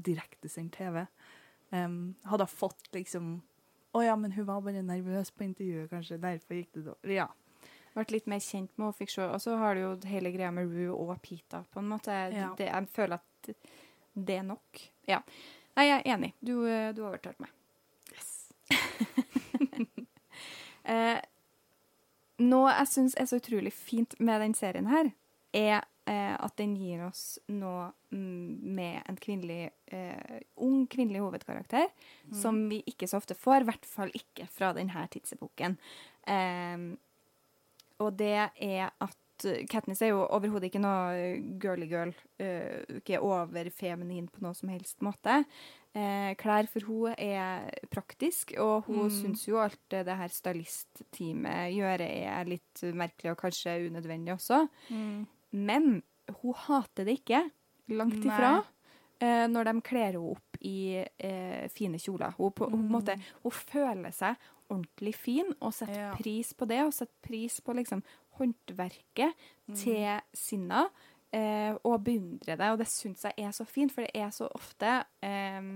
direktesendt 0.03 0.75
TV. 0.77 1.05
Um, 1.73 2.13
hadde 2.29 2.45
fått 2.51 2.91
liksom 2.93 3.39
Å 3.93 4.01
ja, 4.03 4.15
men 4.17 4.31
hun 4.33 4.45
var 4.45 4.61
bare 4.65 4.81
nervøs 4.85 5.29
på 5.33 5.43
intervjuet, 5.45 5.89
kanskje. 5.91 6.17
Derfor 6.21 6.57
gikk 6.57 6.71
det 6.73 6.85
dårlig. 6.87 7.13
Ja. 7.13 7.27
Vært 7.93 8.13
litt 8.13 8.25
mer 8.29 8.41
kjent 8.41 8.71
med 8.73 8.87
henne, 8.87 8.97
fikk 8.97 9.11
se. 9.13 9.25
Og 9.29 9.41
så 9.41 9.53
har 9.61 9.75
du 9.77 9.83
jo 9.83 9.91
hele 10.09 10.31
greia 10.33 10.49
med 10.53 10.69
Rue 10.73 10.95
og 10.97 11.11
Pita, 11.21 11.59
på 11.69 11.81
en 11.81 11.91
måte. 11.91 12.15
Ja. 12.33 12.47
Det, 12.57 12.71
jeg 12.71 12.89
føler 12.95 13.21
at 13.21 13.51
det 14.13 14.39
er 14.39 14.47
nok. 14.47 14.81
Ja. 15.09 15.19
Nei, 15.73 15.87
jeg 15.89 15.99
er 15.99 16.09
enig. 16.15 16.33
Du, 16.39 16.55
eh, 16.69 16.91
du 16.95 17.03
overtalte 17.07 17.43
meg. 17.43 17.53
Eh, 20.83 21.15
noe 22.43 22.71
jeg 22.73 22.89
syns 22.91 23.13
er 23.15 23.27
så 23.29 23.37
utrolig 23.39 23.71
fint 23.71 24.17
med 24.19 24.41
den 24.43 24.55
serien 24.57 24.89
her, 24.91 25.13
er 25.55 25.77
eh, 26.11 26.33
at 26.35 26.57
den 26.59 26.73
gir 26.75 27.05
oss 27.05 27.37
noe 27.47 27.85
mm, 28.11 28.57
med 28.75 28.97
en 29.07 29.19
kvinnelig, 29.21 29.69
eh, 29.95 30.41
ung 30.59 30.83
kvinnelig 30.91 31.23
hovedkarakter, 31.23 31.87
som 32.35 32.65
vi 32.67 32.81
ikke 32.89 33.07
så 33.07 33.21
ofte 33.21 33.37
får, 33.39 33.63
i 33.63 33.69
hvert 33.71 33.87
fall 33.87 34.11
ikke 34.19 34.49
fra 34.51 34.73
denne 34.75 35.07
tidsepoken. 35.13 35.77
Eh, 36.27 36.87
og 38.03 38.19
det 38.19 38.35
er 38.43 38.91
at 38.91 39.22
Katniss 39.69 40.01
er 40.01 40.09
jo 40.13 40.27
overhodet 40.27 40.69
ikke 40.69 40.81
noe 40.83 41.57
girly 41.59 41.87
girl, 41.87 42.13
Uh, 42.39 42.83
ikke 42.99 43.19
overfeminin 43.23 44.25
på 44.27 44.41
noe 44.43 44.53
som 44.57 44.69
helst 44.69 44.99
måte. 45.05 45.45
Uh, 45.95 46.33
klær 46.35 46.67
for 46.67 46.83
hun 46.89 47.13
er 47.17 47.69
praktisk, 47.93 48.51
og 48.59 48.83
hun 48.89 49.05
Mm. 49.07 49.13
syns 49.13 49.45
jo 49.47 49.59
alt 49.61 49.79
det 49.89 50.07
her 50.17 50.27
stylist-teamet 50.29 51.73
gjør 51.75 52.01
er 52.01 52.45
litt 52.45 52.81
merkelig 52.93 53.31
og 53.31 53.37
kanskje 53.37 53.87
unødvendig 53.89 54.33
også. 54.33 54.67
Men 55.51 56.03
hun 56.41 56.53
hater 56.53 57.05
det 57.05 57.19
ikke, 57.21 57.49
langt 57.89 58.23
ifra, 58.25 58.63
Uh, 59.23 59.47
når 59.47 59.63
de 59.69 59.81
kler 59.81 60.11
henne 60.11 60.31
opp 60.33 60.57
i 60.67 60.99
uh, 60.99 61.67
fine 61.71 61.95
kjoler. 62.01 62.33
Hun, 62.35 62.51
på, 62.51 62.65
hun, 62.67 62.81
på 62.89 62.91
måte, 62.91 63.13
hun 63.43 63.51
føler 63.55 64.11
seg 64.11 64.35
ordentlig 64.69 65.13
fin 65.15 65.53
og 65.61 65.71
setter 65.71 65.95
Ja. 66.09 66.15
pris 66.17 66.51
på 66.53 66.67
det, 66.67 66.81
og 66.83 66.91
setter 66.91 67.15
pris 67.23 67.61
på 67.61 67.71
liksom 67.77 68.01
håndverket 68.37 69.33
til 69.77 70.05
sinna. 70.37 70.87
Eh, 71.33 71.73
og 71.81 72.03
beundre 72.05 72.53
det, 72.59 72.67
og 72.69 72.77
det 72.77 72.85
syns 72.91 73.23
jeg 73.25 73.33
er 73.41 73.53
så 73.55 73.65
fint, 73.65 73.89
for 73.89 74.05
det 74.05 74.11
er 74.21 74.29
så 74.29 74.45
ofte 74.53 74.99
eh, 75.25 75.69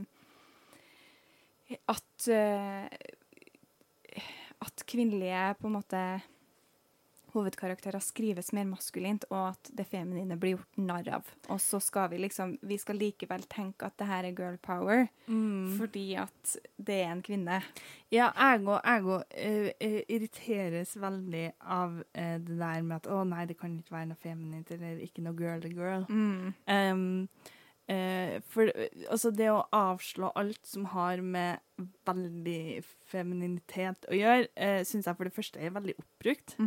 at 1.90 2.28
eh, 2.30 2.86
at 4.62 4.84
kvinnelige 4.90 5.56
på 5.60 5.70
en 5.70 5.74
måte 5.74 6.04
hovedkarakterer 7.38 8.04
skrives 8.04 8.52
mer 8.56 8.68
maskulint, 8.70 9.26
og 9.32 9.54
at 9.54 9.72
det 9.78 9.88
feminine 9.90 10.38
blir 10.40 10.58
gjort 10.58 10.80
narr 10.82 11.12
av. 11.20 11.32
Og 11.54 11.62
så 11.64 11.80
skal 11.84 12.10
vi 12.12 12.22
liksom 12.24 12.58
Vi 12.68 12.78
skal 12.82 13.00
likevel 13.00 13.46
tenke 13.50 13.88
at 13.88 13.98
det 14.00 14.08
her 14.10 14.28
er 14.28 14.36
girl 14.36 14.58
power, 14.62 15.08
fordi 15.78 16.08
at 16.20 16.56
det 16.78 17.02
er 17.04 17.12
en 17.12 17.24
kvinne. 17.26 17.62
Ja, 18.14 18.32
jeg 18.32 18.64
òg 18.64 19.08
og 19.08 19.36
eh, 19.36 19.72
eh, 19.84 20.02
irriteres 20.08 20.96
veldig 21.00 21.52
av 21.62 22.00
uh, 22.00 22.38
det 22.40 22.58
der 22.58 22.82
med 22.82 22.98
at 23.02 23.10
å 23.12 23.24
nei, 23.28 23.46
det 23.50 23.58
kan 23.60 23.76
ikke 23.78 23.96
være 23.98 24.12
noe 24.14 24.24
feminint 24.24 24.72
eller 24.72 25.02
ikke 25.04 25.26
noe 25.26 25.36
girly 25.38 25.74
girl. 25.76 26.08
Um, 26.68 27.28
eh, 27.92 28.38
for 28.52 28.72
altså 29.10 29.32
det 29.36 29.50
å 29.52 29.66
avslå 29.76 30.32
alt 30.40 30.64
som 30.68 30.88
har 30.94 31.22
med 31.24 31.60
veldig 32.08 32.84
femininitet 33.08 34.08
å 34.12 34.16
gjøre, 34.18 34.48
eh, 34.56 34.82
syns 34.88 35.08
jeg 35.08 35.20
for 35.20 35.28
det 35.28 35.36
første 35.36 35.62
er 35.62 35.76
veldig 35.76 35.98
oppbrukt. 36.00 36.58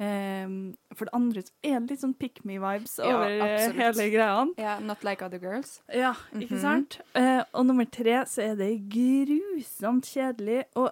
Um, 0.00 0.78
for 0.96 1.04
det 1.04 1.12
andre 1.12 1.42
så 1.44 1.52
er 1.62 1.80
det 1.80 1.90
litt 1.90 2.00
sånn 2.00 2.14
pick 2.18 2.38
me-vibes 2.48 2.94
Ja, 2.98 3.10
over 3.18 3.26
eh, 3.28 3.42
absolutt. 3.44 3.76
hele 3.76 4.06
greia. 4.14 4.46
Ja, 4.56 4.78
Not 4.80 5.04
like 5.04 5.20
other 5.26 5.38
girls. 5.38 5.82
Ja, 5.92 6.14
ikke 6.32 6.54
Mhm. 6.56 6.60
sant? 6.62 7.00
Eh, 7.14 7.42
og 7.52 7.66
nummer 7.66 7.84
tre 7.84 8.24
så 8.24 8.42
er 8.50 8.54
det 8.56 8.88
grusomt 8.88 10.08
kjedelig 10.08 10.64
og 10.74 10.90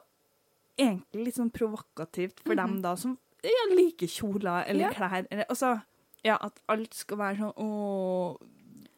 egentlig 0.79 1.25
litt 1.25 1.35
sånn 1.37 1.51
provokativt 1.51 2.39
for 2.45 2.55
dem 2.55 2.83
da 2.83 2.95
som 2.97 3.17
ja, 3.43 3.65
liker 3.75 4.07
kjoler 4.07 4.65
eller 4.69 4.81
Ja. 4.81 4.91
klær. 4.93 5.27
Eller, 5.31 5.45
altså, 5.49 5.81
ja, 6.25 6.37
at 6.43 6.61
alt 6.69 6.93
skal 6.93 7.17
være 7.17 7.37
sånn 7.39 7.55
åh, 7.57 8.37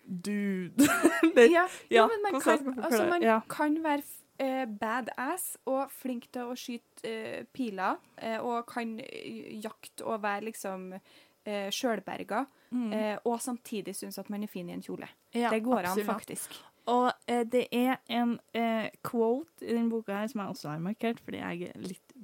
dude. 0.08 0.72
det, 1.36 1.50
Ja, 1.52 1.68
ja, 1.88 2.08
men 2.08 2.22
man 2.32 2.40
kan, 2.40 2.58
altså, 2.82 3.06
man? 3.08 3.42
Kan 3.48 3.82
være 3.84 4.02
eh, 4.40 4.64
badass 4.66 5.52
og 5.70 5.92
flink 5.92 6.30
til 6.34 6.50
å 6.50 6.56
skyte 6.58 7.08
eh, 7.08 7.42
piler, 7.52 8.00
eh, 8.16 8.38
og 8.40 8.64
kan 8.70 8.96
eh, 9.04 9.52
jakte 9.60 10.06
og 10.08 10.22
være 10.24 10.48
liksom 10.48 10.90
uh, 10.96 11.68
sjølberga, 11.74 12.44
eh, 12.70 13.16
og 13.24 13.40
samtidig 13.42 13.96
synes 13.98 14.18
at 14.20 14.30
man 14.30 14.44
er 14.44 14.50
fin 14.50 14.68
i 14.68 14.76
en 14.76 14.84
kjole. 14.84 15.08
Mm. 15.34 15.40
Ja, 15.40 15.50
det 15.50 15.64
går 15.64 15.84
absolutt. 15.84 16.08
an, 16.08 16.14
faktisk. 16.14 16.60
Og 16.90 17.12
eh, 17.26 17.44
det 17.46 17.66
er 17.72 17.96
en 18.08 18.38
eh, 18.56 18.90
quote 19.04 19.64
i 19.64 19.74
denne 19.74 19.90
boka 19.92 20.16
her 20.16 20.30
som 20.30 20.42
jeg 20.42 20.54
også 20.54 20.70
har 20.72 20.84
markert, 20.84 21.20
fordi 21.24 21.42
jeg 21.42 21.70
er 21.70 21.84
litt 21.84 22.14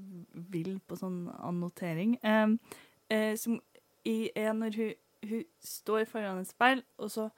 vill 0.52 0.78
på 0.86 0.98
sånn 0.98 1.26
annotering, 1.38 2.16
eh, 2.24 3.34
som 3.38 3.60
i, 4.06 4.30
er 4.36 4.52
når 4.54 4.78
hun, 4.78 4.94
hun 5.26 5.44
står 5.64 6.06
foran 6.10 6.42
et 6.42 6.50
speil, 6.50 6.82
og 6.98 7.10
så, 7.10 7.28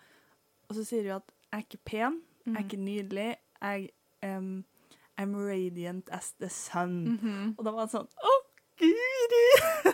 og 0.68 0.76
så 0.76 0.84
sier 0.84 1.09
hun 1.09 1.18
at 1.18 1.34
jeg 1.48 1.59
er 1.59 1.66
ikke 1.66 1.84
pen, 1.88 2.18
jeg 2.44 2.56
er 2.56 2.64
ikke 2.64 2.80
nydelig, 2.80 3.28
jeg 3.59 3.88
em, 4.23 4.65
I'm 5.19 5.35
radiant 5.35 6.09
as 6.11 6.32
the 6.39 6.49
sun. 6.49 7.19
Mhm. 7.19 7.55
Og 7.59 7.65
da 7.65 7.70
var 7.73 7.86
det 7.86 7.93
sånn, 7.93 8.07
å, 8.07 8.35
guri! 8.78 9.45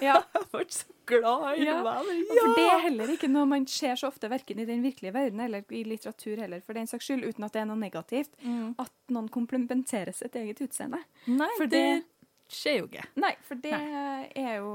Ja. 0.04 0.18
jeg 0.34 0.48
ble 0.52 0.64
så 0.68 0.86
glad 1.06 1.58
i 1.58 1.64
Ja. 1.64 1.78
det. 1.82 2.16
Ja! 2.28 2.40
For 2.40 2.54
det 2.58 2.64
er 2.72 2.82
heller 2.84 3.12
ikke 3.14 3.30
noe 3.32 3.46
man 3.48 3.66
ser 3.66 3.94
så 3.96 4.08
ofte, 4.10 4.28
verken 4.32 4.58
i 4.60 4.66
den 4.68 4.82
virkelige 4.84 5.12
verden 5.14 5.40
eller 5.40 5.64
i 5.72 5.84
litteratur 5.88 6.36
heller, 6.42 6.60
for 6.60 6.74
den 6.76 6.86
saks 6.90 7.06
skyld, 7.08 7.24
uten 7.24 7.44
at 7.44 7.52
det 7.56 7.62
er 7.62 7.68
noe 7.70 7.76
negativt, 7.80 8.30
Mm. 8.44 8.74
at 8.78 8.92
noen 9.08 9.28
komplementerer 9.32 10.12
sitt 10.14 10.34
eget 10.36 10.60
utseende. 10.60 11.00
Nei, 11.26 11.48
For 11.56 11.66
det 11.66 11.70
det- 11.70 12.04
skjer 12.48 12.76
jo 12.78 12.86
ikke. 12.86 13.04
Nei, 13.16 13.32
for 13.42 13.54
det 13.54 13.72
er 13.72 14.56
jo 14.58 14.68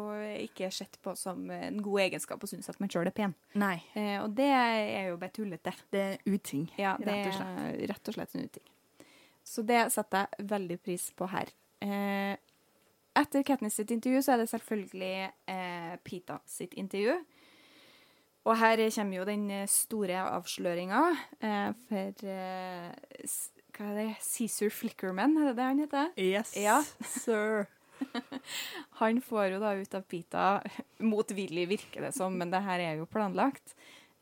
ikke 0.47 0.71
sett 0.73 0.97
på 1.03 1.15
som 1.15 1.49
en 1.51 1.77
god 1.81 1.99
egenskap 2.09 2.39
å 2.41 2.47
synes 2.49 2.67
at 2.69 2.79
man 2.79 2.89
sjøl 2.89 3.05
er 3.07 3.11
pen. 3.11 3.35
Nei, 3.53 3.83
Eh, 3.95 4.17
og 4.23 4.33
det 4.35 4.49
er 4.49 5.09
jo 5.09 5.17
bare 5.17 5.29
tullete. 5.29 5.73
det 5.91 5.99
er 6.01 6.17
uting. 6.25 6.69
Ja, 6.77 6.97
det 6.97 7.05
rett 7.07 7.27
og 7.27 7.33
slett. 7.33 7.59
er 7.59 7.87
rett 7.93 8.07
og 8.07 8.13
slett 8.15 8.35
en 8.35 8.41
uting. 8.49 8.63
Så 9.49 9.63
det 9.65 9.87
setter 9.95 10.27
jeg 10.37 10.45
veldig 10.51 10.77
pris 10.85 11.07
på 11.17 11.25
her. 11.31 11.49
Eh, 11.81 12.35
etter 13.17 13.43
Katniss 13.47 13.79
sitt 13.79 13.89
intervju 13.95 14.21
så 14.21 14.35
er 14.35 14.43
det 14.43 14.49
selvfølgelig 14.51 15.13
eh, 15.49 15.95
Pita 16.05 16.37
sitt 16.47 16.75
intervju. 16.77 17.15
Og 18.47 18.55
her 18.61 18.79
kommer 18.95 19.17
jo 19.19 19.25
den 19.27 19.47
eh, 19.51 19.65
store 19.69 20.21
avsløringa 20.37 21.01
eh, 21.41 21.71
for 21.89 22.29
eh, 22.29 23.25
Hva 23.75 23.89
er 23.89 23.97
det? 23.97 24.07
Cæsar 24.25 24.71
Flickerman, 24.73 25.35
er 25.41 25.49
det 25.49 25.57
det 25.59 25.67
han 25.71 25.83
heter? 25.83 26.13
Yes, 26.19 26.53
Ja. 26.57 26.79
sir. 27.01 27.65
Han 29.01 29.19
får 29.21 29.49
jo 29.53 29.59
da 29.59 29.73
ut 29.75 29.95
av 29.97 30.05
Pita, 30.07 30.43
motvillig 31.03 31.65
virker 31.69 32.05
det 32.07 32.13
som, 32.15 32.35
men 32.39 32.51
det 32.53 32.61
her 32.63 32.79
er 32.79 32.99
jo 33.01 33.07
planlagt, 33.11 33.73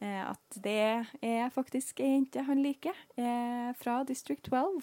eh, 0.01 0.23
at 0.31 0.57
det 0.65 0.77
er 1.21 1.51
faktisk 1.53 2.01
ei 2.01 2.15
jente 2.15 2.41
han 2.47 2.61
liker, 2.65 2.97
eh, 3.21 3.69
fra 3.77 3.99
District 4.09 4.41
12. 4.49 4.81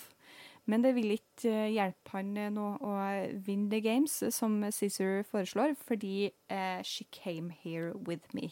Men 0.67 0.85
det 0.85 0.95
vil 0.97 1.13
ikke 1.13 1.51
eh, 1.51 1.73
hjelpe 1.75 2.15
han 2.15 2.37
eh, 2.41 2.51
nå 2.53 2.69
å 2.81 2.95
vinne 3.45 3.69
the 3.73 3.83
games, 3.85 4.17
eh, 4.25 4.33
som 4.33 4.57
Cæsar 4.73 5.23
foreslår, 5.29 5.75
fordi 5.77 6.31
uh, 6.53 6.81
she 6.83 7.05
came 7.13 7.51
here 7.53 7.93
with 7.93 8.33
me. 8.33 8.51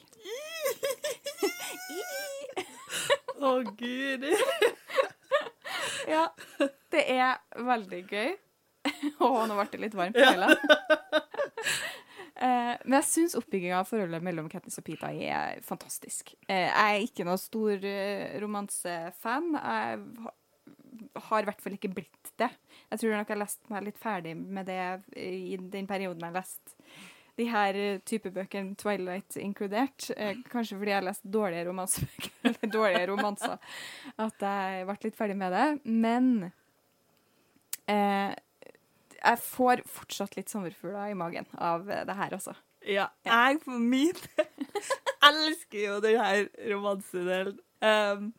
Å, 3.40 3.58
gud. 3.76 4.28
Ja, 6.02 6.26
det 6.90 7.04
er 7.14 7.36
veldig 7.62 8.00
gøy. 8.10 8.32
Å, 9.22 9.28
nå 9.46 9.54
ble 9.54 9.66
det 9.70 9.78
litt 9.84 9.94
varmt 9.94 10.18
i 10.18 10.24
hele. 10.26 10.48
Uh, 12.42 12.74
men 12.82 12.96
jeg 12.98 13.06
syns 13.06 13.36
oppbygginga 13.38 13.78
av 13.78 13.86
forholdet 13.86 14.24
mellom 14.26 14.48
Katniss 14.50 14.80
og 14.82 14.86
Pita 14.88 15.12
er 15.14 15.62
fantastisk. 15.62 16.34
Uh, 16.50 16.66
jeg 16.66 16.98
er 16.98 17.04
ikke 17.06 17.26
noe 17.28 17.38
stor 17.38 17.86
uh, 17.86 18.34
romansefan. 18.42 19.52
Jeg 19.54 20.32
har 21.14 21.42
i 21.42 21.48
hvert 21.48 21.62
fall 21.62 21.76
ikke 21.76 21.92
blitt 21.92 22.30
det. 22.40 22.50
Jeg 22.90 23.00
tror 23.00 23.16
nok 23.16 23.28
jeg 23.28 23.36
har 23.36 23.42
lest 23.42 23.72
meg 23.72 23.88
litt 23.88 23.98
ferdig 24.00 24.36
med 24.36 24.68
det 24.68 24.82
i 25.18 25.56
den 25.58 25.88
perioden 25.90 26.22
jeg 26.22 26.32
har 26.32 26.40
lest 26.40 26.76
de 27.40 27.46
her 27.48 27.76
eh, 27.78 28.00
type 28.04 28.30
bøkene, 28.32 28.76
Twilight 28.76 29.36
inkludert. 29.40 30.10
Eh, 30.16 30.36
kanskje 30.52 30.76
fordi 30.78 30.92
jeg 30.92 30.98
har 30.98 31.06
lest 31.06 31.24
dårlige 31.24 31.66
romansebøker, 31.68 32.32
eller 32.48 32.72
dårlige 32.72 33.06
romanser, 33.08 33.76
at 34.20 34.44
jeg 34.46 34.88
ble 34.88 34.98
litt 35.06 35.18
ferdig 35.18 35.38
med 35.40 35.56
det. 35.56 35.68
Men 35.84 36.28
eh, 37.90 38.34
jeg 39.22 39.40
får 39.46 39.84
fortsatt 39.88 40.36
litt 40.36 40.52
sommerfugler 40.52 41.14
i 41.14 41.18
magen 41.18 41.48
av 41.56 41.88
eh, 41.88 42.04
det 42.08 42.18
her, 42.18 42.36
altså. 42.38 42.56
Ja, 42.82 43.06
jeg 43.24 43.60
for 43.62 43.78
min 43.78 44.16
elsker 45.30 45.78
jo 45.78 45.98
den 46.02 46.18
her 46.18 46.48
romansedelen. 46.72 47.60
Um, 47.82 48.32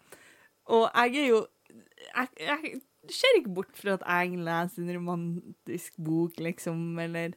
og 0.72 0.86
jeg 0.88 1.24
er 1.24 1.30
jo 1.30 1.40
jeg, 1.74 2.28
jeg 2.40 2.82
ser 3.12 3.40
ikke 3.40 3.56
bort 3.58 3.78
fra 3.78 3.98
at 3.98 4.06
jeg 4.08 4.40
leser 4.46 4.84
en 4.84 4.96
romantisk 4.98 5.98
bok, 6.04 6.40
liksom, 6.40 7.00
eller 7.00 7.34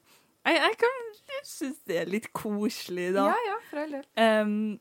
Jeg, 0.47 0.61
jeg 0.63 0.77
kan 0.79 0.99
synes 1.47 1.79
det 1.89 1.97
er 2.01 2.11
litt 2.11 2.29
koselig, 2.37 3.09
da. 3.17 3.31
Ja, 3.33 3.39
ja, 3.49 3.57
for 3.71 3.83
all 3.83 3.97
del. 3.97 4.07
Um, 4.15 4.81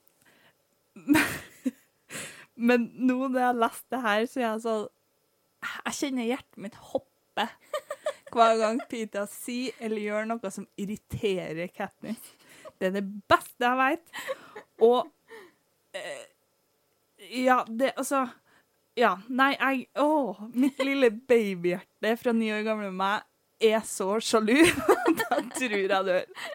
men 2.70 2.90
nå 2.96 3.18
når 3.28 3.40
jeg 3.40 3.48
har 3.50 3.60
lest 3.64 3.88
det 3.92 4.02
her, 4.06 4.28
så 4.30 4.40
er 4.40 4.46
jeg 4.46 4.64
sånn 4.66 4.86
Jeg 5.66 5.98
kjenner 6.00 6.30
hjertet 6.30 6.62
mitt 6.68 6.78
hoppe 6.92 7.48
hver 8.36 8.58
gang 8.60 8.80
Pita 8.92 9.26
sier 9.32 9.76
eller 9.84 10.04
gjør 10.04 10.30
noe 10.30 10.52
som 10.52 10.68
irriterer 10.82 11.70
Katniss. 11.72 12.32
Det 12.80 12.90
er 12.90 12.96
det 12.98 13.06
beste 13.32 13.64
jeg 13.64 13.80
vet. 13.80 14.24
Og 14.84 15.08
eh, 15.96 16.26
Ja, 17.46 17.62
det 17.68 17.94
Altså 17.96 18.26
Ja, 18.96 19.16
nei, 19.28 19.52
jeg 19.60 19.88
Å, 20.00 20.36
mitt 20.56 20.80
lille 20.80 21.10
babyhjerte 21.12 22.14
fra 22.20 22.32
ni 22.36 22.48
år 22.56 22.64
gamle 22.64 22.92
meg 22.96 23.26
er 23.64 23.82
så 23.88 24.16
sjalu. 24.24 24.62
da 25.20 25.42
tror 25.56 25.76
jeg 25.76 25.90
dør. 25.90 26.46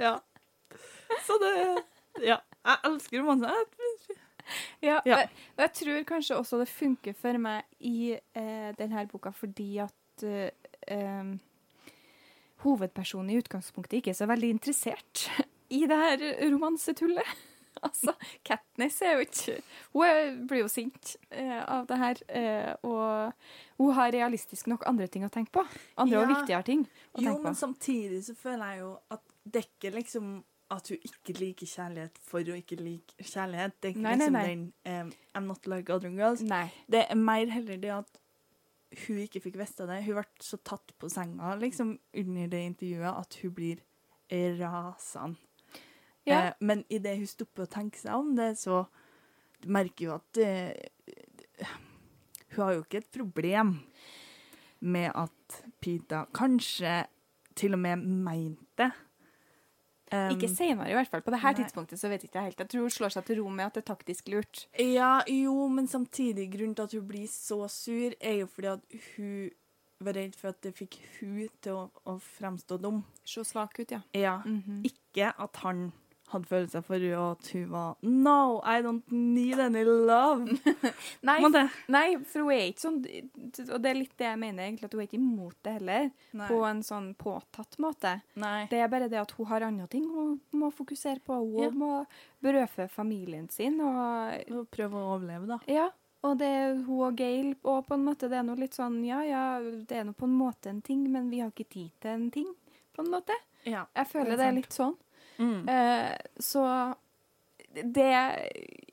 Ja. 0.00 0.14
Så 1.26 1.36
det 1.42 1.52
Ja. 2.24 2.40
Jeg 2.66 2.80
elsker 2.88 3.20
romanser. 3.20 3.66
Ja, 4.82 5.00
Ja. 5.04 5.18
Og, 5.20 5.34
og 5.56 5.62
jeg 5.64 5.72
tror 5.80 6.06
kanskje 6.08 6.38
også 6.38 6.58
det 6.62 6.68
funker 6.70 7.14
for 7.18 7.38
meg 7.42 7.66
i 7.78 8.14
eh, 8.14 8.70
denne 8.78 9.04
boka 9.10 9.32
fordi 9.34 9.76
at 9.82 10.24
eh, 10.24 11.34
hovedpersonen 12.64 13.34
i 13.34 13.38
utgangspunktet 13.42 14.00
ikke 14.00 14.14
er 14.14 14.18
så 14.18 14.28
veldig 14.30 14.50
interessert 14.56 15.26
i 15.78 15.82
det 15.86 15.98
her 15.98 16.24
romansetullet. 16.54 17.36
altså, 17.86 18.14
Katniss 18.46 18.98
er 19.04 19.16
jo 19.18 19.26
ikke 19.26 19.56
Hun 19.92 20.06
er, 20.06 20.32
blir 20.48 20.62
jo 20.64 20.68
sint 20.72 21.14
eh, 21.30 21.60
av 21.60 21.86
det 21.90 21.98
her, 22.00 22.20
eh, 22.28 22.72
og 22.86 23.32
hun 23.76 23.94
har 23.98 24.12
realistisk 24.14 24.68
nok 24.72 24.86
andre 24.88 25.08
ting 25.12 25.26
å 25.26 25.32
tenke 25.32 25.52
på. 25.56 25.64
Andre 26.00 26.22
og 26.22 26.30
viktigere 26.32 26.66
ting 26.66 26.84
å 26.86 27.20
Jo, 27.20 27.30
tenke 27.30 27.44
men 27.44 27.58
samtidig 27.58 28.22
så 28.26 28.36
føler 28.38 28.74
jeg 28.74 28.84
jo 28.84 28.92
at 29.16 29.24
det 29.46 29.62
er 29.62 29.68
ikke 29.70 29.96
liksom 29.98 30.36
at 30.74 30.88
hun 30.90 31.02
ikke 31.06 31.34
liker 31.38 31.68
kjærlighet 31.70 32.16
for 32.26 32.42
å 32.42 32.56
ikke 32.58 32.78
like 32.80 33.14
kjærlighet. 33.22 33.76
Det 33.78 33.88
er 33.90 33.92
ikke 33.94 34.02
Nei, 34.02 34.14
nei, 34.16 34.18
liksom 34.18 34.38
nei. 34.38 34.46
den 34.48 34.64
um, 35.06 35.12
I'm 35.38 35.50
not 35.52 35.68
like 35.70 35.92
other 35.94 36.10
girls. 36.10 36.42
Nei. 36.42 36.66
Det 36.90 37.04
er 37.06 37.20
mer 37.20 37.52
heller 37.52 37.78
det 37.82 37.92
at 37.94 38.18
hun 39.06 39.20
ikke 39.22 39.42
fikk 39.44 39.58
vite 39.60 39.86
det. 39.86 40.00
Hun 40.06 40.18
ble 40.18 40.26
så 40.42 40.58
tatt 40.66 40.94
på 40.98 41.10
senga 41.12 41.54
liksom 41.60 41.96
under 42.22 42.50
det 42.50 42.62
intervjuet 42.72 43.12
at 43.12 43.38
hun 43.42 43.54
blir 43.54 43.84
rasende. 44.58 45.38
Ja. 46.26 46.40
Eh, 46.48 46.52
men 46.60 46.84
idet 46.90 47.16
hun 47.20 47.30
stopper 47.30 47.66
å 47.66 47.70
tenke 47.70 48.00
seg 48.00 48.14
om 48.14 48.34
det, 48.38 48.52
så 48.58 48.84
merker 49.66 50.10
hun 50.10 50.20
at 50.20 50.40
eh, 50.42 51.66
Hun 52.54 52.62
har 52.64 52.76
jo 52.76 52.84
ikke 52.84 53.00
et 53.02 53.10
problem 53.12 53.76
med 54.86 55.10
at 55.14 55.58
Pita 55.80 56.24
kanskje 56.36 57.02
til 57.56 57.74
og 57.76 57.80
med 57.80 58.04
mente. 58.04 58.90
Um, 60.12 60.30
Ikke 60.36 60.48
senere, 60.48 60.90
i 60.92 60.94
hvert 60.94 61.10
fall. 61.10 61.22
På 61.26 61.32
det 61.34 61.40
her 61.42 61.56
nei. 61.56 61.64
tidspunktet 61.64 61.98
så 61.98 62.08
vet 62.12 62.22
jeg 62.22 62.30
ikke 62.30 62.44
helt. 62.44 62.60
Jeg 62.62 62.70
tror 62.70 62.84
hun 62.86 62.94
slår 62.94 63.14
seg 63.16 63.26
til 63.26 63.40
ro 63.40 63.50
med 63.50 63.66
at 63.66 63.74
det 63.74 63.82
er 63.82 63.88
taktisk 63.88 64.28
lurt. 64.30 64.66
Ja, 64.78 65.18
jo, 65.26 65.66
men 65.72 65.88
samtidig, 65.90 66.46
grunnen 66.52 66.76
til 66.78 66.86
at 66.86 66.94
hun 66.94 67.08
blir 67.08 67.26
så 67.32 67.64
sur, 67.72 68.14
er 68.20 68.42
jo 68.42 68.46
fordi 68.52 68.70
at 68.76 68.98
hun 69.16 69.50
var 70.06 70.18
redd 70.20 70.36
for 70.38 70.52
at 70.52 70.60
det 70.62 70.74
fikk 70.76 71.00
hun 71.18 71.48
til 71.64 71.74
å, 71.74 71.84
å 72.06 72.18
fremstå 72.22 72.78
dum. 72.84 73.00
Se 73.26 73.42
svak 73.48 73.80
ut, 73.80 73.96
ja. 73.96 74.02
Ja. 74.14 74.38
Mhm. 74.46 74.84
Ikke 74.86 75.32
at 75.32 75.62
han 75.64 75.88
hadde 76.32 76.48
følelser 76.50 76.82
for 76.84 76.94
henne, 76.98 77.16
og 77.18 77.36
at 77.38 77.50
hun 77.54 77.66
var 77.70 77.96
No, 78.02 78.60
I 78.64 78.80
don't 78.82 79.02
need 79.12 79.58
any 79.60 79.82
love. 79.84 80.46
Nei, 81.28 81.38
Nei, 81.88 82.16
for 82.24 82.42
hun 82.46 82.52
er 82.52 82.64
ikke 82.70 82.82
sånn 82.84 82.98
Og 83.72 83.82
det 83.82 83.90
er 83.92 83.98
litt 84.00 84.16
det 84.18 84.26
jeg 84.26 84.38
mener, 84.42 84.64
egentlig, 84.66 84.84
at 84.88 84.92
hun 84.96 85.00
er 85.04 85.08
ikke 85.08 85.20
imot 85.20 85.56
det 85.66 85.74
heller. 85.78 86.08
Nei. 86.32 86.48
På 86.50 86.62
en 86.68 86.82
sånn 86.86 87.12
påtatt 87.20 87.78
måte. 87.82 88.16
Nei. 88.42 88.66
Det 88.70 88.80
er 88.82 88.88
bare 88.92 89.08
det 89.12 89.20
at 89.22 89.30
hun 89.38 89.46
har 89.52 89.66
andre 89.68 89.86
ting 89.92 90.08
hun 90.10 90.40
må 90.52 90.72
fokusere 90.74 91.20
på. 91.26 91.38
Hun 91.44 91.62
Ja. 91.62 91.70
må 91.70 91.92
brødfø 92.42 92.88
familien 92.90 93.48
sin. 93.50 93.80
Og 93.80 94.50
Og 94.50 94.66
prøve 94.70 94.94
å 94.98 95.14
overleve, 95.16 95.46
da. 95.46 95.58
ja, 95.68 95.88
og 96.26 96.38
det 96.38 96.46
er 96.48 96.74
hun 96.86 97.02
og 97.06 97.16
Gail 97.16 97.54
og 97.62 97.86
på 97.86 97.94
en 97.94 98.04
måte, 98.04 98.28
det 98.28 98.38
er 98.40 98.42
noe 98.42 98.56
litt 98.58 98.74
sånn 98.74 99.04
Ja, 99.06 99.20
ja, 99.22 99.60
det 99.60 99.92
er 99.92 100.04
nå 100.04 100.12
på 100.16 100.24
en 100.26 100.36
måte 100.38 100.66
en 100.72 100.80
ting, 100.82 101.04
men 101.12 101.30
vi 101.30 101.38
har 101.40 101.50
ikke 101.52 101.68
tid 101.70 101.90
til 102.00 102.10
en 102.10 102.30
ting, 102.30 102.48
på 102.96 103.04
en 103.04 103.10
måte. 103.12 103.32
Ja. 103.64 103.84
Jeg 103.94 104.06
føler 104.08 104.30
Det 104.30 104.38
det 104.38 104.44
er 104.46 104.48
er 104.52 104.56
litt 104.60 104.72
sånn. 104.74 104.96
Mm. 105.38 105.68
Eh, 105.68 106.12
så 106.42 106.66
det 107.76 108.12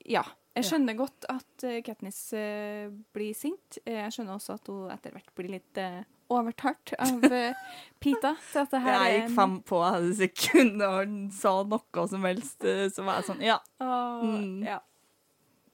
Ja. 0.06 0.24
Jeg 0.54 0.68
skjønner 0.68 0.94
godt 0.94 1.24
at 1.32 1.64
eh, 1.66 1.80
Katniss 1.82 2.28
eh, 2.38 2.86
blir 3.14 3.34
sint. 3.34 3.80
Jeg 3.82 4.12
skjønner 4.14 4.36
også 4.36 4.54
at 4.54 4.68
hun 4.70 4.92
etter 4.94 5.10
hvert 5.10 5.32
blir 5.34 5.50
litt 5.56 5.80
eh, 5.82 6.04
overtalt 6.30 6.92
av 6.94 7.24
Pita. 8.02 8.36
Til 8.52 8.60
at 8.62 8.70
det 8.70 8.82
her 8.84 8.94
Jeg 9.00 9.16
gikk 9.16 9.34
fem 9.34 9.56
på 9.66 9.80
det 9.82 10.12
sekundet 10.20 10.94
han 11.00 11.16
sa 11.34 11.56
noe 11.66 12.06
som 12.10 12.28
helst, 12.28 12.62
så 12.62 13.06
var 13.06 13.18
jeg 13.18 13.28
sånn 13.32 13.42
Ja. 13.42 13.58
Mm. 13.82 14.62
Ja. 14.62 14.78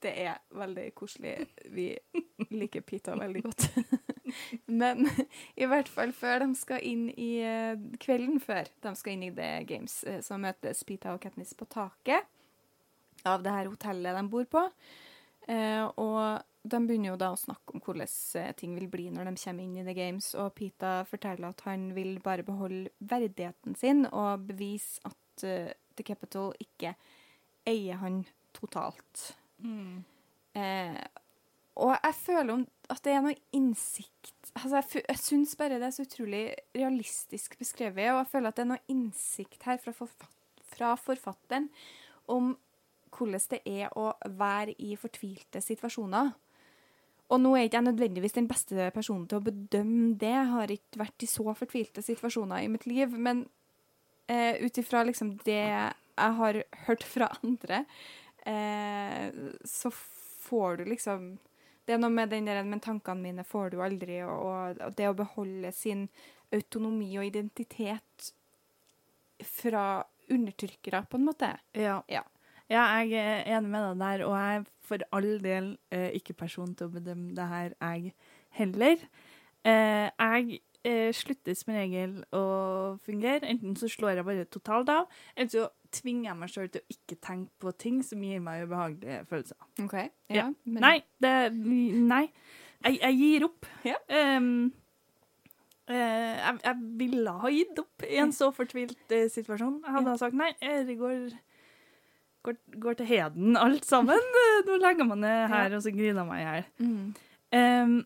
Det 0.00 0.14
er 0.16 0.38
veldig 0.56 0.86
koselig. 0.96 1.34
Vi 1.76 1.90
liker 2.48 2.80
Pita 2.80 3.18
veldig 3.20 3.42
godt. 3.50 3.68
Men 4.80 5.08
i 5.56 5.68
hvert 5.68 5.88
fall 5.90 6.12
før 6.16 6.44
de 6.44 6.54
skal 6.58 6.84
inn 6.86 7.08
i 7.14 7.32
eh, 7.44 7.78
kvelden 8.02 8.40
før 8.42 8.70
de 8.84 8.94
skal 8.98 9.16
inn 9.16 9.28
i 9.28 9.32
The 9.36 9.50
Games, 9.68 10.00
eh, 10.04 10.20
så 10.24 10.38
møtes 10.40 10.84
Pita 10.88 11.14
og 11.14 11.22
Katniss 11.24 11.56
på 11.58 11.68
taket 11.70 12.28
av 13.28 13.42
det 13.44 13.52
her 13.52 13.68
hotellet 13.68 14.16
de 14.16 14.24
bor 14.32 14.46
på. 14.48 14.64
Eh, 15.50 15.84
og 16.00 16.40
de 16.62 16.80
begynner 16.86 17.12
jo 17.12 17.20
da 17.20 17.30
å 17.34 17.40
snakke 17.40 17.76
om 17.76 17.84
hvordan 17.84 18.54
ting 18.56 18.74
vil 18.76 18.88
bli 18.92 19.08
når 19.12 19.30
de 19.30 19.36
kommer 19.42 19.64
inn 19.64 19.78
i 19.80 19.86
The 19.86 19.96
Games, 19.96 20.32
og 20.38 20.54
Pita 20.56 21.00
forteller 21.08 21.52
at 21.52 21.64
han 21.68 21.90
vil 21.96 22.18
bare 22.24 22.46
beholde 22.46 22.92
verdigheten 22.98 23.76
sin 23.80 24.06
og 24.10 24.46
bevise 24.48 25.00
at 25.08 25.16
The 25.40 26.04
Capital 26.04 26.52
ikke 26.60 26.94
eier 27.68 28.00
han 28.00 28.22
totalt. 28.56 29.30
Eh, 30.56 31.00
og 31.80 31.94
jeg 31.94 32.14
føler 32.18 32.54
om 32.54 32.66
at 32.90 33.02
det 33.06 33.14
er 33.14 33.22
noe 33.24 33.38
innsikt 33.56 34.50
altså 34.56 34.80
Jeg, 34.80 35.04
jeg 35.06 35.20
syns 35.22 35.54
bare 35.58 35.78
det 35.78 35.86
er 35.86 35.94
så 35.94 36.04
utrolig 36.06 36.42
realistisk 36.74 37.54
beskrevet, 37.60 38.10
og 38.10 38.22
jeg 38.24 38.30
føler 38.32 38.50
at 38.50 38.58
det 38.58 38.64
er 38.64 38.70
noe 38.72 38.90
innsikt 38.90 39.66
her 39.68 39.78
fra, 39.82 39.94
forfatt, 39.94 40.38
fra 40.72 40.94
forfatteren 40.98 41.68
om 42.30 42.54
hvordan 43.14 43.42
det 43.50 43.60
er 43.66 43.94
å 43.98 44.12
være 44.38 44.74
i 44.82 44.94
fortvilte 44.98 45.62
situasjoner. 45.62 46.32
Og 47.30 47.38
nå 47.42 47.52
er 47.54 47.66
ikke 47.66 47.78
jeg 47.78 47.86
nødvendigvis 47.86 48.34
den 48.36 48.48
beste 48.50 48.88
personen 48.94 49.26
til 49.30 49.38
å 49.38 49.46
bedømme 49.46 50.16
det. 50.18 50.30
Jeg 50.34 50.50
har 50.50 50.72
ikke 50.74 51.02
vært 51.02 51.26
i 51.26 51.28
så 51.30 51.54
fortvilte 51.58 52.02
situasjoner 52.02 52.64
i 52.64 52.70
mitt 52.70 52.86
liv. 52.90 53.12
Men 53.14 53.44
eh, 54.30 54.58
ut 54.62 54.80
ifra 54.82 55.04
liksom 55.06 55.36
det 55.46 55.60
jeg 55.60 56.34
har 56.40 56.62
hørt 56.86 57.06
fra 57.06 57.30
andre, 57.42 57.84
eh, 58.46 59.30
så 59.66 59.92
får 59.94 60.80
du 60.80 60.84
liksom 60.90 61.30
Det 61.90 61.96
er 61.96 62.02
noe 62.04 62.14
med 62.14 62.30
den 62.30 62.46
der, 62.46 62.60
men 62.62 62.78
tankene 62.78 63.18
mine 63.18 63.42
får 63.42 63.72
du 63.72 63.80
aldri, 63.82 64.20
og, 64.22 64.78
og 64.78 64.92
det 64.94 65.08
å 65.10 65.14
beholde 65.18 65.72
sin 65.74 66.04
autonomi 66.54 67.08
og 67.18 67.26
identitet 67.26 68.28
fra 69.42 70.04
undertrykkere, 70.30 71.00
på 71.10 71.18
en 71.18 71.26
måte. 71.26 71.48
Ja. 71.74 71.96
Ja. 72.06 72.22
Ja, 72.70 72.84
jeg 73.02 73.18
er 73.18 73.48
enig 73.56 73.72
med 73.72 73.82
deg 73.88 73.98
der, 74.04 74.22
og 74.28 74.36
jeg 74.38 74.60
er 74.60 74.68
for 74.86 75.02
all 75.18 75.32
del 75.42 75.72
eh, 75.90 76.12
ikke 76.14 76.36
person 76.38 76.76
til 76.78 76.86
å 76.86 76.94
bedømme 76.94 77.34
det 77.34 77.48
her, 77.50 77.74
jeg 77.80 78.14
heller. 78.60 79.02
Eh, 79.66 80.06
jeg 80.06 80.60
eh, 80.84 81.10
slutter 81.12 81.54
som 81.58 81.74
regel 81.74 82.24
å 82.32 82.44
fungere. 83.04 83.44
Enten 83.50 83.76
så 83.76 83.88
slår 83.90 84.16
jeg 84.20 84.24
bare 84.28 84.44
totalt 84.50 84.88
av, 84.88 85.06
eller 85.36 85.48
så 85.52 85.68
tvinger 85.92 86.30
jeg 86.30 86.38
meg 86.38 86.52
sjøl 86.52 86.68
til 86.70 86.82
å 86.84 86.94
ikke 86.94 87.16
tenke 87.20 87.50
på 87.60 87.72
ting 87.78 88.02
som 88.06 88.22
gir 88.22 88.40
meg 88.44 88.66
ubehagelige 88.68 89.24
følelser. 89.30 89.56
OK. 89.82 89.96
Ja. 90.30 90.48
men- 90.64 90.80
Nei, 90.82 90.96
det 91.20 91.52
Nei. 91.54 92.30
Jeg, 92.84 93.00
jeg 93.02 93.16
gir 93.18 93.44
opp. 93.44 93.66
Ja. 93.84 93.96
Um, 94.08 94.72
jeg, 95.90 96.58
jeg 96.64 96.76
ville 97.00 97.32
ha 97.42 97.50
gitt 97.52 97.78
opp 97.82 98.04
i 98.06 98.16
en 98.22 98.30
så 98.32 98.50
fortvilt 98.54 99.10
eh, 99.12 99.26
situasjon. 99.28 99.80
Jeg 99.84 99.92
hadde 99.96 100.12
Ja. 100.14 100.16
sagt 100.16 100.36
nei, 100.38 100.52
det 100.86 100.96
går, 101.00 101.32
går, 102.46 102.56
går 102.78 102.94
til 103.00 103.06
heden 103.10 103.56
alt 103.58 103.84
sammen. 103.84 104.16
Nå 104.68 104.78
legger 104.80 105.04
man 105.08 105.20
ned 105.20 105.48
her, 105.50 105.74
og 105.76 105.82
så 105.82 105.90
griner 105.92 106.24
man 106.24 106.38
i 106.38 106.46
hjel. 106.46 106.64
Mm. 106.78 107.14
Ehm, 107.58 107.96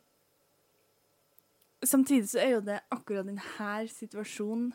samtidig 1.85 2.28
så 2.31 2.40
er 2.43 2.55
jo 2.56 2.61
det 2.65 2.81
akkurat 2.94 3.27
denne 3.27 3.89
situasjonen 3.89 4.73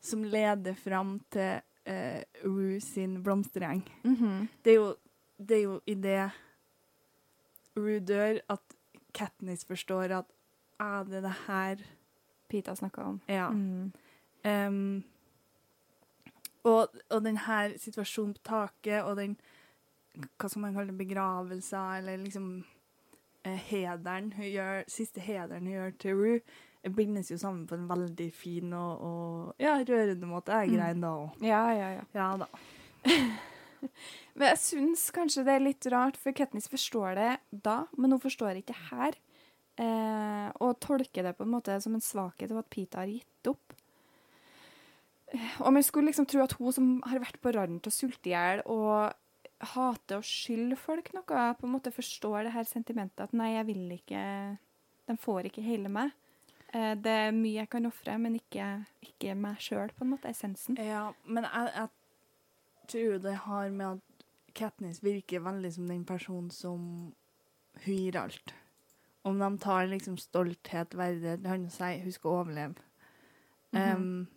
som 0.00 0.24
leder 0.24 0.74
fram 0.74 1.18
til 1.32 1.60
uh, 1.88 2.20
Rue 2.44 2.80
sin 2.80 3.22
blomstereng. 3.22 3.82
-hmm. 4.04 4.46
Det 4.64 4.70
er 4.70 4.76
jo, 4.76 4.96
det 5.38 5.56
er 5.56 5.62
jo 5.62 5.80
i 5.86 5.94
det 5.94 6.30
Rue 7.76 8.00
dør, 8.00 8.38
at 8.48 8.60
Katniss 9.14 9.64
forstår 9.64 10.02
at 10.02 10.24
ah, 10.78 11.06
det 11.06 11.16
er 11.16 11.20
det 11.20 11.34
her 11.46 11.76
Pita 12.48 12.74
snakka 12.74 13.02
om. 13.02 13.20
Ja. 13.28 13.50
Mm. 13.50 13.92
Um, 14.44 15.04
og, 16.62 16.88
og 17.10 17.24
den 17.24 17.36
her 17.36 17.78
situasjonen 17.78 18.34
på 18.34 18.40
taket, 18.44 19.02
og 19.02 19.16
den 19.16 19.36
Hva 20.10 20.48
skal 20.48 20.60
man 20.60 20.74
kalle 20.74 20.90
det? 20.90 20.98
Begravelser, 20.98 22.00
eller 22.00 22.16
liksom 22.16 22.48
eh, 22.58 22.64
Hederen 23.44 24.32
hun 24.36 24.44
gjør, 24.50 24.82
Siste 24.90 25.20
hederen 25.24 25.64
hun 25.66 25.72
gjør 25.72 25.94
til 25.98 26.14
Rue, 26.18 26.40
eh, 26.84 26.90
bindes 26.92 27.30
jo 27.32 27.38
sammen 27.40 27.66
på 27.66 27.74
en 27.78 27.86
veldig 27.88 28.26
fin 28.36 28.72
og, 28.76 29.00
og 29.00 29.54
ja, 29.62 29.78
rørende 29.88 30.26
måte. 30.28 30.52
Jeg 30.52 30.68
Mm. 30.70 30.76
grein 30.76 31.00
da 31.00 31.08
òg. 31.08 31.40
Ja, 31.42 31.62
ja, 31.72 31.88
ja. 31.98 32.04
Ja 32.14 32.36
da. 32.36 32.46
Men 34.36 34.48
jeg 34.50 34.58
syns 34.60 35.06
kanskje 35.10 35.44
det 35.46 35.54
er 35.56 35.64
litt 35.64 35.86
rart, 35.92 36.16
for 36.20 36.32
Ketnis 36.36 36.68
forstår 36.68 37.14
det 37.16 37.30
da, 37.64 37.86
men 37.96 38.12
hun 38.12 38.20
forstår 38.20 38.58
ikke 38.60 38.76
her. 38.90 39.16
Eh, 39.80 40.50
og 40.60 40.76
tolker 40.84 41.24
det 41.24 41.32
på 41.38 41.46
en 41.46 41.54
måte 41.54 41.78
som 41.80 41.94
en 41.96 42.04
svakhet 42.04 42.50
av 42.52 42.58
at 42.60 42.68
Pita 42.70 43.00
har 43.00 43.08
gitt 43.08 43.48
opp. 43.48 43.72
Eh, 45.32 45.60
Og 45.64 45.72
man 45.72 45.82
skulle 45.82 46.10
liksom 46.10 46.26
tro 46.28 46.42
at 46.44 46.52
hun 46.58 46.72
som 46.76 46.90
har 47.08 47.18
vært 47.24 47.40
på 47.40 47.52
randen 47.56 47.80
til 47.80 47.88
å 47.92 47.96
sulte 47.96 48.28
i 48.28 48.34
hjel 48.34 48.60
og 48.66 49.14
hater 49.60 50.20
å 50.20 50.24
skylde 50.24 50.76
folk 50.80 51.12
noe, 51.12 51.24
Jeg 51.28 51.56
på 51.60 51.66
en 51.66 51.74
måte 51.74 51.92
forstår 51.92 52.44
det 52.46 52.54
her 52.54 52.64
sentimentet 52.64 53.26
at 53.26 53.32
nei, 53.36 53.54
jeg 53.56 53.66
vil 53.66 53.92
ikke 53.98 54.22
De 55.08 55.16
får 55.18 55.48
ikke 55.48 55.64
hele 55.64 55.90
meg. 55.90 56.12
Eh, 56.72 56.94
det 56.94 57.10
er 57.10 57.32
mye 57.34 57.58
jeg 57.58 57.70
kan 57.70 57.88
ofre, 57.88 58.14
men 58.18 58.36
ikke, 58.38 58.84
ikke 59.02 59.34
meg 59.34 59.58
sjøl, 59.58 59.90
på 59.90 60.04
en 60.04 60.12
måte. 60.12 60.30
Essensen. 60.30 60.78
Ja, 60.78 61.10
men 61.26 61.48
jeg, 61.48 61.72
jeg 61.74 61.88
tror 62.92 63.18
det 63.24 63.34
har 63.46 63.70
med 63.74 63.86
at 63.96 64.26
Katniss 64.54 65.02
virker 65.02 65.42
veldig 65.42 65.72
som 65.74 65.88
den 65.90 66.04
personen 66.06 66.50
som 66.54 66.84
hun 67.84 67.96
gir 67.96 68.18
alt. 68.20 68.54
Om 69.26 69.38
de 69.38 69.50
tar 69.58 69.90
liksom 69.90 70.16
stolthet, 70.18 70.94
verdighet 70.96 71.42
Det 71.42 71.50
handler 71.50 71.68
om 71.68 71.74
å 71.74 71.76
si 71.76 72.04
hun 72.04 72.12
skal 72.12 72.38
overleve. 72.38 72.86
Mhm. 73.72 73.96
um, 73.96 74.28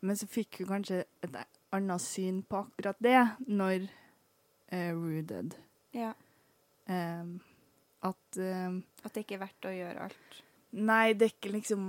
men 0.00 0.16
så 0.16 0.28
fikk 0.30 0.60
hun 0.60 0.68
kanskje 0.68 1.00
et 1.26 1.38
annet 1.74 2.00
syn 2.00 2.42
på 2.46 2.60
akkurat 2.62 3.00
det 3.02 3.22
når 3.48 3.88
uh, 4.72 4.92
rooted. 4.94 5.56
Ja. 5.96 6.12
Um, 6.88 7.40
at 8.02 8.38
um, 8.38 8.82
At 9.04 9.12
det 9.14 9.24
ikke 9.26 9.34
er 9.38 9.42
verdt 9.46 9.66
å 9.68 9.74
gjøre 9.74 10.06
alt. 10.08 10.38
Nei, 10.78 11.12
det 11.16 11.26
er 11.28 11.32
ikke 11.34 11.52
liksom 11.54 11.84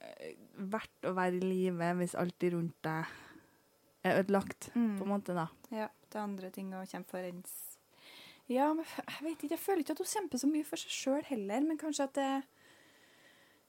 eh, 0.00 0.34
verdt 0.70 1.08
å 1.08 1.14
være 1.16 1.38
i 1.40 1.44
live 1.44 1.90
hvis 2.00 2.16
alt 2.18 2.46
rundt 2.52 2.76
deg 2.86 3.16
er 4.04 4.20
ødelagt, 4.22 4.70
Mm. 4.74 4.94
på 4.98 5.04
en 5.04 5.10
måte, 5.12 5.34
da. 5.36 5.48
Ja, 5.70 5.88
det 6.10 6.16
er 6.18 6.22
andre 6.24 6.50
ting 6.50 6.70
å 6.74 6.84
kjempe 6.88 7.10
for 7.10 7.18
enn 7.26 7.42
Ja, 8.50 8.72
men 8.74 8.84
jeg 8.84 9.22
vet 9.22 9.42
ikke, 9.44 9.50
jeg 9.54 9.58
føler 9.62 9.80
ikke 9.84 9.92
at 9.92 9.98
hun 10.02 10.06
kjemper 10.10 10.38
så 10.38 10.48
mye 10.50 10.64
for 10.66 10.76
seg 10.76 10.90
sjøl 10.90 11.24
heller, 11.28 11.60
men 11.60 11.78
kanskje 11.78 12.04
at 12.08 12.14
det 12.14 12.24
er 12.24 12.42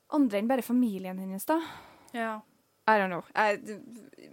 andre 0.10 0.40
enn 0.40 0.48
bare 0.50 0.64
familien 0.66 1.20
hennes, 1.20 1.46
da. 1.46 1.60
Ja. 2.14 2.42
I 2.88 2.98
don't 2.98 3.12
know. 3.14 3.22
Jeg, 3.36 3.62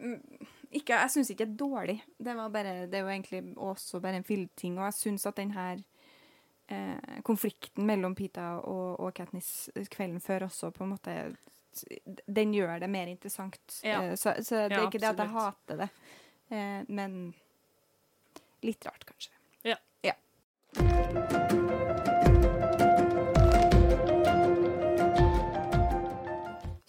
mm, 0.00 0.46
ikke, 0.70 0.96
jeg 0.96 1.10
syns 1.12 1.30
ikke 1.32 1.46
det 1.46 1.54
er 1.54 1.60
dårlig. 1.62 1.96
Det, 2.18 2.34
var 2.36 2.50
bare, 2.52 2.74
det 2.86 2.98
er 2.98 3.06
jo 3.06 3.12
egentlig 3.12 3.42
også 3.56 4.00
bare 4.04 4.20
en 4.20 4.26
filleting, 4.26 4.78
og 4.78 4.88
jeg 4.88 4.98
syns 4.98 5.26
at 5.26 5.38
den 5.40 5.52
her 5.56 5.80
eh, 6.68 7.20
konflikten 7.24 7.86
mellom 7.88 8.14
Pita 8.18 8.58
og, 8.60 9.00
og 9.00 9.14
Katniss 9.16 9.70
kvelden 9.90 10.20
før 10.20 10.48
også 10.48 10.70
på 10.70 10.84
en 10.84 10.92
måte 10.96 11.18
Den 12.26 12.54
gjør 12.54 12.80
det 12.82 12.90
mer 12.90 13.06
interessant. 13.06 13.80
Ja. 13.84 14.02
Eh, 14.02 14.16
så, 14.16 14.34
så 14.42 14.66
det 14.68 14.72
er 14.72 14.80
Ja, 14.80 14.86
ikke 14.86 15.00
det 15.00 15.12
at 15.12 15.22
jeg 15.24 15.34
hater 15.36 15.84
det, 15.84 15.90
eh, 16.50 16.80
men 16.88 17.20
litt 18.66 18.84
rart, 18.86 19.06
kanskje. 19.06 19.32
Ja. 19.64 19.78
ja. 20.02 21.56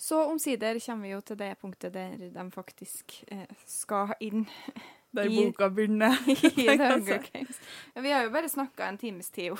Så 0.09 0.23
omsider 0.25 0.79
kommer 0.81 1.05
vi 1.05 1.11
jo 1.13 1.19
til 1.21 1.37
det 1.37 1.51
punktet 1.61 1.93
der 1.93 2.15
de 2.33 2.45
faktisk 2.51 3.19
eh, 3.29 3.45
skal 3.69 4.15
inn 4.25 4.47
Der 5.15 5.25
I- 5.29 5.35
boka 5.37 5.67
begynner. 5.73 6.13
i 6.29 6.65
Hunger. 6.77 7.23
Games. 7.33 7.59
Ja, 7.95 8.01
vi 8.05 8.11
har 8.13 8.23
jo 8.27 8.29
bare 8.33 8.49
snakka 8.49 8.89
en 8.89 8.97
times 9.01 9.29
tid 9.33 9.51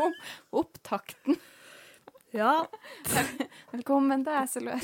om 0.00 0.14
opptakten. 0.62 1.36
Ja. 2.32 2.54
Velkommen 3.72 4.24
til 4.24 4.32
Eselør. 4.40 4.80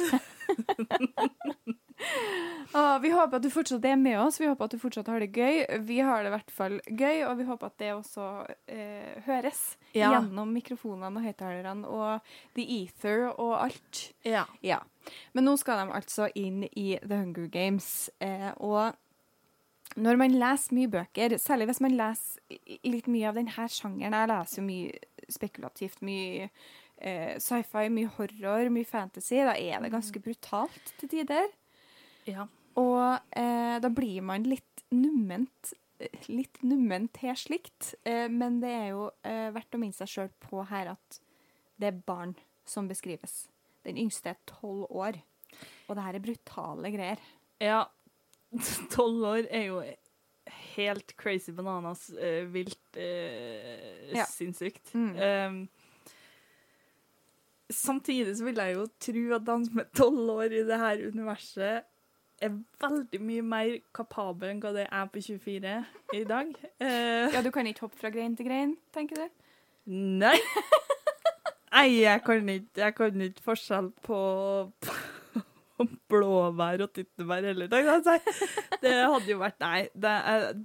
Vi 3.03 3.11
håper 3.13 3.39
at 3.39 3.43
du 3.45 3.49
fortsatt 3.53 3.85
er 3.89 3.97
med 3.97 4.19
oss. 4.21 4.37
Vi 4.41 4.47
håper 4.51 4.67
at 4.67 4.75
du 4.75 4.79
fortsatt 4.81 5.07
har 5.09 5.23
det 5.23 5.31
gøy. 5.33 5.63
Vi 5.87 5.99
har 6.05 6.23
det 6.25 6.29
i 6.31 6.35
hvert 6.35 6.51
fall 6.53 6.75
gøy, 6.91 7.23
og 7.29 7.39
vi 7.39 7.47
håper 7.49 7.71
at 7.71 7.79
det 7.81 7.93
også 7.95 8.27
eh, 8.69 9.17
høres 9.27 9.63
Ja. 9.97 10.11
gjennom 10.13 10.53
mikrofonene 10.53 11.09
og 11.23 11.25
høyttalerne 11.25 11.89
og 11.89 12.21
The 12.59 12.67
Ether 12.83 13.29
og 13.33 13.55
alt. 13.65 14.03
ja. 14.27 14.45
Ja. 14.63 14.81
Men 15.33 15.45
nå 15.47 15.55
skal 15.57 15.79
de 15.87 15.93
altså 15.95 16.27
inn 16.35 16.65
i 16.77 16.99
The 17.01 17.17
Hunger 17.23 17.47
Games. 17.49 18.11
Eh, 18.21 18.51
og 18.59 18.93
når 19.97 20.17
man 20.19 20.35
leser 20.35 20.75
mye 20.75 20.91
bøker, 20.91 21.37
særlig 21.39 21.69
hvis 21.71 21.81
man 21.81 21.95
leser 21.97 22.59
litt 22.85 23.07
mye 23.09 23.29
av 23.31 23.37
denne 23.39 23.69
sjangeren 23.71 24.13
Jeg 24.19 24.29
leser 24.33 24.61
jo 24.61 24.67
mye 24.67 25.31
spekulativt, 25.33 26.03
mye 26.05 26.49
eh, 26.99 27.37
sci-fi, 27.39 27.87
mye 27.89 28.11
horror, 28.19 28.69
mye 28.75 28.85
fantasy. 28.85 29.39
Da 29.47 29.55
er 29.57 29.81
det 29.87 29.93
ganske 29.95 30.21
brutalt 30.21 30.93
til 31.01 31.09
tider. 31.09 31.47
Ja. 32.29 32.47
Og 32.77 33.01
eh, 33.33 33.77
da 33.81 33.89
blir 33.89 34.21
man 34.27 34.45
litt 34.45 34.83
numment 34.93 35.73
litt 36.29 36.59
numment 36.61 37.17
her 37.23 37.39
slikt. 37.41 37.95
Eh, 38.05 38.27
men 38.29 38.59
det 38.61 38.69
er 38.69 38.89
jo 38.91 39.07
eh, 39.25 39.47
verdt 39.55 39.77
å 39.77 39.81
minne 39.81 39.97
seg 39.97 40.11
sjøl 40.13 40.33
på 40.45 40.61
her 40.69 40.91
at 40.93 41.21
det 41.81 41.89
er 41.89 42.03
barn 42.05 42.35
som 42.69 42.89
beskrives. 42.91 43.47
Den 43.87 43.97
yngste 44.03 44.35
er 44.35 44.41
tolv 44.49 44.91
år. 44.91 45.17
Og 45.87 45.97
det 45.97 46.05
her 46.05 46.19
er 46.19 46.25
brutale 46.25 46.91
greier. 46.93 47.23
Ja. 47.63 47.87
Tolv 48.93 49.25
år 49.25 49.47
er 49.49 49.65
jo 49.71 49.81
helt 50.77 51.15
crazy 51.17 51.55
bananas, 51.57 52.11
eh, 52.13 52.45
vilt 52.53 52.99
eh, 53.01 54.13
Ja. 54.13 54.27
sinnssykt. 54.29 54.93
Mm. 54.95 55.17
Um, 55.17 55.59
samtidig 57.73 58.37
så 58.39 58.45
vil 58.47 58.61
jeg 58.61 58.77
jo 58.77 58.87
tro 59.03 59.25
at 59.39 59.47
de 59.49 59.57
som 59.67 59.81
er 59.83 59.89
tolv 59.97 60.31
år 60.37 60.55
i 60.55 60.65
det 60.69 60.79
her 60.81 61.03
universet, 61.09 61.89
er 62.45 62.53
veldig 62.83 63.21
mye 63.25 63.43
mer 63.43 63.71
kapabel 63.97 64.51
enn 64.53 64.61
hva 64.61 64.73
det 64.77 64.87
er 64.93 65.07
på 65.13 65.23
24 65.25 65.75
i 66.19 66.23
dag. 66.29 66.51
Uh, 66.83 67.31
Ja, 67.35 67.43
du 67.43 67.51
kan 67.55 67.67
ikke 67.71 67.87
hoppe 67.87 67.99
fra 68.01 68.11
grein 68.13 68.37
til 68.37 68.49
grein, 68.51 68.77
tenker 68.95 69.17
du? 69.23 69.29
Nei. 69.87 70.37
Nei, 71.77 71.87
jeg 72.03 72.23
kan 72.25 72.49
ikke, 72.49 72.81
jeg 72.81 72.95
kan 72.97 73.21
ikke 73.27 73.45
forskjell 73.45 73.91
på, 74.07 74.19
på 75.77 75.87
blåbær 76.13 76.85
og 76.87 76.93
tyttebær 76.97 77.45
heller. 77.51 77.69
Det 77.71 78.95
hadde 78.97 79.31
jo 79.31 79.39
vært 79.43 79.61
Nei. 79.61 79.87
Det 79.95 80.15
er 80.35 80.57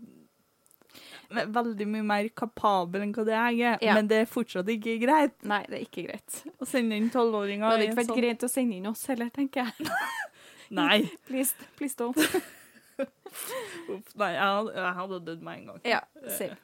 veldig 1.31 1.85
mye 1.87 2.03
mer 2.03 2.27
kapabel 2.35 3.05
enn 3.05 3.13
hva 3.15 3.23
det 3.27 3.35
jeg 3.37 3.61
er, 3.73 3.77
Ja. 3.85 3.93
men 3.95 4.07
det 4.11 4.17
er 4.23 4.27
fortsatt 4.27 4.67
ikke 4.67 4.97
greit 4.99 5.37
Nei, 5.47 5.61
det 5.69 5.77
er 5.77 5.85
ikke 5.85 6.03
greit. 6.09 6.41
å 6.59 6.67
sende 6.67 6.97
inn 6.99 7.07
tolvåringer 7.13 7.63
Det 7.69 7.71
hadde 7.77 7.85
ikke 7.87 7.99
vært 8.01 8.09
sånn 8.11 8.19
greit 8.19 8.43
å 8.43 8.49
sende 8.51 8.75
inn 8.81 8.89
oss 8.91 9.05
heller, 9.07 9.29
tenker 9.31 9.63
jeg. 9.63 9.87
Nei. 10.71 11.09
Please, 11.27 11.55
please 11.75 11.95
don't. 11.99 12.17
Uff, 13.91 14.11
nei, 14.19 14.33
jeg 14.35 14.75
jeg 14.75 14.93
hadde 14.97 15.19
dødd 15.25 15.41
med 15.43 15.59
en 15.59 15.71
gang. 15.71 15.81
Ja, 15.87 16.01
same. 16.27 16.57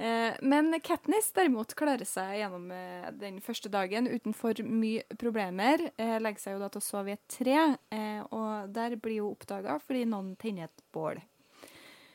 Eh, 0.00 0.34
men 0.40 0.72
Katniss 0.80 1.28
derimot 1.36 1.74
klarer 1.76 2.08
seg 2.08 2.38
gjennom 2.38 2.70
eh, 2.72 3.10
den 3.20 3.36
første 3.44 3.68
dagen 3.68 4.06
uten 4.08 4.32
for 4.32 4.56
mye 4.64 5.02
problemer. 5.20 5.82
Eh, 6.00 6.16
legger 6.22 6.40
seg 6.40 6.56
jo 6.56 6.62
da 6.62 6.70
til 6.72 6.80
å 6.80 6.86
sove 6.86 7.12
i 7.12 7.16
et 7.18 7.26
tre, 7.28 7.58
og 8.32 8.70
der 8.72 8.96
blir 8.96 9.20
hun 9.20 9.34
oppdaga 9.34 9.76
fordi 9.82 10.06
noen 10.08 10.32
tenner 10.40 10.70
et 10.70 10.84
bål. 10.94 11.20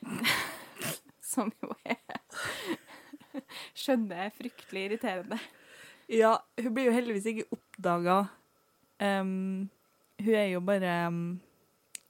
Som 1.35 1.53
jo 1.61 1.75
er 1.85 2.01
Skjønner 3.75 4.25
er 4.25 4.33
fryktelig 4.33 4.87
irriterende. 4.87 5.37
Ja, 6.09 6.37
hun 6.61 6.73
blir 6.73 6.87
jo 6.87 6.95
heldigvis 6.95 7.25
ikke 7.29 7.57
oppdaga. 7.57 8.17
Um, 8.97 9.67
hun 10.21 10.33
er 10.33 10.47
jo 10.53 10.59
bare 10.65 10.93
um, 11.07 11.39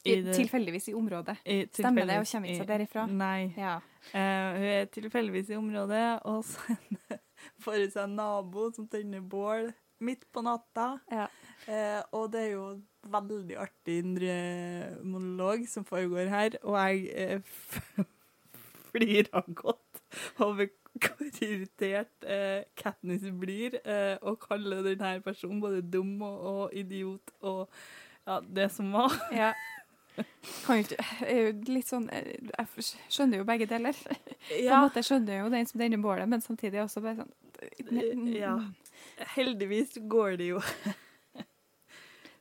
I, 0.06 0.16
det- 0.22 0.36
tilfeldigvis 0.38 0.90
i 0.92 0.94
området. 0.94 1.38
i 1.46 1.66
Stemmer 1.72 2.06
det, 2.06 2.18
Hun 2.20 2.26
tilfeldigvis 2.26 2.32
kommer 2.32 2.50
ikke 2.50 2.60
seg 2.62 2.68
derifra? 2.74 3.06
Nei. 3.10 3.54
Ja. 3.58 3.76
Uh, 4.12 4.60
hun 4.60 4.68
er 4.76 4.86
tilfeldigvis 4.94 5.50
i 5.50 5.58
området, 5.58 6.04
og 6.30 6.44
så 6.46 6.76
får 7.66 7.80
hun 7.82 7.90
seg 7.96 8.04
en 8.04 8.16
nabo 8.20 8.70
som 8.76 8.88
tenner 8.92 9.22
bål 9.22 9.72
midt 10.06 10.26
på 10.36 10.44
natta. 10.46 11.00
Ja. 11.12 11.26
Uh, 11.66 12.02
og 12.20 12.32
det 12.34 12.42
er 12.46 12.52
jo 12.54 12.66
veldig 13.10 13.58
artig 13.62 14.00
indre 14.04 14.36
monolog 15.06 15.66
som 15.70 15.86
foregår 15.88 16.30
her, 16.30 16.58
og 16.64 16.78
jeg 16.78 17.40
uh, 17.40 18.06
flirer 18.92 19.46
godt 19.56 20.04
over 20.46 20.68
hvor 21.02 21.28
irritert 21.44 22.26
eh, 22.28 22.64
Katniss 22.80 23.28
blir, 23.40 23.80
eh, 23.84 24.16
og 24.22 24.40
kaller 24.46 24.84
denne 24.86 25.20
personen 25.26 25.62
både 25.64 25.82
dum 25.82 26.18
og, 26.24 26.42
og 26.52 26.76
idiot 26.78 27.34
og 27.42 27.70
ja, 28.26 28.40
det 28.42 28.70
som 28.74 28.92
var. 28.96 29.16
ja. 29.36 29.54
Kan 30.64 30.80
jo 30.80 30.86
ikke 30.86 31.74
litt 31.76 31.90
sånn 31.90 32.06
eh, 32.16 32.38
Jeg 32.40 32.86
skjønner 33.12 33.42
jo 33.42 33.48
begge 33.48 33.68
deler. 33.68 33.98
På 34.00 34.60
en 34.62 34.86
måte 34.86 35.04
skjønner 35.04 35.42
jo 35.42 35.50
den 35.52 35.68
som 35.68 35.82
tenner 35.82 36.00
bålet, 36.00 36.30
men 36.32 36.44
samtidig 36.44 36.84
også 36.86 37.04
bare 37.04 37.26
sånn 37.26 38.32
Ja. 38.32 38.56
Heldigvis 39.36 39.98
går 40.12 40.38
det 40.40 40.54
jo 40.54 40.62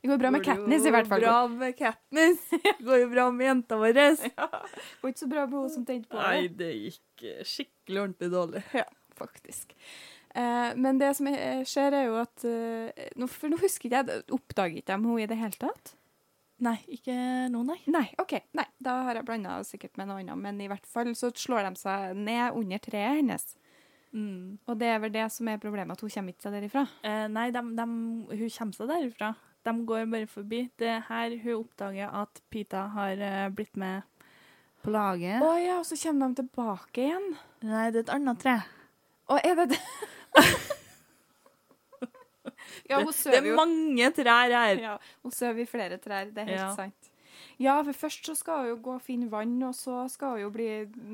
Det 0.05 0.11
går 0.11 0.19
bra 0.21 0.29
med 0.29 0.43
Går 0.43 0.45
det 0.45 0.61
Katniss, 0.61 0.83
i 0.85 0.91
hvert 0.93 1.07
fall. 1.09 1.23
Bra 1.25 1.37
med 1.49 1.71
Katniss. 1.79 2.41
Det 2.51 2.73
går 2.85 2.99
jo 3.01 3.05
bra 3.09 3.23
med 3.33 3.47
jenta 3.47 3.77
vår. 3.81 3.93
Det 3.97 4.33
går 5.01 5.09
ikke 5.09 5.21
så 5.23 5.29
bra 5.31 5.45
med 5.47 5.55
hun 5.57 5.71
som 5.73 5.85
tenkte 5.87 6.11
på 6.11 6.19
det. 6.19 6.27
Nei, 6.29 6.51
det 6.59 6.67
gikk 6.75 7.23
eh, 7.25 7.39
skikkelig 7.41 8.01
ordentlig 8.03 8.29
dårlig. 8.35 8.61
Ja, 8.77 8.83
Faktisk. 9.17 9.73
Eh, 10.35 10.75
men 10.77 10.99
det 11.01 11.09
som 11.17 11.31
er- 11.31 11.63
skjer, 11.65 11.97
er 11.97 12.05
jo 12.11 12.19
at 12.21 12.45
eh, 12.45 13.07
nå, 13.17 13.29
For 13.31 13.49
nå 13.49 13.57
husker 13.63 13.87
ikke 13.89 14.01
jeg 14.03 14.25
Oppdager 14.35 14.77
ikke 14.83 14.91
de 14.91 14.97
henne 14.99 15.23
i 15.23 15.27
det 15.31 15.39
hele 15.39 15.57
tatt? 15.65 15.95
Nei, 16.65 16.75
ikke 16.99 17.15
nå, 17.51 17.63
nei. 17.65 17.79
Nei, 17.89 18.05
OK. 18.21 18.37
Nei, 18.53 18.67
Da 18.77 18.99
har 19.07 19.17
jeg 19.17 19.25
blanda 19.25 19.57
sikkert 19.65 19.97
med 19.97 20.11
noe 20.11 20.21
annet. 20.21 20.37
Men 20.37 20.61
i 20.61 20.69
hvert 20.69 20.85
fall 20.85 21.09
så 21.17 21.31
slår 21.33 21.65
de 21.71 21.81
seg 21.81 22.13
ned 22.21 22.61
under 22.61 22.83
treet 22.83 23.23
hennes. 23.23 23.55
Mm. 24.13 24.59
Og 24.69 24.77
det 24.79 24.93
er 24.93 25.01
vel 25.01 25.17
det 25.17 25.25
som 25.33 25.49
er 25.49 25.57
problemet, 25.59 25.97
at 25.97 26.05
hun 26.05 26.13
kommer 26.13 26.35
ikke 26.37 26.45
seg 26.45 26.59
derifra. 26.59 26.85
Eh, 27.01 27.25
nei, 27.33 27.49
de, 27.57 27.65
de, 27.81 27.89
hun 28.37 28.53
kommer 28.59 28.77
seg 28.77 28.93
derifra. 28.93 29.33
De 29.65 29.73
går 29.89 30.05
bare 30.11 30.27
forbi. 30.29 30.59
Det 30.77 30.87
er 30.93 31.01
her 31.07 31.33
hun 31.43 31.55
oppdager 31.63 32.11
at 32.21 32.41
Pita 32.53 32.83
har 32.93 33.17
eh, 33.17 33.47
blitt 33.49 33.75
med 33.81 34.03
på 34.85 34.91
laget. 34.93 35.41
Å 35.41 35.55
ja, 35.57 35.79
og 35.81 35.85
så 35.89 35.97
kommer 36.03 36.29
de 36.29 36.43
tilbake 36.43 37.01
igjen. 37.07 37.31
Nei, 37.65 37.87
det 37.91 38.03
er 38.03 38.05
et 38.05 38.13
annet 38.13 38.41
tre. 38.43 38.57
Å, 39.25 39.39
er 39.41 39.55
det 39.63 39.65
det? 39.73 39.81
ja, 42.89 42.99
hun 42.99 43.09
det 43.09 43.17
sover 43.17 43.39
er 43.41 43.49
jo 43.49 43.57
mange 43.57 44.11
trær 44.13 44.53
her. 44.53 44.81
Ja, 44.83 44.95
hun 45.25 45.33
sover 45.33 45.63
i 45.65 45.67
flere 45.69 45.97
trær, 46.01 46.29
det 46.29 46.43
er 46.45 46.51
helt 46.53 46.61
Ja. 46.61 46.71
sant. 46.77 47.11
Ja, 47.59 47.81
for 47.83 47.93
først 47.95 48.25
så 48.27 48.35
skal 48.35 48.61
hun 48.63 48.67
jo 48.73 48.77
gå 48.83 48.93
og 48.95 49.01
finne 49.03 49.29
vann, 49.31 49.57
og 49.63 49.73
så 49.75 50.05
skal 50.11 50.35
hun 50.35 50.41
jo 50.45 50.49
bli 50.51 50.69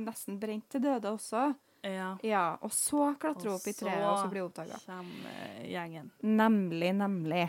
nesten 0.06 0.40
brent 0.42 0.68
til 0.74 0.82
døde 0.84 1.10
også. 1.10 1.52
Ja. 1.86 2.12
Ja, 2.26 2.58
og 2.62 2.72
så 2.74 3.14
klatrer 3.22 3.50
hun 3.50 3.58
opp 3.58 3.68
i 3.70 3.74
treet, 3.74 4.04
og 4.06 4.20
så 4.22 4.28
blir 4.30 4.42
hun 4.44 4.50
oppdaga. 4.52 4.78
Kommer 4.86 5.64
gjengen. 5.66 6.12
Nemlig, 6.22 6.92
nemlig. 6.98 7.48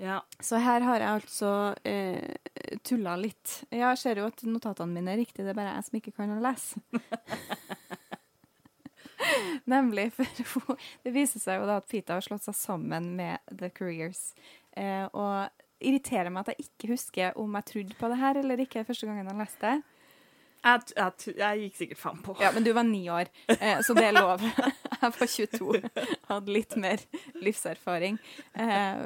Ja. 0.00 0.22
Så 0.40 0.56
her 0.56 0.80
har 0.80 1.02
jeg 1.02 1.12
altså 1.12 1.50
eh, 1.84 2.36
tulla 2.86 3.18
litt. 3.20 3.58
Jeg 3.68 3.98
ser 4.00 4.22
jo 4.22 4.28
at 4.30 4.40
notatene 4.48 4.94
mine 4.96 5.12
er 5.12 5.20
riktige, 5.20 5.44
det 5.44 5.52
er 5.52 5.58
bare 5.58 5.74
jeg 5.74 5.88
som 5.88 5.98
ikke 6.00 6.14
kan 6.16 6.32
lese. 6.40 6.80
Nemlig, 9.68 10.08
for 10.16 10.78
det 11.04 11.12
viser 11.12 11.42
seg 11.42 11.60
jo 11.60 11.68
da 11.68 11.76
at 11.82 11.88
Pita 11.90 12.16
har 12.16 12.24
slått 12.24 12.46
seg 12.48 12.56
sammen 12.56 13.12
med 13.18 13.44
The 13.52 13.68
Careers. 13.76 14.30
Eh, 14.72 15.04
og 15.12 15.50
irriterer 15.80 16.32
meg 16.32 16.46
at 16.46 16.54
jeg 16.54 16.70
ikke 16.70 16.94
husker 16.94 17.36
om 17.40 17.56
jeg 17.58 17.68
trodde 17.70 17.96
på 18.00 18.10
det 18.12 18.20
her 18.20 18.40
eller 18.40 18.64
ikke 18.64 18.86
første 18.88 19.08
gangen 19.08 19.28
jeg 19.28 19.40
leste 19.40 19.66
det. 19.66 19.78
Jeg, 20.60 20.80
jeg, 20.92 21.36
jeg 21.40 21.60
gikk 21.62 21.76
sikkert 21.78 22.00
fem 22.00 22.18
på. 22.24 22.34
Ja, 22.40 22.50
men 22.52 22.64
du 22.66 22.72
var 22.76 22.84
ni 22.84 23.06
år, 23.12 23.30
eh, 23.54 23.78
så 23.84 23.96
det 23.96 24.10
er 24.10 24.16
lov. 24.16 24.42
Jeg 25.00 25.14
var 25.16 25.28
22, 25.32 25.78
hadde 26.28 26.52
litt 26.52 26.74
mer 26.76 27.00
livserfaring. 27.40 28.18
Eh, 28.52 28.98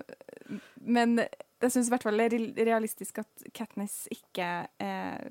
men 0.84 1.18
jeg 1.64 1.72
syns 1.72 1.88
i 1.88 1.94
hvert 1.94 2.04
fall 2.04 2.20
det 2.20 2.28
er 2.28 2.66
realistisk 2.68 3.22
at 3.22 3.46
Katniss 3.56 4.04
ikke 4.12 4.48
eh, 4.82 5.24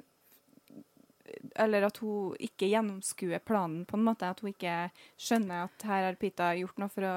Eller 1.61 1.88
at 1.88 1.99
hun 2.03 2.34
ikke 2.41 2.69
gjennomskuer 2.72 3.44
planen, 3.45 3.85
på 3.90 3.98
en 3.98 4.06
måte. 4.06 4.30
At 4.30 4.44
hun 4.44 4.52
ikke 4.52 4.90
skjønner 5.18 5.68
at 5.68 5.88
her 5.88 6.07
har 6.10 6.19
Pita 6.19 6.52
gjort 6.57 6.81
noe 6.81 6.91
for 6.94 7.07
å 7.07 7.15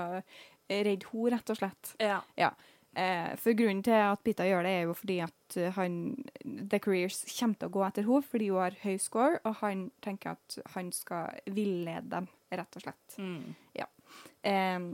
redde 0.66 0.94
henne, 0.94 1.30
rett 1.34 1.52
og 1.52 1.58
slett. 1.58 1.92
Ja. 2.38 2.52
Eh, 2.96 3.34
for 3.36 3.56
grunnen 3.58 3.82
til 3.84 3.98
at 4.00 4.22
Pita 4.24 4.46
gjør 4.48 4.64
det, 4.64 4.72
er 4.72 4.86
jo 4.88 4.94
fordi 4.96 5.18
at 5.26 5.56
han 5.76 5.98
The 6.44 6.80
Careers 6.80 7.18
kommer 7.28 7.60
til 7.60 7.68
å 7.68 7.74
gå 7.74 7.82
etter 7.84 8.06
henne 8.08 8.30
fordi 8.30 8.48
hun 8.48 8.62
har 8.62 8.78
høy 8.86 8.96
score, 9.02 9.40
og 9.44 9.58
han 9.60 9.88
tenker 10.04 10.36
at 10.36 10.58
han 10.76 10.88
skal 10.96 11.36
villede 11.52 12.08
dem, 12.14 12.30
rett 12.56 12.78
og 12.80 12.86
slett. 12.86 13.18
Mm. 13.20 13.56
Eh, 13.76 14.88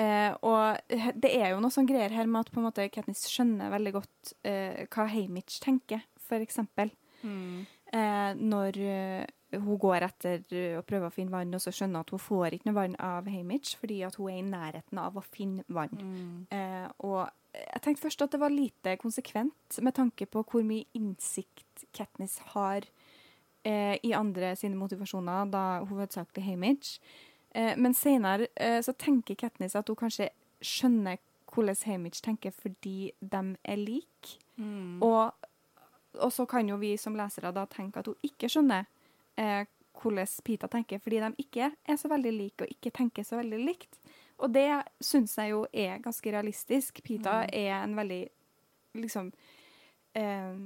eh, 0.00 0.32
og 0.42 0.80
det 1.14 1.30
er 1.36 1.52
jo 1.52 1.62
noe 1.62 1.74
sånn 1.74 1.88
greier 1.88 2.12
her 2.14 2.28
med 2.30 2.44
at 2.44 2.52
på 2.52 2.60
en 2.60 2.68
måte 2.68 2.88
Katniss 2.92 3.26
skjønner 3.30 3.72
veldig 3.74 3.94
godt 3.98 4.34
eh, 4.46 4.84
hva 4.88 5.08
Haymitch 5.12 5.60
tenker, 5.64 6.04
eksempel. 6.34 6.90
Mm. 7.22 7.64
Eh, 7.94 8.30
når 8.40 8.78
eh, 8.82 9.26
hun 9.60 9.78
går 9.78 10.06
etter 10.06 10.42
eh, 10.50 10.74
å 10.78 10.84
prøve 10.86 11.08
å 11.08 11.14
finne 11.14 11.34
vann, 11.34 11.54
og 11.54 11.62
så 11.62 11.72
skjønner 11.74 12.02
at 12.02 12.10
hun 12.10 12.22
får 12.22 12.56
ikke 12.56 12.70
noe 12.70 12.78
vann 12.78 12.96
av 13.02 13.28
Haymitch 13.30 13.76
fordi 13.80 14.00
at 14.06 14.18
hun 14.18 14.32
er 14.32 14.40
i 14.40 14.46
nærheten 14.48 15.00
av 15.00 15.18
å 15.18 15.24
finne 15.24 15.64
vann. 15.72 15.94
Mm. 15.94 16.38
Eh, 16.54 16.86
og 17.06 17.28
jeg 17.54 17.82
tenkte 17.84 18.06
først 18.06 18.24
at 18.26 18.34
det 18.34 18.42
var 18.42 18.54
lite 18.54 18.96
konsekvent, 18.98 19.78
med 19.82 19.94
tanke 19.94 20.26
på 20.26 20.42
hvor 20.42 20.64
mye 20.66 20.88
innsikt 20.98 21.86
Katniss 21.94 22.40
har 22.54 22.86
eh, 23.62 23.96
i 24.02 24.14
andre 24.16 24.54
sine 24.58 24.78
motivasjoner, 24.80 25.52
da 25.52 25.64
hovedsakelig 25.86 26.48
Haymitch. 26.48 26.98
Eh, 27.54 27.76
men 27.78 27.94
senere 27.94 28.48
eh, 28.56 28.80
så 28.82 28.92
tenker 28.98 29.38
Katniss 29.38 29.76
at 29.78 29.88
hun 29.88 29.96
kanskje 29.96 30.28
skjønner 30.64 31.20
hvordan 31.54 31.76
Hamish 31.86 32.22
tenker 32.24 32.50
fordi 32.50 33.12
de 33.20 33.42
er 33.62 33.78
like. 33.78 34.38
Mm. 34.56 34.98
Og, 35.02 35.30
og 36.18 36.32
så 36.34 36.46
kan 36.50 36.68
jo 36.68 36.76
vi 36.80 36.96
som 36.98 37.14
lesere 37.18 37.52
da 37.54 37.66
tenke 37.70 38.02
at 38.02 38.10
hun 38.10 38.26
ikke 38.26 38.50
skjønner 38.50 38.88
eh, 39.38 39.62
hvordan 40.02 40.26
Pita 40.44 40.66
tenker, 40.66 40.98
fordi 40.98 41.20
de 41.22 41.30
ikke 41.38 41.70
er 41.70 41.96
så 42.00 42.10
veldig 42.10 42.32
like 42.34 42.66
og 42.66 42.74
ikke 42.74 42.90
tenker 42.90 43.22
så 43.22 43.38
veldig 43.38 43.60
likt. 43.62 44.00
Og 44.42 44.50
det 44.50 44.66
syns 45.00 45.36
jeg 45.38 45.52
jo 45.52 45.66
er 45.70 46.00
ganske 46.02 46.32
realistisk. 46.34 47.02
Pita 47.06 47.44
Mm. 47.44 47.50
er 47.52 47.74
en 47.84 47.94
veldig 47.96 48.22
liksom 48.98 49.32
eh, 50.14 50.56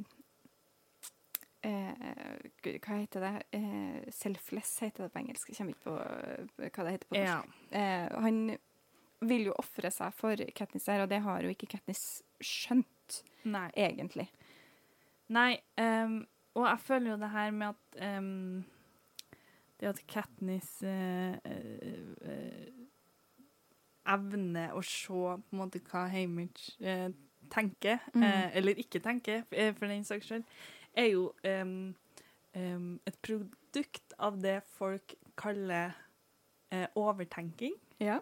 gud, 1.62 2.78
Hva 2.85 2.97
heter 3.01 3.20
det? 3.24 3.43
Eh, 3.59 4.09
selfless 4.14 4.76
heter 4.85 5.05
det 5.06 5.12
på 5.12 5.18
engelsk. 5.22 5.48
Jeg 5.51 5.56
kommer 5.59 5.74
ikke 5.74 5.86
på 5.89 5.97
eh, 5.98 6.70
hva 6.70 6.85
det 6.86 6.94
heter 6.97 7.09
på 7.10 7.18
norsk. 7.18 7.28
Ja. 7.72 7.78
Eh, 7.80 8.18
han 8.22 8.40
vil 9.28 9.48
jo 9.48 9.55
ofre 9.59 9.90
seg 9.90 10.14
for 10.14 10.36
Katniss 10.55 10.86
her, 10.86 11.02
og 11.02 11.10
det 11.10 11.18
har 11.24 11.43
jo 11.43 11.51
ikke 11.51 11.66
Katniss 11.72 12.22
skjønt, 12.40 13.22
Nei. 13.51 13.66
egentlig. 13.74 14.28
Nei, 15.35 15.59
um, 15.76 16.20
og 16.55 16.64
jeg 16.68 16.80
føler 16.86 17.10
jo 17.10 17.16
det 17.20 17.30
her 17.35 17.51
med 17.52 17.74
at 17.74 18.18
um, 18.18 18.64
Det 19.80 19.89
at 19.90 19.98
Katniss 20.10 20.70
uh, 20.82 21.35
uh, 21.35 22.14
uh, 22.24 22.86
evner 24.09 24.72
å 24.72 24.80
se 24.86 25.12
på 25.12 25.52
en 25.52 25.59
måte 25.60 25.82
hva 25.85 26.06
Hamish 26.09 26.78
eh, 26.80 27.10
tenker, 27.52 27.98
Mm. 28.14 28.22
eh, 28.24 28.56
eller 28.56 28.78
ikke 28.80 29.02
tenker, 29.05 29.43
eh, 29.52 29.74
for 29.76 29.86
den 29.86 30.05
saks 30.05 30.26
skyld, 30.30 30.44
er 30.98 31.08
jo 31.12 31.28
um, 31.46 31.94
um, 32.58 32.88
et 33.06 33.18
produkt 33.22 34.14
av 34.18 34.38
det 34.42 34.58
folk 34.76 35.14
kaller 35.38 35.94
uh, 36.74 36.86
overtenking. 36.98 37.76
Ja. 38.02 38.18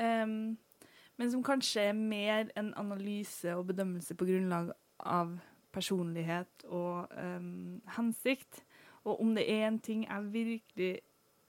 Um, 0.00 0.58
men 1.20 1.30
som 1.30 1.42
kanskje 1.44 1.88
er 1.90 1.96
mer 1.96 2.48
en 2.58 2.72
analyse 2.80 3.54
og 3.56 3.66
bedømmelse 3.70 4.14
på 4.18 4.26
grunnlag 4.26 4.72
av 4.98 5.36
personlighet 5.72 6.64
og 6.68 7.08
hensikt. 7.96 8.62
Og 9.04 9.20
om 9.20 9.30
det 9.36 9.44
er 9.50 9.66
en 9.68 9.78
ting 9.82 10.02
jeg 10.04 10.32
virkelig 10.32 10.90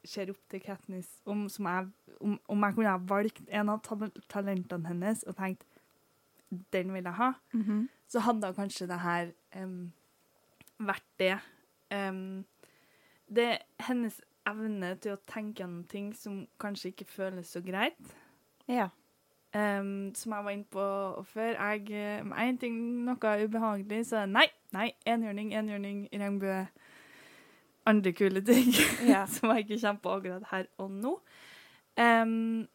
ser 0.05 0.29
opp 0.33 0.39
til 0.51 0.61
Katniss 0.63 1.09
om, 1.25 1.45
som 1.49 1.67
jeg, 1.69 1.89
om, 2.19 2.37
om 2.51 2.63
jeg 2.67 2.75
kunne 2.75 2.91
ha 2.93 2.99
valgt 3.07 3.41
en 3.49 3.71
av 3.71 3.81
tal 3.85 4.09
talentene 4.31 4.89
hennes 4.91 5.23
og 5.27 5.35
tenkt 5.39 5.63
den 6.73 6.91
vil 6.93 7.03
jeg 7.07 7.17
ha, 7.17 7.31
Mhm. 7.53 7.87
så 8.07 8.19
hadde 8.19 8.53
kanskje 8.53 8.87
det 8.87 8.99
her 8.99 9.31
em, 9.55 9.91
vært 10.79 11.07
det. 11.19 11.37
Um, 11.93 12.45
det 13.35 13.43
er 13.43 13.57
hennes 13.87 14.19
evne 14.49 14.95
til 15.01 15.15
å 15.15 15.21
tenke 15.29 15.63
gjennom 15.63 15.85
ting 15.87 16.11
som 16.17 16.43
kanskje 16.59 16.91
ikke 16.91 17.07
føles 17.07 17.53
så 17.53 17.61
greit. 17.63 18.13
Ja. 18.67 18.89
Um, 19.53 20.11
som 20.17 20.33
jeg 20.33 20.45
var 20.45 20.55
inne 20.55 20.69
på 20.71 20.85
før. 21.29 21.53
Jeg, 21.53 21.91
eh, 21.91 22.25
med 22.25 22.37
en 22.41 22.57
ting, 22.57 22.77
noe 23.05 23.33
ubehagelig, 23.45 24.05
så 24.09 24.23
er 24.23 24.25
det 24.25 24.33
nei, 24.33 24.47
nei, 24.73 24.87
enhjørning, 25.05 25.53
enhjørning, 25.53 26.07
regnbue, 26.11 26.67
andre 27.85 28.13
kule 28.17 28.41
ting 28.41 28.73
Ja. 29.05 29.25
som 29.33 29.51
jeg 29.53 29.67
ikke 29.67 29.81
kommer 29.85 30.01
på 30.01 30.15
akkurat 30.17 30.47
her 30.51 30.65
og 30.77 30.91
nå. 30.91 31.17
Em, 31.99 32.67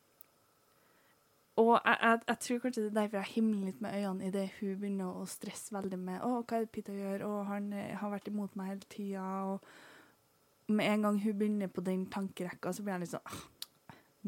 og 1.59 1.73
jeg, 1.75 1.99
jeg, 2.03 2.21
jeg 2.29 2.41
tror 2.45 2.59
kanskje 2.63 2.83
det 2.85 2.89
er 2.91 2.97
derfor 3.01 3.19
jeg 3.19 3.33
himler 3.35 3.71
litt 3.71 3.81
med 3.83 3.95
øynene 3.99 4.29
idet 4.31 4.47
hun 4.61 4.75
begynner 4.79 5.21
å 5.21 5.27
stresse 5.27 5.75
veldig 5.75 5.99
med 6.01 6.23
å, 6.23 6.33
hva 6.41 6.59
er 6.59 6.67
det 6.67 6.73
Peter 6.75 6.95
gjør, 6.95 7.25
og 7.27 7.39
han 7.51 7.73
eh, 7.75 7.95
har 7.99 8.13
vært 8.13 8.31
imot 8.31 8.55
meg 8.59 8.73
hele 8.73 8.91
tida. 8.93 9.25
Og 9.51 10.75
med 10.75 10.93
en 10.93 11.09
gang 11.09 11.23
hun 11.25 11.39
begynner 11.41 11.73
på 11.73 11.83
den 11.83 12.07
tankerekka, 12.15 12.73
så 12.73 12.85
blir 12.85 12.95
jeg 12.95 13.07
litt 13.07 13.15
sånn 13.17 13.33
«Ah, 13.33 13.47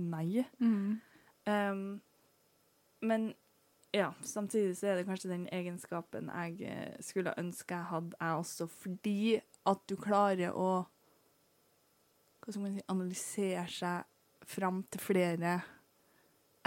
Nei. 0.01 0.45
Mm. 0.59 1.01
Um, 1.51 2.01
men 3.01 3.33
ja, 3.93 4.13
samtidig 4.23 4.77
så 4.79 4.91
er 4.91 5.01
det 5.01 5.07
kanskje 5.09 5.33
den 5.33 5.49
egenskapen 5.53 6.31
jeg 6.31 6.63
eh, 6.71 6.95
skulle 7.03 7.35
ønske 7.41 7.75
jeg 7.75 7.91
hadde, 7.91 8.17
jeg 8.21 8.43
også, 8.43 8.67
fordi 8.71 9.21
at 9.71 9.83
du 9.91 9.97
klarer 9.99 10.55
å 10.55 10.71
hva 12.41 12.53
skal 12.53 12.63
man 12.65 12.79
si, 12.79 12.87
analysere 12.89 13.67
seg 13.71 14.47
fram 14.51 14.83
til 14.91 15.03
flere 15.03 15.59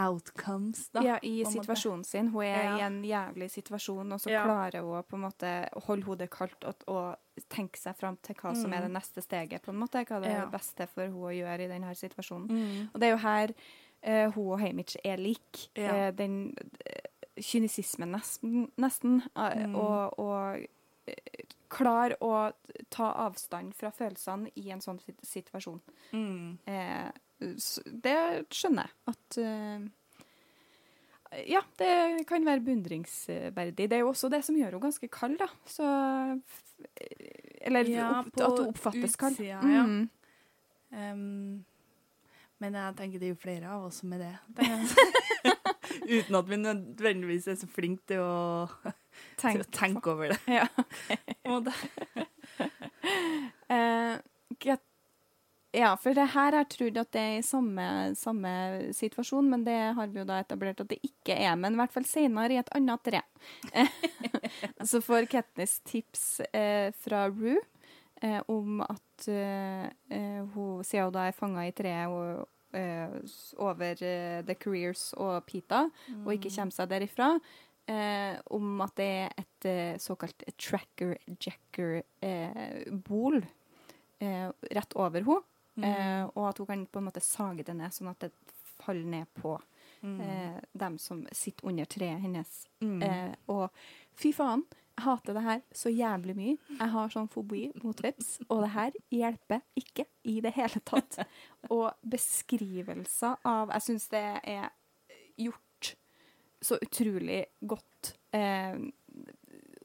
outcomes, 0.01 0.89
da. 0.89 1.01
ja, 1.03 1.19
i 1.21 1.43
situasjonen 1.45 2.03
sin. 2.03 2.27
Hun 2.33 2.43
er 2.43 2.63
Ja. 2.63 2.77
i 2.77 2.81
en 2.81 3.03
jævlig 3.03 3.49
situasjon, 3.51 4.11
og 4.13 4.19
så 4.19 4.29
Ja. 4.31 4.43
klarer 4.45 4.81
hun 4.81 4.97
å 4.99 5.03
på 5.05 5.13
en 5.15 5.21
måte 5.21 5.69
holde 5.85 6.03
hodet 6.03 6.29
kaldt 6.31 6.63
og, 6.65 6.75
og 6.87 7.15
tenke 7.49 7.77
seg 7.77 7.95
fram 7.95 8.17
til 8.21 8.35
hva 8.35 8.55
som 8.55 8.73
er 8.73 8.81
det 8.81 8.89
Mm. 8.91 8.97
neste 8.99 9.21
steget, 9.21 9.61
på 9.61 9.69
en 9.69 9.79
måte. 9.79 10.05
Hva 10.05 10.21
det 10.21 10.29
er 10.31 10.39
Ja. 10.39 10.45
det 10.45 10.51
beste 10.51 10.87
for 10.89 11.05
hun 11.07 11.21
å 11.21 11.33
gjøre 11.33 11.59
i 11.61 11.67
denne 11.67 11.93
situasjonen. 11.95 12.47
Mm. 12.49 12.89
Og 12.93 12.99
det 12.99 13.03
er 13.03 13.11
jo 13.11 13.17
her 13.17 13.53
uh, 14.05 14.31
hun 14.31 14.51
og 14.51 14.59
Hamish 14.59 14.97
er 15.05 15.15
lik. 15.17 15.69
Eh, 15.75 16.11
den 16.11 16.53
uh, 16.57 17.41
kynisismen 17.41 18.11
nesten, 18.11 18.71
nesten 18.77 19.21
Mm. 19.35 19.75
og, 19.75 20.19
og 20.19 20.65
klar 21.69 22.13
å 22.21 22.53
ta 22.89 23.11
avstand 23.27 23.73
fra 23.75 23.89
følelsene 23.91 24.51
i 24.55 24.69
en 24.71 24.79
sånn 24.79 24.99
situasjon. 25.25 25.79
Mm. 26.13 26.57
Eh, 26.67 27.11
det 28.03 28.15
skjønner 28.53 28.87
jeg 28.89 29.13
at 29.13 29.37
eh, 29.43 29.85
Ja, 31.49 31.61
det 31.81 31.91
kan 32.29 32.45
være 32.45 32.61
beundringsverdig. 32.65 33.87
Det 33.89 33.97
er 33.97 34.03
jo 34.03 34.11
også 34.11 34.29
det 34.29 34.43
som 34.45 34.55
gjør 34.59 34.75
henne 34.75 34.83
ganske 34.85 35.09
kald, 35.09 35.37
da. 35.41 35.47
Så 35.65 35.87
Eller 37.63 37.89
Ja, 37.89 38.09
opp, 38.21 38.33
at 38.37 38.59
hun 38.59 38.67
oppfattes 38.69 39.15
kald. 39.17 39.39
ja. 39.41 39.61
Mm. 39.63 40.09
Um, 40.93 41.65
men 42.61 42.75
jeg 42.77 42.95
tenker 42.99 43.19
det 43.19 43.25
er 43.27 43.33
jo 43.33 43.39
flere 43.41 43.71
av 43.73 43.87
oss 43.87 43.97
som 44.03 44.13
er 44.13 44.21
det. 44.27 44.35
Uten 46.13 46.37
at 46.37 46.49
vi 46.51 46.59
nødvendigvis 46.61 47.47
er 47.49 47.57
så 47.59 47.67
flinke 47.67 48.05
til 48.13 48.21
å, 48.21 48.67
til 49.41 49.63
å 49.63 49.69
tenke 49.73 50.13
over 50.13 50.35
det. 50.35 50.39
Ja. 50.47 50.67
Eh, 53.73 54.17
get- 54.59 54.85
ja, 55.73 55.95
for 55.97 56.13
det 56.13 56.27
her 56.35 56.51
har 56.57 56.65
trodd 56.69 56.97
at 57.01 57.11
det 57.15 57.21
er 57.21 57.37
i 57.39 57.43
samme, 57.45 57.85
samme 58.19 58.51
situasjon, 58.93 59.47
men 59.49 59.63
det 59.65 59.79
har 59.97 60.07
vi 60.13 60.19
jo 60.21 60.25
da 60.29 60.37
etablert 60.43 60.81
at 60.83 60.89
det 60.93 60.99
ikke 61.03 61.33
er. 61.35 61.55
Men 61.59 61.73
i 61.73 61.77
hvert 61.81 61.93
fall 61.95 62.05
senere 62.05 62.53
i 62.53 62.57
et 62.61 62.69
annet 62.77 63.01
tre. 63.03 63.21
så 64.89 65.01
får 65.03 65.25
Katniss 65.31 65.79
tips 65.89 66.23
eh, 66.53 66.91
fra 67.03 67.25
Rue 67.33 67.57
eh, 68.21 68.41
om 68.47 68.81
at 68.85 69.27
eh, 69.27 69.85
eh, 70.13 70.41
hun, 70.53 70.83
siden 70.85 71.05
hun 71.09 71.13
da 71.17 71.21
er 71.29 71.35
fanga 71.37 71.61
i 71.67 71.73
treet 71.75 72.07
og, 72.13 72.47
eh, 72.77 73.07
over 73.61 73.93
eh, 74.05 74.39
The 74.47 74.55
Careers 74.59 75.03
og 75.17 75.43
Pita, 75.49 75.81
og 76.23 76.31
ikke 76.37 76.49
Mm. 76.53 76.57
kommer 76.57 76.75
seg 76.77 76.89
derifra, 76.93 77.29
eh, 77.89 78.33
om 78.55 78.65
at 78.85 78.93
det 78.99 79.09
er 79.23 79.29
et 79.41 79.61
eh, 79.69 79.95
såkalt 80.01 80.39
tracker-jacker-bol 80.57 83.35
eh, 84.19 84.49
rett 84.77 84.93
over 84.95 85.21
henne, 85.21 85.41
Mm. 85.77 85.83
eh, 85.83 86.23
og 86.35 86.49
at 86.49 86.57
hun 86.61 86.67
kan 86.67 86.85
på 86.85 86.99
en 87.01 87.05
måte 87.09 87.21
sage 87.21 87.63
det 87.65 87.75
ned, 87.75 87.91
sånn 87.91 88.09
at 88.11 88.19
det 88.19 88.31
faller 88.83 89.05
ned 89.05 89.27
på 89.39 89.59
Mm. 90.03 90.19
eh, 90.21 90.61
dem 90.73 90.97
som 90.99 91.21
sitter 91.31 91.67
under 91.69 91.85
treet 91.85 92.19
hennes. 92.19 92.67
Mm. 92.81 93.01
Eh, 93.03 93.35
og 93.47 93.69
fy 94.19 94.33
faen, 94.33 94.65
jeg 94.97 95.05
hater 95.05 95.33
det 95.33 95.43
her 95.43 95.61
så 95.73 95.89
jævlig 95.89 96.35
mye. 96.35 96.57
Jeg 96.77 96.89
har 96.91 97.07
sånn 97.09 97.29
fobi 97.31 97.71
mot 97.83 97.97
veps, 98.03 98.39
og 98.49 98.61
det 98.65 98.69
her 98.73 98.91
hjelper 99.09 99.61
ikke 99.79 100.05
i 100.25 100.41
det 100.41 100.51
hele 100.53 100.81
tatt. 100.85 101.17
Og 101.71 101.93
beskrivelser 102.05 103.37
av 103.47 103.71
Jeg 103.73 103.81
syns 103.87 104.07
det 104.11 104.23
er 104.43 104.69
gjort 105.39 105.95
så 106.63 106.77
utrolig 106.83 107.45
godt. 107.65 108.13
Eh, 108.31 108.75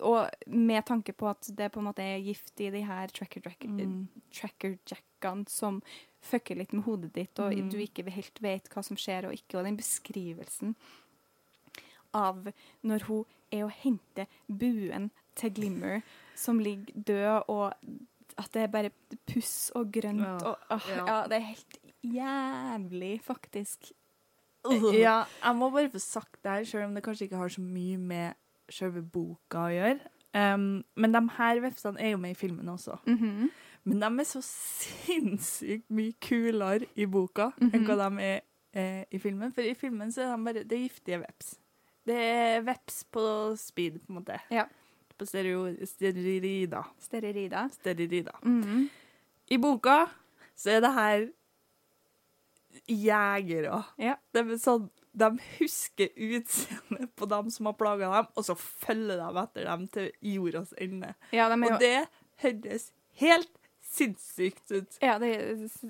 og 0.01 0.29
med 0.47 0.85
tanke 0.87 1.13
på 1.13 1.29
at 1.31 1.49
det 1.57 1.73
på 1.73 1.81
en 1.81 1.87
måte 1.89 2.03
er 2.05 2.19
gift 2.23 2.61
i 2.61 2.71
de 2.71 2.83
her 2.87 3.09
tracker, 3.09 3.41
tracker, 3.41 3.69
Mm. 3.69 4.09
tracker 4.33 5.45
som 5.49 5.83
fucker 6.23 6.57
litt 6.57 6.73
med 6.73 6.85
hodet 6.85 7.13
ditt, 7.13 7.39
og 7.39 7.53
Mm. 7.53 7.71
du 7.71 7.77
ikke 7.79 8.09
helt 8.11 8.41
vet 8.43 8.69
hva 8.69 8.83
som 8.85 8.97
skjer 8.97 9.27
og 9.27 9.33
ikke. 9.33 9.59
Og 9.59 9.65
den 9.65 9.77
beskrivelsen 9.77 10.75
av 12.15 12.49
når 12.83 13.03
hun 13.09 13.25
er 13.53 13.65
og 13.65 13.73
henter 13.73 14.27
buen 14.49 15.11
til 15.39 15.51
Glimmer, 15.55 16.03
som 16.35 16.59
ligger 16.59 16.93
død, 16.95 17.43
og 17.49 17.75
at 18.39 18.53
det 18.53 18.63
er 18.63 18.67
bare 18.73 18.91
puss 19.27 19.71
og 19.75 19.91
grønt 19.93 20.21
Ja, 20.25 20.37
og 20.37 20.57
åh, 20.71 20.89
ja. 20.89 21.05
ja. 21.07 21.23
det 21.29 21.37
er 21.37 21.47
helt 21.53 21.79
jævlig, 22.05 23.21
faktisk. 23.23 23.93
Ja, 24.93 25.25
jeg 25.45 25.57
må 25.57 25.71
bare 25.71 25.89
få 25.91 25.99
sagt 26.03 26.43
det 26.43 26.51
her, 26.51 26.65
selv 26.65 26.85
om 26.85 26.95
det 26.95 27.03
kanskje 27.05 27.23
ikke 27.29 27.37
har 27.41 27.49
så 27.49 27.61
mye 27.63 27.97
med 27.97 28.35
selve 28.71 29.03
boka 29.03 29.59
å 29.59 29.73
gjøre. 29.73 30.01
Um, 30.35 30.85
men 30.97 31.13
de 31.15 31.23
her 31.39 31.61
vepsene 31.65 32.01
er 32.01 32.11
jo 32.13 32.19
med 32.21 32.31
i 32.31 32.39
filmen 32.39 32.69
også. 32.69 32.99
Mhm. 33.07 33.49
Men 33.85 34.01
de 34.01 34.21
er 34.21 34.25
så 34.29 34.41
sinnssykt 34.45 35.87
mye 35.91 36.13
kulere 36.21 36.87
i 36.97 37.07
boka 37.07 37.53
enn 37.61 37.71
Mhm. 37.73 37.87
hva 37.87 37.97
de 38.11 38.23
er 38.23 38.41
eh, 38.75 39.05
i 39.11 39.19
filmen. 39.19 39.53
For 39.55 39.63
i 39.63 39.75
filmen 39.75 40.13
så 40.13 40.23
er 40.27 40.37
de 40.37 40.45
bare 40.45 40.65
det 40.65 40.73
er 40.77 40.89
giftige 40.89 41.21
veps. 41.23 41.55
Det 42.07 42.15
er 42.17 42.61
veps 42.63 43.05
på 43.11 43.57
speed, 43.57 44.01
på 44.07 44.13
en 44.13 44.19
måte. 44.21 44.39
Ja. 44.51 44.67
På 45.19 45.25
stereo, 45.27 45.65
stererida. 45.87 46.85
Stererida. 47.01 47.69
stererida. 47.73 48.33
Mm 48.45 48.63
-hmm. 48.63 48.89
I 49.51 49.57
boka 49.57 50.07
så 50.57 50.71
er 50.71 50.81
det 50.81 50.93
her 50.93 51.29
jegere. 52.89 53.83
Ja. 53.99 54.17
Det 54.33 54.45
er 54.45 54.59
sånn, 54.61 54.89
de 55.19 55.29
husker 55.59 56.09
utseendet 56.15 57.13
på 57.19 57.29
dem 57.31 57.51
som 57.55 57.67
har 57.71 57.77
plaga 57.81 58.11
dem, 58.17 58.31
og 58.39 58.47
så 58.47 58.55
følger 58.59 59.21
de 59.23 59.43
etter 59.45 59.69
dem 59.71 59.87
til 59.95 60.11
jordas 60.35 60.75
ende. 60.79 61.15
Ja, 61.35 61.49
de 61.53 61.61
jo... 61.65 61.75
Og 61.75 61.83
det 61.83 61.97
høres 62.45 62.91
helt 63.23 63.55
sinnssykt 63.89 64.71
ut. 64.77 64.99
Ja, 65.03 65.17
det, 65.23 65.31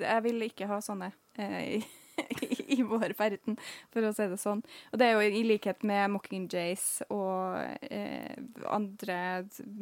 jeg 0.00 0.22
vil 0.24 0.44
ikke 0.46 0.68
ha 0.70 0.78
sånne 0.84 1.10
eh, 1.36 1.82
i, 1.82 2.48
i 2.78 2.82
vår 2.86 3.12
verden, 3.18 3.58
for 3.94 4.06
å 4.06 4.12
si 4.14 4.24
det 4.30 4.38
sånn. 4.40 4.62
Og 4.92 4.98
det 5.02 5.08
er 5.10 5.18
jo 5.18 5.26
i 5.38 5.42
likhet 5.46 5.82
med 5.86 6.10
Mockingjays 6.14 6.86
og 7.14 7.58
eh, 7.90 8.38
andre 8.70 9.18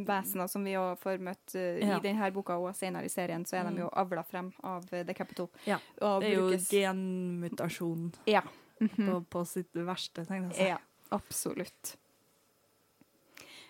vesener 0.09 0.49
som 0.51 0.65
vi 0.67 0.75
òg 0.81 0.97
får 1.05 1.23
møtt 1.29 1.55
eh, 1.61 1.79
Ja. 1.85 1.97
i 2.01 2.05
denne 2.09 2.33
boka 2.35 2.57
og 2.61 2.73
senere 2.77 3.07
i 3.09 3.13
serien, 3.13 3.45
så 3.49 3.61
er 3.61 3.69
de 3.71 3.85
jo 3.85 3.93
avla 3.93 4.25
frem 4.27 4.51
av 4.65 4.85
eh, 4.93 5.05
The 5.09 5.15
Capital. 5.17 5.49
Ja, 5.69 5.79
Det 6.01 6.33
er 6.33 6.39
jo 6.41 6.49
brukes- 6.51 6.71
genmutasjon 6.73 8.11
Ja. 8.33 8.43
Mhm. 8.81 9.07
på, 9.07 9.21
på 9.31 9.45
sitt 9.49 9.73
verste, 9.75 10.27
tenkte 10.29 10.59
jeg. 10.59 10.77
Ja, 10.77 10.81
absolutt. 11.17 11.97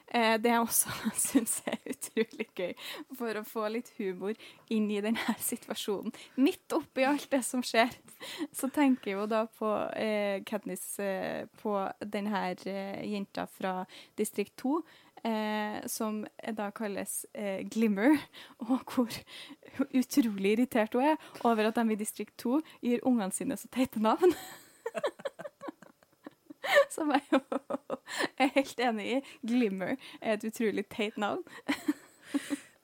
Eh, 0.06 0.36
det 0.38 0.52
jeg 0.52 0.62
også 0.62 0.92
syns 1.28 1.56
er 1.66 1.80
utrolig 1.90 2.46
gøy, 2.54 2.74
for 3.18 3.38
å 3.40 3.44
få 3.46 3.66
litt 3.74 3.90
humor 3.98 4.36
inn 4.72 4.86
i 4.94 5.00
denne 5.02 5.34
situasjonen. 5.42 6.14
Midt 6.38 6.72
oppi 6.76 7.06
alt 7.06 7.26
det 7.32 7.42
som 7.46 7.64
skjer, 7.66 7.90
så 8.54 8.70
tenker 8.70 9.10
jeg 9.10 9.18
jo 9.18 9.26
da 9.30 9.44
på 9.50 9.72
eh, 9.98 10.44
Katniss 10.46 11.00
eh, 11.02 11.48
på 11.62 11.74
denne 12.00 12.44
eh, 12.54 13.02
jenta 13.10 13.48
fra 13.50 13.80
distrikt 14.18 14.56
2. 14.62 14.78
Eh, 15.26 15.80
som 15.90 16.20
da 16.54 16.68
kalles 16.76 17.24
eh, 17.34 17.64
Glimmer, 17.66 18.20
og 18.62 18.92
hvor 18.92 19.10
utrolig 19.90 20.52
irritert 20.52 20.94
hun 20.94 21.08
er 21.08 21.16
over 21.40 21.66
at 21.66 21.80
de 21.80 21.96
i 21.96 21.98
distrikt 21.98 22.36
2 22.44 22.60
gir 22.84 23.02
ungene 23.02 23.34
sine 23.34 23.56
så 23.58 23.66
teite 23.74 23.98
navn. 24.04 24.36
Som 26.94 27.12
jeg 27.14 27.22
jo 27.32 27.40
er 28.42 28.52
helt 28.56 28.80
enig 28.82 29.06
i. 29.06 29.20
Glimmer 29.46 29.94
er 30.20 30.36
et 30.36 30.46
utrolig 30.48 30.86
teit 30.92 31.18
navn. 31.18 31.44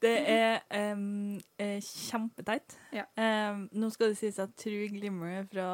Det 0.03 0.17
er 0.27 0.57
um, 0.91 1.39
kjempeteit. 1.79 2.75
Ja. 2.91 3.05
Um, 3.15 3.69
nå 3.79 3.91
skal 3.95 4.11
det 4.11 4.19
sies 4.19 4.41
at 4.43 4.51
True 4.59 4.89
Glimmer 4.91 5.31
er 5.31 5.45
fra 5.47 5.69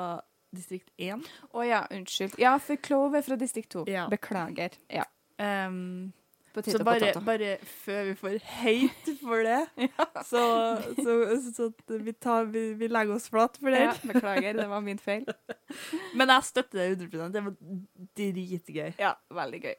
distrikt 0.53 0.91
1. 1.01 1.25
Å 1.57 1.65
ja, 1.65 1.79
unnskyld. 1.97 2.37
Ja, 2.41 2.53
for 2.61 2.77
Clove 2.85 3.23
er 3.23 3.25
fra 3.25 3.39
distrikt 3.41 3.73
2. 3.73 3.87
Ja. 3.89 4.05
Beklager. 4.13 4.77
Ja. 4.93 5.07
Potato, 6.59 6.79
så 6.79 6.85
bare, 6.87 7.01
potet. 7.01 7.25
bare 7.27 7.51
før 7.85 8.05
vi 8.09 8.15
får 8.19 8.39
hate 8.59 9.15
for 9.23 9.47
det, 9.47 9.89
så, 10.31 10.45
så, 10.99 11.17
så 11.55 11.69
at 11.71 11.97
vi, 12.05 12.15
tar, 12.15 12.49
vi, 12.53 12.65
vi 12.79 12.91
legger 12.91 13.17
oss 13.17 13.29
flat 13.33 13.59
for 13.61 13.75
det. 13.75 13.85
Ja, 13.87 13.97
beklager, 14.13 14.59
det 14.59 14.69
var 14.71 14.85
min 14.85 15.01
feil. 15.03 15.27
Men 16.19 16.35
jeg 16.35 16.49
støtter 16.49 16.81
det 16.81 16.89
100 17.09 17.29
Det 17.35 17.45
var 17.47 17.61
dritgøy. 18.19 18.97
Ja, 18.99 19.15
veldig 19.41 19.63
gøy. 19.69 19.77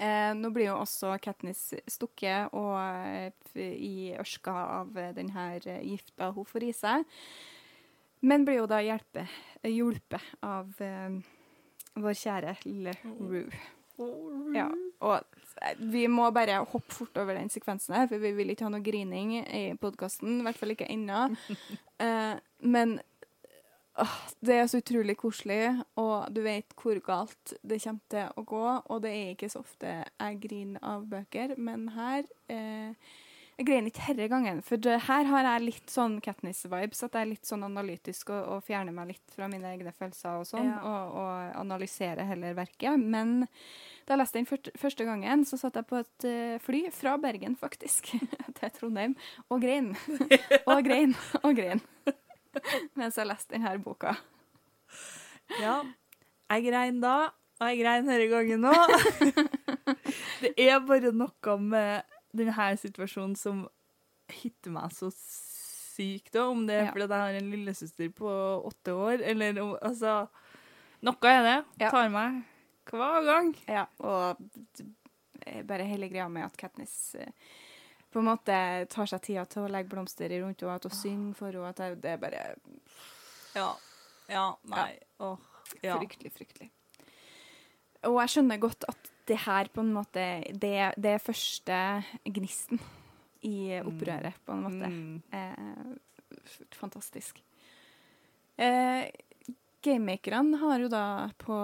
Eh, 0.00 0.30
nå 0.32 0.48
blir 0.54 0.70
jo 0.70 0.78
også 0.80 1.12
Katniss 1.20 1.74
stukket 1.90 2.54
og 2.56 2.76
eh, 2.80 3.32
i 3.60 4.14
ørska 4.16 4.54
av 4.80 4.94
den 5.16 5.34
her 5.34 5.60
eh, 5.68 5.82
gifta 5.90 6.30
hun 6.32 6.48
får 6.48 6.70
i 6.70 6.72
seg. 6.76 7.04
Men 8.24 8.46
blir 8.46 8.62
jo 8.62 8.70
da 8.70 8.80
hjulpet 8.80 10.32
av 10.44 10.72
eh, 10.84 11.20
vår 12.00 12.16
kjære 12.16 12.56
lille 12.64 12.96
Rue. 13.04 13.60
Ja, 14.54 14.68
og 15.04 15.20
eh, 15.62 15.76
vi 15.92 16.06
må 16.10 16.30
bare 16.34 16.60
hoppe 16.64 16.94
fort 16.94 17.20
over 17.20 17.36
den 17.38 17.50
sekvensen 17.52 17.96
her, 17.96 18.08
for 18.10 18.22
vi 18.22 18.32
vil 18.36 18.52
ikke 18.52 18.66
ha 18.66 18.72
noe 18.72 18.84
grining 18.84 19.36
i 19.42 19.62
podkasten. 19.80 20.40
I 20.40 20.46
hvert 20.48 20.60
fall 20.60 20.76
ikke 20.76 20.90
ennå. 20.90 21.28
Eh, 22.00 22.36
men 22.64 22.94
åh, 24.00 24.12
det 24.40 24.54
er 24.56 24.68
så 24.72 24.78
utrolig 24.80 25.18
koselig, 25.20 25.74
og 26.00 26.30
du 26.32 26.38
vet 26.46 26.72
hvor 26.80 26.96
galt 27.04 27.52
det 27.60 27.76
kommer 27.82 28.06
til 28.14 28.30
å 28.40 28.44
gå. 28.48 28.62
Og 28.88 29.02
det 29.04 29.10
er 29.12 29.34
ikke 29.34 29.50
så 29.52 29.60
ofte 29.60 29.90
jeg 29.98 30.38
griner 30.46 30.80
av 30.94 31.04
bøker, 31.10 31.52
men 31.60 31.90
her 31.92 32.24
eh, 32.48 33.12
Jeg 33.60 33.66
greier 33.68 33.88
ikke 33.90 34.04
herre 34.06 34.26
gangen, 34.32 34.62
for 34.64 34.80
her 35.04 35.26
har 35.28 35.44
jeg 35.44 35.64
litt 35.66 35.90
sånn 35.92 36.14
Katniss-vibes. 36.24 37.02
At 37.04 37.12
jeg 37.18 37.26
er 37.26 37.28
litt 37.28 37.44
sånn 37.44 37.66
analytisk 37.66 38.30
og, 38.32 38.46
og 38.54 38.62
fjerner 38.64 38.94
meg 38.96 39.10
litt 39.10 39.34
fra 39.34 39.50
mine 39.52 39.68
egne 39.74 39.92
følelser 39.92 40.38
og 40.40 40.46
sånn, 40.48 40.70
Ja. 40.70 40.78
og, 40.80 41.18
og 41.20 41.58
analyserer 41.60 42.24
heller 42.24 42.54
verket. 42.56 42.96
Men 42.96 43.42
da 44.08 44.14
jeg 44.14 44.20
leste 44.22 44.38
den 44.40 44.48
først- 44.48 44.70
første 44.80 45.04
gangen, 45.04 45.44
så 45.44 45.58
satt 45.60 45.76
jeg 45.76 45.86
på 45.90 45.98
et 46.00 46.24
eh, 46.30 46.54
fly 46.64 46.80
fra 46.96 47.18
Bergen, 47.20 47.52
faktisk, 47.60 48.08
til 48.62 48.72
Trondheim, 48.78 49.12
og 49.52 49.60
grein. 49.60 49.92
og 50.70 50.80
grein 50.88 51.12
og 51.42 51.52
grein. 51.60 51.84
Mens 52.96 53.20
jeg 53.20 53.28
leste 53.28 53.58
denne 53.58 53.74
boka. 53.84 54.14
Ja. 55.60 55.82
Jeg 56.50 56.64
grein 56.70 57.02
da, 57.04 57.18
og 57.60 57.68
jeg 57.68 57.82
grein 57.84 58.08
denne 58.08 58.30
gangen 58.32 58.64
nå. 58.64 58.72
det 60.40 60.54
er 60.64 60.80
bare 60.88 61.12
noe 61.12 61.58
med 61.60 62.16
denne 62.36 62.76
situasjonen 62.78 63.36
som 63.36 63.64
hitter 64.30 64.70
meg 64.70 64.92
så 64.94 65.10
sykt, 65.14 66.32
da. 66.32 66.46
Om 66.48 66.66
det 66.66 66.74
er 66.76 66.84
Ja. 66.86 66.92
fordi 66.92 67.08
jeg 67.08 67.24
har 67.24 67.34
en 67.40 67.50
lillesøster 67.50 68.12
på 68.14 68.30
åtte 68.66 68.94
år, 68.94 69.20
eller 69.22 69.52
Altså, 69.82 70.28
noe 71.02 71.16
er 71.28 71.42
det. 71.42 71.64
Ja. 71.80 71.90
Tar 71.90 72.08
meg 72.08 72.42
hver 72.90 73.24
gang. 73.24 73.54
Ja, 73.68 73.86
og 74.00 74.36
bare 75.66 75.84
hele 75.88 76.08
greia 76.08 76.28
med 76.28 76.44
at 76.44 76.56
Katniss 76.56 77.14
eh, 77.14 77.30
på 78.12 78.18
en 78.18 78.26
måte 78.26 78.88
tar 78.90 79.06
seg 79.06 79.22
tida 79.22 79.44
til 79.46 79.62
å 79.62 79.70
legge 79.70 79.88
blomster 79.88 80.30
i 80.30 80.40
rundt 80.42 80.60
henne, 80.60 80.74
at 80.74 80.82
hun 80.84 80.90
synger 80.92 81.34
for 81.38 81.52
henne. 81.52 81.68
At 81.68 81.76
det- 82.02 82.04
er 82.04 82.16
bare 82.16 82.56
Ja. 83.54 83.74
Ja, 84.28 84.56
nei. 84.64 84.98
Åh. 85.20 85.38
Ja. 85.82 85.98
fryktelig, 85.98 86.32
fryktelig. 86.32 86.70
Og 88.04 88.18
jeg 88.20 88.28
skjønner 88.28 88.58
godt 88.58 88.84
at 88.88 89.10
det 89.30 89.38
her 89.46 89.70
på 89.72 89.84
en 89.84 89.92
måte 89.94 90.24
Det, 90.50 90.74
det 90.98 91.14
er 91.14 91.22
første 91.22 91.78
gnisten 92.26 92.80
i 93.46 93.78
opprøret, 93.80 94.36
på 94.44 94.52
en 94.52 94.64
måte. 94.66 94.88
Mm. 94.90 95.22
Eh, 95.32 96.66
fantastisk. 96.76 97.40
Eh, 98.60 99.08
Gamemakerne 99.80 100.58
har 100.60 100.82
jo 100.82 100.90
da 100.92 101.04
på 101.40 101.56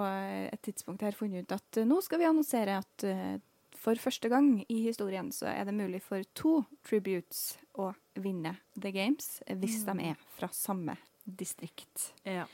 et 0.49 0.61
tidspunkt 0.65 1.03
her 1.05 1.13
funnet 1.13 1.45
ut 1.45 1.53
at 1.53 1.79
nå 1.85 1.99
skal 2.01 2.23
vi 2.23 2.25
annonsere 2.25 2.79
at 2.81 3.05
eh, 3.05 3.37
for 3.77 3.99
første 4.01 4.29
gang 4.31 4.63
i 4.65 4.79
historien 4.87 5.29
så 5.31 5.51
er 5.51 5.67
det 5.67 5.75
mulig 5.77 6.01
for 6.01 6.25
to 6.33 6.63
tributes 6.87 7.59
å 7.77 7.91
vinne 8.17 8.55
The 8.73 8.91
Games 8.95 9.37
hvis 9.45 9.83
de 9.85 9.95
er 10.09 10.17
fra 10.39 10.49
samme 10.55 10.97
distrikt. 11.27 12.09
Ja. 12.25 12.47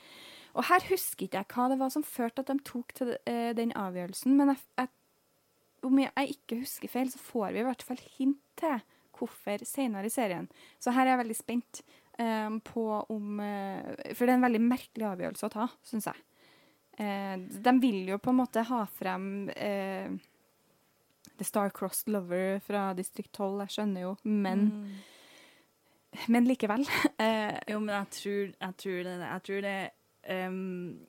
Og 0.54 0.68
her 0.68 0.84
husker 0.90 1.26
ikke 1.26 1.40
jeg 1.40 1.50
hva 1.54 1.70
det 1.72 1.80
var 1.80 1.90
som 1.94 2.04
førte 2.06 2.44
at 2.44 2.52
de 2.52 2.58
tok 2.66 2.92
til 2.94 3.14
eh, 3.26 3.50
den 3.56 3.72
avgjørelsen, 3.78 4.36
men 4.38 4.52
jeg, 4.52 4.62
jeg, 4.78 4.92
om 5.84 5.98
jeg, 6.02 6.34
ikke 6.36 6.60
husker 6.62 6.90
feil, 6.92 7.10
så 7.12 7.20
får 7.22 7.52
vi 7.54 7.62
i 7.62 7.66
hvert 7.68 7.82
fall 7.86 8.00
hint 8.18 8.40
til 8.60 8.78
hvorfor 9.14 9.62
senere 9.68 10.08
i 10.08 10.12
serien. 10.12 10.48
Så 10.82 10.90
her 10.94 11.06
er 11.06 11.14
jeg 11.14 11.20
veldig 11.22 11.36
spent 11.38 11.80
um, 12.18 12.56
på 12.66 12.84
om 13.14 13.38
uh, 13.38 13.94
For 14.14 14.24
det 14.26 14.32
er 14.32 14.38
en 14.40 14.46
veldig 14.48 14.62
merkelig 14.64 15.06
avgjørelse 15.12 15.46
å 15.48 15.52
ta, 15.54 15.66
syns 15.86 16.08
jeg. 16.10 16.22
Uh, 16.98 17.36
de 17.64 17.74
vil 17.82 18.10
jo 18.10 18.18
på 18.22 18.30
en 18.34 18.40
måte 18.42 18.62
ha 18.66 18.80
frem 18.98 19.28
uh, 19.54 20.14
The 21.38 21.46
Star-Crossed 21.46 22.10
Lover 22.14 22.60
fra 22.62 22.88
Distrikt 22.98 23.32
12, 23.34 23.64
jeg 23.64 23.76
skjønner 23.78 24.08
jo, 24.08 24.12
men, 24.26 24.68
Mm. 26.14 26.22
men 26.30 26.46
likevel. 26.46 26.84
Jo, 27.70 27.80
men 27.82 27.94
jeg 27.96 28.10
tror, 28.18 28.52
jeg 28.60 28.76
tror 28.82 29.00
det, 29.08 29.14
jeg 29.24 29.42
tror 29.48 29.64
det 29.66 29.78
um, 30.46 31.06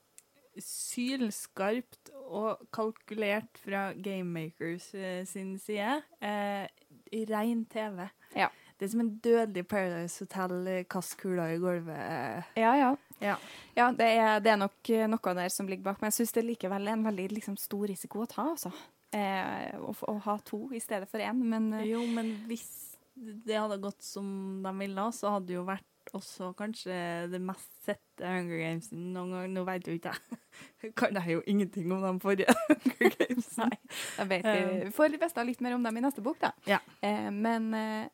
sylskarpt 0.61 2.11
og 2.25 2.61
kalkulert 2.73 3.59
fra 3.61 3.89
Gamemakers 3.93 4.93
eh, 4.95 5.25
sin 5.27 5.55
side. 5.59 6.01
Eh, 6.21 6.67
I 7.15 7.25
ren 7.29 7.65
TV. 7.71 8.07
Ja. 8.35 8.49
Det 8.75 8.87
er 8.87 8.91
som 8.91 9.03
en 9.05 9.13
dødelig 9.23 9.67
Paradise 9.71 10.25
Hotel, 10.25 10.55
eh, 10.67 10.85
kast 10.89 11.17
kula 11.21 11.49
i 11.53 11.59
gulvet. 11.61 12.51
ja, 12.55 12.75
ja. 12.75 12.95
Ja. 13.21 13.37
Ja, 13.75 13.91
det 13.95 14.05
er, 14.05 14.39
det 14.43 14.51
er 14.51 14.57
nok 14.59 14.89
noe 15.07 15.35
der 15.37 15.49
som 15.49 15.69
ligger 15.71 15.91
bak, 15.91 16.01
men 16.01 16.11
jeg 16.11 16.19
syns 16.19 16.35
det 16.35 16.43
likevel 16.43 16.87
er 16.87 16.97
en 16.97 17.05
veldig 17.07 17.29
liksom, 17.31 17.55
stor 17.57 17.87
risiko 17.87 18.25
å 18.25 18.27
ta, 18.27 18.49
altså. 18.51 18.71
Eh, 19.15 19.71
å, 19.79 19.93
å 20.11 20.17
ha 20.25 20.35
to 20.43 20.65
i 20.75 20.81
stedet 20.83 21.07
for 21.07 21.23
én, 21.23 21.39
men 21.39 21.69
Jo, 21.87 22.01
men 22.11 22.33
hvis 22.49 22.84
det 23.15 23.57
hadde 23.57 23.81
gått 23.83 24.03
som 24.03 24.61
de 24.63 24.73
ville, 24.79 25.09
så 25.15 25.35
hadde 25.35 25.51
det 25.51 25.57
jo 25.57 25.67
vært 25.67 25.91
også 26.13 26.51
kanskje 26.57 26.95
det 27.31 27.39
mest 27.41 27.71
sette 27.85 28.27
Hunger 28.29 28.59
Games 28.61 28.91
noen 28.93 29.31
gang. 29.33 29.53
Nå 29.55 29.63
vet 29.65 29.87
jo 29.89 29.95
ikke 29.97 30.13
jeg. 30.13 30.91
Kan 30.99 31.17
jeg 31.17 31.37
jo 31.37 31.45
ingenting 31.49 31.89
om 31.95 32.03
de 32.05 32.11
forrige 32.21 32.53
Hunger 32.69 33.15
Games. 33.17 33.49
Nei. 33.61 33.71
jeg 34.19 34.29
vet 34.33 34.51
vi 34.51 34.91
får 34.95 35.15
vite 35.15 35.47
litt 35.47 35.63
mer 35.65 35.77
om 35.77 35.87
dem 35.87 35.97
i 35.97 36.05
neste 36.05 36.23
bok, 36.25 36.37
da. 36.43 36.53
Ja. 36.69 36.81
Eh, 37.05 37.31
men 37.33 37.71
eh, 37.79 38.13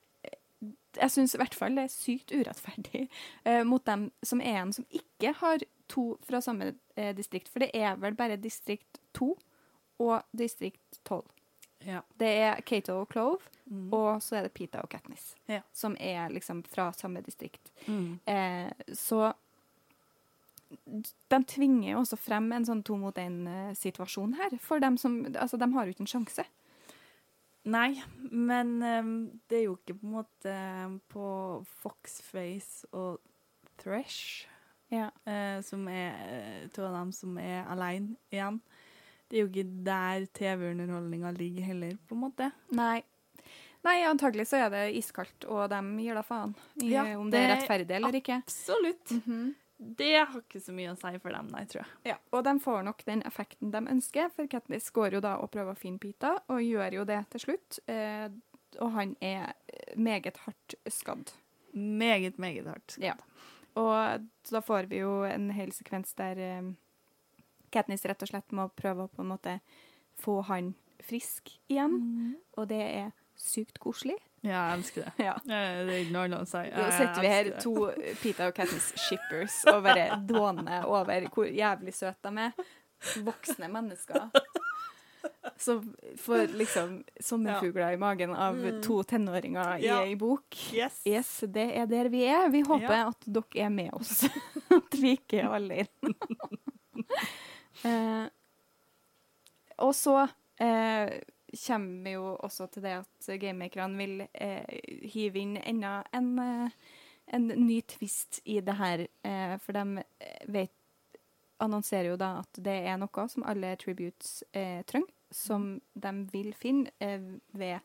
jeg 1.00 1.14
syns 1.14 1.36
i 1.36 1.42
hvert 1.42 1.56
fall 1.58 1.76
det 1.78 1.88
er 1.88 1.94
sykt 1.94 2.34
urettferdig 2.36 3.06
eh, 3.48 3.62
mot 3.68 3.84
dem 3.88 4.10
som 4.26 4.42
er 4.44 4.62
en 4.62 4.74
som 4.76 4.88
ikke 4.94 5.34
har 5.40 5.64
to 5.92 6.16
fra 6.28 6.42
samme 6.44 6.74
eh, 6.96 7.12
distrikt. 7.18 7.52
For 7.52 7.64
det 7.64 7.72
er 7.78 8.00
vel 8.02 8.16
bare 8.18 8.40
distrikt 8.42 9.02
2 9.18 9.34
og 10.02 10.38
distrikt 10.38 11.02
12. 11.04 11.24
Ja. 11.86 12.02
Det 12.18 12.28
er 12.28 12.62
Kato 12.62 13.00
og 13.02 13.10
Clove, 13.12 13.40
Mm. 13.72 13.94
og 13.94 14.20
så 14.22 14.36
er 14.36 14.42
det 14.44 14.54
Pita 14.54 14.82
og 14.84 14.90
Katniss, 14.90 15.36
Ja. 15.48 15.62
som 15.72 15.96
er 16.00 16.28
liksom 16.30 16.64
fra 16.68 16.92
samme 16.92 17.22
distrikt. 17.24 17.72
Mm. 17.88 18.20
Eh, 18.28 18.72
så 18.94 19.34
de 21.30 21.40
tvinger 21.48 21.92
jo 21.94 22.00
også 22.02 22.18
frem 22.20 22.52
en 22.56 22.66
sånn 22.68 22.84
to 22.84 22.96
mot 23.00 23.16
én-situasjon 23.16 24.36
her. 24.40 24.58
For 24.60 24.80
dem 24.80 24.98
som 24.98 25.26
Altså, 25.36 25.58
de 25.60 25.72
har 25.74 25.86
jo 25.86 25.94
ikke 25.94 26.02
en 26.06 26.12
sjanse. 26.26 26.46
Nei, 27.64 28.02
men 28.32 28.82
um, 28.82 29.40
det 29.48 29.60
er 29.60 29.64
jo 29.68 29.76
ikke 29.78 29.94
på 30.00 30.08
en 30.08 30.16
måte 30.16 30.54
på 31.14 31.26
Foxface 31.84 32.86
og 32.92 33.20
Thresh, 33.78 34.48
Ja. 34.92 35.10
uh, 35.28 35.62
som 35.62 35.88
er 35.88 36.16
uh, 36.64 36.68
to 36.74 36.84
av 36.88 36.94
dem 36.98 37.12
som 37.12 37.38
er 37.38 37.64
alene 37.70 38.16
igjen. 38.34 38.60
Det 39.32 39.38
er 39.40 39.46
jo 39.46 39.48
ikke 39.48 39.84
der 39.88 40.26
TV-underholdninga 40.36 41.32
ligger 41.38 41.70
heller, 41.72 41.96
på 42.10 42.18
en 42.18 42.24
måte. 42.26 42.50
Nei. 42.76 43.00
Nei, 43.82 43.96
antagelig 44.06 44.46
så 44.52 44.60
er 44.66 44.70
det 44.74 44.82
iskaldt, 45.00 45.48
og 45.50 45.64
de 45.72 45.80
gir 46.04 46.18
da 46.20 46.22
faen 46.26 46.52
i 46.84 46.92
Ja, 46.92 47.06
om 47.18 47.32
det 47.34 47.40
er 47.40 47.56
rettferdig 47.56 47.96
eller 47.98 48.18
ikke. 48.20 48.42
Absolutt. 48.44 49.16
Mhm. 49.22 49.54
Det 49.82 50.12
har 50.20 50.36
ikke 50.38 50.60
så 50.62 50.74
mye 50.78 50.92
å 50.92 50.98
si 51.00 51.18
for 51.24 51.34
dem, 51.34 51.48
nei, 51.50 51.64
tror 51.66 51.80
jeg. 51.82 52.12
Ja, 52.12 52.18
og 52.38 52.44
de 52.46 52.52
får 52.62 52.84
nok 52.86 53.00
den 53.08 53.24
effekten 53.26 53.72
de 53.74 53.80
ønsker, 53.90 54.28
for 54.36 54.46
Katniss 54.52 54.92
går 54.94 55.16
jo 55.18 55.22
da 55.26 55.32
og 55.42 55.50
prøver 55.56 55.74
å 55.74 55.80
finne 55.80 55.98
Pita, 55.98 56.36
og 56.54 56.62
gjør 56.62 57.00
jo 57.00 57.06
det 57.10 57.18
til 57.34 57.42
slutt. 57.48 57.80
Eh, 57.90 58.28
og 58.78 58.92
han 58.94 59.16
er 59.26 59.56
meget 59.98 60.38
hardt 60.46 60.76
skadd. 60.86 61.34
Meget, 61.74 62.38
meget 62.38 62.70
hardt. 62.70 62.94
skadd. 62.94 63.08
Ja. 63.10 63.16
Og 63.82 64.28
da 64.52 64.62
får 64.62 64.86
vi 64.92 65.02
jo 65.02 65.24
en 65.26 65.50
hel 65.56 65.74
sekvens 65.74 66.14
der 66.20 66.38
eh, 66.38 66.70
Katniss 67.72 68.06
rett 68.06 68.22
og 68.22 68.28
slett 68.30 68.52
må 68.52 68.70
prøve 68.76 69.08
å 69.08 69.12
på 69.12 69.22
en 69.24 69.32
måte 69.34 69.60
få 70.22 70.42
han 70.46 70.74
frisk 71.02 71.50
igjen, 71.70 71.96
Mm. 71.98 72.36
og 72.58 72.68
det 72.68 72.82
er 72.82 73.12
sykt 73.36 73.80
koselig. 73.82 74.18
Ja, 74.44 74.70
jeg 74.70 74.80
elsker 74.80 75.04
det. 75.06 75.14
Ja. 75.26 75.34
Det 75.46 75.54
er 75.56 75.90
ikke 76.04 76.12
noe 76.14 76.24
annet 76.28 76.42
å 76.42 76.50
si. 76.50 76.62
Nå 76.76 76.92
sitter 76.98 77.22
vi 77.22 77.28
her, 77.28 77.50
to 77.62 77.74
Pita 78.22 78.48
og 78.48 78.54
Katniss 78.58 78.92
shippers, 78.98 79.64
og 79.72 79.84
bare 79.84 80.20
dåner 80.28 80.86
over 80.86 81.28
hvor 81.34 81.46
jævlig 81.50 81.94
søte 81.94 82.30
de 82.30 82.38
er. 82.50 82.54
Voksne 83.26 83.70
mennesker. 83.74 84.30
Så 85.62 85.76
får 86.22 86.54
liksom 86.58 87.04
sommerfugler 87.22 87.94
i 87.94 87.98
magen 88.02 88.34
av 88.34 88.56
Mm. 88.56 88.82
to 88.82 89.02
tenåringer 89.04 89.80
i 89.80 89.86
Ja. 89.86 90.02
ei 90.04 90.16
bok. 90.16 90.46
Yes. 90.74 91.02
Yes, 91.06 91.40
det 91.48 91.68
er 91.78 91.86
der 91.88 92.10
vi 92.10 92.24
er. 92.26 92.50
Vi 92.50 92.62
håper 92.62 92.90
Ja. 92.90 93.08
at 93.10 93.26
dere 93.26 93.66
er 93.66 93.70
med 93.70 93.94
oss. 93.94 94.24
at 94.72 94.94
vi 95.02 95.16
ikke 95.18 95.42
er 95.44 95.50
alene. 95.54 96.16
Eh, 97.88 98.26
og 99.82 99.94
så 99.98 100.28
eh, 100.62 101.22
kommer 101.68 102.04
vi 102.06 102.12
jo 102.16 102.36
også 102.46 102.68
til 102.72 102.84
det 102.86 102.98
at 103.02 103.32
gamemakerne 103.42 103.98
vil 103.98 104.26
eh, 104.34 104.82
hive 105.14 105.42
inn 105.42 105.58
enda 105.58 106.04
en, 106.16 106.30
eh, 106.40 106.76
en 107.34 107.48
ny 107.66 107.82
twist 107.88 108.42
i 108.46 108.60
det 108.62 108.78
her. 108.80 109.08
Eh, 109.24 109.56
for 109.64 109.74
de 109.78 110.04
vet 110.54 110.72
annonserer 111.62 112.12
jo 112.12 112.18
da 112.18 112.40
at 112.42 112.62
det 112.64 112.78
er 112.90 112.98
noe 113.02 113.26
som 113.30 113.44
alle 113.46 113.76
tributes 113.82 114.44
eh, 114.52 114.82
trenger, 114.90 115.12
som 115.32 115.76
de 115.94 116.14
vil 116.32 116.54
finne 116.58 116.90
eh, 117.00 117.22
ved 117.58 117.80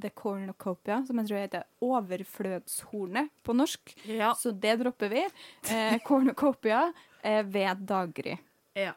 The 0.00 0.10
Cornucopia, 0.10 1.04
som 1.06 1.20
jeg 1.20 1.28
tror 1.28 1.38
heter 1.44 1.64
overflødshornet 1.86 3.30
på 3.46 3.54
norsk. 3.54 3.94
Ja. 4.10 4.32
Så 4.34 4.50
det 4.50 4.76
dropper 4.80 5.12
vi. 5.12 5.22
Eh, 5.70 5.96
Cornucopia 6.02 6.88
eh, 7.22 7.44
ved 7.46 7.84
daggry. 7.86 8.36
ja. 8.74 8.92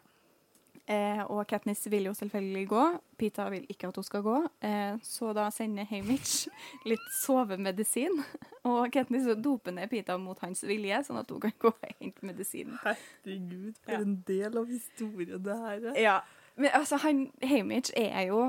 Eh, 0.88 1.20
og 1.28 1.42
Katniss 1.52 1.82
vil 1.92 2.06
jo 2.08 2.14
selvfølgelig 2.16 2.62
gå. 2.72 2.84
Pita 3.20 3.50
vil 3.52 3.66
ikke 3.68 3.90
at 3.90 3.98
hun 4.00 4.06
skal 4.08 4.22
gå, 4.24 4.36
eh, 4.64 4.96
så 5.04 5.34
da 5.36 5.50
sender 5.52 5.84
Hamish 5.90 6.48
litt 6.88 7.04
sovemedisin. 7.20 8.22
Og 8.68 8.88
Katniss 8.92 9.28
doper 9.44 9.72
ned 9.76 9.90
Pita 9.92 10.16
mot 10.20 10.40
hans 10.44 10.64
vilje, 10.68 11.02
sånn 11.08 11.20
at 11.22 11.30
hun 11.32 11.40
kan 11.44 11.54
gå 11.60 11.74
og 11.74 11.90
hente 12.02 12.24
medisin. 12.28 12.74
Herregud, 12.86 13.76
for 13.84 13.92
Ja. 13.98 14.00
en 14.00 14.16
del 14.28 14.58
av 14.58 14.68
historien 14.72 15.44
det 15.44 15.58
her 15.66 15.90
er. 15.92 16.00
Ja, 16.00 16.16
men 16.56 16.72
altså, 16.74 16.98
han, 17.04 17.26
Hamish 17.44 17.92
er 17.96 18.28
jo 18.32 18.46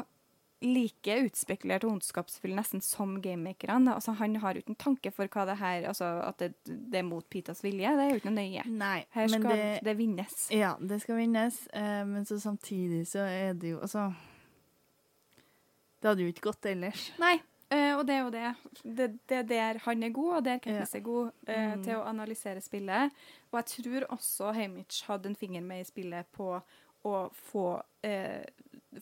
like 0.62 1.14
utspekulert 1.22 1.85
og 1.86 1.93
ondskapsfull 1.97 2.55
nesten 2.56 2.80
som 2.82 3.20
gamemakerne. 3.22 3.93
Altså, 3.94 4.12
han 4.18 4.35
har 4.43 4.59
uten 4.59 4.74
tanke 4.74 5.12
for 5.14 5.30
hva 5.30 5.44
det 5.47 5.55
her 5.60 5.85
Altså, 5.86 6.09
at 6.26 6.39
det, 6.43 6.48
det 6.66 6.98
er 6.98 7.06
mot 7.06 7.26
Pitas 7.30 7.62
vilje. 7.62 7.93
Det 7.94 8.06
er 8.06 8.10
jo 8.10 8.16
ikke 8.18 8.32
noe 8.32 8.40
nøye. 8.43 8.64
Nei, 8.66 8.97
Her 9.14 9.28
men 9.30 9.44
skal 9.44 9.56
det, 9.56 9.68
det, 9.86 9.94
vinnes. 10.01 10.39
Ja, 10.51 10.72
det 10.80 10.98
skal 11.05 11.20
vinnes, 11.20 11.60
eh, 11.72 12.02
men 12.10 12.26
så 12.26 12.40
samtidig 12.43 13.05
så 13.06 13.22
er 13.28 13.55
det 13.55 13.70
jo 13.76 13.78
Altså 13.86 14.09
Det 16.01 16.09
hadde 16.10 16.22
jo 16.26 16.32
ikke 16.32 16.47
gått 16.51 16.66
ellers. 16.70 17.05
Nei, 17.18 17.36
eh, 17.74 17.93
og 17.98 18.05
det 18.06 18.14
er 18.14 18.20
jo 18.22 18.35
det. 18.35 18.51
Det, 19.28 19.39
er 19.40 19.47
der 19.48 19.80
han 19.85 20.02
er 20.06 20.12
god, 20.14 20.32
og 20.36 20.44
der 20.47 20.60
Katniss 20.62 20.94
er 20.94 21.02
god 21.06 21.30
eh, 21.47 21.74
Mm. 21.76 21.82
til 21.85 21.97
å 21.98 22.05
analysere 22.06 22.60
spillet. 22.62 23.10
Og 23.52 23.59
jeg 23.62 23.66
tror 23.85 24.06
også 24.14 24.52
Hamish 24.55 25.05
hadde 25.09 25.30
en 25.32 25.36
finger 25.39 25.60
med 25.62 25.80
i 25.82 25.89
spillet 25.89 26.26
på 26.32 26.60
å 27.06 27.16
få, 27.32 27.80
eh, 28.02 28.44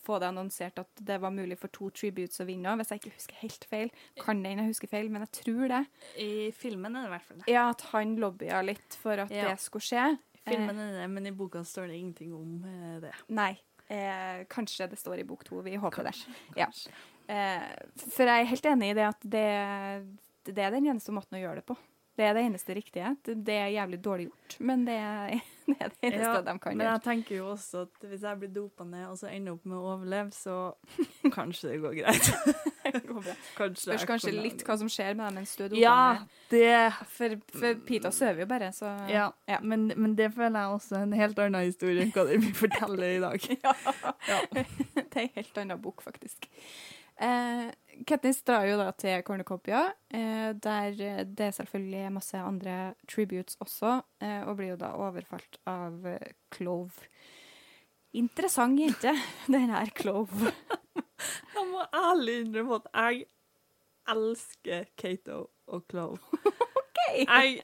få 0.03 0.19
det 0.19 0.29
annonsert 0.33 0.79
at 0.83 1.03
det 1.07 1.19
var 1.23 1.31
mulig 1.31 1.59
for 1.61 1.69
to 1.75 1.91
tributes 1.95 2.41
å 2.43 2.47
vinne, 2.49 2.73
hvis 2.81 2.91
jeg 2.91 3.01
ikke 3.03 3.15
husker 3.15 3.41
helt 3.43 3.67
feil. 3.71 3.91
Kan 4.19 4.43
hende 4.45 4.65
jeg 4.65 4.73
husker 4.75 4.91
feil, 4.91 5.11
men 5.13 5.23
jeg 5.27 5.33
tror 5.43 5.69
det. 5.73 5.83
I 6.23 6.31
filmen 6.57 6.97
er 6.97 7.07
det 7.07 7.11
i 7.11 7.15
hvert 7.15 7.29
fall 7.29 7.39
det. 7.43 7.49
Ja, 7.53 7.69
at 7.71 7.87
han 7.93 8.17
lobbya 8.23 8.63
litt 8.67 8.99
for 8.99 9.23
at 9.27 9.31
Ja. 9.31 9.51
det 9.51 9.61
skulle 9.63 9.87
skje. 9.87 10.19
Filmen 10.47 10.79
er 10.79 10.93
det, 11.01 11.11
men 11.11 11.27
i 11.27 11.35
boka 11.35 11.63
står 11.67 11.89
det 11.91 11.97
ingenting 11.99 12.35
om 12.35 12.65
eh, 12.67 13.01
det. 13.07 13.13
Nei. 13.35 13.53
Eh, 13.89 14.45
kanskje 14.51 14.89
det 14.91 14.99
står 14.99 15.21
i 15.23 15.25
bok 15.27 15.45
to. 15.47 15.61
Vi 15.63 15.77
håper 15.77 16.05
det. 16.11 16.15
Kanskje, 16.15 16.57
Ja. 16.57 16.67
Eh, 17.29 17.75
for 17.99 18.25
jeg 18.27 18.43
er 18.45 18.51
helt 18.53 18.67
enig 18.71 18.91
i 18.91 18.95
det 18.95 19.07
at 19.09 19.21
det, 19.27 19.47
det 20.55 20.63
er 20.63 20.71
den 20.71 20.87
eneste 20.87 21.11
måten 21.15 21.39
å 21.39 21.43
gjøre 21.43 21.57
det 21.63 21.67
på. 21.67 21.77
Det 22.17 22.25
er 22.25 22.33
det 22.33 22.43
eneste 22.47 22.75
riktige. 22.75 23.11
Det, 23.27 23.53
er 23.53 23.67
jævlig 23.75 23.99
dårlig 24.05 24.27
gjort, 24.31 24.55
men 24.65 24.85
det 24.87 24.95
er 24.97 25.35
det, 25.67 25.75
er 25.77 25.91
det 25.91 25.99
eneste 26.09 26.23
Ja, 26.23 26.41
de 26.41 26.55
kan 26.59 26.71
gjøre. 26.71 26.77
Men 26.81 26.87
jeg 26.87 27.03
tenker 27.05 27.37
jo 27.37 27.51
også 27.53 27.83
at 27.85 28.07
hvis 28.09 28.23
jeg 28.25 28.41
blir 28.41 28.53
dopa 28.55 28.87
ned 28.89 29.05
og 29.11 29.19
så 29.21 29.29
ender 29.29 29.57
opp 29.57 29.67
med 29.69 29.77
å 29.77 29.91
overleve, 29.93 30.33
så 30.33 30.57
kanskje 31.37 31.75
det 31.75 31.83
går 31.85 31.99
greit. 32.01 32.33
Det 32.87 33.01
går 33.03 33.19
bra. 33.19 33.33
Kanskje 33.57 33.91
Først 33.91 34.07
kanskje 34.07 34.31
litt 34.33 34.61
hva 34.65 34.77
som 34.79 34.89
skjer 34.89 35.17
med 35.19 35.27
dem 35.27 35.41
mens 35.41 35.53
du 35.59 35.65
er 35.65 35.73
dopa 35.73 35.81
Ja, 35.83 35.97
ned. 36.15 36.37
det 36.53 37.09
For, 37.17 37.35
for 37.59 37.81
Pita 37.89 38.13
sover 38.15 38.45
jo 38.45 38.47
bare, 38.53 38.69
så 38.73 38.93
Ja, 39.11 39.27
Ja. 39.51 39.59
Men, 39.61 39.89
men 39.97 40.15
det 40.17 40.31
føler 40.37 40.55
jeg 40.61 40.77
også 40.79 41.01
er 41.01 41.09
en 41.09 41.17
helt 41.19 41.41
annen 41.43 41.67
historie 41.67 42.07
enn 42.07 42.15
hva 42.15 42.25
de 42.31 42.39
vil 42.45 42.55
fortelle 42.55 43.11
i 43.17 43.19
dag. 43.25 43.49
Ja. 43.59 43.75
det 44.55 44.63
er 45.03 45.25
en 45.27 45.35
helt 45.35 45.59
annen 45.65 45.83
bok, 45.83 46.07
faktisk. 46.07 46.47
Eh, 47.19 47.67
Katniss 48.05 48.43
drar 48.45 48.67
jo 48.69 48.77
da 48.77 48.91
til 48.93 49.23
Cornucopia, 49.25 49.85
eh, 50.13 50.51
der 50.53 50.91
det 50.99 51.13
det 51.39 51.55
selvfølgelig 51.57 52.03
er 52.05 52.11
masse 52.13 52.37
andre 52.39 52.95
tributes 53.09 53.57
også, 53.65 54.03
eh, 54.21 54.43
og 54.45 54.57
blir 54.59 54.75
jo 54.75 54.77
da 54.83 54.91
overfalt 55.01 55.57
av 55.67 56.05
eh, 56.07 56.33
Clove. 56.53 57.09
Interessant 58.17 58.79
jente, 58.81 59.15
den 59.53 59.71
her 59.73 59.89
Clove. 59.97 60.53
Jeg 61.57 61.65
må 61.71 61.81
ærlig 61.97 62.41
innrømme 62.45 62.77
at 62.83 62.89
jeg 62.93 63.25
elsker 64.13 64.85
Kato 65.01 65.47
og 65.67 65.85
Clove. 65.91 66.19
Jeg, 67.17 67.61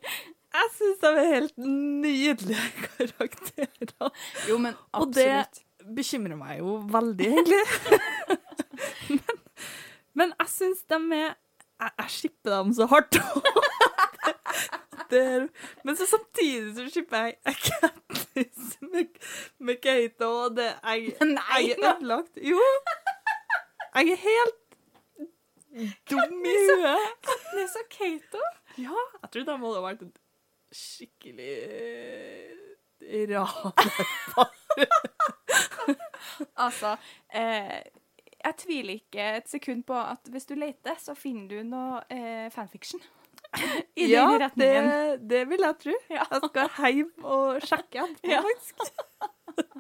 jeg 0.55 0.69
syns 0.77 1.01
de 1.03 1.09
er 1.19 1.29
helt 1.35 1.57
nydelige 1.59 2.67
karakterer. 2.85 4.11
Jo, 4.49 4.57
men 4.63 4.77
Og 4.95 5.11
det- 5.17 5.65
Bekymrer 5.97 6.37
meg 6.39 6.61
jo 6.61 6.77
veldig, 6.95 7.27
egentlig. 7.27 7.59
men, 9.11 9.42
men 10.19 10.35
jeg 10.39 10.49
syns 10.49 10.83
de 10.91 10.99
er 11.17 11.35
Jeg, 11.83 11.91
jeg 11.99 12.11
skipper 12.15 12.51
dem 12.55 12.73
så 12.77 12.87
hardt. 12.87 13.17
det 15.11 15.21
er, 15.21 15.47
men 15.85 15.97
så 15.99 16.07
samtidig 16.07 16.75
så 16.77 16.85
skipper 16.91 17.25
jeg 17.25 17.37
jeg 17.45 17.57
Katniss 17.67 18.77
med, 18.81 19.07
med 19.59 19.81
Kato, 19.83 20.29
og 20.45 20.57
det 20.57 20.69
jeg, 20.69 21.15
Nei, 21.37 21.63
jeg 21.69 21.79
er 21.83 21.97
ødelagt. 21.97 22.39
Jo. 22.39 22.61
Jeg 23.95 24.15
er 24.15 24.21
helt 24.27 24.59
dum 26.11 26.47
i 26.47 26.57
huet. 26.69 27.09
Katniss 27.27 27.77
og 27.81 27.89
Kato. 27.91 28.43
Ja, 28.79 28.99
jeg 29.23 29.33
tror 29.33 29.49
de 29.49 29.59
hadde 29.65 29.83
vært 29.89 30.03
et 30.07 30.17
skikkelig 30.73 31.53
eh, 33.03 33.29
rar 33.33 33.53
Altså, 36.57 36.97
eh, 37.35 37.83
jeg 38.45 38.57
tviler 38.63 38.95
ikke 39.01 39.27
et 39.39 39.49
sekund 39.51 39.85
på 39.87 39.95
at 39.99 40.29
hvis 40.33 40.47
du 40.49 40.55
leter, 40.59 40.97
så 40.99 41.15
finner 41.19 41.49
du 41.49 41.63
noe 41.69 42.03
eh, 42.11 42.49
fanfiction. 42.55 43.01
I 43.97 44.07
ja, 44.11 44.27
den 44.31 44.41
retningen. 44.41 44.89
Det, 44.91 45.29
det 45.29 45.43
vil 45.51 45.65
jeg 45.67 45.79
tro. 45.83 45.95
Ja. 46.11 46.25
Jeg 46.31 46.49
skal 46.49 46.93
hjem 46.95 47.13
og 47.25 47.63
sjekke 47.67 48.05
etterpå, 48.07 48.31
Ja. 48.33 48.43
faktisk. 48.43 48.93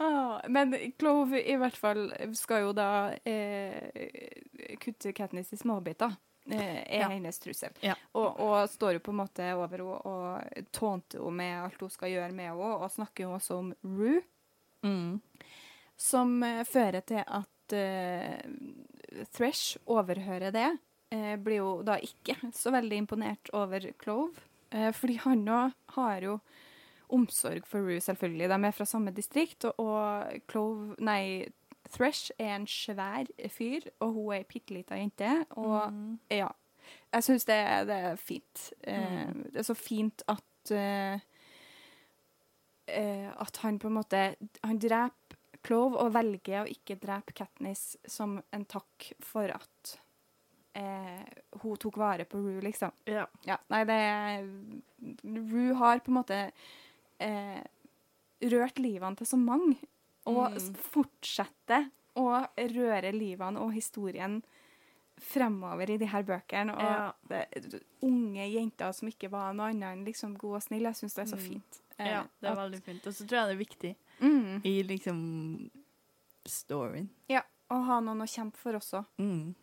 Ah, 0.00 0.40
men 0.48 0.72
Clove 0.98 1.40
i 1.42 1.56
hvert 1.60 1.76
fall 1.76 2.06
skal 2.38 2.62
jo 2.64 2.70
da 2.76 2.86
eh, 3.28 3.90
kutte 4.80 5.12
Katniss 5.12 5.52
i 5.52 5.58
småbiter. 5.60 6.14
Eh, 6.48 6.78
er 6.86 7.02
Ja. 7.02 7.08
hennes 7.12 7.38
trussel. 7.38 7.74
Ja. 7.84 7.94
Og, 8.16 8.38
og 8.40 8.68
står 8.72 8.94
jo 8.96 9.02
på 9.04 9.12
en 9.12 9.18
måte 9.20 9.50
over 9.54 9.74
henne 9.76 9.98
og 10.08 10.64
tånter 10.72 11.20
henne 11.20 11.36
med 11.42 11.58
alt 11.66 11.82
hun 11.84 11.90
skal 11.92 12.14
gjøre 12.14 12.32
med 12.32 12.48
henne, 12.52 12.70
og 12.78 12.88
snakker 12.94 13.26
jo 13.26 13.34
også 13.36 13.58
om 13.60 13.72
Rue, 13.84 14.22
Mm. 14.86 15.20
som 15.98 16.36
eh, 16.46 16.64
fører 16.64 17.00
til 17.02 17.24
at 17.26 17.48
eh, 17.72 18.38
Thresh 19.32 19.76
overhører 19.86 20.50
det. 20.54 20.78
uh, 21.14 21.36
blir 21.40 21.56
jo 21.62 21.82
da 21.82 21.96
ikke 22.04 22.36
så 22.52 22.70
veldig 22.74 22.96
imponert 23.04 23.50
over 23.52 23.80
Clove, 24.02 24.34
Uh, 24.74 24.92
fordi 24.92 25.14
han 25.16 25.46
òg 25.48 25.70
har 25.94 26.20
jo 26.20 26.34
omsorg 27.08 27.64
for 27.66 27.80
Rue, 27.80 28.00
selvfølgelig. 28.04 28.48
De 28.50 28.58
er 28.66 28.70
fra 28.76 28.84
samme 28.84 29.10
distrikt, 29.16 29.64
og, 29.64 29.78
og 29.80 30.42
Clove 30.50 30.94
Nei, 31.00 31.46
Thresh 31.88 32.30
er 32.38 32.56
en 32.58 32.66
svær 32.68 33.24
fyr, 33.48 33.80
og 34.00 34.12
hun 34.12 34.32
er 34.34 34.42
ei 34.42 34.44
bitte 34.44 34.74
lita 34.76 34.94
jente. 35.00 35.30
Og 35.56 35.88
Mm. 35.92 36.18
ja. 36.30 36.48
Jeg 37.14 37.24
syns 37.24 37.44
det, 37.48 37.56
det 37.88 37.96
er 37.96 38.16
fint. 38.16 38.72
Mm. 38.86 39.42
Det 39.52 39.56
er 39.56 39.62
så 39.62 39.74
fint 39.74 40.22
at 40.28 40.44
At 43.40 43.56
han 43.62 43.78
på 43.78 43.88
en 43.88 43.94
måte 43.94 44.34
Han 44.64 44.78
dreper 44.78 45.10
Clove 45.62 45.96
og 45.98 46.12
velger 46.14 46.62
å 46.64 46.68
ikke 46.70 46.98
drepe 47.00 47.32
Katniss 47.34 47.96
som 48.06 48.42
en 48.52 48.64
takk 48.64 49.12
for 49.20 49.50
at 49.50 49.98
eh, 50.78 51.24
hun 51.62 51.76
tok 51.76 51.96
vare 51.98 52.24
på 52.24 52.38
Rue, 52.38 52.60
liksom. 52.62 52.92
Ja. 53.10 53.26
Ja, 53.44 53.56
nei, 53.68 53.84
det 53.84 53.98
Rue 55.24 55.74
har 55.74 55.98
på 56.04 56.12
en 56.12 56.18
måte 56.20 56.38
eh, 57.20 57.62
rørt 58.46 58.78
livene 58.78 59.16
til 59.18 59.26
så 59.26 59.36
mange, 59.40 59.76
og 60.28 60.52
Mm. 60.54 60.74
fortsetter 60.92 61.88
å 62.16 62.46
røre 62.56 63.12
livene 63.12 63.58
og 63.58 63.72
historien 63.74 64.42
fremover 65.18 65.90
i 65.90 65.96
de 65.98 66.06
her 66.06 66.22
bøkene. 66.22 66.74
Og 66.76 66.82
Ja. 66.82 67.12
det, 67.28 67.82
unge 68.02 68.46
jenter 68.52 68.92
som 68.92 69.08
ikke 69.08 69.30
var 69.30 69.52
noe 69.54 69.70
annet 69.70 69.92
enn 69.96 70.04
liksom 70.04 70.36
god 70.38 70.54
og 70.56 70.62
snill. 70.62 70.82
Jeg 70.82 70.94
syns 70.94 71.14
det 71.14 71.22
er 71.26 71.36
så 71.36 71.40
Mm. 71.40 71.48
fint. 71.48 71.80
Eh, 71.98 72.10
ja, 72.10 72.22
det 72.40 72.48
er 72.48 72.52
at- 72.52 72.58
veldig 72.58 72.82
fint. 72.82 73.06
Og 73.06 73.12
så 73.12 73.26
tror 73.26 73.38
jeg 73.38 73.48
det 73.48 73.56
er 73.56 73.64
viktig 73.66 73.96
mm, 74.20 74.60
i 74.64 74.82
liksom 74.86 75.20
storyen. 76.48 77.08
Ja, 77.28 77.44
Og 77.68 77.84
ha 77.84 77.98
noen 78.00 78.24
å 78.24 78.28
kjempe 78.28 78.56
for 78.56 78.78
også. 78.78 79.02
Mm. 79.20 79.54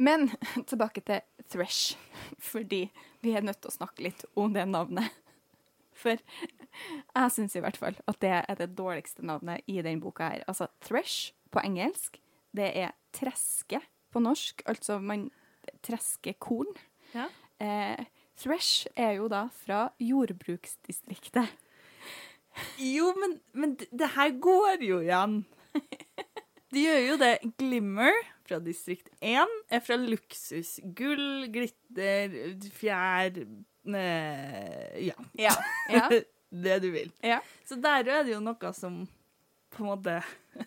Men 0.00 0.30
tilbake 0.70 1.02
til 1.06 1.20
Thresh, 1.52 1.96
fordi 2.50 2.88
vi 3.20 3.34
er 3.36 3.44
nødt 3.44 3.60
til 3.62 3.70
å 3.70 3.76
snakke 3.76 4.06
litt 4.08 4.24
om 4.34 4.54
det 4.56 4.66
navnet. 4.68 5.12
For 6.00 6.16
jeg 6.16 7.32
syns 7.34 7.54
i 7.58 7.60
hvert 7.60 7.76
fall 7.76 7.98
at 8.08 8.20
det 8.22 8.30
er 8.38 8.56
det 8.56 8.70
dårligste 8.78 9.24
navnet 9.26 9.66
i 9.68 9.82
den 9.84 10.00
boka 10.00 10.30
her. 10.30 10.44
Altså 10.48 10.70
thresh 10.86 11.34
på 11.52 11.60
engelsk. 11.60 12.16
Det 12.56 12.70
er 12.78 12.94
treske 13.12 13.82
på 14.10 14.22
norsk, 14.24 14.62
altså 14.70 14.96
man 15.02 15.28
tresker 15.84 16.38
korn. 16.40 16.70
Ja. 17.12 17.26
Eh, 17.60 18.06
thresh 18.40 18.88
er 18.96 19.18
jo 19.18 19.28
da 19.28 19.44
fra 19.52 19.90
jordbruksdistriktet. 20.00 21.52
Jo, 22.82 23.12
men, 23.18 23.38
men 23.52 23.74
det, 23.78 23.88
det 23.92 24.12
her 24.16 24.34
går 24.42 24.84
jo 24.84 25.00
igjen. 25.04 25.40
De 26.70 26.84
gjør 26.84 27.00
jo 27.04 27.16
det. 27.20 27.32
Glimmer 27.58 28.14
fra 28.46 28.58
distrikt 28.62 29.10
1 29.20 29.54
er 29.70 29.82
fra 29.84 29.98
luksus. 29.98 30.78
Gull, 30.96 31.46
glitter, 31.52 32.34
fjær 32.74 33.42
ne, 33.90 34.04
Ja. 35.00 35.16
Ja. 35.38 35.54
ja. 35.90 36.08
det 36.64 36.78
du 36.82 36.90
vil. 36.90 37.12
ja. 37.22 37.40
Så 37.68 37.78
der 37.78 38.08
er 38.08 38.24
det 38.26 38.34
jo 38.34 38.40
noe 38.42 38.72
som 38.74 39.04
på 39.70 39.84
en 39.84 39.90
måte 39.92 40.16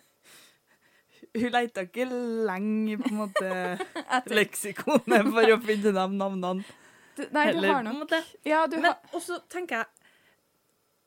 Hun 1.34 1.50
leita 1.50 1.82
ikke 1.84 2.06
lenge 2.46 2.96
på 3.02 3.10
en 3.10 3.18
måte 3.18 3.50
leksikonet 4.38 5.30
for 5.34 5.50
å 5.50 5.58
finne 5.64 5.90
de 5.90 6.04
navnene. 6.14 6.64
Du, 7.14 7.22
nei, 7.34 7.48
du 7.54 7.66
har 7.66 7.82
nok. 7.86 8.10
Ja, 8.46 8.64
du 8.70 8.76
Men 8.78 8.92
har 8.92 9.14
også 9.14 9.40
tenker 9.50 9.82
jeg 9.82 9.93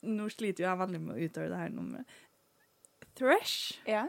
Nå 0.06 0.30
sliter 0.30 0.64
jo 0.64 0.70
jeg 0.70 0.82
veldig 0.84 1.04
med 1.04 1.16
å 1.16 1.28
uttale 1.28 1.52
det 1.54 1.62
her 1.62 1.74
nummeret. 1.74 2.18
Thresh. 3.18 3.80
ja. 3.90 4.08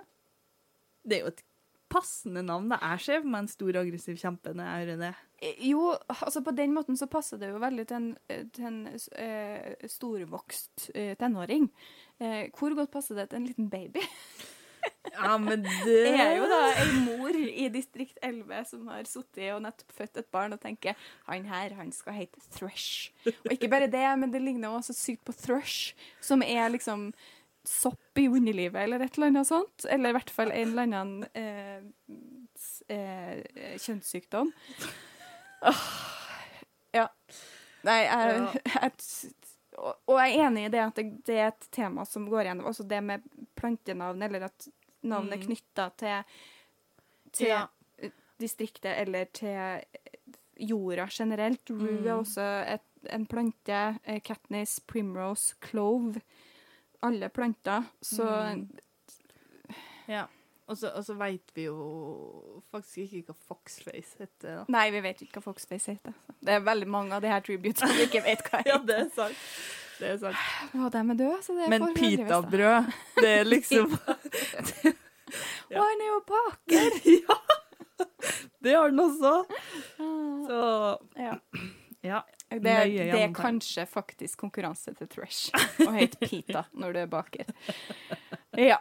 Det 1.08 1.16
er 1.16 1.22
jo 1.24 1.30
et 1.32 1.44
passende 1.88 2.42
navn. 2.44 2.68
Det 2.68 2.78
er 2.84 3.00
skjev 3.00 3.24
med 3.24 3.44
en 3.44 3.50
stor, 3.50 3.78
aggressiv 3.80 4.18
kjempe 4.20 4.52
når 4.52 4.66
jeg 4.66 4.82
hører 4.82 5.00
det. 5.00 5.12
Jo, 5.64 5.94
altså 6.12 6.42
på 6.44 6.52
den 6.58 6.74
måten 6.76 6.98
så 6.98 7.08
passer 7.10 7.40
det 7.40 7.48
jo 7.52 7.62
veldig 7.62 7.86
til 7.88 7.96
en, 7.96 8.10
til 8.52 8.68
en 8.68 8.78
eh, 8.92 9.88
storvokst 9.88 10.90
eh, 10.94 11.14
tenåring. 11.18 11.70
Eh, 12.20 12.50
hvor 12.58 12.76
godt 12.76 12.92
passer 12.92 13.16
det 13.16 13.30
til 13.30 13.40
en 13.40 13.48
liten 13.48 13.72
baby? 13.72 14.04
Ja, 15.18 15.32
men 15.40 15.64
det 15.64 15.94
Jeg 16.04 16.20
er 16.20 16.34
jo 16.36 16.46
da 16.50 16.58
ei 16.78 16.90
mor 17.02 17.36
i 17.38 17.64
distrikt 17.72 18.20
11 18.22 18.68
som 18.68 18.84
har 18.92 19.08
sittet 19.08 19.48
og 19.54 19.62
nettopp 19.64 19.94
født 19.96 20.20
et 20.20 20.28
barn 20.34 20.54
og 20.54 20.60
tenker 20.62 20.94
han 21.26 21.48
her, 21.48 21.74
han 21.78 21.90
skal 21.96 22.14
hete 22.14 22.42
Thrush. 22.54 23.10
Og 23.26 23.54
ikke 23.56 23.70
bare 23.72 23.88
det, 23.90 24.04
men 24.20 24.30
det 24.34 24.42
ligner 24.44 24.76
også 24.76 24.94
sykt 24.94 25.24
på 25.26 25.34
thrush, 25.34 25.96
som 26.22 26.44
er 26.44 26.68
liksom 26.70 27.08
sopp 27.68 28.20
i 28.20 28.28
underlivet 28.28 28.80
eller 28.82 29.04
et 29.04 29.18
eller 29.18 29.32
annet 29.32 29.48
sånt. 29.48 29.86
Eller 29.88 30.12
i 30.12 30.18
hvert 30.18 30.32
fall 30.32 30.52
en 30.54 30.72
eller 30.72 30.86
annen 30.86 31.26
eh, 31.36 31.82
eh, 32.94 33.76
kjønnssykdom. 33.82 34.52
Oh, 35.68 35.84
ja. 36.94 37.08
Nei, 37.86 38.00
jeg, 38.04 38.62
jeg, 38.74 38.92
og, 39.78 40.18
jeg 40.18 40.34
er 40.36 40.46
enig 40.48 40.64
i 40.66 40.68
det 40.74 40.80
at 40.82 40.94
det, 40.98 41.06
det 41.26 41.36
er 41.38 41.48
et 41.52 41.68
tema 41.74 42.04
som 42.04 42.28
går 42.30 42.42
igjen. 42.46 42.60
Også 42.66 42.86
det 42.88 43.00
med 43.04 43.22
plantenavn, 43.56 44.22
eller 44.22 44.44
at 44.48 44.68
navn 45.02 45.32
er 45.32 45.36
Mm. 45.38 45.44
knytta 45.46 45.90
til, 45.96 46.24
til 47.32 47.46
Ja. 47.48 47.66
distriktet 48.38 48.96
eller 48.98 49.24
til 49.32 49.84
jorda 50.58 51.06
generelt. 51.10 51.70
Rue 51.70 51.98
er 51.98 52.14
Mm. 52.14 52.18
også 52.24 52.46
et, 52.74 52.80
en 53.12 53.26
plante. 53.26 53.98
Catniss, 54.04 54.22
Katniss, 54.24 54.80
primrose, 54.80 55.54
clove. 55.62 56.20
Alle 57.02 57.28
planter. 57.28 57.84
Så 58.02 58.24
Mm. 58.56 58.68
Ja. 60.08 60.24
Og 60.68 60.76
så, 60.76 60.90
og 60.92 61.04
så 61.04 61.14
veit 61.16 61.52
vi 61.56 61.64
jo 61.64 62.62
faktisk 62.72 63.14
ikke 63.16 63.32
hva 63.32 63.36
Foxface 63.54 64.18
heter. 64.20 64.58
da. 64.58 64.64
Nei, 64.68 64.86
vi 64.92 65.00
vet 65.04 65.22
ikke 65.24 65.40
hva 65.40 65.46
Foxface 65.48 65.94
heter. 65.94 66.12
så. 66.12 66.34
Det 66.44 66.56
er 66.58 66.64
veldig 66.66 66.88
mange 66.92 67.16
av 67.16 67.24
de 67.24 67.30
her 67.32 67.40
tributene 67.44 67.94
vi 67.96 68.04
ikke 68.08 68.24
vet 68.26 68.44
hva 68.50 68.60
Ja, 68.68 68.76
det 68.84 68.98
er 68.98 69.08
sant. 69.16 69.46
Det 69.98 70.10
er 70.12 70.18
sant. 70.20 70.42
Og 70.76 70.92
de 70.92 71.00
er 71.00 71.18
døde, 71.22 71.38
så 71.42 71.56
det 71.56 71.70
Men 71.72 71.86
får 71.86 71.94
vi 71.94 72.10
pitabrød, 72.18 72.92
det 73.16 73.32
er 73.40 73.48
liksom 73.48 73.96
Å, 75.28 75.80
han 75.82 76.04
er 76.04 76.12
jo 76.12 76.20
baker! 76.28 77.00
Ja! 77.18 77.38
Det 78.62 78.74
har 78.76 78.92
den 78.92 79.00
også. 79.02 79.32
Så 79.98 80.58
Ja. 81.18 81.34
ja. 82.04 82.20
Det, 82.48 82.60
det 82.62 83.18
er 83.18 83.32
kanskje 83.36 83.84
faktisk 83.90 84.40
konkurranse 84.40 84.94
til 84.96 85.08
Thresh 85.12 85.50
å 85.84 85.90
hete 85.92 86.28
Pita 86.30 86.62
når 86.72 86.94
du 86.94 87.00
er 87.02 87.10
baker. 87.12 87.50
Ja. 88.56 88.78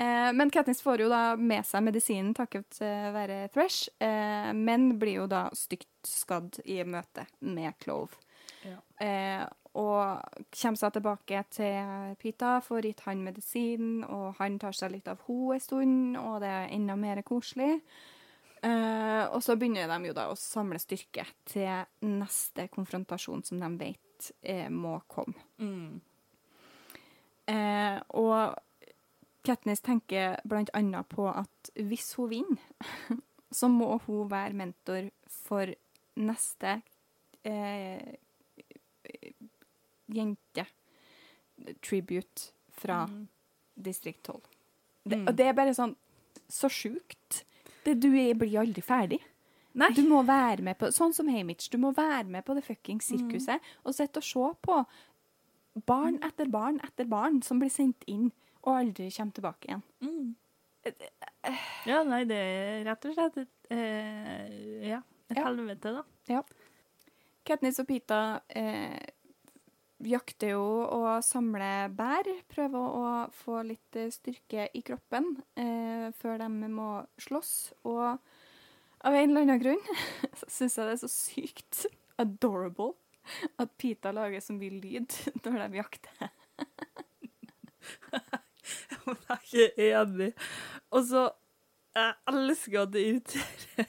Eh, 0.00 0.32
men 0.32 0.50
Katniss 0.50 0.82
får 0.82 1.00
jo 1.02 1.08
da 1.10 1.22
med 1.34 1.66
seg 1.66 1.82
medisinen 1.82 2.30
takket 2.36 2.76
eh, 2.86 3.08
være 3.10 3.38
Thresh, 3.50 3.88
eh, 3.98 4.52
men 4.54 4.92
blir 5.00 5.24
jo 5.24 5.24
da 5.26 5.48
stygt 5.58 6.06
skadd 6.06 6.60
i 6.70 6.76
møte 6.86 7.24
med 7.42 7.74
Clove. 7.82 8.14
Ja. 8.62 8.78
Og 9.78 10.38
kommer 10.54 10.78
seg 10.78 10.94
tilbake 10.94 11.40
til 11.54 12.14
Pita, 12.18 12.56
får 12.62 12.88
gitt 12.88 13.02
han 13.06 13.24
medisin, 13.26 14.04
og 14.06 14.38
han 14.38 14.58
tar 14.62 14.74
seg 14.74 14.94
litt 14.94 15.10
av 15.10 15.22
henne 15.26 15.54
en 15.58 15.62
stund, 15.62 16.16
og 16.18 16.40
det 16.42 16.50
er 16.50 16.72
enda 16.74 16.96
mer 16.98 17.22
koselig. 17.26 17.76
Og 18.58 19.38
så 19.44 19.54
begynner 19.54 19.86
de 19.86 20.10
jo 20.10 20.16
da 20.18 20.26
å 20.32 20.38
samle 20.38 20.82
styrke 20.82 21.22
til 21.46 21.86
neste 22.10 22.66
konfrontasjon 22.74 23.44
som 23.46 23.62
de 23.62 23.70
vet 23.78 24.30
eh, 24.42 24.66
må 24.66 24.96
komme. 25.06 25.38
Mm. 25.62 26.00
Og 28.18 28.58
Katniss 29.44 29.80
tenker 29.80 30.38
annet 30.74 31.08
på 31.08 31.28
at 31.30 31.70
hvis 31.74 32.14
hun 32.18 32.28
vinner, 32.30 32.58
så 33.58 33.68
må 33.68 33.98
hun 34.06 34.28
være 34.30 34.52
mentor 34.54 35.10
for 35.28 35.70
neste 36.16 36.82
eh, 37.44 38.16
jente 40.06 40.66
tribute 41.82 42.52
fra 42.70 43.06
Mm. 43.06 43.28
distrikt 43.74 44.22
12. 44.22 44.40
Det, 45.04 45.16
Mm. 45.18 45.28
Og 45.28 45.36
det 45.36 45.46
er 45.46 45.52
bare 45.54 45.74
sånn 45.74 45.96
så 46.48 46.68
sjukt. 46.68 47.44
Det, 47.84 47.94
du 48.00 48.10
blir 48.34 48.58
aldri 48.60 48.82
ferdig. 48.82 49.20
Nei. 49.74 49.90
Du 49.94 50.02
må 50.02 50.22
være 50.26 50.62
med 50.62 50.78
på 50.78 50.86
Sånn 50.92 51.12
som 51.14 51.28
Hamish. 51.28 51.68
Du 51.70 51.78
må 51.78 51.92
være 51.94 52.24
med 52.24 52.44
på 52.44 52.54
det 52.54 52.64
fuckings 52.64 53.10
Mm. 53.10 53.18
sirkuset 53.30 53.60
og 53.84 53.94
sitte 53.94 54.16
og 54.18 54.24
se 54.24 54.54
på 54.62 54.86
barn 55.86 56.18
etter 56.24 56.48
barn 56.50 56.80
etter 56.82 57.04
barn 57.06 57.40
som 57.42 57.60
blir 57.60 57.70
sendt 57.70 58.02
inn 58.06 58.32
og 58.68 58.74
aldri 58.76 59.08
kommer 59.14 59.36
tilbake 59.38 59.68
igjen. 59.70 59.82
Mm. 60.04 60.28
Ja, 61.88 62.02
nei, 62.06 62.22
det 62.28 62.38
er 62.38 62.82
rett 62.86 63.06
og 63.08 63.14
slett 63.16 63.38
et, 63.42 63.54
eh, 63.74 64.48
ja, 64.88 65.00
et 65.30 65.36
Ja. 65.36 65.44
helvete, 65.48 65.92
da. 65.98 66.02
Katniss 67.48 67.80
og 67.80 67.86
Pita 67.88 68.18
eh, 68.52 68.98
jakter 70.04 70.52
jo 70.54 70.64
og 70.84 71.24
samler 71.24 71.88
bær. 71.96 72.28
Prøver 72.52 72.98
å 73.00 73.06
få 73.34 73.62
litt 73.66 73.96
eh, 73.96 74.10
styrke 74.14 74.68
i 74.76 74.82
kroppen 74.86 75.32
eh, 75.56 76.08
før 76.20 76.38
de 76.44 76.48
må 76.68 76.90
slåss. 77.20 77.54
Og 77.88 78.04
av 79.00 79.14
en 79.14 79.30
eller 79.30 79.46
annen 79.46 79.62
grunn 79.62 79.84
så 80.40 80.48
syns 80.60 80.76
jeg 80.78 80.88
det 80.90 80.96
er 80.98 81.02
så 81.04 81.12
sykt 81.12 81.84
adorable 82.20 82.92
at 83.60 83.72
Pita 83.80 84.12
lager 84.16 84.40
så 84.44 84.56
mye 84.56 84.76
lyd 84.80 85.12
når 85.44 85.66
de 85.68 85.82
jakter. 85.82 86.28
Men 89.08 89.16
jeg 89.52 89.70
er 89.76 90.02
enig. 90.02 90.32
Og 90.94 91.02
så 91.08 91.22
Jeg 91.96 92.12
elsker 92.30 92.76
at 92.84 92.90
det 92.94 93.02
irriterer 93.08 93.86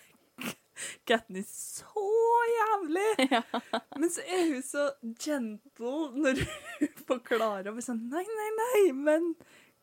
Katniss 1.10 1.54
så 1.82 2.06
jævlig. 2.50 3.12
Ja. 3.34 3.42
Men 4.00 4.10
så 4.14 4.22
er 4.26 4.44
hun 4.54 4.64
så 4.64 4.84
gentle 5.20 5.96
når 6.16 6.36
hun 6.80 6.90
forklarer. 7.12 7.72
Og 7.74 7.82
sånn, 7.84 8.02
nei, 8.12 8.24
nei, 8.24 8.50
nei, 8.62 8.84
men 8.96 9.24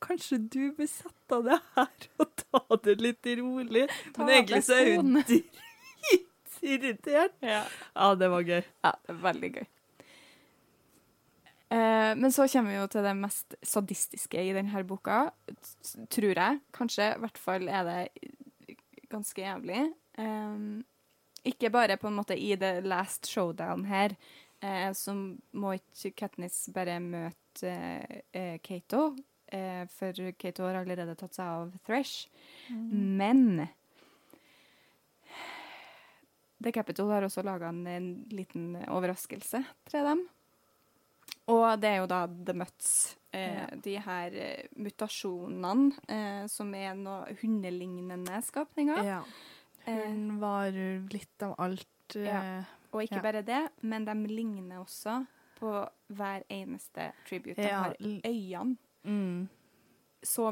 kanskje 0.02 0.36
du 0.52 0.72
bør 0.76 0.88
sette 0.90 1.36
deg 1.46 1.60
her 1.76 1.98
og 2.20 2.26
ta 2.42 2.60
det 2.88 2.96
litt 3.04 3.24
rolig. 3.40 3.84
Ta 4.16 4.20
men 4.24 4.32
egentlig 4.40 4.62
så 4.66 4.74
er 4.80 4.86
hun 4.96 5.10
dritirritert. 5.20 7.34
Ja. 7.44 7.62
Ja, 7.94 8.06
det 8.18 8.28
var 8.32 8.42
gøy. 8.48 8.62
Ja, 8.84 8.92
det 9.06 9.12
var 9.14 9.22
veldig 9.30 9.50
gøy. 9.58 9.66
Eh, 11.68 12.12
men 12.14 12.32
så 12.32 12.46
kommer 12.48 12.70
vi 12.70 12.78
jo 12.78 12.88
til 12.90 13.06
det 13.06 13.14
mest 13.18 13.56
sadistiske 13.66 14.38
i 14.38 14.52
denne 14.54 14.82
boka, 14.86 15.30
tror 16.14 16.32
jeg. 16.32 16.60
Kanskje, 16.76 17.12
i 17.16 17.22
hvert 17.24 17.40
fall 17.42 17.66
er 17.68 17.88
det 17.88 18.26
ganske 19.10 19.42
jævlig. 19.42 19.86
Eh, 20.18 20.60
ikke 21.46 21.70
bare 21.74 21.98
på 21.98 22.10
en 22.10 22.18
måte 22.18 22.38
i 22.38 22.54
the 22.58 22.80
last 22.86 23.26
showdown 23.30 23.84
her, 23.86 24.14
eh, 24.62 24.92
så 24.94 25.14
må 25.14 25.76
ikke 25.78 26.14
Katniss 26.22 26.68
bare 26.74 26.98
møte 27.02 27.72
eh, 28.32 28.58
Kato, 28.62 29.16
eh, 29.50 29.86
for 29.90 30.22
Kato 30.38 30.66
har 30.66 30.80
allerede 30.82 31.14
tatt 31.18 31.34
seg 31.38 31.46
av 31.46 31.74
Thresh. 31.86 32.28
Men 32.70 33.66
The 36.62 36.72
Capital 36.72 37.10
har 37.12 37.26
også 37.26 37.44
laga 37.44 37.68
en, 37.68 37.84
en 37.86 38.08
liten 38.32 38.72
overraskelse 38.88 39.60
til 39.90 40.08
dem. 40.08 40.24
Og 41.48 41.80
det 41.80 41.88
er 41.92 41.96
jo 42.00 42.06
da 42.10 42.26
The 42.26 42.52
Mutts. 42.54 43.16
Eh, 43.32 43.54
Ja. 43.54 43.66
De 43.82 43.96
her 43.98 44.34
eh, 44.34 44.66
mutasjonene 44.76 45.92
eh, 46.08 46.46
som 46.50 46.74
er 46.74 46.94
noe 46.94 47.36
hundelignende 47.42 48.40
skapninger. 48.42 49.02
Ja. 49.04 49.20
Hun 49.86 50.38
var 50.40 50.70
litt 50.72 51.42
av 51.42 51.54
alt. 51.58 51.86
Ja. 52.14 52.58
eh, 52.58 52.64
Og 52.92 53.02
ikke 53.02 53.16
Ja. 53.16 53.22
bare 53.22 53.42
det, 53.42 53.68
men 53.82 54.04
de 54.04 54.14
ligner 54.26 54.78
også 54.80 55.26
på 55.58 55.88
hver 56.08 56.42
eneste 56.50 57.12
tribute. 57.28 57.56
De 57.56 57.62
Ja, 57.68 57.82
har 57.82 57.96
øynene. 58.00 58.76
Mm. 59.04 59.48
så 60.22 60.48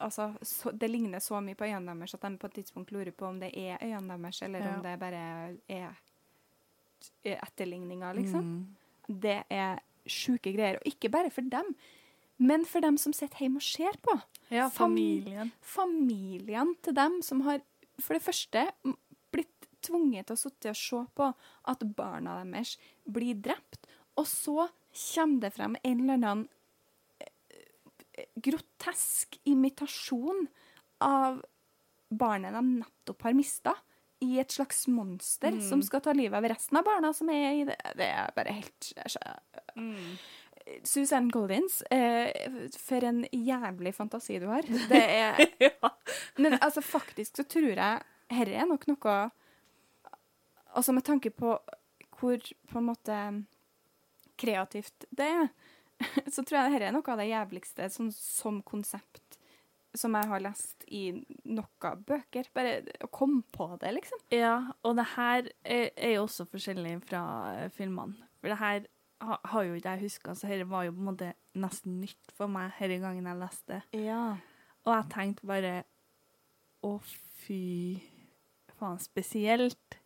Altså, 0.00 0.34
så, 0.42 0.70
det 0.72 0.90
ligner 0.90 1.18
så 1.18 1.40
mye 1.42 1.54
på 1.54 1.64
øynene 1.64 1.98
deres 1.98 2.14
at 2.14 2.20
de 2.22 2.36
på 2.38 2.46
et 2.46 2.54
tidspunkt 2.54 2.92
lurer 2.92 3.10
på 3.12 3.26
om 3.26 3.40
det 3.40 3.50
er 3.56 3.78
øynene 3.82 4.22
deres, 4.22 4.42
eller 4.42 4.58
Ja. 4.60 4.76
om 4.76 4.82
det 4.82 4.98
bare 5.00 5.56
er 5.68 5.94
etterligninger, 7.24 8.14
liksom. 8.14 8.44
Mm. 9.08 9.20
Det 9.20 9.42
er 9.50 9.78
sjuke 10.08 10.52
greier. 10.54 10.78
Og 10.80 10.86
ikke 10.92 11.10
bare 11.12 11.30
for 11.30 11.42
dem, 11.52 11.74
men 12.40 12.64
for 12.64 12.80
dem 12.80 12.96
som 13.00 13.12
sitter 13.12 13.44
hjemme 13.44 13.60
og 13.60 13.66
ser 13.66 13.98
på. 14.02 14.14
Ja, 14.50 14.68
Fam- 14.68 14.94
familien. 15.60 16.74
Til 16.82 16.94
dem 16.96 17.20
som 17.22 17.42
har 17.46 17.60
for 18.00 18.16
det 18.16 18.22
første 18.24 18.62
blitt 19.30 19.68
tvunget 19.84 20.26
til 20.26 20.36
å 20.36 20.40
sitte 20.40 20.72
og 20.72 20.76
se 20.80 21.02
på 21.16 21.28
at 21.72 21.84
barna 21.96 22.38
deres 22.44 22.76
blir 23.08 23.34
drept, 23.40 23.86
og 24.16 24.26
så 24.26 24.68
kommer 25.14 25.40
det 25.44 25.52
frem 25.54 25.76
en 25.84 26.00
eller 26.00 26.14
annen 26.16 26.48
eh, 27.20 28.26
grotesk 28.42 29.38
imitasjon 29.48 30.48
av 31.00 31.42
barnet 32.10 32.52
de 32.56 32.62
nettopp 32.82 33.22
har 33.28 33.36
mista, 33.38 33.76
i 34.20 34.38
et 34.40 34.52
slags 34.52 34.86
monster 34.88 35.50
Mm. 35.52 35.62
som 35.68 35.82
skal 35.82 36.00
ta 36.04 36.12
livet 36.12 36.36
av 36.36 36.44
resten 36.44 36.76
av 36.76 36.84
barna 36.84 37.12
som 37.16 37.28
er 37.30 37.52
i 37.52 37.64
det. 37.64 37.76
Det 37.96 38.06
er 38.08 38.30
bare 38.36 38.52
helt 38.52 38.92
Mm. 39.76 40.18
Susanne 40.84 41.30
Collins, 41.32 41.82
eh, 41.90 42.30
for 42.78 43.02
en 43.04 43.24
jævlig 43.32 43.94
fantasi 43.94 44.38
du 44.38 44.46
har. 44.46 44.62
Det 44.88 45.02
er 45.02 45.40
ja. 45.58 45.90
Men 46.36 46.58
altså, 46.60 46.80
faktisk 46.82 47.36
så 47.40 47.44
tror 47.48 47.72
jeg 47.74 48.02
herre 48.30 48.54
er 48.62 48.66
nok 48.66 48.86
noe 48.86 49.30
Altså 50.76 50.92
med 50.94 51.02
tanke 51.04 51.30
på 51.34 51.56
hvor 52.20 52.38
på 52.70 52.78
en 52.78 52.84
måte 52.86 53.16
kreativt 54.38 55.04
det 55.10 55.26
er, 55.26 55.48
så 56.32 56.44
tror 56.46 56.60
jeg 56.60 56.72
herre 56.76 56.86
er 56.90 56.92
noe 56.94 57.08
av 57.12 57.18
det 57.18 57.26
jævligste 57.30 57.88
sånn, 57.90 58.12
som 58.14 58.60
konsept 58.62 59.29
som 59.94 60.14
jeg 60.14 60.28
har 60.30 60.40
lest 60.44 60.84
i 60.88 61.00
noen 61.44 62.04
bøker. 62.06 62.46
Bare 62.54 62.76
å 63.02 63.08
komme 63.10 63.42
på 63.52 63.66
det, 63.82 63.90
liksom. 63.96 64.18
Ja, 64.34 64.72
og 64.86 64.96
det 64.96 65.06
her 65.16 65.48
er, 65.64 65.90
er 65.96 66.14
jo 66.14 66.24
også 66.28 66.46
forskjellig 66.50 66.96
fra 67.08 67.22
eh, 67.56 67.68
filmene. 67.74 68.14
For 68.40 68.48
det 68.52 68.58
her 68.60 68.86
ha, 69.20 69.36
har 69.52 69.64
jo 69.66 69.74
ikke 69.76 69.96
jeg 69.96 70.04
huska, 70.06 70.34
så 70.34 70.48
dette 70.48 70.68
var 70.70 70.86
jo 70.86 70.94
på 70.96 71.02
en 71.02 71.10
måte 71.10 71.32
nesten 71.60 71.98
nytt 72.00 72.30
for 72.36 72.48
meg 72.48 72.72
denne 72.80 73.00
gangen 73.02 73.26
jeg 73.28 73.40
leste. 73.42 73.80
Ja. 73.98 74.22
Og 74.86 74.94
jeg 74.94 75.10
tenkte 75.12 75.46
bare 75.50 75.74
Å, 76.86 76.94
fy 77.44 78.00
faen. 78.78 78.96
Spesielt 79.02 79.98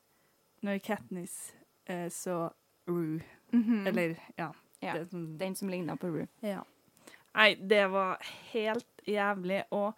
når 0.67 0.81
Katniss 0.83 1.53
eh, 1.87 2.09
så 2.11 2.49
Rue. 2.91 3.21
Mhm. 3.55 3.85
Eller, 3.87 4.17
ja. 4.37 4.49
Ja, 4.83 4.97
det 4.99 5.11
som- 5.13 5.37
Den 5.39 5.55
som 5.57 5.69
ligner 5.71 5.97
på 5.97 6.11
Rue. 6.11 6.27
Ja. 6.43 6.65
Nei, 7.35 7.55
det 7.59 7.85
var 7.91 8.19
helt 8.53 9.07
jævlig. 9.11 9.63
Og 9.75 9.93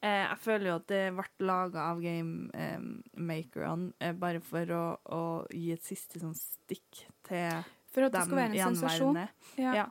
eh, 0.00 0.24
jeg 0.24 0.38
føler 0.40 0.70
jo 0.70 0.76
at 0.80 0.86
det 0.88 1.02
ble 1.16 1.26
laga 1.48 1.88
av 1.92 2.00
gamemakerne 2.04 3.92
eh, 4.00 4.14
bare 4.18 4.40
for 4.44 4.74
å, 4.74 4.84
å 5.04 5.22
gi 5.52 5.72
et 5.74 5.84
siste 5.84 6.20
sånn 6.22 6.36
stikk 6.38 7.04
til 7.28 7.66
For 7.92 8.06
at 8.06 8.14
det 8.14 8.24
skal 8.26 8.40
være 8.40 8.52
en 8.54 8.76
sensasjon. 8.76 9.20
Ja. 9.60 9.74
Ja. 9.82 9.86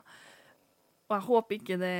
Og 1.08 1.14
jeg 1.16 1.24
håper 1.24 1.56
ikke 1.56 1.76
det 1.80 1.94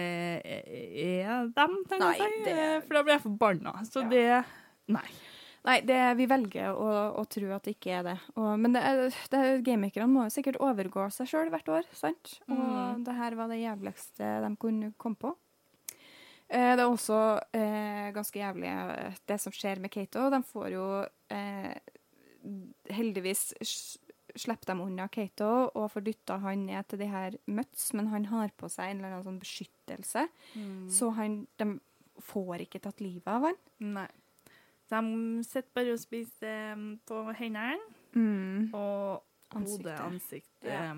er 0.44 1.46
dem, 1.56 1.78
tenker 1.88 2.18
jeg, 2.18 2.42
eh, 2.52 2.78
for 2.84 2.98
da 2.98 3.04
blir 3.06 3.14
jeg 3.16 3.24
forbanna. 3.24 3.72
Så 3.88 4.02
Ja. 4.04 4.08
det 4.12 4.44
Nei. 4.88 5.08
Nei, 5.68 5.80
det, 5.84 5.98
vi 6.16 6.24
velger 6.30 6.72
å, 6.72 6.86
å 7.20 7.24
tro 7.28 7.50
at 7.52 7.66
det 7.68 7.74
ikke 7.76 7.98
er 7.98 8.06
det. 8.06 8.14
Og, 8.40 8.54
men 8.62 8.72
det 8.72 8.80
det 9.28 9.40
er, 9.68 10.06
må 10.08 10.24
jo 10.24 10.32
sikkert 10.32 10.56
overgå 10.64 11.04
seg 11.12 11.28
sjøl 11.28 11.50
hvert 11.52 11.68
år, 11.68 11.90
sant? 11.92 12.38
Og 12.48 12.56
Mm. 12.56 13.04
det 13.04 13.14
her 13.18 13.36
var 13.36 13.50
det 13.52 13.58
jævligste 13.60 14.30
de 14.46 14.50
kunne 14.56 14.92
komme 14.96 15.20
på. 15.20 15.34
Eh, 16.48 16.72
det 16.72 16.80
er 16.80 16.88
også 16.88 17.18
eh, 17.52 18.08
ganske 18.16 18.40
jævlig 18.40 18.70
eh, 18.72 19.18
det 19.28 19.36
som 19.42 19.52
skjer 19.52 19.82
med 19.84 19.92
Kato. 19.92 20.30
De 20.32 20.40
får 20.48 20.70
jo 20.72 20.86
eh, 21.28 21.74
Heldigvis 22.94 23.42
slipper 24.38 24.70
de 24.70 24.76
unna 24.86 25.08
Kato 25.12 25.48
og 25.74 25.90
får 25.92 26.04
dytta 26.06 26.38
han 26.40 26.64
ned 26.68 26.86
til 26.88 27.00
de 27.02 27.08
her 27.10 27.36
møts, 27.50 27.90
men 27.98 28.08
han 28.12 28.24
har 28.30 28.52
på 28.56 28.70
seg 28.72 28.92
en 28.94 29.00
eller 29.02 29.18
annen 29.18 29.26
sånn 29.26 29.40
beskyttelse, 29.42 30.24
så 30.94 31.10
han, 31.18 31.40
de 31.58 31.66
får 32.22 32.64
ikke 32.64 32.80
tatt 32.84 33.02
livet 33.04 33.28
av 33.28 33.48
han. 33.50 33.58
Nei. 33.98 34.06
De 34.90 35.00
sitter 35.44 35.70
bare 35.74 35.92
og 35.92 36.00
spiser 36.00 36.76
på 37.06 37.22
hendene 37.36 37.78
Mm. 38.16 38.70
og 38.74 39.22
Ansiktet. 39.54 39.98
hode, 39.98 40.06
ansikt. 40.06 40.64
Ja. 40.64 40.94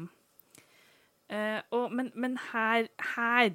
Eh, 1.31 1.62
og, 1.75 1.93
men, 1.93 2.12
men 2.15 2.37
her, 2.53 2.87
her 3.17 3.51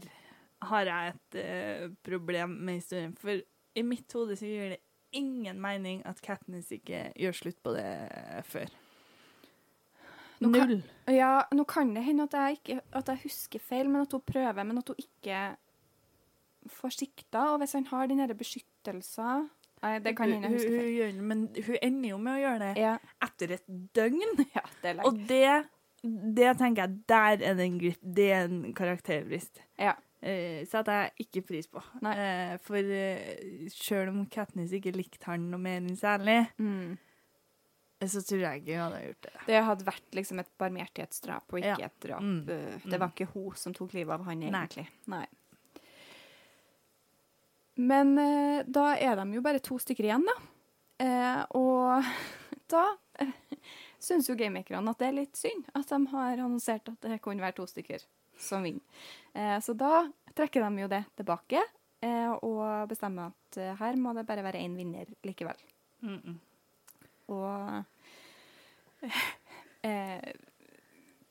har 0.61 0.85
jeg 0.89 1.13
et 1.13 1.37
uh, 1.39 1.95
problem 2.03 2.49
med 2.49 2.73
historien. 2.81 3.15
For 3.19 3.39
i 3.75 3.81
mitt 3.83 4.11
hode 4.15 4.35
så 4.39 4.45
gir 4.47 4.69
det 4.75 4.79
ingen 5.15 5.59
mening 5.61 6.01
at 6.05 6.21
Katniss 6.23 6.71
ikke 6.75 7.09
gjør 7.15 7.31
slutt 7.39 7.59
på 7.63 7.73
det 7.75 8.43
før. 8.47 8.71
Nå 10.41 10.51
kan- 10.53 10.67
Null. 10.69 10.83
Ja, 11.07 11.41
nå 11.55 11.63
kan 11.67 11.93
det 11.95 12.03
hende 12.03 12.23
at 12.27 12.33
jeg, 12.33 12.57
ikke, 12.59 12.81
at 12.93 13.07
jeg 13.07 13.23
husker 13.23 13.59
feil, 13.59 13.89
men 13.89 14.01
at 14.03 14.11
hun 14.11 14.21
prøver, 14.21 14.63
men 14.63 14.77
at 14.77 14.87
hun 14.91 14.95
ikke 14.99 15.55
får 16.67 16.89
sikta. 16.99 17.45
Og 17.53 17.59
hvis 17.63 17.73
han 17.73 17.85
har 17.87 18.07
den 18.07 18.17
derre 18.19 18.35
beskyttelsen 18.35 19.49
Nei, 19.83 19.99
det 19.99 20.15
kan 20.17 20.31
hende 20.31 20.49
jeg 20.49 20.55
husker 20.57 20.79
feil. 20.81 21.21
men 21.21 21.43
hun 21.67 21.77
ender 21.81 22.09
jo 22.09 22.17
med 22.17 22.33
å 22.33 22.41
gjøre 22.41 22.59
det 22.73 22.81
Ja, 22.81 22.93
etter 23.21 23.51
et 23.57 23.65
døgn. 23.93 24.21
ja 24.55 24.63
det 24.81 24.89
er 24.89 24.97
lenge. 24.97 25.05
Og 25.11 25.19
det, 25.29 25.49
det 26.39 26.57
tenker 26.57 26.85
jeg, 26.87 26.99
der 27.11 27.37
er 27.51 27.55
det 27.59 27.65
en, 27.69 27.79
det 28.15 28.27
er 28.33 28.43
en 28.49 28.73
karakterbrist. 28.77 29.61
Ja. 29.81 29.93
Uh, 30.25 30.63
setter 30.65 31.03
jeg 31.03 31.27
ikke 31.27 31.41
pris 31.45 31.67
på. 31.69 31.81
Nei. 32.01 32.13
Eh, 32.17 32.53
for 32.65 32.81
uh, 32.81 33.67
selv 33.69 34.09
om 34.09 34.23
Katniss 34.31 34.71
ikke 34.73 34.95
likte 34.95 35.27
han 35.29 35.51
noe 35.51 35.61
mer 35.61 35.83
enn 35.83 35.99
særlig, 35.99 36.39
Mm. 36.57 36.95
eh, 38.01 38.07
så 38.09 38.23
tror 38.25 38.41
jeg 38.41 38.63
ikke 38.63 38.73
hun 38.79 38.85
hadde 38.87 39.03
gjort 39.05 39.21
det. 39.27 39.33
Det 39.51 39.61
hadde 39.67 39.85
vært 39.91 40.17
liksom 40.17 40.39
et 40.41 40.49
barmhjertighetsdrap 40.57 41.53
og 41.53 41.59
ikke 41.61 41.77
Ja. 41.83 41.91
et 41.91 41.99
drap. 42.07 42.21
Mm. 42.25 42.49
Eh. 42.49 42.79
Det 42.89 42.99
var 43.03 43.13
ikke 43.13 43.27
hun 43.35 43.53
som 43.55 43.73
tok 43.77 43.93
livet 43.93 44.13
av 44.17 44.25
han, 44.25 44.39
Nei. 44.39 44.49
egentlig. 44.49 44.87
Nei. 45.13 45.25
Men 47.75 48.17
eh, 48.17 48.63
da 48.67 48.93
er 48.95 49.19
de 49.19 49.25
jo 49.35 49.43
bare 49.43 49.59
to 49.63 49.77
stykker 49.81 50.07
igjen, 50.07 50.25
da. 50.27 50.35
Eh, 51.05 51.41
og 51.59 52.05
da 52.71 52.85
eh, 53.19 53.33
syns 53.99 54.29
jo 54.29 54.37
gamemakerne 54.39 54.93
at 54.93 55.01
det 55.01 55.09
er 55.09 55.17
litt 55.17 55.39
synd 55.39 55.67
at 55.75 55.89
de 55.91 55.99
har 56.13 56.37
annonsert 56.37 56.87
at 56.93 57.03
det 57.03 57.19
kunne 57.23 57.43
være 57.43 57.57
to 57.59 57.67
stykker 57.67 58.05
som 58.39 58.63
vinner. 58.63 58.83
Eh, 59.35 59.57
så 59.63 59.75
da 59.77 60.05
trekker 60.35 60.63
de 60.63 60.85
jo 60.85 60.91
det 60.91 61.03
tilbake 61.19 61.61
eh, 62.03 62.31
og 62.39 62.87
bestemmer 62.91 63.33
at 63.33 63.59
eh, 63.59 63.75
her 63.79 63.99
må 63.99 64.15
det 64.15 64.27
bare 64.27 64.45
være 64.45 64.63
én 64.63 64.75
vinner 64.77 65.11
likevel. 65.27 65.59
Mm 66.01 66.19
-mm. 66.19 66.37
Og 67.27 67.83
eh, 69.81 70.33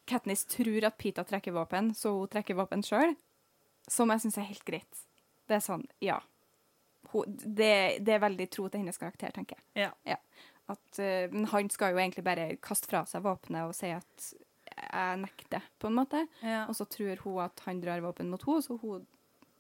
Katniss 0.05 0.45
tror 0.45 0.85
at 0.85 0.99
Pita 0.99 1.25
trekker 1.25 1.53
våpen, 1.53 1.95
så 1.95 2.11
hun 2.11 2.29
trekker 2.29 2.55
våpen 2.55 2.83
sjøl. 2.83 3.15
Som 3.89 4.11
jeg 4.11 4.21
syns 4.21 4.39
er 4.39 4.49
helt 4.49 4.65
greit. 4.65 5.07
Det 5.49 5.57
er 5.57 5.61
sånn, 5.61 5.87
ja. 6.01 6.21
Det, 7.13 7.73
det 8.05 8.15
er 8.15 8.23
veldig 8.25 8.47
tro 8.51 8.69
til 8.69 8.81
hennes 8.83 8.99
karakter, 8.99 9.31
tenker 9.37 9.59
jeg. 9.61 9.91
Ja. 10.07 10.17
At, 10.73 10.87
uh, 10.99 11.27
men 11.35 11.45
han 11.53 11.69
skal 11.71 11.93
jo 11.93 12.01
egentlig 12.01 12.25
bare 12.25 12.57
kaste 12.65 12.89
fra 12.89 13.05
seg 13.07 13.23
våpenet 13.27 13.69
og 13.69 13.75
si 13.77 13.91
at 13.95 14.31
jeg 14.75 15.19
nekter, 15.21 15.63
på 15.79 15.87
en 15.91 15.99
måte. 15.99 16.25
Ja. 16.43 16.65
Og 16.69 16.75
så 16.77 16.87
tror 16.91 17.21
hun 17.23 17.43
at 17.45 17.61
han 17.67 17.83
drar 17.85 18.03
våpen 18.03 18.31
mot 18.33 18.43
henne, 18.43 18.65
så 18.65 18.79
hun 18.81 19.05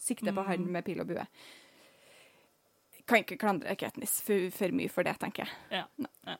sikter 0.00 0.32
på 0.34 0.42
Mm. 0.42 0.48
han 0.48 0.64
med 0.72 0.84
pil 0.84 1.00
og 1.00 1.06
bue. 1.12 1.26
Kan 3.06 3.20
ikke 3.22 3.36
klandre 3.38 3.76
Katniss 3.76 4.16
for, 4.24 4.48
for 4.50 4.72
mye 4.72 4.88
for 4.88 5.04
det, 5.04 5.18
tenker 5.20 5.44
jeg. 5.44 5.52
Ja. 5.70 6.08
Ja. 6.26 6.36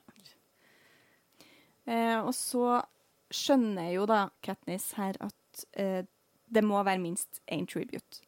Eh, 1.85 2.19
og 2.25 2.33
så 2.33 2.81
skjønner 3.29 3.91
jo 3.93 4.05
da 4.09 4.29
Katniss 4.45 4.91
her 4.97 5.17
at 5.21 5.65
uh, 5.79 6.01
det 6.49 6.63
må 6.65 6.81
være 6.83 7.01
minst 7.01 7.41
én 7.51 7.67
tribute. 7.69 8.24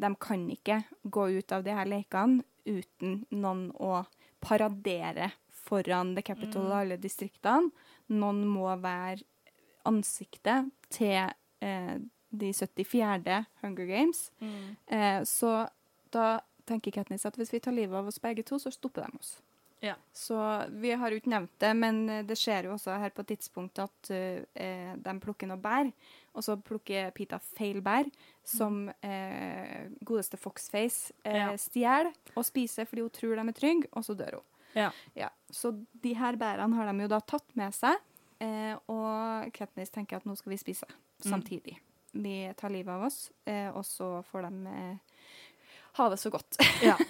De 0.00 0.14
kan 0.20 0.46
ikke 0.52 0.82
gå 1.02 1.28
ut 1.36 1.52
av 1.52 1.64
de 1.66 1.74
her 1.76 1.88
lekene 1.88 2.44
uten 2.64 3.24
noen 3.32 3.68
å 3.76 4.04
paradere 4.40 5.30
foran 5.52 6.14
The 6.16 6.24
Capital 6.24 6.68
og 6.70 6.78
alle 6.78 7.00
distriktene. 7.00 7.70
Noen 8.12 8.46
må 8.48 8.68
være 8.80 9.26
ansiktet 9.88 10.70
til 10.92 11.30
eh, 11.64 11.96
de 12.30 12.52
74. 12.52 13.44
Hunger 13.62 13.86
Games. 13.86 14.30
Mm. 14.40 14.76
Eh, 14.86 15.20
så 15.28 15.52
da 16.14 16.40
tenker 16.68 16.94
Katniss 16.94 17.26
at 17.26 17.38
hvis 17.38 17.52
vi 17.54 17.62
tar 17.62 17.74
livet 17.76 17.96
av 17.98 18.08
oss 18.10 18.20
begge 18.22 18.44
to, 18.46 18.58
så 18.62 18.72
stopper 18.74 19.06
de 19.06 19.20
oss. 19.20 19.38
Ja. 19.80 19.94
Så 20.12 20.36
vi 20.76 20.92
har 20.92 21.10
jo 21.10 21.20
ikke 21.20 21.32
nevnt 21.32 21.54
det, 21.62 21.72
men 21.76 22.02
eh, 22.08 22.24
det 22.28 22.36
skjer 22.38 22.68
jo 22.68 22.76
også 22.76 22.98
her 23.00 23.14
på 23.14 23.24
et 23.24 23.32
tidspunkt 23.34 23.80
at 23.80 24.10
uh, 24.12 24.92
de 25.00 25.14
plukker 25.22 25.48
noe 25.48 25.60
bær, 25.60 25.88
og 26.34 26.44
så 26.46 26.54
plukker 26.62 27.10
Pita 27.16 27.38
feil 27.42 27.80
bær, 27.82 28.06
som 28.46 28.84
eh, 29.02 29.88
godeste 30.06 30.38
Foxface 30.40 31.12
eh, 31.24 31.36
Ja. 31.40 31.48
stjeler 31.58 32.12
og 32.36 32.44
spiser 32.46 32.86
fordi 32.86 33.02
hun 33.06 33.10
tror 33.10 33.36
de 33.36 33.46
er 33.48 33.56
trygge, 33.56 33.88
og 33.92 34.04
så 34.06 34.14
dør 34.18 34.38
hun. 34.40 34.46
Ja. 34.78 34.90
Ja, 35.18 35.28
så 35.50 35.72
de 36.02 36.14
her 36.14 36.36
bærene 36.38 36.76
har 36.78 36.92
de 36.92 37.02
jo 37.02 37.08
da 37.10 37.18
tatt 37.20 37.56
med 37.58 37.74
seg, 37.74 37.98
eh, 38.40 38.76
og 38.88 39.50
Katniss 39.56 39.90
tenker 39.90 40.16
at 40.20 40.26
nå 40.28 40.36
skal 40.38 40.54
vi 40.54 40.60
spise 40.62 40.86
samtidig. 41.26 41.78
Vi 42.12 42.36
tar 42.58 42.70
livet 42.74 42.90
av 42.94 43.04
oss, 43.06 43.30
eh, 43.46 43.68
og 43.74 43.84
så 43.86 44.20
får 44.30 44.46
de 44.48 44.66
eh, 44.66 45.26
ha 45.98 46.08
det 46.10 46.18
så 46.22 46.30
godt. 46.30 46.56
Ja. 46.82 46.96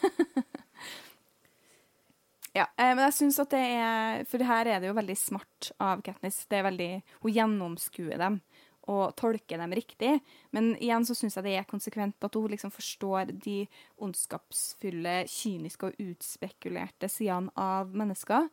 Ja, 2.52 2.64
eh, 2.76 2.90
men 2.96 3.04
jeg 3.04 3.14
syns 3.14 3.36
at 3.38 3.52
det 3.54 3.60
er 3.62 4.24
For 4.26 4.42
her 4.42 4.66
er 4.66 4.80
det 4.82 4.88
jo 4.90 4.96
veldig 4.96 5.14
smart 5.18 5.68
av 5.78 6.00
Katniss. 6.02 6.40
Det 6.50 6.58
er 6.58 6.64
veldig, 6.66 6.88
Hun 7.22 7.34
gjennomskuer 7.36 8.18
dem 8.18 8.40
og 8.88 9.14
tolker 9.18 9.60
dem 9.60 9.74
riktig. 9.76 10.16
Men 10.56 10.72
igjen 10.80 11.04
så 11.06 11.16
syns 11.16 11.36
jeg 11.36 11.46
det 11.46 11.56
er 11.58 11.68
konsekvent 11.68 12.24
at 12.24 12.36
hun 12.38 12.50
liksom 12.52 12.72
forstår 12.74 13.34
de 13.44 13.64
ondskapsfulle, 14.00 15.24
kyniske 15.30 15.90
og 15.90 16.00
utspekulerte 16.04 17.10
sidene 17.12 17.52
av 17.60 17.92
mennesker, 17.96 18.48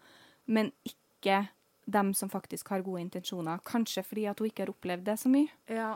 men 0.52 0.72
ikke 0.88 1.46
dem 1.88 2.12
som 2.14 2.30
faktisk 2.30 2.74
har 2.74 2.84
gode 2.84 3.06
intensjoner. 3.06 3.64
Kanskje 3.66 4.04
fordi 4.04 4.28
at 4.28 4.40
hun 4.40 4.50
ikke 4.50 4.66
har 4.66 4.74
opplevd 4.76 5.08
det 5.08 5.18
så 5.22 5.32
mye. 5.32 5.50
Ja. 5.72 5.96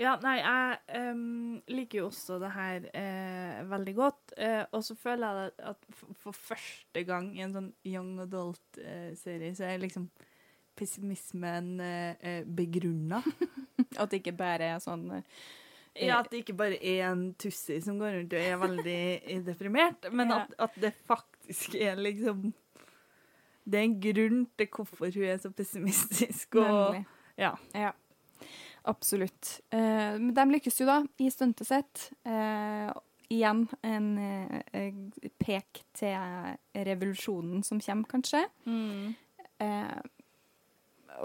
Ja, 0.00 0.14
nei, 0.24 0.38
jeg 0.40 1.10
um, 1.12 1.58
liker 1.68 1.98
jo 1.98 2.06
også 2.08 2.38
det 2.40 2.48
her 2.54 2.86
eh, 2.96 3.58
veldig 3.68 3.92
godt. 3.98 4.32
Eh, 4.32 4.62
og 4.72 4.84
så 4.86 4.94
føler 4.96 5.42
jeg 5.42 5.50
at 5.68 5.82
for, 5.92 6.14
for 6.22 6.38
første 6.48 7.02
gang 7.04 7.28
i 7.36 7.42
en 7.44 7.52
sånn 7.52 7.68
young 7.84 8.14
adult-serie, 8.24 9.52
så 9.52 9.66
er 9.66 9.74
jeg 9.74 9.82
liksom 9.82 10.06
pessimismen 10.80 11.74
eh, 11.84 12.14
eh, 12.20 12.44
begrunna. 12.46 13.22
At 14.00 14.10
det 14.10 14.22
ikke 14.22 14.36
bare 14.38 14.74
er 14.74 14.82
sånn 14.82 15.08
eh, 15.18 16.06
Ja, 16.06 16.20
at 16.20 16.28
det 16.30 16.44
ikke 16.44 16.54
bare 16.54 16.76
er 16.78 17.08
en 17.08 17.22
tussi 17.40 17.80
som 17.82 17.98
går 17.98 18.14
rundt 18.14 18.34
og 18.36 18.44
er 18.44 18.58
veldig 18.60 19.00
deprimert, 19.48 20.06
men 20.14 20.30
at, 20.32 20.52
at 20.62 20.76
det 20.78 20.92
faktisk 21.08 21.74
er 21.74 21.98
liksom 21.98 22.52
Det 23.64 23.80
er 23.80 23.88
en 23.88 23.96
grunn 24.04 24.44
til 24.58 24.70
hvorfor 24.70 25.10
hun 25.10 25.26
er 25.26 25.40
så 25.42 25.50
pessimistisk. 25.54 26.60
Og, 26.62 27.00
ja. 27.38 27.50
Ja, 27.74 27.90
absolutt. 28.88 29.60
Eh, 29.74 30.16
de 30.18 30.46
lykkes 30.52 30.80
jo 30.80 30.88
da 30.88 31.00
i 31.20 31.28
stuntet 31.30 31.68
sitt. 31.68 32.06
Eh, 32.24 32.90
igjen 33.30 33.66
en 33.86 34.08
eh, 34.18 34.94
pek 35.38 35.84
til 35.94 36.16
revolusjonen 36.74 37.62
som 37.66 37.82
kommer, 37.82 38.08
kanskje. 38.10 38.46
Mm. 38.66 39.14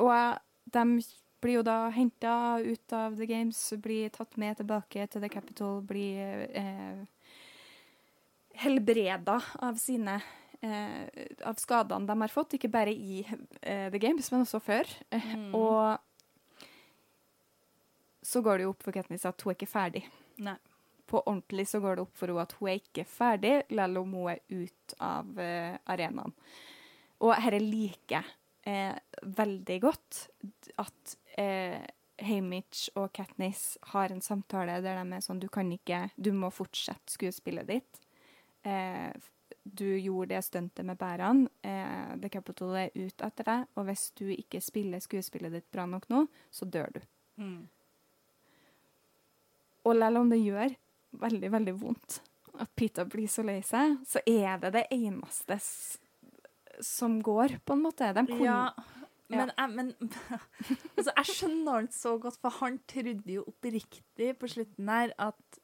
Og 0.01 0.71
de 0.75 0.85
blir 1.43 1.59
jo 1.59 1.65
da 1.65 1.89
henta 1.93 2.35
ut 2.63 2.93
av 2.95 3.15
The 3.19 3.27
Games, 3.29 3.59
blir 3.83 4.09
tatt 4.13 4.37
med 4.41 4.57
tilbake 4.57 5.05
til 5.11 5.21
The 5.21 5.29
Capital, 5.29 5.81
blir 5.85 6.47
eh, 6.57 7.03
helbreda 8.63 9.37
av 9.67 9.77
sine 9.79 10.15
eh, 10.65 11.05
av 11.45 11.59
skadene 11.61 12.07
de 12.09 12.15
har 12.23 12.33
fått, 12.33 12.55
ikke 12.57 12.71
bare 12.73 12.93
i 12.93 13.21
eh, 13.61 13.87
The 13.93 14.01
Games, 14.01 14.31
men 14.33 14.45
også 14.45 14.61
før. 14.63 14.89
Eh, 15.11 15.31
Mm. 15.35 15.51
Og 15.55 15.97
så 18.25 18.41
går 18.41 18.57
det 18.57 18.63
jo 18.65 18.71
opp 18.73 18.83
for 18.85 18.95
Katniss 18.95 19.25
at 19.29 19.41
hun 19.43 19.51
er 19.51 19.57
ikke 19.59 19.69
ferdig. 19.69 20.01
Nei. 20.41 20.55
På 21.05 21.21
ordentlig 21.21 21.67
så 21.69 21.77
går 21.83 21.99
det 21.99 22.05
opp 22.07 22.15
for 22.17 22.31
henne 22.31 22.41
at 22.47 22.55
hun 22.57 22.69
er 22.71 22.79
ikke 22.79 23.05
ferdig, 23.05 23.51
selv 23.69 24.01
om 24.01 24.15
hun 24.17 24.31
er 24.33 24.39
ute 24.49 24.97
av 25.05 25.37
eh, 25.39 25.75
arenaen. 25.93 26.33
Og 27.21 27.35
dette 27.35 27.59
liker 27.61 28.17
jeg 28.17 28.25
eh, 28.67 28.95
veldig 29.21 29.77
godt. 29.81 30.21
At 30.81 31.15
eh, 31.39 31.81
Hamish 32.25 32.89
og 32.95 33.11
Katniss 33.15 33.77
har 33.91 34.11
en 34.11 34.23
samtale 34.23 34.79
der 34.83 35.01
de 35.01 35.17
er 35.17 35.23
sånn 35.23 35.41
Du 35.43 35.49
kan 35.51 35.67
ikke 35.75 36.05
Du 36.15 36.31
må 36.33 36.51
fortsette 36.53 37.11
skuespillet 37.11 37.67
ditt. 37.69 38.01
Eh, 38.63 39.11
du 39.65 39.87
gjorde 39.97 40.35
det 40.35 40.43
stuntet 40.45 40.85
med 40.85 40.97
bærene. 40.97 41.49
Eh, 41.65 42.13
The 42.21 42.29
Capitol 42.29 42.75
er 42.77 42.93
ute 42.95 43.25
etter 43.25 43.49
deg. 43.49 43.65
Og 43.75 43.87
hvis 43.89 44.09
du 44.17 44.27
ikke 44.29 44.61
spiller 44.61 45.03
skuespillet 45.03 45.53
ditt 45.57 45.71
bra 45.73 45.87
nok 45.89 46.07
nå, 46.13 46.25
så 46.53 46.69
dør 46.69 46.93
du. 46.95 47.01
Mm. 47.41 47.63
Og 49.85 49.99
selv 50.01 50.21
om 50.21 50.29
det 50.31 50.41
gjør 50.41 50.77
veldig, 51.25 51.51
veldig 51.53 51.75
vondt 51.81 52.21
at 52.61 52.75
Peter 52.75 53.05
blir 53.05 53.27
så 53.27 53.43
lei 53.45 53.59
seg, 53.65 53.97
så 54.07 54.21
er 54.25 54.59
det 54.61 54.71
det 54.75 54.85
eneste 54.95 55.57
som 56.81 57.21
går, 57.23 57.57
på 57.65 57.73
en 57.77 57.81
måte. 57.85 58.13
De 58.17 58.25
kunne, 58.27 58.45
Ja, 58.45 58.69
men, 59.29 59.51
jeg, 59.57 59.69
men 59.73 59.93
altså, 60.97 61.11
jeg 61.15 61.25
skjønner 61.31 61.71
han 61.79 61.87
så 61.93 62.17
godt, 62.21 62.37
for 62.41 62.49
han 62.61 62.79
trodde 62.87 63.25
jo 63.39 63.43
oppriktig 63.49 64.33
på 64.39 64.47
slutten 64.51 64.89
her 64.91 65.13
at 65.19 65.59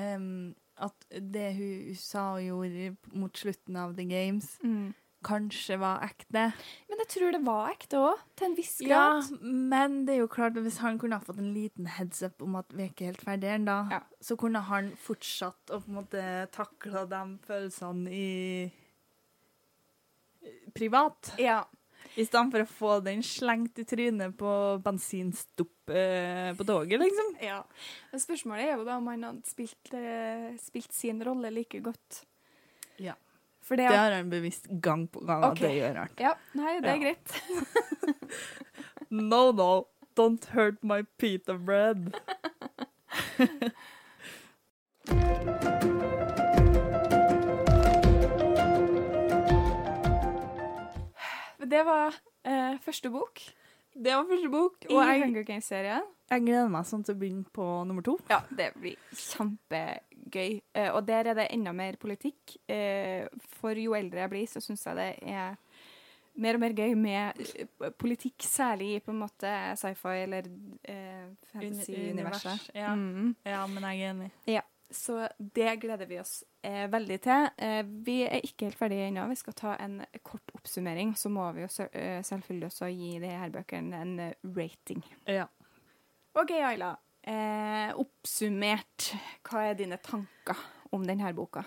um, 0.00 0.54
at 0.82 1.04
det 1.12 1.52
hun 1.54 1.94
sa 1.94 2.32
og 2.34 2.42
gjorde 2.42 2.96
mot 3.14 3.38
slutten 3.38 3.76
av 3.78 3.92
The 3.94 4.04
Games, 4.10 4.56
Mm. 4.64 4.88
kanskje 5.24 5.76
var 5.78 6.02
ekte. 6.02 6.48
Men 6.90 6.98
jeg 7.04 7.08
tror 7.14 7.30
det 7.32 7.40
var 7.46 7.70
ekte 7.70 8.00
òg, 8.02 8.18
til 8.36 8.48
en 8.50 8.56
viss 8.58 8.74
grad. 8.82 9.22
Ja, 9.30 9.38
men 9.70 10.00
det 10.04 10.16
er 10.16 10.24
jo 10.24 10.26
klart 10.26 10.56
at 10.58 10.64
hvis 10.66 10.80
han 10.82 10.98
kunne 10.98 11.14
ha 11.16 11.22
fått 11.24 11.38
en 11.38 11.54
liten 11.54 11.86
heads 11.86 12.24
up 12.26 12.42
om 12.42 12.56
at 12.58 12.66
vi 12.74 12.82
er 12.82 12.90
ikke 12.90 13.06
helt 13.12 13.22
ferdige 13.22 13.54
ennå, 13.54 13.78
Ja. 13.94 14.00
så 14.20 14.36
kunne 14.36 14.60
han 14.66 14.90
fortsatt 14.96 15.70
å 15.70 15.78
på 15.80 15.88
en 15.88 15.94
måte 16.02 16.50
takle 16.50 17.06
de 17.08 17.22
følelsene 17.46 18.10
i 18.10 18.72
privat. 20.74 21.32
Ja. 21.40 21.64
I 22.14 22.22
stedet 22.26 22.52
for 22.52 22.60
å 22.62 22.66
få 22.70 23.00
den 23.02 23.22
slengt 23.26 23.78
i 23.82 23.84
trynet 23.88 24.36
på 24.38 24.50
bensinstopp 24.84 25.90
eh, 25.90 26.52
på 26.54 26.62
toget, 26.68 27.00
liksom. 27.02 27.32
ja. 27.42 27.64
Men 28.12 28.20
spørsmålet 28.22 28.64
er 28.68 28.72
jo 28.76 28.84
da 28.86 28.94
om 29.00 29.08
han 29.10 29.24
hadde 29.26 29.46
spilt, 29.50 29.90
eh, 29.98 30.52
spilt 30.62 30.92
sin 30.94 31.18
rolle 31.26 31.50
like 31.50 31.80
godt. 31.82 32.20
Ja. 33.02 33.14
For 33.64 33.76
det, 33.80 33.88
Det 33.88 33.96
har 33.96 34.12
han 34.12 34.28
bevisst 34.30 34.66
gang 34.84 35.06
på 35.08 35.20
gang 35.24 35.42
okay. 35.48 35.50
at 35.50 35.58
det 35.64 35.72
gjør 35.78 35.94
han. 36.02 36.08
Ja, 36.20 36.34
nei, 36.54 36.80
det 36.84 36.90
er 36.90 36.94
Ja. 36.94 37.02
greit. 37.02 37.28
No, 39.14 39.52
no, 39.52 39.86
don't 40.16 40.44
hurt 40.54 40.82
my 40.82 41.02
pita 41.18 41.54
bread. 41.54 42.14
Det 51.74 51.82
var 51.86 52.14
eh, 52.46 52.76
første 52.84 53.10
bok 53.10 53.40
Det 53.94 54.12
var 54.14 54.26
første 54.28 54.50
bok, 54.52 54.84
i 54.86 54.94
jeg, 54.94 55.22
Hunger 55.24 55.46
Games-serien. 55.48 56.04
jeg 56.30 56.44
gleder 56.44 56.70
meg 56.70 56.86
sånn 56.86 57.02
til 57.06 57.14
å 57.16 57.18
begynne 57.18 57.50
på 57.54 57.66
nummer 57.88 58.04
to. 58.06 58.14
Ja, 58.30 58.40
det 58.50 58.72
blir 58.78 58.96
kjempegøy. 59.14 60.60
Eh, 60.74 60.88
og 60.90 61.04
der 61.06 61.30
er 61.30 61.38
det 61.38 61.48
enda 61.54 61.72
mer 61.74 61.98
politikk. 62.02 62.56
Eh, 62.70 63.26
for 63.58 63.78
jo 63.78 63.94
eldre 63.98 64.24
jeg 64.24 64.32
blir, 64.32 64.48
så 64.50 64.62
syns 64.62 64.86
jeg 64.86 64.98
det 64.98 65.08
er 65.34 65.58
mer 66.42 66.58
og 66.58 66.64
mer 66.64 66.74
gøy 66.74 66.96
med 66.98 67.42
politikk, 68.02 68.46
særlig 68.46 68.94
i 68.96 69.02
på 69.04 69.14
en 69.14 69.20
måte 69.22 69.52
sci-fi 69.78 70.16
eller 70.24 70.48
eh, 70.90 71.28
fantasy-universet. 71.52 72.50
Univers, 72.50 72.70
ja. 72.74 72.94
Mm. 72.98 73.34
Ja, 73.46 73.62
men 73.70 73.86
jeg 73.90 74.02
er 74.02 74.14
enig. 74.14 74.32
Så 74.94 75.20
det 75.38 75.78
gleder 75.82 76.06
vi 76.10 76.18
oss 76.22 76.40
eh, 76.64 76.84
veldig 76.92 77.18
til. 77.24 77.48
Eh, 77.62 77.82
vi 78.06 78.22
er 78.26 78.44
ikke 78.44 78.68
helt 78.68 78.78
ferdige 78.78 79.08
ennå. 79.10 79.26
Vi 79.30 79.38
skal 79.38 79.56
ta 79.58 79.74
en 79.84 80.00
kort 80.26 80.54
oppsummering. 80.56 81.14
Så 81.18 81.30
må 81.32 81.46
vi 81.56 81.64
jo 81.64 81.70
eh, 81.92 82.22
selvfølgelig 82.24 82.70
også 82.70 82.90
gi 82.92 83.12
de 83.22 83.32
her 83.32 83.52
bøkene 83.54 84.00
en 84.04 84.14
eh, 84.30 84.34
rating. 84.56 85.04
Ja. 85.28 85.46
OK, 86.34 86.56
Ayla. 86.58 86.94
Eh, 87.24 87.92
oppsummert, 87.96 89.14
hva 89.48 89.68
er 89.70 89.78
dine 89.78 89.96
tanker 90.04 90.58
om 90.92 91.06
denne 91.06 91.30
boka? 91.36 91.62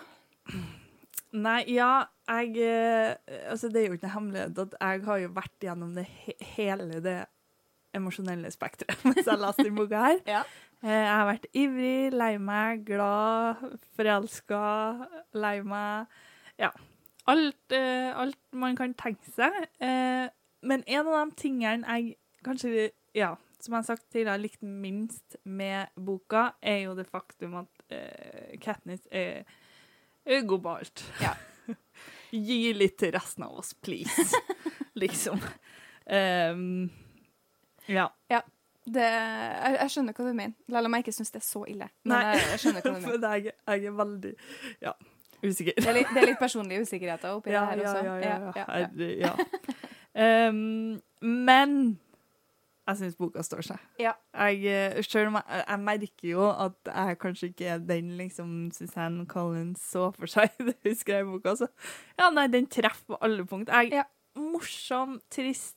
Nei, 1.37 1.63
ja, 1.73 2.05
jeg 2.29 2.53
eh, 2.61 3.15
Altså, 3.49 3.71
det 3.71 3.81
er 3.81 3.87
jo 3.87 3.97
ikke 3.97 4.05
noe 4.05 4.13
hemmelighet 4.13 4.61
at 4.63 4.77
jeg 4.77 5.01
har 5.07 5.23
jo 5.23 5.33
vært 5.35 5.65
gjennom 5.65 5.97
det 5.97 6.05
he 6.21 6.37
hele 6.55 7.01
det 7.03 7.17
emosjonelle 7.97 8.51
spekteret 8.53 9.01
mens 9.07 9.25
jeg 9.25 9.41
leste 9.41 9.65
denne 9.65 9.79
boka 9.81 10.03
her. 10.03 10.21
Ja. 10.29 10.43
Eh, 10.83 10.89
Jeg 10.91 11.09
har 11.09 11.25
vært 11.31 11.47
ivrig, 11.57 12.11
lei 12.13 12.35
meg, 12.37 12.83
glad, 12.85 13.63
forelska, 13.97 14.59
lei 15.33 15.61
meg. 15.65 16.07
Ja. 16.61 16.69
Alt, 17.27 17.71
eh, 17.75 18.11
alt 18.15 18.37
man 18.53 18.75
kan 18.77 18.93
tenke 18.93 19.31
seg. 19.33 19.53
Eh, 19.81 20.29
Men 20.63 20.83
en 20.87 21.07
av 21.07 21.29
de 21.29 21.35
tingene 21.37 21.85
jeg 21.85 22.15
kanskje, 22.43 22.89
ja, 23.13 23.35
som 23.59 23.73
jeg 23.73 23.77
har 23.77 23.83
sagt 23.83 24.07
tidligere, 24.11 24.41
likte 24.41 24.65
minst 24.65 25.35
med 25.45 25.87
boka, 25.95 26.53
er 26.61 26.79
jo 26.87 26.95
det 26.95 27.05
faktum 27.07 27.53
at 27.61 27.67
Katniss 28.59 29.05
er, 29.11 29.45
ugobalt. 30.25 30.47
god 30.47 30.61
på 30.61 30.69
alt. 30.75 31.03
Ja. 31.21 31.33
Gi 32.31 32.73
litt 32.73 32.97
til 32.97 33.13
resten 33.13 33.43
av 33.43 33.59
oss, 33.61 33.73
please. 33.73 34.35
liksom. 34.95 35.39
Um, 36.09 36.89
ja. 37.87 38.09
Det, 38.87 39.03
jeg, 39.03 39.75
jeg 39.81 39.91
skjønner 39.91 40.15
hva 40.15 40.25
du 40.29 40.33
mener, 40.37 40.53
selv 40.71 40.87
om 40.87 40.93
jeg 40.95 41.03
ikke 41.03 41.13
syns 41.17 41.31
det 41.35 41.39
er 41.41 41.45
så 41.49 41.61
ille. 41.67 41.87
Men 42.07 42.13
Nei. 42.15 42.23
jeg, 42.37 42.47
jeg 42.53 42.59
skjønner 42.63 42.81
hva 42.85 42.87
du 42.87 42.95
mener. 42.97 43.07
For 43.11 43.29
jeg, 43.35 43.53
jeg 43.67 43.91
er 43.91 43.95
veldig 44.01 44.33
ja, 44.87 44.93
usikker. 45.43 45.77
Det 45.81 45.89
er 45.91 45.97
litt, 45.99 46.13
det 46.15 46.21
er 46.23 46.29
litt 46.31 46.39
personlige 46.41 46.87
usikkerheter 46.87 47.35
oppi 47.35 47.51
Ja, 47.57 47.65
det 47.75 47.83
her 47.83 47.87
også. 47.91 48.17
ja. 48.23 48.35
ja, 48.55 48.91
ja. 49.27 49.37
Um, 50.49 51.01
men 51.21 51.73
jeg 52.87 52.97
syns 53.01 53.17
boka 53.19 53.43
står 53.43 53.65
seg. 53.67 53.81
Ja. 53.99 54.13
Jeg, 54.47 54.61
eh, 54.71 55.01
selv 55.03 55.33
om 55.33 55.35
jeg, 55.41 55.63
jeg 55.67 55.79
merker 55.83 56.29
jo 56.29 56.45
at 56.47 56.87
jeg 56.87 57.17
kanskje 57.19 57.49
ikke 57.51 57.65
er 57.73 57.81
den 57.83 58.13
liksom 58.15 58.53
Suzanne 58.71 59.25
Collins 59.27 59.83
så 59.91 60.05
for 60.15 60.31
seg 60.31 60.53
da 60.63 60.71
hun 60.85 60.95
skrev 60.95 61.27
boka. 61.33 61.57
Så 61.59 61.67
ja, 62.15 62.29
nei, 62.31 62.47
den 62.53 62.69
treffer 62.71 63.11
på 63.11 63.19
alle 63.27 63.43
punkt. 63.49 63.67
Jeg, 63.75 63.91
Ja. 63.99 64.05
Morsom, 64.37 65.17
trist, 65.33 65.75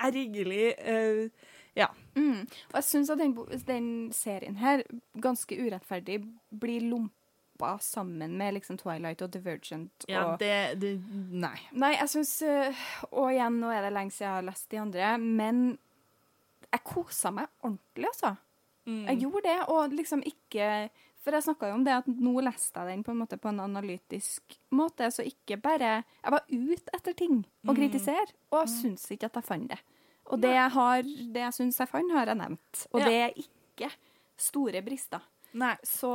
ergerlig. 0.00 0.74
eh, 0.78 1.28
ja. 1.76 1.90
Mm. 2.16 2.46
Og 2.72 2.74
jeg 2.80 2.84
syns 2.88 3.10
at 3.12 3.18
den, 3.20 3.34
den 3.68 3.88
serien 4.16 4.56
her, 4.56 4.82
ganske 5.20 5.52
urettferdig, 5.60 6.22
blir 6.50 6.80
lompa 6.88 7.74
sammen 7.84 8.36
med 8.40 8.54
liksom 8.56 8.78
Twilight 8.80 9.20
og 9.22 9.30
Divergent. 9.34 9.92
Og, 10.06 10.10
Ja, 10.12 10.36
det, 10.40 10.54
det 10.80 10.94
Nei. 11.32 11.56
Nei, 11.72 11.92
jeg 11.98 12.08
syns 12.12 12.32
Og 13.12 13.30
igjen, 13.32 13.60
nå 13.60 13.70
er 13.72 13.82
det 13.86 13.92
lenge 13.92 14.12
siden 14.12 14.26
jeg 14.30 14.34
har 14.38 14.46
lest 14.48 14.70
de 14.72 14.80
andre, 14.80 15.10
men 15.20 15.78
jeg 16.72 16.82
kosa 16.84 17.30
meg 17.32 17.48
ordentlig, 17.62 18.08
altså. 18.10 18.34
Mm. 18.86 19.02
Jeg 19.08 19.20
gjorde 19.24 19.42
det, 19.48 19.58
og 19.72 19.92
liksom 19.98 20.20
ikke 20.22 20.66
For 21.26 21.34
jeg 21.34 21.42
snakka 21.42 21.68
jo 21.72 21.74
om 21.74 21.84
det 21.84 21.94
at 21.96 22.06
nå 22.06 22.36
leste 22.46 22.78
jeg 22.78 22.86
den 22.92 23.00
på 23.02 23.10
en 23.10 23.18
måte 23.18 23.36
på 23.42 23.48
en 23.50 23.58
analytisk 23.64 24.56
måte, 24.70 25.08
så 25.10 25.24
ikke 25.26 25.56
bare 25.58 26.04
Jeg 26.22 26.32
var 26.36 26.44
ute 26.52 26.94
etter 26.94 27.16
ting 27.18 27.40
å 27.66 27.72
Mm. 27.72 27.76
kritisere, 27.80 28.28
og 28.52 28.60
jeg 28.62 28.68
syns 28.76 29.10
ikke 29.10 29.26
at 29.26 29.34
jeg 29.40 29.44
fant 29.48 29.68
det. 29.72 29.80
Og 30.30 30.40
det 30.42 30.50
jeg, 30.54 30.70
har, 30.74 31.02
det 31.02 31.40
jeg 31.44 31.52
syns 31.54 31.78
jeg 31.78 31.88
fant, 31.88 32.12
har 32.12 32.26
jeg 32.26 32.36
nevnt. 32.40 32.86
Og 32.92 33.00
Ja. 33.00 33.06
det 33.06 33.14
er 33.22 33.32
ikke 33.42 33.90
store 34.36 34.82
brister. 34.82 35.20
Nei. 35.54 35.76
Så 35.86 36.10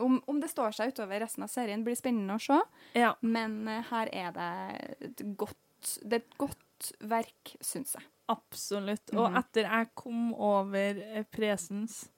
om, 0.00 0.22
om 0.26 0.40
det 0.40 0.48
står 0.50 0.72
seg 0.74 0.92
utover 0.94 1.20
resten 1.20 1.44
av 1.44 1.48
serien, 1.52 1.84
blir 1.84 1.94
spennende 1.98 2.34
å 2.34 2.40
se. 2.42 2.60
Ja. 2.98 3.12
Men 3.20 3.68
eh, 3.68 3.82
her 3.90 4.08
er 4.12 4.32
det 4.32 5.10
et 5.10 5.22
godt, 5.36 5.98
det 6.02 6.12
er 6.12 6.24
et 6.24 6.38
godt 6.38 6.92
verk, 7.00 7.52
syns 7.60 7.94
jeg. 7.98 8.04
Absolutt. 8.32 9.12
Og 9.14 9.28
Mhm. 9.30 9.36
etter 9.38 9.62
jeg 9.68 9.90
kom 9.94 10.32
over 10.34 10.98
eh, 11.02 11.22
presens, 11.30 12.08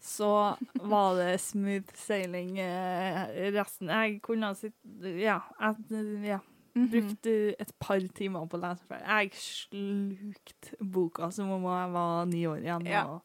så 0.00 0.56
var 0.80 1.16
det 1.16 1.40
smooth 1.40 1.92
sailing 1.94 2.58
eh, 2.58 3.50
resten. 3.54 3.88
Jeg 3.88 4.20
kunne 4.22 4.46
ha 4.46 4.54
sitt 4.54 4.74
Ja. 5.02 5.40
Jeg, 5.60 6.40
ja. 6.76 6.82
Mhm. 6.82 6.90
Brukte 6.92 7.32
et 7.58 7.70
par 7.80 8.00
timer 8.14 8.46
på 8.52 8.58
å 8.58 8.60
lese 8.60 8.84
ferdig. 8.84 9.06
Jeg 9.08 9.30
slukte 9.40 10.76
boka 10.92 11.30
som 11.32 11.50
om 11.56 11.62
jeg 11.64 11.92
var 11.94 12.26
ni 12.28 12.42
år 12.46 12.60
igjen. 12.60 12.86
Ja. 12.92 13.06
Og, 13.16 13.22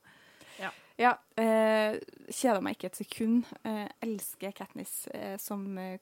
Ja, 1.02 1.16
eh, 1.40 1.96
kjeder 2.30 2.62
meg 2.62 2.76
ikke 2.78 2.92
et 2.92 2.98
sekund. 3.00 3.46
Eh, 3.66 3.88
elsker 4.06 4.52
Katniss 4.54 5.08
eh, 5.16 5.36
som 5.42 5.64
eh, 5.82 5.98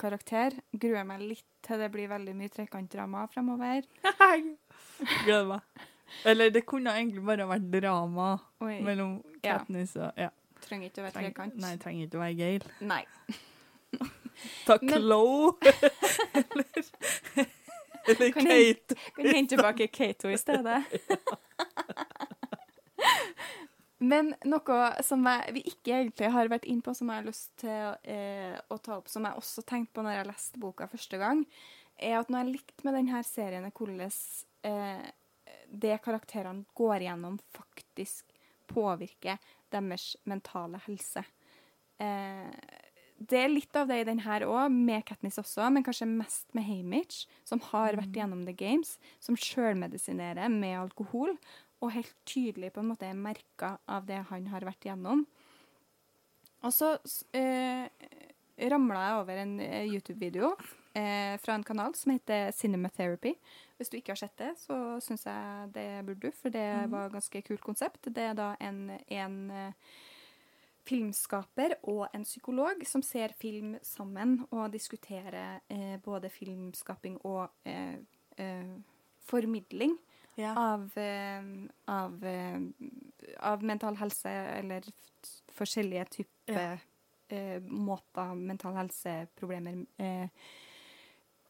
karakter. 0.00 0.54
Gruer 0.72 1.04
meg 1.04 1.20
litt 1.20 1.44
til 1.66 1.76
det 1.82 1.90
blir 1.92 2.08
veldig 2.08 2.32
mye 2.38 2.48
trekantdrama 2.54 3.26
fremover. 3.28 3.84
Gleder 5.26 5.50
meg. 5.50 5.60
Eller 6.24 6.48
det 6.54 6.62
kunne 6.64 6.94
egentlig 6.96 7.26
bare 7.28 7.44
vært 7.50 7.68
drama 7.74 8.30
Oi, 8.64 8.78
mellom 8.86 9.18
Ja. 9.42 9.58
Katniss 9.58 9.92
og 10.00 10.16
ja. 10.16 10.30
trenger 10.64 10.88
ikke 10.88 11.02
å 11.02 11.06
være 11.10 11.18
trekant. 11.18 11.58
nei, 11.60 11.74
trenger 11.76 12.06
ikke 12.08 12.16
å 12.16 12.24
være 12.24 12.38
Gail. 12.40 12.64
Nei. 12.80 13.02
Ta 14.66 14.78
Men- 14.82 14.94
Chloe! 14.94 15.52
eller 16.32 16.66
eller 18.08 18.32
Kan 18.32 18.46
Kate. 18.46 18.94
Kan 19.16 19.26
hente 19.26 19.56
tilbake 19.56 19.86
Kato 19.86 20.28
i 20.30 20.38
stedet. 20.38 20.82
Men 23.98 24.30
noe 24.46 24.78
som 25.02 25.24
jeg, 25.26 25.54
vi 25.56 25.62
ikke 25.66 25.96
egentlig 25.96 26.30
har 26.30 26.50
vært 26.50 26.68
inn 26.70 26.80
på, 26.86 26.94
som 26.94 27.10
jeg 27.10 27.18
har 27.18 27.26
lyst 27.26 27.50
til 27.58 27.96
eh, 28.06 28.54
å 28.70 28.78
ta 28.78 29.00
opp, 29.00 29.10
som 29.10 29.26
jeg 29.26 29.40
også 29.40 29.64
tenkte 29.66 29.98
på 29.98 30.04
når 30.06 30.20
jeg 30.20 30.28
leste 30.30 30.62
boka 30.62 30.86
første 30.90 31.18
gang, 31.18 31.42
er 31.98 32.20
at 32.20 32.30
noe 32.30 32.44
jeg 32.44 32.54
likte 32.54 32.86
med 32.86 32.94
denne 32.94 33.22
serien, 33.26 33.66
er 33.66 33.74
hvordan 33.74 34.12
eh, 34.70 35.08
det 35.68 35.98
karakterene 36.04 36.64
går 36.78 37.08
gjennom, 37.08 37.40
faktisk 37.56 38.30
påvirker 38.70 39.42
deres 39.72 40.12
mentale 40.30 40.78
helse. 40.86 41.24
Eh, 41.98 42.77
det 43.18 43.38
er 43.42 43.50
litt 43.50 43.74
av 43.76 43.88
det 43.90 44.00
i 44.00 44.06
den 44.06 44.22
her 44.22 44.44
òg, 44.46 44.70
med 44.72 45.02
Katniss 45.08 45.40
også, 45.40 45.66
men 45.74 45.84
kanskje 45.86 46.06
mest 46.10 46.46
med 46.54 46.66
Hamish, 46.68 47.26
som 47.48 47.60
har 47.72 47.98
vært 47.98 48.14
gjennom 48.14 48.44
The 48.46 48.54
Games, 48.54 48.96
som 49.22 49.38
sjølmedisinerer 49.38 50.50
med 50.52 50.76
alkohol, 50.78 51.34
og 51.82 51.94
helt 51.94 52.14
tydelig 52.26 52.72
på 52.74 52.82
en 52.82 52.90
måte 52.92 53.06
er 53.06 53.18
merka 53.18 53.76
av 53.90 54.06
det 54.08 54.22
han 54.30 54.48
har 54.52 54.66
vært 54.66 54.86
gjennom. 54.86 55.26
Og 56.66 56.74
så 56.74 56.96
eh, 57.38 57.86
ramla 58.70 59.04
jeg 59.04 59.18
over 59.20 59.40
en 59.44 59.54
eh, 59.62 59.86
YouTube-video 59.86 60.52
eh, 60.98 61.36
fra 61.42 61.54
en 61.54 61.66
kanal 61.66 61.94
som 61.98 62.14
heter 62.14 62.50
Cinematherapy. 62.54 63.36
Hvis 63.78 63.92
du 63.92 63.98
ikke 63.98 64.14
har 64.16 64.22
sett 64.22 64.38
det, 64.40 64.52
så 64.58 64.98
syns 65.02 65.26
jeg 65.28 65.70
det 65.76 65.88
burde 66.06 66.26
du, 66.26 66.34
for 66.34 66.54
det 66.54 66.66
var 66.90 67.06
et 67.06 67.14
ganske 67.14 67.42
kult 67.46 67.62
konsept. 67.62 68.10
Det 68.10 68.30
er 68.30 68.34
da 68.38 68.52
en, 68.58 68.88
en 68.90 69.38
eh, 69.54 69.92
filmskaper 70.88 71.74
og 71.90 72.06
en 72.16 72.24
psykolog 72.24 72.80
som 72.88 73.02
ser 73.04 73.34
film 73.38 73.74
sammen 73.84 74.38
og 74.50 74.70
diskuterer 74.72 75.60
eh, 75.68 75.96
både 76.04 76.30
filmskaping 76.32 77.18
og 77.28 77.48
eh, 77.68 77.98
eh, 78.40 78.76
formidling 79.28 79.98
Ja. 80.38 80.52
av, 80.54 80.84
eh, 80.96 81.42
av, 81.90 82.24
eh, 82.24 82.60
av 83.42 83.62
mental 83.66 83.96
helse, 83.98 84.30
eller 84.30 84.82
forskjellige 85.58 86.04
typer 86.14 86.54
Ja. 86.54 86.78
eh, 87.30 87.60
måter 87.62 88.34
mental 88.38 88.74
helseproblemer 88.78 89.84
eh, 89.98 90.28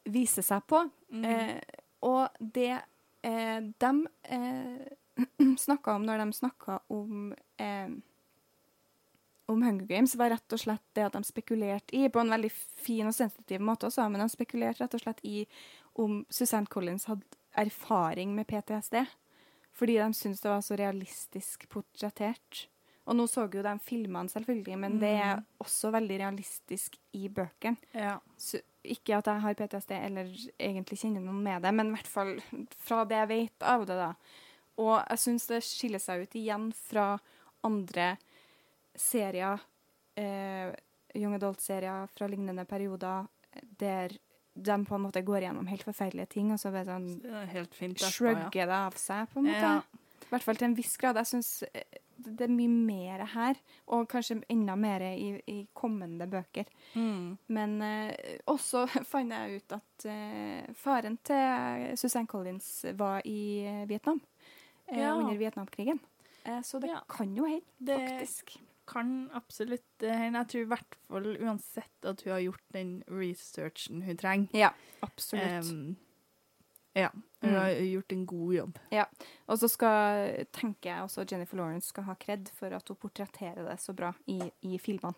viser 0.09 0.41
seg 0.41 0.65
på. 0.67 0.81
Mm. 1.13 1.25
Eh, 1.25 1.61
og 2.01 2.29
det 2.39 2.79
de 3.21 4.07
eh, 4.23 4.87
snakka 5.65 5.95
om 5.95 6.05
når 6.07 6.21
de 6.23 6.33
snakka 6.33 6.79
om 6.89 7.33
eh, 7.59 7.89
om 9.49 9.63
Hunger 9.65 9.85
Games, 9.89 10.15
var 10.15 10.29
rett 10.33 10.53
og 10.53 10.61
slett 10.61 10.83
det 10.97 11.07
at 11.07 11.15
de 11.17 11.23
spekulerte 11.25 11.95
i, 11.97 12.05
på 12.09 12.21
en 12.21 12.33
veldig 12.33 12.51
fin 12.53 13.09
og 13.09 13.15
sensitiv 13.15 13.63
måte 13.65 13.89
også, 13.89 14.05
men 14.11 14.21
de 14.23 14.29
spekulerte 14.31 14.83
rett 14.83 14.97
og 14.97 15.03
slett 15.03 15.23
i 15.25 15.43
om 15.99 16.21
Suzanne 16.29 16.69
Collins 16.69 17.07
hadde 17.09 17.25
erfaring 17.57 18.35
med 18.37 18.47
PTSD. 18.47 19.01
Fordi 19.79 19.95
de 19.97 20.13
syntes 20.13 20.43
det 20.43 20.51
var 20.51 20.61
så 20.65 20.75
realistisk 20.79 21.65
portrettert. 21.71 22.67
Og 23.09 23.17
nå 23.17 23.25
så 23.31 23.47
jo 23.47 23.63
de 23.65 23.73
filmene, 23.81 24.29
selvfølgelig, 24.29 24.77
men 24.77 24.99
det 25.01 25.15
er 25.17 25.39
også 25.63 25.89
veldig 25.95 26.19
realistisk 26.21 26.99
i 27.17 27.29
bøkene. 27.33 27.79
ja. 27.95 28.19
Ikke 28.79 29.17
at 29.17 29.27
jeg 29.27 29.43
har 29.43 29.55
PTSD 29.59 29.89
eller 29.97 30.29
egentlig 30.55 31.01
kjenner 31.01 31.23
noen 31.23 31.41
med 31.43 31.65
det, 31.65 31.73
men 31.75 31.89
i 31.89 31.97
hvert 31.97 32.07
fall 32.07 32.29
fra 32.79 33.01
det 33.09 33.17
jeg 33.17 33.29
vet 33.31 33.65
av 33.67 33.83
det, 33.89 33.97
da. 33.99 34.13
Og 34.79 34.93
jeg 35.01 35.19
syns 35.25 35.47
det 35.49 35.59
skiller 35.67 35.99
seg 35.99 36.23
ut 36.23 36.37
igjen 36.39 36.69
fra 36.71 37.09
andre 37.67 38.13
serier, 38.99 39.59
eh, 40.19 40.71
young 41.15 41.35
adult-serier 41.39 42.07
fra 42.13 42.27
lignende 42.29 42.65
perioder, 42.69 43.27
der 43.79 44.13
de 44.59 44.75
på 44.85 44.95
en 44.97 45.01
måte 45.05 45.23
går 45.23 45.45
gjennom 45.47 45.67
helt 45.71 45.83
forferdelige 45.87 46.29
ting, 46.35 46.51
og 46.51 46.59
så 46.59 46.71
bare 46.73 46.85
sånn 46.85 47.09
er 47.23 47.63
shrugger 48.11 48.67
det 48.67 48.75
av 48.75 48.97
seg, 48.99 49.29
på 49.31 49.39
en 49.39 49.45
måte. 49.47 49.71
Ja. 49.71 50.05
I 50.19 50.29
hvert 50.33 50.43
fall 50.45 50.59
til 50.59 50.67
en 50.67 50.75
viss 50.77 50.97
grad. 50.99 51.15
Jeg 51.17 51.25
syns 51.31 51.63
det 52.19 52.43
er 52.43 52.51
mye 52.51 52.67
mer 52.69 53.23
her, 53.31 53.55
og 53.87 54.03
kanskje 54.11 54.41
enda 54.51 54.75
mer 54.75 55.01
i, 55.07 55.29
i 55.47 55.55
kommende 55.73 56.27
bøker. 56.29 56.67
Mm. 56.93 57.37
Men 57.55 57.77
eh, 57.81 58.37
også 58.51 58.83
fant 59.11 59.31
jeg 59.31 59.61
ut 59.61 59.77
at 59.79 60.05
eh, 60.11 60.67
faren 60.75 61.15
til 61.25 61.95
Suzanne 61.97 62.27
Collins 62.29 62.67
var 62.99 63.23
i 63.25 63.39
eh, 63.63 63.85
Vietnam 63.89 64.19
eh, 64.91 64.99
Ja. 64.99 65.13
under 65.15 65.39
Vietnamkrigen. 65.39 65.99
Eh, 66.43 66.59
så 66.61 66.79
det 66.83 66.91
Ja. 66.91 66.99
kan 67.07 67.31
jo 67.35 67.47
hende, 67.47 67.95
faktisk. 67.95 68.57
Kan 68.89 69.13
absolutt 69.37 70.03
eh, 70.03 70.15
hende. 70.17 70.41
Jeg 70.43 70.49
tror 70.53 70.61
i 70.65 70.69
hvert 70.73 70.97
fall 71.07 71.27
uansett 71.45 72.05
at 72.09 72.21
hun 72.25 72.33
har 72.33 72.41
gjort 72.43 72.65
den 72.75 72.91
researchen 73.07 74.01
hun 74.07 74.17
trenger. 74.17 74.49
Ja, 74.57 74.69
absolutt. 75.05 75.69
Um, 75.71 75.95
ja. 76.97 77.09
Hun 77.41 77.49
Mm. 77.53 77.55
har 77.55 77.69
gjort 77.69 78.11
en 78.11 78.25
god 78.27 78.53
jobb. 78.53 78.79
Ja. 78.91 79.05
og 79.47 79.57
så 79.61 79.67
skal, 79.71 80.45
tenker 80.51 80.89
jeg 80.89 81.01
også 81.05 81.23
Jennifer 81.31 81.55
Lawrence 81.57 81.87
skal 81.93 82.03
ha 82.03 82.13
kred 82.19 82.49
for 82.53 82.73
at 82.75 82.87
hun 82.89 82.97
portretterer 82.99 83.63
det 83.69 83.77
så 83.79 83.93
bra 83.95 84.09
i, 84.27 84.41
i 84.61 84.77
filmene. 84.77 85.13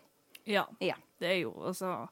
Ja. 0.46 0.62
Ja. 0.80 0.94
Det 1.18 1.28
er 1.28 1.40
jo 1.42 1.52
altså 1.66 2.06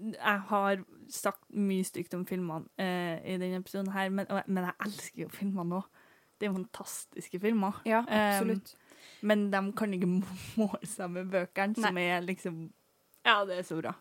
Jeg 0.00 0.40
har 0.48 0.84
sagt 1.12 1.42
mye 1.52 1.84
stygt 1.84 2.14
om 2.14 2.22
filmene 2.26 2.64
eh, 2.78 3.18
i 3.34 3.38
denne 3.38 3.58
episoden 3.60 3.90
her, 3.92 4.08
men, 4.10 4.26
men 4.46 4.64
jeg 4.64 4.72
elsker 4.86 5.22
jo 5.22 5.28
filmene 5.28 5.76
òg. 5.82 5.90
Det 6.38 6.46
er 6.46 6.50
jo 6.52 6.56
fantastiske 6.56 7.38
filmer. 7.40 7.82
Ja, 7.86 8.00
absolutt. 8.08 8.72
Men 9.24 9.46
de 9.50 9.60
kan 9.76 9.94
ikke 9.96 10.10
måle 10.60 10.88
seg 10.88 11.10
med 11.14 11.30
bøkene, 11.32 11.76
som 11.80 11.98
er 12.00 12.24
liksom 12.24 12.64
Ja, 13.24 13.38
det 13.48 13.58
er 13.58 13.66
så 13.66 13.78
bra. 13.80 13.94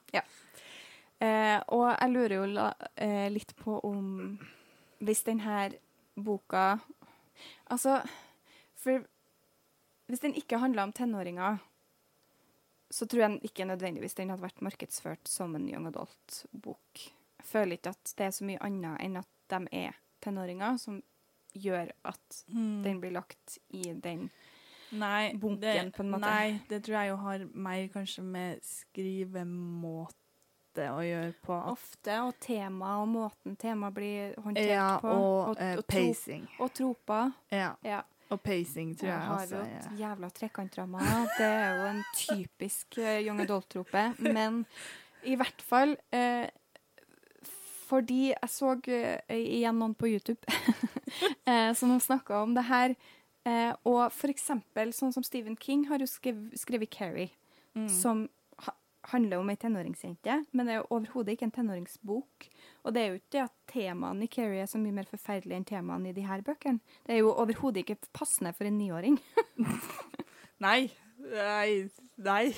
Eh, 1.24 1.60
og 1.72 1.86
jeg 1.94 2.12
lurer 2.12 2.36
jo 2.36 2.46
la, 2.52 2.68
eh, 3.00 3.30
litt 3.32 3.54
på 3.56 3.78
om 3.88 4.08
Hvis 5.00 5.24
denne 5.24 5.70
boka 6.16 6.80
Altså, 7.72 8.02
for 8.76 9.06
hvis 10.12 10.20
den 10.20 10.36
ikke 10.36 10.60
handla 10.60 10.84
om 10.84 10.92
tenåringer, 10.94 11.58
så 12.92 13.08
tror 13.10 13.24
jeg 13.24 13.40
ikke 13.50 13.66
nødvendigvis 13.66 14.14
den 14.20 14.30
hadde 14.30 14.44
vært 14.44 14.62
markedsført 14.62 15.32
som 15.32 15.56
en 15.56 15.66
young 15.70 15.88
adult-bok. 15.90 17.06
Jeg 17.40 17.48
føler 17.50 17.80
ikke 17.80 17.94
at 17.96 18.12
det 18.20 18.28
er 18.28 18.36
så 18.36 18.46
mye 18.46 18.62
annet 18.62 19.00
enn 19.02 19.18
at 19.18 19.30
de 19.50 19.62
er 19.80 19.98
tenåringer, 20.22 20.78
som 20.78 21.00
gjør 21.56 21.94
at 22.12 22.44
den 22.86 23.00
blir 23.02 23.16
lagt 23.16 23.58
i 23.74 23.94
den 23.96 24.28
Nei, 24.94 25.34
bunken, 25.34 25.62
det, 25.62 25.92
på 25.96 26.04
en 26.04 26.10
måte. 26.14 26.22
Nei, 26.28 26.60
det 26.70 26.84
tror 26.86 26.96
jeg 27.00 27.10
jo 27.10 27.16
har 27.24 27.40
mer 27.54 27.88
kanskje 27.94 28.24
med 28.24 28.60
skrivemåte 28.64 30.14
å 30.90 31.02
gjøre 31.06 31.34
på. 31.46 31.54
ofte, 31.74 32.16
og 32.26 32.34
tema 32.42 32.96
og 33.02 33.08
måten 33.12 33.56
tema 33.62 33.92
blir 33.94 34.34
håndtert 34.42 34.70
Ja, 34.70 34.96
på. 35.02 35.08
og, 35.10 35.50
og, 35.50 35.58
og, 35.58 35.58
tro- 35.58 35.82
pacing. 35.88 36.48
og 36.60 36.74
troper. 36.74 37.32
Ja. 37.52 37.74
Ja. 37.86 38.02
Og 38.32 38.40
pacing, 38.42 38.96
tror 38.98 39.10
jeg, 39.10 39.20
Jeg 39.20 39.28
har 39.28 39.36
også. 39.44 39.56
jo 39.56 39.62
er- 39.62 39.78
et 39.78 39.88
jævla 40.00 40.30
trekantdrama. 40.34 41.00
Det 41.38 41.46
er 41.46 41.76
jo 41.78 41.84
en 41.92 42.04
typisk 42.18 42.98
eh, 42.98 43.22
young 43.28 43.42
adult-trope. 43.42 44.14
Men 44.20 44.66
i 45.24 45.36
hvert 45.36 45.62
fall 45.62 45.98
eh, 46.12 46.48
fordi 47.88 48.28
jeg 48.32 48.50
så 48.50 48.74
eh, 48.88 49.20
igjen 49.38 49.76
noen 49.78 49.94
på 49.94 50.08
YouTube 50.10 50.42
eh, 51.46 51.74
som 51.78 52.00
snakka 52.00 52.42
om 52.42 52.56
det 52.56 52.64
her. 52.66 52.96
Eh, 53.46 53.74
og 53.86 54.12
for 54.16 54.32
eksempel 54.32 54.94
sånn 54.96 55.12
som 55.14 55.24
Stephen 55.24 55.58
King 55.60 55.88
har 55.90 56.00
jo 56.00 56.06
skrev, 56.08 56.52
skrevet 56.56 56.90
'Carrie', 56.90 57.32
Mm. 57.76 57.90
som 57.90 58.30
ha, 58.60 58.72
handler 59.06 59.40
om 59.40 59.50
ei 59.50 59.56
tenåringsjente, 59.56 60.46
men 60.54 60.66
det 60.68 60.76
er 60.76 60.82
jo 60.84 60.88
overhodet 60.92 61.34
ikke 61.34 61.44
en 61.44 61.52
tenåringsbok. 61.52 62.48
Og 62.86 62.94
det 62.94 63.02
er 63.02 63.08
jo 63.10 63.20
ikke 63.20 63.44
at 63.44 63.52
temaene 63.68 64.24
i 64.24 64.28
'Carrie' 64.28 64.62
er 64.62 64.68
så 64.68 64.78
mye 64.80 64.94
mer 64.94 65.04
forferdelige 65.06 65.56
enn 65.58 65.66
temaene 65.66 66.10
i 66.10 66.14
de 66.14 66.22
her 66.22 66.42
bøkene. 66.42 66.80
Det 67.06 67.16
er 67.16 67.20
jo 67.20 67.34
overhodet 67.34 67.84
ikke 67.84 67.98
passende 68.14 68.54
for 68.56 68.66
en 68.66 68.78
niåring. 68.78 69.20
Nei. 70.62 70.92
Nei. 71.20 71.90
Nei. 72.18 72.52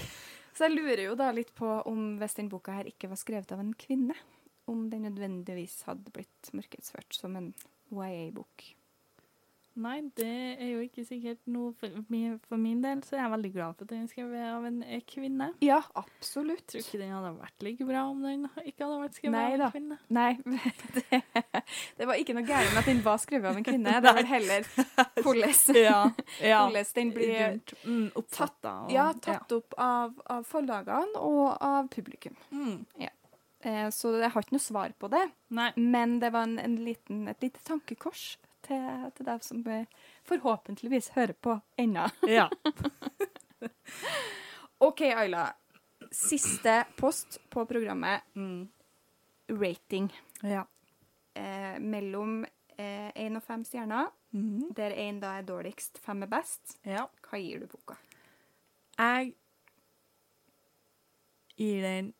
Så 0.53 0.67
jeg 0.69 0.75
lurer 0.77 1.03
jo 1.09 1.15
da 1.15 1.31
litt 1.31 1.53
på 1.55 1.85
om 1.87 2.17
hvis 2.19 2.35
den 2.35 2.49
boka 2.49 2.71
her 2.73 2.83
ikke 2.85 3.09
var 3.09 3.17
skrevet 3.17 3.51
av 3.51 3.59
en 3.59 3.73
kvinne, 3.73 4.15
om 4.67 4.89
den 4.89 5.03
nødvendigvis 5.03 5.83
hadde 5.87 6.11
blitt 6.11 6.51
markedsført 6.53 7.13
som 7.13 7.35
en 7.35 7.53
YA-bok. 7.91 8.74
Nei, 9.75 9.97
det 10.15 10.27
er 10.55 10.69
jo 10.69 10.83
ikke 10.85 11.03
sikkert 11.03 11.41
noe 11.51 11.73
for 11.75 11.91
for 12.47 12.59
min 12.61 12.79
del, 12.83 13.01
så 13.03 13.17
jeg 13.17 13.25
er 13.25 13.31
veldig 13.33 13.49
glad 13.51 13.73
for 13.75 13.83
at 13.83 13.89
den 13.91 14.05
er 14.05 14.11
skrevet 14.11 14.43
av 14.47 14.67
en 14.69 14.77
eh, 14.85 15.01
kvinne. 15.09 15.49
Ja, 15.65 15.81
absolutt. 15.99 16.61
Jeg 16.71 16.85
tror 16.85 16.85
ikke 16.85 17.01
den 17.01 17.11
hadde 17.11 17.31
vært 17.41 17.65
like 17.67 17.87
bra 17.89 18.03
om 18.07 18.21
den 18.23 18.45
ikke 18.63 18.85
hadde 18.85 18.99
vært 19.01 19.17
skrevet 19.19 19.35
Nei 19.35 19.49
av 19.49 19.59
da. 19.59 19.67
en 19.67 19.73
kvinne. 19.75 19.97
Nei, 20.15 20.29
det, 20.95 21.19
det 21.99 22.07
var 22.07 22.21
ikke 22.21 22.37
noe 22.37 22.45
gærent 22.47 22.71
med 22.71 22.81
at 22.83 22.89
den 22.93 23.03
var 23.03 23.19
skrevet 23.23 23.51
av 23.51 23.59
en 23.59 23.67
kvinne. 23.67 23.97
Det 24.05 24.15
var 24.15 24.29
heller 24.31 24.69
hvordan, 25.25 25.59
Ja, 25.75 25.99
ja. 26.39 26.61
den 26.95 27.11
blir 27.17 27.59
mm, 27.83 28.07
oppfatta. 28.15 28.77
ja, 28.95 29.09
tatt 29.27 29.51
opp 29.59 29.75
av, 29.81 30.15
av 30.31 30.47
forlagene 30.47 31.19
og 31.19 31.51
av 31.59 31.91
publikum. 31.91 32.39
Mm. 32.55 32.85
Ja. 33.03 33.11
så 33.91 34.15
jeg 34.21 34.31
har 34.31 34.45
ikke 34.47 34.55
noe 34.55 34.63
svar 34.63 34.95
på 34.99 35.11
det. 35.11 35.25
Nei. 35.51 35.71
Men 35.75 36.19
det 36.23 36.31
var 36.31 36.47
en, 36.47 36.59
en 36.63 36.79
liten, 36.85 37.27
et 37.27 37.43
lite 37.43 37.59
tankekors 37.67 38.37
til, 38.65 39.05
til 39.15 39.27
deg 39.29 39.43
som 39.45 39.61
eh, 39.71 39.85
forhåpentligvis 40.27 41.11
hører 41.15 41.33
på 41.45 41.55
ennå. 41.81 42.07
Ja. 42.27 42.49
OK, 44.85 45.01
Ayla. 45.01 45.45
Siste 46.11 46.81
post 46.99 47.39
på 47.49 47.63
programmet. 47.69 48.21
Mm. 48.35 48.67
Rating. 49.61 50.09
Ja. 50.43 50.65
Eh, 51.35 51.77
mellom 51.79 52.43
én 52.77 53.37
og 53.39 53.43
fem 53.45 53.63
stjerner, 53.63 54.09
Mhm. 54.35 54.73
der 54.75 54.91
én 54.91 55.19
da 55.21 55.37
er 55.37 55.43
dårligst, 55.47 55.97
fem 56.03 56.23
er 56.23 56.27
best. 56.27 56.73
ja. 56.85 57.05
Hva 57.23 57.37
gir 57.39 57.59
du 57.59 57.67
boka? 57.71 57.95
Jeg 58.97 59.33
gir 61.57 61.81
den 61.81 62.13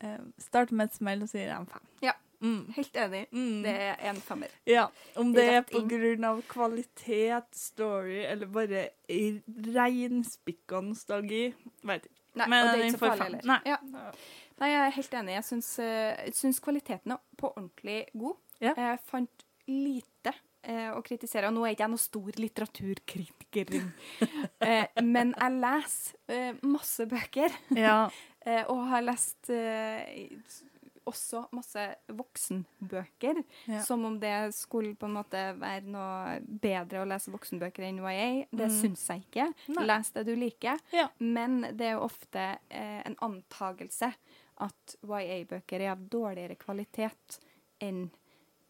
eh, 0.00 0.18
Starter 0.38 0.74
med 0.74 0.86
et 0.90 0.94
smell 0.98 1.22
og 1.22 1.28
sier 1.30 1.54
en 1.54 1.66
fem. 1.70 1.86
Ja. 2.02 2.12
Mm. 2.42 2.72
Helt 2.76 2.96
enig. 2.98 3.26
Mm. 3.32 3.62
Det 3.62 3.74
er 3.86 4.00
en 4.10 4.18
femmer. 4.20 4.54
Ja, 4.68 4.88
om 5.20 5.30
det 5.34 5.44
er 5.46 5.62
på 5.66 5.78
inn. 5.78 5.90
grunn 5.90 6.26
av 6.26 6.40
kvalitet, 6.50 7.52
story, 7.54 8.24
eller 8.26 8.50
bare 8.50 8.88
reinspikka 9.76 10.82
nostalgi, 10.82 11.46
vet 11.86 12.08
ikke. 12.08 12.18
Nei, 12.32 12.46
Men 12.48 12.64
og 12.64 12.70
det 12.70 12.78
er 12.78 12.86
ikke 12.86 12.96
så 12.96 13.02
farlig 13.02 13.26
heller. 13.26 13.42
Nei. 13.50 13.58
Ja. 13.68 13.76
Nei, 14.62 14.70
jeg 14.70 14.80
er 14.86 14.94
helt 14.96 15.14
enig. 15.18 15.34
Jeg 15.36 15.44
syns, 15.48 15.68
eh, 15.82 16.22
jeg 16.28 16.38
syns 16.38 16.62
kvaliteten 16.64 17.12
er 17.12 17.20
på 17.36 17.50
ordentlig 17.50 17.98
god. 18.14 18.38
Ja. 18.62 18.72
Jeg 18.78 19.00
fant 19.04 19.44
lite 19.68 20.32
eh, 20.62 20.88
å 20.94 21.02
kritisere. 21.04 21.50
Og 21.50 21.56
nå 21.56 21.66
er 21.66 21.74
ikke 21.74 21.84
jeg 21.84 21.92
noen 21.92 22.02
stor 22.02 22.40
litteraturkritiker, 22.40 23.74
eh, 24.68 25.02
men 25.04 25.34
jeg 25.36 25.58
leser 25.60 26.60
masse 26.64 27.08
bøker. 27.10 27.58
Ja. 27.76 28.04
Og 28.72 28.80
har 28.90 29.04
lest 29.06 29.52
også 31.06 31.44
masse 31.52 31.82
voksenbøker. 32.08 33.42
Ja. 33.70 33.80
Som 33.82 34.04
om 34.04 34.18
det 34.20 34.54
skulle 34.54 34.94
på 34.96 35.06
en 35.08 35.14
måte 35.16 35.40
være 35.58 35.84
noe 35.90 36.40
bedre 36.62 37.02
å 37.02 37.08
lese 37.08 37.32
voksenbøker 37.34 37.82
enn 37.88 37.98
YA. 38.02 38.46
Det 38.50 38.68
Mm. 38.70 38.80
syns 38.80 39.06
jeg 39.08 39.24
ikke. 39.26 39.46
Nei. 39.76 39.84
Les 39.86 40.10
det 40.10 40.26
du 40.26 40.34
liker. 40.36 40.78
Ja. 40.92 41.08
Men 41.18 41.62
det 41.62 41.80
er 41.86 41.92
jo 41.96 42.04
ofte 42.08 42.58
eh, 42.70 43.02
en 43.06 43.16
antagelse 43.20 44.12
at 44.58 44.96
YA-bøker 45.02 45.80
er 45.80 45.90
av 45.92 45.98
dårligere 46.08 46.56
kvalitet 46.56 47.38
enn 47.80 48.10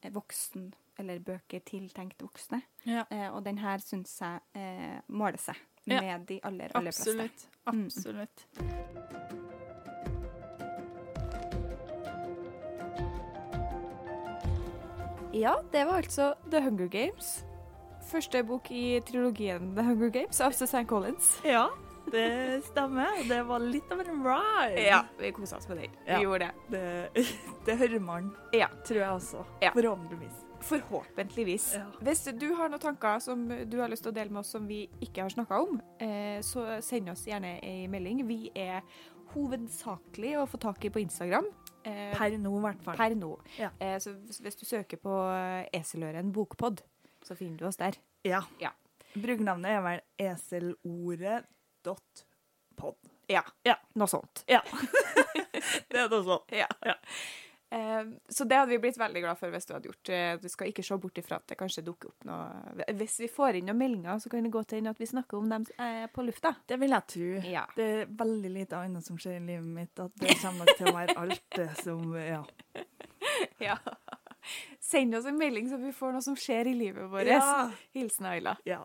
eh, 0.02 0.10
voksen- 0.10 0.72
eller 0.98 1.18
bøker 1.20 1.60
tiltenkt 1.64 2.18
voksne. 2.22 2.62
ja. 2.84 3.04
Eh, 3.10 3.28
og 3.34 3.42
den 3.44 3.58
her 3.58 3.78
syns 3.78 4.18
jeg 4.20 4.40
eh, 4.54 5.00
måler 5.08 5.38
seg 5.38 5.56
med 5.86 6.26
de 6.26 6.40
aller, 6.44 6.70
aller 6.74 6.92
fleste. 6.92 7.48
Absolutt. 7.66 8.46
Mm. 8.60 9.41
Ja, 15.32 15.54
det 15.72 15.84
var 15.88 16.02
altså 16.02 16.34
The 16.50 16.60
Hunger 16.60 16.88
Games. 16.92 17.44
Første 18.10 18.42
bok 18.44 18.68
i 18.74 18.98
trilogien 19.06 19.70
The 19.76 19.84
Hunger 19.86 20.10
Games 20.12 20.40
av 20.44 20.52
Susanne 20.52 20.88
Collins. 20.90 21.38
Ja, 21.46 21.68
det 22.12 22.60
stemmer. 22.66 23.22
Det 23.28 23.38
var 23.48 23.62
litt 23.64 23.88
av 23.94 24.02
en 24.02 24.24
ride. 24.26 24.82
Ja, 24.84 24.98
vi 25.20 25.30
kosa 25.32 25.56
oss 25.56 25.68
med 25.70 25.78
den. 25.84 25.94
Ja. 26.06 26.18
Vi 26.18 26.26
gjorde 26.26 26.50
det. 26.68 26.78
Det, 27.14 27.24
det 27.66 27.78
hører 27.80 28.00
man, 28.04 28.32
Ja. 28.52 28.68
tror 28.84 29.00
jeg 29.00 29.10
også. 29.14 29.44
Ja. 29.64 29.72
Forhåpentligvis. 29.72 30.42
Forhåpentligvis. 30.62 31.70
Ja. 31.78 31.86
Hvis 32.04 32.26
du 32.38 32.46
har 32.58 32.68
noen 32.70 32.82
tanker 32.82 33.18
som 33.24 33.46
du 33.48 33.78
har 33.80 33.88
lyst 33.90 34.04
til 34.04 34.12
å 34.12 34.18
dele 34.18 34.30
med 34.30 34.42
oss 34.44 34.52
som 34.54 34.68
vi 34.68 34.84
ikke 35.02 35.24
har 35.24 35.32
snakka 35.32 35.62
om, 35.64 35.80
eh, 35.98 36.38
så 36.44 36.66
send 36.84 37.08
oss 37.10 37.24
gjerne 37.26 37.56
ei 37.64 37.86
melding. 37.90 38.20
Vi 38.28 38.50
er 38.54 38.82
hovedsakelig 39.32 40.36
å 40.42 40.46
få 40.46 40.60
tak 40.60 40.84
i 40.84 40.90
på 40.92 41.00
Instagram. 41.02 41.48
Eh, 41.84 42.12
Per 42.16 42.30
nå, 42.38 42.52
i 42.58 42.60
hvert 42.66 42.82
fall. 42.84 42.96
per 42.96 43.14
nå. 43.18 43.32
Ja. 43.58 43.70
Eh, 43.82 43.98
så 44.02 44.10
hvis 44.14 44.56
du 44.60 44.64
søker 44.68 44.96
på 45.02 45.12
eh, 45.34 45.66
Eseløren 45.80 46.32
bokpod, 46.34 46.76
så 47.26 47.34
finner 47.38 47.56
du 47.58 47.66
oss 47.70 47.76
der. 47.80 47.92
Ja. 48.26 48.40
Ja. 48.62 48.70
Brukernavnet 49.14 49.70
er 49.70 49.80
vel 49.84 50.00
eselordet.pod. 50.28 52.96
Ja. 53.28 53.42
Ja. 53.66 53.74
Noe 53.98 54.08
sånt. 54.10 54.44
Ja. 54.50 54.60
det 55.90 55.98
er 56.00 56.08
noe 56.12 56.24
sånt. 56.26 56.52
Ja. 56.54 56.68
Ja. 56.86 56.94
Eh, 57.72 58.02
så 58.28 58.44
det 58.44 58.58
hadde 58.58 58.74
vi 58.74 58.78
blitt 58.82 58.98
veldig 59.00 59.22
glad 59.24 59.38
for 59.40 59.54
hvis 59.54 59.68
du 59.68 59.72
hadde 59.72 59.88
gjort. 59.88 60.10
Du 60.42 60.48
skal 60.52 60.68
ikke 60.68 60.84
se 60.84 60.98
bort 61.00 61.20
ifra 61.22 61.38
at 61.40 61.46
det 61.48 61.56
kanskje 61.60 61.84
dukker 61.86 62.10
opp 62.10 62.26
noe 62.28 62.90
Hvis 62.98 63.16
vi 63.22 63.30
får 63.32 63.60
inn 63.60 63.70
noen 63.70 63.80
meldinger, 63.80 64.18
så 64.20 64.32
kan 64.32 64.44
det 64.44 64.52
gå 64.52 64.62
til 64.68 64.90
at 64.90 65.00
vi 65.00 65.08
snakker 65.08 65.40
om 65.40 65.48
dem 65.52 65.64
eh, 65.78 66.04
på 66.12 66.26
lufta. 66.26 66.54
Det 66.68 66.76
vil 66.82 66.92
jeg 66.92 67.08
tro. 67.14 67.30
Ja. 67.48 67.64
Det 67.76 67.88
er 68.02 68.12
veldig 68.22 68.52
lite 68.58 68.82
annet 68.82 69.06
som 69.08 69.16
skjer 69.20 69.38
i 69.40 69.46
livet 69.46 69.72
mitt, 69.72 69.94
at 69.96 70.20
det 70.20 70.36
kommer 70.42 70.66
nok 70.66 70.76
til 70.76 70.92
å 70.92 70.96
være 70.98 71.18
alt 71.24 71.48
det 71.56 71.70
som 71.80 72.12
Ja. 72.18 72.42
ja. 73.70 73.78
Send 74.82 75.14
oss 75.14 75.26
en 75.30 75.38
melding 75.38 75.68
så 75.70 75.78
vi 75.80 75.92
får 75.94 76.16
noe 76.16 76.24
som 76.24 76.36
skjer 76.36 76.68
i 76.72 76.76
livet 76.76 77.08
vårt. 77.08 77.30
Ja. 77.30 77.70
Hilsen 77.96 78.28
Ayla. 78.34 78.56
ja. 78.66 78.82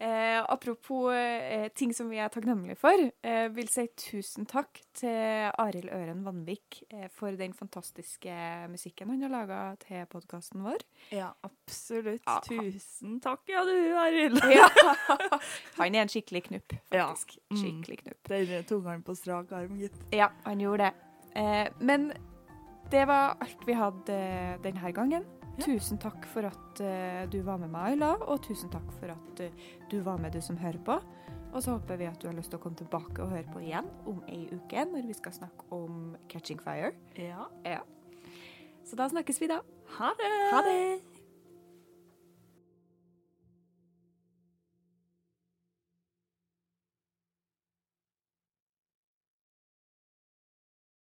Eh, 0.00 0.44
apropos 0.46 1.10
eh, 1.10 1.68
ting 1.74 1.90
som 1.94 2.06
vi 2.10 2.20
er 2.22 2.28
takknemlige 2.30 2.76
for, 2.78 3.00
eh, 3.26 3.48
vil 3.50 3.66
si 3.66 3.82
tusen 3.98 4.46
takk 4.46 4.78
til 4.94 5.50
Arild 5.58 5.88
Øren 5.90 6.20
Vanvik 6.22 6.84
eh, 6.92 7.08
for 7.10 7.34
den 7.34 7.50
fantastiske 7.52 8.30
musikken 8.70 9.10
han 9.10 9.24
har 9.26 9.32
laga 9.32 9.58
til 9.82 10.04
podkasten 10.12 10.62
vår. 10.62 10.84
Ja, 11.10 11.32
absolutt. 11.42 12.22
Ja. 12.28 12.36
Tusen 12.46 13.18
takk, 13.24 13.42
ja 13.50 13.64
du, 13.66 13.74
Arild. 13.98 14.38
Ja. 14.54 14.68
Han 15.80 15.94
er 15.98 16.04
en 16.06 16.12
skikkelig 16.14 16.44
knupp, 16.46 16.76
Ja. 16.94 17.08
faktisk. 17.10 17.34
Mm. 17.50 17.58
Skikkelig 17.64 17.98
knupp. 18.04 18.30
Den 18.30 18.64
tok 18.70 18.86
han 18.92 19.02
på 19.02 19.16
strak 19.18 19.50
arm, 19.58 19.74
gitt. 19.82 19.98
Ja, 20.14 20.30
han 20.46 20.62
gjorde 20.62 20.92
det. 20.92 20.94
Eh, 21.42 21.68
men 21.80 22.12
det 22.94 23.02
var 23.10 23.34
alt 23.42 23.66
vi 23.66 23.74
hadde 23.76 24.14
eh, 24.14 24.54
denne 24.62 24.92
gangen. 24.94 25.26
Ja. 25.58 25.66
Tusen 25.66 25.98
takk 25.98 26.26
for 26.30 26.46
at 26.46 26.82
uh, 26.82 27.24
du 27.30 27.40
var 27.46 27.58
med 27.58 27.72
meg, 27.72 27.94
Ayla, 27.94 28.12
og 28.30 28.42
tusen 28.46 28.70
takk 28.70 28.86
for 29.00 29.10
at 29.14 29.42
uh, 29.42 29.68
du 29.90 29.98
var 30.06 30.20
med, 30.22 30.32
du 30.34 30.42
som 30.44 30.58
hører 30.60 30.78
på. 30.86 30.98
Og 31.48 31.62
så 31.64 31.74
håper 31.74 31.98
vi 31.98 32.06
at 32.06 32.18
du 32.22 32.28
har 32.28 32.36
lyst 32.36 32.52
til 32.52 32.60
å 32.60 32.62
komme 32.62 32.78
tilbake 32.78 33.24
og 33.24 33.32
høre 33.32 33.48
på 33.50 33.62
igjen 33.64 33.88
om 34.06 34.20
ei 34.28 34.44
uke, 34.52 34.84
når 34.92 35.08
vi 35.08 35.16
skal 35.16 35.34
snakke 35.40 35.68
om 35.74 36.12
Catching 36.30 36.60
Fire. 36.62 36.92
Ja. 37.18 37.48
Så 38.86 39.00
da 39.00 39.08
snakkes 39.10 39.40
vi 39.42 39.50
da. 39.50 39.62
Ha 39.98 40.12
det! 40.20 40.34
Ha 40.52 40.66
det! 40.68 41.17